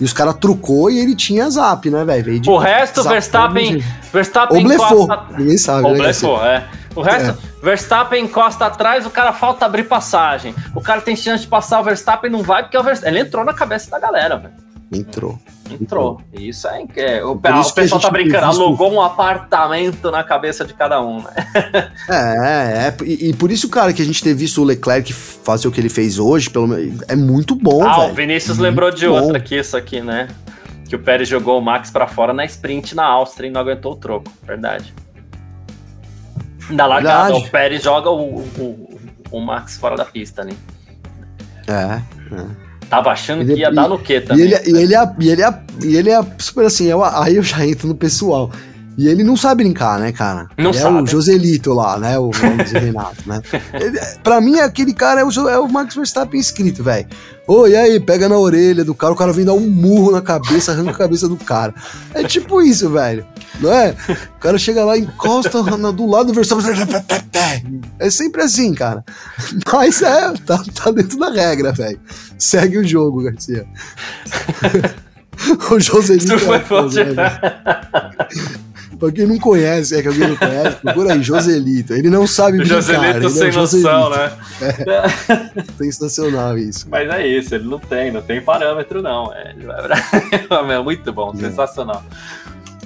E 0.00 0.04
os 0.04 0.12
caras 0.12 0.34
trucou 0.34 0.90
e 0.90 0.98
ele 0.98 1.14
tinha 1.14 1.48
zap, 1.50 1.88
né, 1.90 2.04
velho? 2.04 2.40
O 2.46 2.56
resto, 2.56 3.02
Verstappen. 3.02 3.82
Verstappen 4.12 4.58
Ou 4.58 4.64
blefou. 4.64 5.08
Ninguém 5.38 5.58
sabe, 5.58 5.88
né? 5.90 5.98
Blefou, 5.98 6.44
é. 6.44 6.66
O 6.94 7.02
resto, 7.02 7.30
é. 7.30 7.36
Verstappen 7.62 8.24
encosta 8.24 8.66
atrás, 8.66 9.04
o 9.04 9.10
cara 9.10 9.32
falta 9.32 9.66
abrir 9.66 9.84
passagem. 9.84 10.54
O 10.74 10.80
cara 10.80 11.00
tem 11.02 11.14
chance 11.14 11.42
de 11.42 11.48
passar 11.48 11.80
o 11.80 11.84
Verstappen 11.84 12.30
não 12.30 12.42
vai 12.42 12.62
porque 12.62 12.76
o 12.76 12.82
Verstappen. 12.82 13.14
Ele 13.14 13.26
entrou 13.26 13.44
na 13.44 13.52
cabeça 13.52 13.90
da 13.90 13.98
galera, 13.98 14.36
velho. 14.36 14.54
Entrou. 14.92 15.38
Entrou. 15.70 16.20
Isso 16.32 16.68
é. 16.68 16.84
é 16.96 17.24
o, 17.24 17.32
o 17.32 17.72
pessoal 17.72 18.00
tá 18.00 18.10
brincando, 18.10 18.46
visto... 18.46 18.62
alugou 18.62 18.92
um 18.92 19.00
apartamento 19.00 20.10
na 20.10 20.22
cabeça 20.22 20.64
de 20.64 20.74
cada 20.74 21.00
um, 21.02 21.22
né? 21.22 21.32
é, 22.08 22.88
é. 22.88 22.96
E, 23.04 23.30
e, 23.30 23.32
por 23.34 23.50
isso, 23.50 23.68
cara, 23.68 23.92
que 23.92 24.02
a 24.02 24.04
gente 24.04 24.22
ter 24.22 24.34
visto 24.34 24.60
o 24.60 24.64
Leclerc 24.64 25.12
fazer 25.12 25.68
o 25.68 25.72
que 25.72 25.80
ele 25.80 25.88
fez 25.88 26.18
hoje, 26.18 26.48
pelo 26.50 26.66
é 27.08 27.16
muito 27.16 27.54
bom, 27.54 27.86
Ah, 27.86 28.00
véio. 28.00 28.12
o 28.12 28.14
Vinícius 28.14 28.58
lembrou 28.58 28.90
de 28.90 29.06
bom. 29.08 29.20
outra 29.20 29.38
aqui, 29.38 29.56
isso 29.56 29.76
aqui, 29.76 30.00
né? 30.00 30.28
Que 30.88 30.94
o 30.94 30.98
Pérez 30.98 31.28
jogou 31.28 31.58
o 31.58 31.62
Max 31.62 31.90
para 31.90 32.06
fora 32.06 32.32
na 32.32 32.44
sprint 32.44 32.94
na 32.94 33.04
Áustria 33.04 33.48
e 33.48 33.50
não 33.50 33.60
aguentou 33.60 33.92
o 33.92 33.96
troco. 33.96 34.30
Verdade. 34.44 34.94
Na 36.70 36.86
largada, 36.86 37.24
Verdade. 37.24 37.48
o 37.48 37.50
Pérez 37.50 37.82
joga 37.82 38.10
o, 38.10 38.38
o, 38.40 39.00
o 39.30 39.40
Max 39.40 39.76
fora 39.76 39.96
da 39.96 40.04
pista, 40.04 40.44
né? 40.44 40.52
É, 41.68 42.00
é. 42.34 42.65
Tava 42.88 43.10
achando 43.10 43.42
ele, 43.42 43.54
que 43.54 43.60
ia 43.60 43.68
e, 43.68 43.74
dar 43.74 43.88
no 43.88 43.98
quê 43.98 44.20
também. 44.20 44.44
E 44.44 44.54
ele, 44.54 44.70
e 44.70 44.82
ele, 44.82 44.94
é, 44.94 45.14
e 45.18 45.28
ele, 45.28 45.42
é, 45.42 45.60
e 45.82 45.96
ele 45.96 46.10
é 46.10 46.24
super 46.38 46.66
assim, 46.66 46.86
eu, 46.86 47.02
aí 47.02 47.36
eu 47.36 47.42
já 47.42 47.66
entro 47.66 47.88
no 47.88 47.94
pessoal. 47.94 48.50
E 48.96 49.08
ele 49.08 49.22
não 49.22 49.36
sabe 49.36 49.62
brincar, 49.62 49.98
né, 50.00 50.10
cara? 50.10 50.48
Não 50.56 50.70
ele 50.70 50.78
sabe. 50.78 50.98
É 50.98 51.02
o 51.02 51.06
Joselito 51.06 51.74
lá, 51.74 51.98
né? 51.98 52.18
O 52.18 52.30
Renato, 52.30 53.28
né? 53.28 53.42
Ele, 53.74 54.00
pra 54.22 54.40
mim, 54.40 54.58
aquele 54.58 54.94
cara 54.94 55.20
é 55.20 55.24
o, 55.24 55.48
é 55.48 55.58
o 55.58 55.68
Max 55.68 55.94
Verstappen 55.94 56.40
inscrito, 56.40 56.82
velho. 56.82 57.06
Ô, 57.46 57.66
e 57.66 57.76
aí, 57.76 58.00
pega 58.00 58.28
na 58.28 58.38
orelha 58.38 58.84
do 58.84 58.94
cara, 58.94 59.12
o 59.12 59.16
cara 59.16 59.32
vem 59.32 59.44
dar 59.44 59.52
um 59.52 59.68
murro 59.68 60.10
na 60.10 60.22
cabeça, 60.22 60.72
arranca 60.72 60.90
a 60.90 60.94
cabeça 60.94 61.28
do 61.28 61.36
cara. 61.36 61.74
É 62.14 62.24
tipo 62.24 62.62
isso, 62.62 62.88
velho. 62.88 63.26
Não 63.60 63.70
é? 63.70 63.94
O 64.36 64.40
cara 64.40 64.58
chega 64.58 64.84
lá, 64.84 64.96
encosta 64.96 65.62
do 65.62 66.06
lado 66.06 66.28
do 66.28 66.34
Verstappen. 66.34 66.64
É 67.98 68.10
sempre 68.10 68.42
assim, 68.42 68.74
cara. 68.74 69.04
Mas 69.72 70.00
é, 70.02 70.32
tá, 70.44 70.62
tá 70.74 70.90
dentro 70.90 71.18
da 71.18 71.30
regra, 71.30 71.72
velho. 71.72 72.00
Segue 72.38 72.78
o 72.78 72.86
jogo, 72.86 73.22
Garcia. 73.22 73.66
o 75.70 75.78
Joselito. 75.78 76.34
Isso 76.34 76.38
foi 76.38 76.56
é 76.56 76.60
forte. 76.60 76.98
Pra 78.98 79.12
quem 79.12 79.26
não 79.26 79.38
conhece, 79.38 79.94
é 79.96 80.02
que 80.02 80.08
alguém 80.08 80.28
não 80.28 80.36
conhece, 80.36 80.76
procura 80.76 81.12
aí, 81.12 81.22
Joselito. 81.22 81.92
Ele 81.92 82.08
não 82.08 82.26
sabe 82.26 82.58
brincar. 82.58 82.76
Joselito 82.76 83.30
sem 83.30 83.48
é 83.48 83.52
noção, 83.52 84.10
né? 84.10 84.32
É. 84.60 85.84
Sensacional 85.84 86.56
isso. 86.56 86.86
Mas 86.88 87.08
é 87.10 87.26
isso, 87.26 87.54
ele 87.54 87.68
não 87.68 87.78
tem, 87.78 88.10
não 88.10 88.22
tem 88.22 88.40
parâmetro, 88.40 89.02
não. 89.02 89.32
É, 89.32 89.54
é 90.74 90.78
muito 90.82 91.12
bom, 91.12 91.32
é. 91.34 91.40
sensacional. 91.40 92.02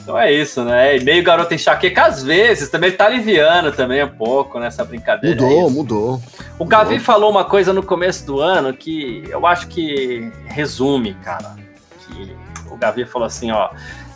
Então 0.02 0.18
é 0.18 0.32
isso, 0.32 0.64
né? 0.64 0.96
E 0.96 1.04
meio 1.04 1.22
garoto 1.22 1.54
enxaqueca, 1.54 2.06
às 2.06 2.22
vezes, 2.22 2.68
também 2.68 2.88
ele 2.88 2.96
tá 2.96 3.06
aliviando 3.06 3.70
também 3.70 4.02
um 4.02 4.08
pouco 4.08 4.58
nessa 4.58 4.84
brincadeira. 4.84 5.40
Mudou, 5.40 5.68
é 5.68 5.70
mudou. 5.70 6.22
O 6.58 6.64
Gavi 6.64 6.98
falou 6.98 7.30
uma 7.30 7.44
coisa 7.44 7.72
no 7.72 7.82
começo 7.82 8.26
do 8.26 8.40
ano 8.40 8.72
que 8.72 9.22
eu 9.28 9.46
acho 9.46 9.68
que 9.68 10.32
resume, 10.46 11.14
cara. 11.22 11.54
Que 12.00 12.34
o 12.70 12.76
Gavi 12.76 13.04
falou 13.04 13.26
assim, 13.26 13.50
ó 13.50 13.70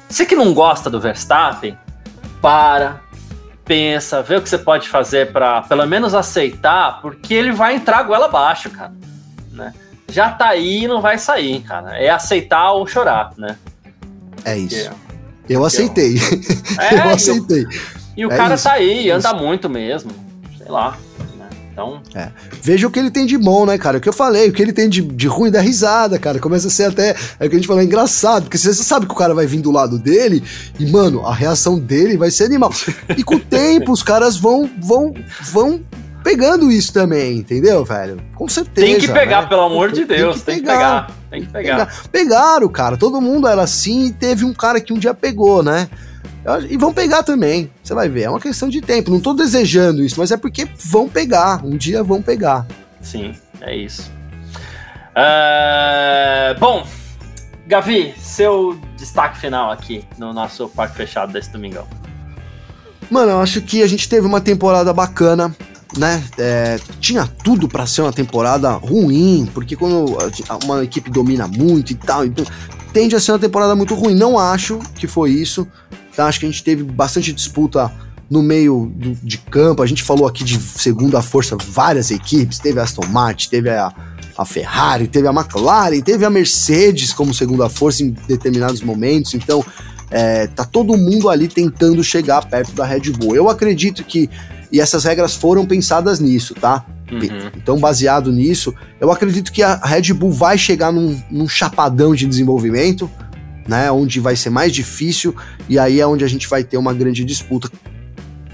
Você 0.08 0.26
que 0.26 0.34
não 0.34 0.52
gosta 0.52 0.90
do 0.90 1.00
Verstappen, 1.00 1.78
para, 2.44 3.00
pensa, 3.64 4.20
vê 4.22 4.36
o 4.36 4.42
que 4.42 4.50
você 4.50 4.58
pode 4.58 4.86
fazer 4.90 5.32
para 5.32 5.62
pelo 5.62 5.86
menos 5.86 6.12
aceitar, 6.12 7.00
porque 7.00 7.32
ele 7.32 7.52
vai 7.52 7.76
entrar 7.76 8.02
goela 8.02 8.26
abaixo, 8.26 8.68
cara. 8.68 8.92
Né? 9.50 9.72
Já 10.10 10.28
tá 10.30 10.48
aí 10.48 10.84
e 10.84 10.86
não 10.86 11.00
vai 11.00 11.16
sair, 11.16 11.62
cara. 11.62 11.96
É 11.96 12.10
aceitar 12.10 12.72
ou 12.72 12.86
chorar, 12.86 13.30
né? 13.38 13.56
É 14.44 14.58
isso. 14.58 14.90
Eu 15.48 15.64
aceitei. 15.64 16.16
É, 16.78 16.94
eu 17.08 17.14
aceitei. 17.14 17.64
E 18.14 18.26
o, 18.26 18.30
é 18.30 18.36
cara 18.36 18.56
isso, 18.56 18.64
tá 18.64 18.72
aí, 18.72 19.10
anda 19.10 19.32
muito 19.32 19.70
mesmo. 19.70 20.12
Sei 20.58 20.68
lá. 20.68 20.98
Então. 21.74 22.00
É. 22.14 22.28
Veja 22.62 22.86
o 22.86 22.90
que 22.90 23.00
ele 23.00 23.10
tem 23.10 23.26
de 23.26 23.36
bom, 23.36 23.66
né, 23.66 23.76
cara? 23.76 23.98
O 23.98 24.00
que 24.00 24.08
eu 24.08 24.12
falei, 24.12 24.48
o 24.48 24.52
que 24.52 24.62
ele 24.62 24.72
tem 24.72 24.88
de, 24.88 25.02
de 25.02 25.26
ruim 25.26 25.50
da 25.50 25.60
risada, 25.60 26.20
cara. 26.20 26.38
Começa 26.38 26.68
a 26.68 26.70
ser 26.70 26.84
até. 26.84 27.16
É 27.40 27.46
o 27.46 27.50
que 27.50 27.56
a 27.56 27.58
gente 27.58 27.66
falou, 27.66 27.82
é 27.82 27.84
engraçado, 27.84 28.44
porque 28.44 28.56
você 28.56 28.72
sabe 28.72 29.06
que 29.06 29.12
o 29.12 29.16
cara 29.16 29.34
vai 29.34 29.44
vir 29.44 29.60
do 29.60 29.72
lado 29.72 29.98
dele 29.98 30.42
e, 30.78 30.86
mano, 30.86 31.26
a 31.26 31.34
reação 31.34 31.76
dele 31.78 32.16
vai 32.16 32.30
ser 32.30 32.44
animal. 32.44 32.72
E 33.16 33.24
com 33.24 33.34
o 33.34 33.40
tempo, 33.44 33.90
os 33.90 34.04
caras 34.04 34.36
vão, 34.36 34.70
vão, 34.80 35.12
vão 35.42 35.82
pegando 36.22 36.70
isso 36.70 36.92
também, 36.92 37.38
entendeu, 37.38 37.84
velho? 37.84 38.22
Com 38.36 38.48
certeza. 38.48 38.86
Tem 38.86 38.98
que 39.00 39.08
pegar, 39.08 39.42
né? 39.42 39.48
pelo 39.48 39.62
amor 39.62 39.90
de 39.90 40.04
Deus. 40.04 40.42
Tem 40.42 40.60
que, 40.60 40.62
tem 40.62 40.76
pegar, 40.76 41.06
que 41.06 41.12
pegar. 41.12 41.20
Tem 41.30 41.42
que 41.42 41.52
pegar. 41.52 42.08
Pegaram, 42.12 42.68
cara. 42.68 42.96
Todo 42.96 43.20
mundo 43.20 43.48
era 43.48 43.62
assim 43.62 44.06
e 44.06 44.12
teve 44.12 44.44
um 44.44 44.54
cara 44.54 44.80
que 44.80 44.92
um 44.92 44.98
dia 44.98 45.12
pegou, 45.12 45.60
né? 45.60 45.88
E 46.68 46.76
vão 46.76 46.92
pegar 46.92 47.22
também. 47.22 47.70
Você 47.82 47.94
vai 47.94 48.08
ver. 48.08 48.22
É 48.22 48.30
uma 48.30 48.40
questão 48.40 48.68
de 48.68 48.80
tempo. 48.80 49.10
Não 49.10 49.20
tô 49.20 49.32
desejando 49.32 50.02
isso, 50.02 50.16
mas 50.18 50.30
é 50.30 50.36
porque 50.36 50.68
vão 50.86 51.08
pegar. 51.08 51.64
Um 51.64 51.76
dia 51.76 52.02
vão 52.02 52.20
pegar. 52.20 52.66
Sim, 53.00 53.34
é 53.60 53.76
isso. 53.76 54.10
Uh, 55.16 56.58
bom, 56.58 56.86
Gavi, 57.66 58.14
seu 58.18 58.78
destaque 58.96 59.38
final 59.38 59.70
aqui 59.70 60.04
no 60.18 60.32
nosso 60.32 60.68
parque 60.68 60.96
fechado 60.96 61.32
desse 61.32 61.50
domingão. 61.50 61.86
Mano, 63.10 63.32
eu 63.32 63.40
acho 63.40 63.60
que 63.62 63.82
a 63.82 63.86
gente 63.86 64.08
teve 64.08 64.26
uma 64.26 64.40
temporada 64.40 64.92
bacana, 64.92 65.54
né? 65.96 66.22
É, 66.36 66.78
tinha 67.00 67.26
tudo 67.26 67.68
para 67.68 67.86
ser 67.86 68.02
uma 68.02 68.12
temporada 68.12 68.72
ruim, 68.72 69.48
porque 69.54 69.76
quando 69.76 70.16
uma 70.64 70.82
equipe 70.82 71.10
domina 71.10 71.46
muito 71.46 71.92
e 71.92 71.94
tal, 71.94 72.24
então, 72.24 72.44
tende 72.92 73.14
a 73.14 73.20
ser 73.20 73.32
uma 73.32 73.38
temporada 73.38 73.74
muito 73.74 73.94
ruim. 73.94 74.14
Não 74.14 74.38
acho 74.38 74.78
que 74.96 75.06
foi 75.06 75.30
isso. 75.30 75.66
Então 76.14 76.26
acho 76.26 76.40
que 76.40 76.46
a 76.46 76.48
gente 76.48 76.62
teve 76.62 76.82
bastante 76.82 77.32
disputa 77.32 77.92
no 78.30 78.42
meio 78.42 78.90
do, 78.94 79.14
de 79.16 79.36
campo. 79.36 79.82
A 79.82 79.86
gente 79.86 80.02
falou 80.02 80.26
aqui 80.26 80.44
de 80.44 80.58
segunda 80.58 81.20
força 81.20 81.56
várias 81.56 82.10
equipes. 82.10 82.58
Teve 82.58 82.80
a 82.80 82.84
Aston 82.84 83.06
Martin, 83.08 83.50
teve 83.50 83.68
a, 83.68 83.92
a 84.38 84.44
Ferrari, 84.44 85.08
teve 85.08 85.26
a 85.26 85.32
McLaren, 85.32 86.00
teve 86.00 86.24
a 86.24 86.30
Mercedes 86.30 87.12
como 87.12 87.34
segunda 87.34 87.68
força 87.68 88.04
em 88.04 88.10
determinados 88.28 88.80
momentos. 88.80 89.34
Então 89.34 89.64
é, 90.10 90.46
tá 90.46 90.64
todo 90.64 90.96
mundo 90.96 91.28
ali 91.28 91.48
tentando 91.48 92.02
chegar 92.02 92.46
perto 92.46 92.72
da 92.72 92.86
Red 92.86 93.10
Bull. 93.18 93.34
Eu 93.34 93.50
acredito 93.50 94.04
que 94.04 94.30
e 94.72 94.80
essas 94.80 95.04
regras 95.04 95.36
foram 95.36 95.64
pensadas 95.64 96.18
nisso, 96.18 96.52
tá? 96.52 96.84
Uhum. 97.10 97.50
Então, 97.56 97.78
baseado 97.78 98.32
nisso, 98.32 98.74
eu 99.00 99.12
acredito 99.12 99.52
que 99.52 99.62
a 99.62 99.76
Red 99.76 100.12
Bull 100.12 100.32
vai 100.32 100.58
chegar 100.58 100.92
num, 100.92 101.20
num 101.30 101.46
chapadão 101.46 102.12
de 102.12 102.26
desenvolvimento 102.26 103.08
né? 103.66 103.90
Onde 103.90 104.20
vai 104.20 104.36
ser 104.36 104.50
mais 104.50 104.72
difícil 104.72 105.34
e 105.68 105.78
aí 105.78 106.00
é 106.00 106.06
onde 106.06 106.24
a 106.24 106.28
gente 106.28 106.48
vai 106.48 106.64
ter 106.64 106.76
uma 106.76 106.92
grande 106.92 107.24
disputa. 107.24 107.70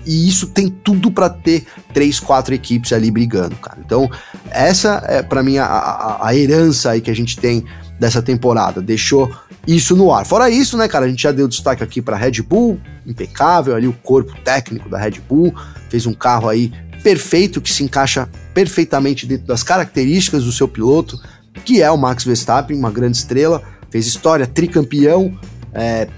E 0.06 0.28
isso 0.28 0.46
tem 0.48 0.68
tudo 0.68 1.10
para 1.10 1.28
ter 1.28 1.66
três, 1.92 2.18
quatro 2.18 2.54
equipes 2.54 2.92
ali 2.92 3.10
brigando, 3.10 3.56
cara. 3.56 3.78
Então, 3.84 4.10
essa 4.50 5.02
é 5.06 5.22
para 5.22 5.42
mim 5.42 5.58
a, 5.58 5.66
a, 5.66 6.28
a, 6.28 6.34
herança 6.34 6.90
aí 6.90 7.00
que 7.00 7.10
a 7.10 7.14
gente 7.14 7.38
tem 7.38 7.64
dessa 7.98 8.22
temporada. 8.22 8.80
Deixou 8.80 9.30
isso 9.66 9.94
no 9.94 10.12
ar. 10.12 10.24
Fora 10.24 10.48
isso, 10.48 10.76
né, 10.76 10.88
cara, 10.88 11.04
a 11.04 11.08
gente 11.08 11.22
já 11.22 11.32
deu 11.32 11.46
destaque 11.46 11.82
aqui 11.82 12.00
para 12.00 12.16
Red 12.16 12.42
Bull, 12.42 12.80
impecável 13.06 13.74
ali 13.74 13.86
o 13.86 13.92
corpo 13.92 14.34
técnico 14.42 14.88
da 14.88 14.98
Red 14.98 15.20
Bull, 15.28 15.54
fez 15.90 16.06
um 16.06 16.14
carro 16.14 16.48
aí 16.48 16.72
perfeito 17.02 17.60
que 17.60 17.70
se 17.70 17.82
encaixa 17.82 18.28
perfeitamente 18.54 19.26
dentro 19.26 19.46
das 19.46 19.62
características 19.62 20.44
do 20.44 20.52
seu 20.52 20.66
piloto, 20.66 21.20
que 21.64 21.82
é 21.82 21.90
o 21.90 21.96
Max 21.96 22.24
Verstappen, 22.24 22.76
uma 22.76 22.90
grande 22.90 23.18
estrela 23.18 23.62
fez 23.90 24.06
história, 24.06 24.46
tricampeão. 24.46 25.38
É, 25.72 26.08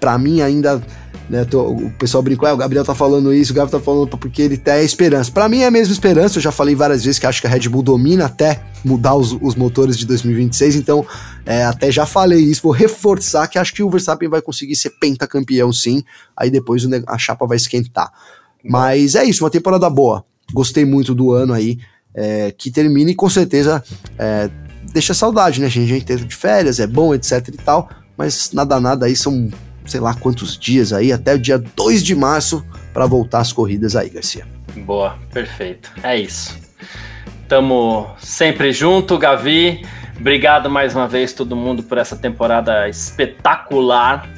para 0.00 0.18
mim 0.18 0.40
ainda, 0.40 0.82
né, 1.30 1.44
tô, 1.44 1.70
o 1.70 1.90
pessoal 1.92 2.22
brincou, 2.22 2.48
é, 2.48 2.52
o 2.52 2.56
Gabriel 2.56 2.84
tá 2.84 2.94
falando 2.94 3.32
isso, 3.32 3.52
o 3.52 3.54
Gabriel 3.54 3.78
tá 3.78 3.84
falando 3.84 4.08
porque 4.08 4.42
ele 4.42 4.56
tem 4.56 4.84
esperança. 4.84 5.30
Para 5.30 5.48
mim 5.48 5.60
é 5.60 5.66
a 5.66 5.70
mesma 5.70 5.92
esperança, 5.92 6.38
eu 6.38 6.42
já 6.42 6.52
falei 6.52 6.74
várias 6.74 7.04
vezes 7.04 7.18
que 7.18 7.26
acho 7.26 7.40
que 7.40 7.46
a 7.46 7.50
Red 7.50 7.68
Bull 7.68 7.82
domina 7.82 8.26
até 8.26 8.62
mudar 8.84 9.14
os, 9.14 9.32
os 9.40 9.54
motores 9.54 9.96
de 9.96 10.04
2026, 10.06 10.76
então 10.76 11.06
é, 11.46 11.64
até 11.64 11.90
já 11.90 12.04
falei 12.04 12.40
isso, 12.40 12.62
vou 12.62 12.72
reforçar 12.72 13.46
que 13.46 13.58
acho 13.58 13.72
que 13.72 13.82
o 13.82 13.90
Verstappen 13.90 14.28
vai 14.28 14.42
conseguir 14.42 14.76
ser 14.76 14.90
pentacampeão 14.90 15.72
sim, 15.72 16.02
aí 16.36 16.50
depois 16.50 16.84
a 17.06 17.18
chapa 17.18 17.46
vai 17.46 17.56
esquentar. 17.56 18.10
Mas 18.64 19.14
é 19.14 19.24
isso, 19.24 19.44
uma 19.44 19.50
temporada 19.50 19.88
boa. 19.88 20.24
Gostei 20.52 20.84
muito 20.84 21.14
do 21.14 21.32
ano 21.32 21.52
aí, 21.52 21.78
é, 22.14 22.52
que 22.52 22.70
termine 22.70 23.14
com 23.14 23.28
certeza 23.28 23.82
é, 24.18 24.50
deixa 24.92 25.14
saudade, 25.14 25.60
né? 25.60 25.66
A 25.66 25.70
gente 25.70 26.04
teve 26.04 26.24
de 26.24 26.34
férias, 26.34 26.78
é 26.78 26.86
bom, 26.86 27.14
etc 27.14 27.48
e 27.48 27.52
tal, 27.52 27.88
mas 28.16 28.52
nada, 28.52 28.78
nada 28.80 29.06
aí 29.06 29.16
são 29.16 29.50
sei 29.84 30.00
lá 30.00 30.14
quantos 30.14 30.56
dias 30.58 30.92
aí, 30.92 31.12
até 31.12 31.34
o 31.34 31.38
dia 31.38 31.58
2 31.58 32.02
de 32.02 32.14
março 32.14 32.64
para 32.92 33.06
voltar 33.06 33.40
as 33.40 33.52
corridas 33.52 33.96
aí, 33.96 34.08
Garcia. 34.08 34.46
Boa, 34.76 35.18
perfeito. 35.32 35.90
É 36.02 36.16
isso. 36.16 36.56
Tamo 37.48 38.08
sempre 38.18 38.72
junto, 38.72 39.18
Gavi. 39.18 39.84
Obrigado 40.18 40.70
mais 40.70 40.94
uma 40.94 41.08
vez 41.08 41.32
todo 41.32 41.56
mundo 41.56 41.82
por 41.82 41.98
essa 41.98 42.16
temporada 42.16 42.88
espetacular. 42.88 44.28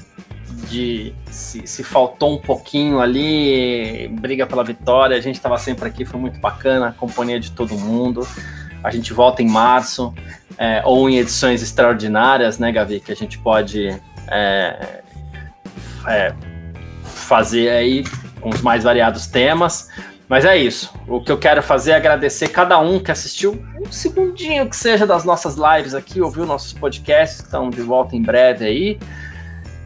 De 0.69 1.15
se, 1.31 1.67
se 1.67 1.85
faltou 1.85 2.35
um 2.35 2.41
pouquinho 2.41 3.01
ali, 3.01 4.09
briga 4.21 4.47
pela 4.47 4.65
vitória. 4.65 5.17
A 5.17 5.21
gente 5.21 5.37
estava 5.37 5.59
sempre 5.59 5.89
aqui, 5.89 6.05
foi 6.05 6.19
muito 6.19 6.41
bacana, 6.41 6.89
a 6.89 6.93
companhia 6.93 7.39
de 7.39 7.53
todo 7.53 7.79
mundo. 7.79 8.27
A 8.83 8.91
gente 8.91 9.13
volta 9.13 9.43
em 9.43 9.49
março 9.49 10.13
é, 10.59 10.83
ou 10.85 11.09
em 11.09 11.19
edições 11.19 11.63
extraordinárias, 11.63 12.59
né, 12.59 12.71
Gavi, 12.71 13.01
que 13.01 13.13
a 13.13 13.17
gente 13.17 13.39
pode 13.39 13.89
é, 14.31 15.01
é, 16.07 16.35
fazer 17.05 17.71
aí 17.71 18.05
com 18.41 18.51
os 18.51 18.61
mais 18.61 18.85
variados 18.85 19.27
temas. 19.27 19.89
Mas 20.29 20.45
é 20.45 20.57
isso. 20.57 20.93
O 21.07 21.21
que 21.21 21.31
eu 21.31 21.39
quero 21.39 21.63
fazer 21.63 21.93
é 21.93 21.97
agradecer 21.97 22.49
cada 22.49 22.79
um 22.79 22.99
que 22.99 23.11
assistiu 23.11 23.63
um 23.79 23.93
segundinho 23.93 24.69
que 24.69 24.77
seja 24.77 25.07
das 25.07 25.25
nossas 25.25 25.57
lives 25.57 25.95
aqui, 25.95 26.21
ouviu 26.21 26.47
nossos 26.47 26.73
podcasts, 26.73 27.41
estão 27.41 27.69
de 27.69 27.83
volta 27.83 28.17
em 28.17 28.23
breve 28.23 28.65
aí. 28.65 28.99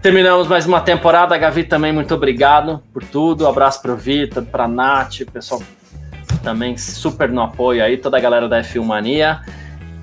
Terminamos 0.01 0.47
mais 0.47 0.65
uma 0.65 0.81
temporada. 0.81 1.37
Gavi, 1.37 1.65
também 1.65 1.93
muito 1.93 2.15
obrigado 2.15 2.81
por 2.93 3.03
tudo. 3.03 3.45
Um 3.45 3.49
abraço 3.49 3.83
para 3.83 3.93
o 3.93 3.97
Vitor, 3.97 4.45
para 4.45 4.65
a 4.65 4.69
Nath, 4.69 5.25
pessoal 5.33 5.61
também 6.43 6.77
super 6.77 7.29
no 7.29 7.43
apoio 7.43 7.83
aí, 7.83 7.97
toda 7.97 8.17
a 8.17 8.21
galera 8.21 8.49
da 8.49 8.63
F1 8.63 8.85
Mania. 8.85 9.41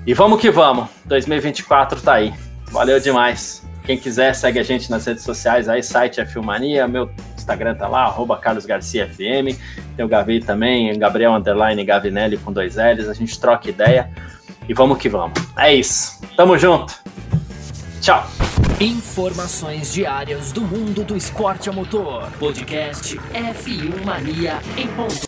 E 0.06 0.14
vamos 0.14 0.40
que 0.40 0.52
vamos, 0.52 0.88
2024 1.06 2.00
tá 2.00 2.14
aí. 2.14 2.32
Valeu 2.70 3.00
demais. 3.00 3.66
Quem 3.82 3.98
quiser, 3.98 4.34
segue 4.34 4.60
a 4.60 4.62
gente 4.62 4.88
nas 4.88 5.04
redes 5.04 5.24
sociais 5.24 5.68
aí, 5.68 5.82
site 5.82 6.20
F1 6.20 6.44
Mania, 6.44 6.86
meu 6.86 7.10
Instagram 7.36 7.74
tá 7.74 7.88
lá, 7.88 8.04
arroba 8.04 8.36
Carlos 8.36 8.64
Garcia 8.64 9.08
FM. 9.08 9.58
Tem 9.96 10.04
o 10.04 10.08
Gavi 10.08 10.40
também, 10.40 10.96
Gabriel 10.96 11.32
Underline 11.32 11.84
Gavinelli 11.84 12.36
com 12.36 12.52
dois 12.52 12.76
L's. 12.76 13.08
A 13.08 13.14
gente 13.14 13.38
troca 13.40 13.68
ideia 13.68 14.08
e 14.68 14.74
vamos 14.74 14.98
que 14.98 15.08
vamos. 15.08 15.40
É 15.58 15.74
isso. 15.74 16.20
Tamo 16.36 16.56
junto. 16.56 16.94
Tchau. 18.00 18.24
Informações 18.80 19.92
diárias 19.92 20.52
do 20.52 20.60
mundo 20.60 21.02
do 21.02 21.16
esporte 21.16 21.68
a 21.68 21.72
motor. 21.72 22.28
Podcast 22.38 23.16
F1 23.16 24.04
Mania 24.04 24.60
em 24.76 24.86
ponto. 24.88 25.16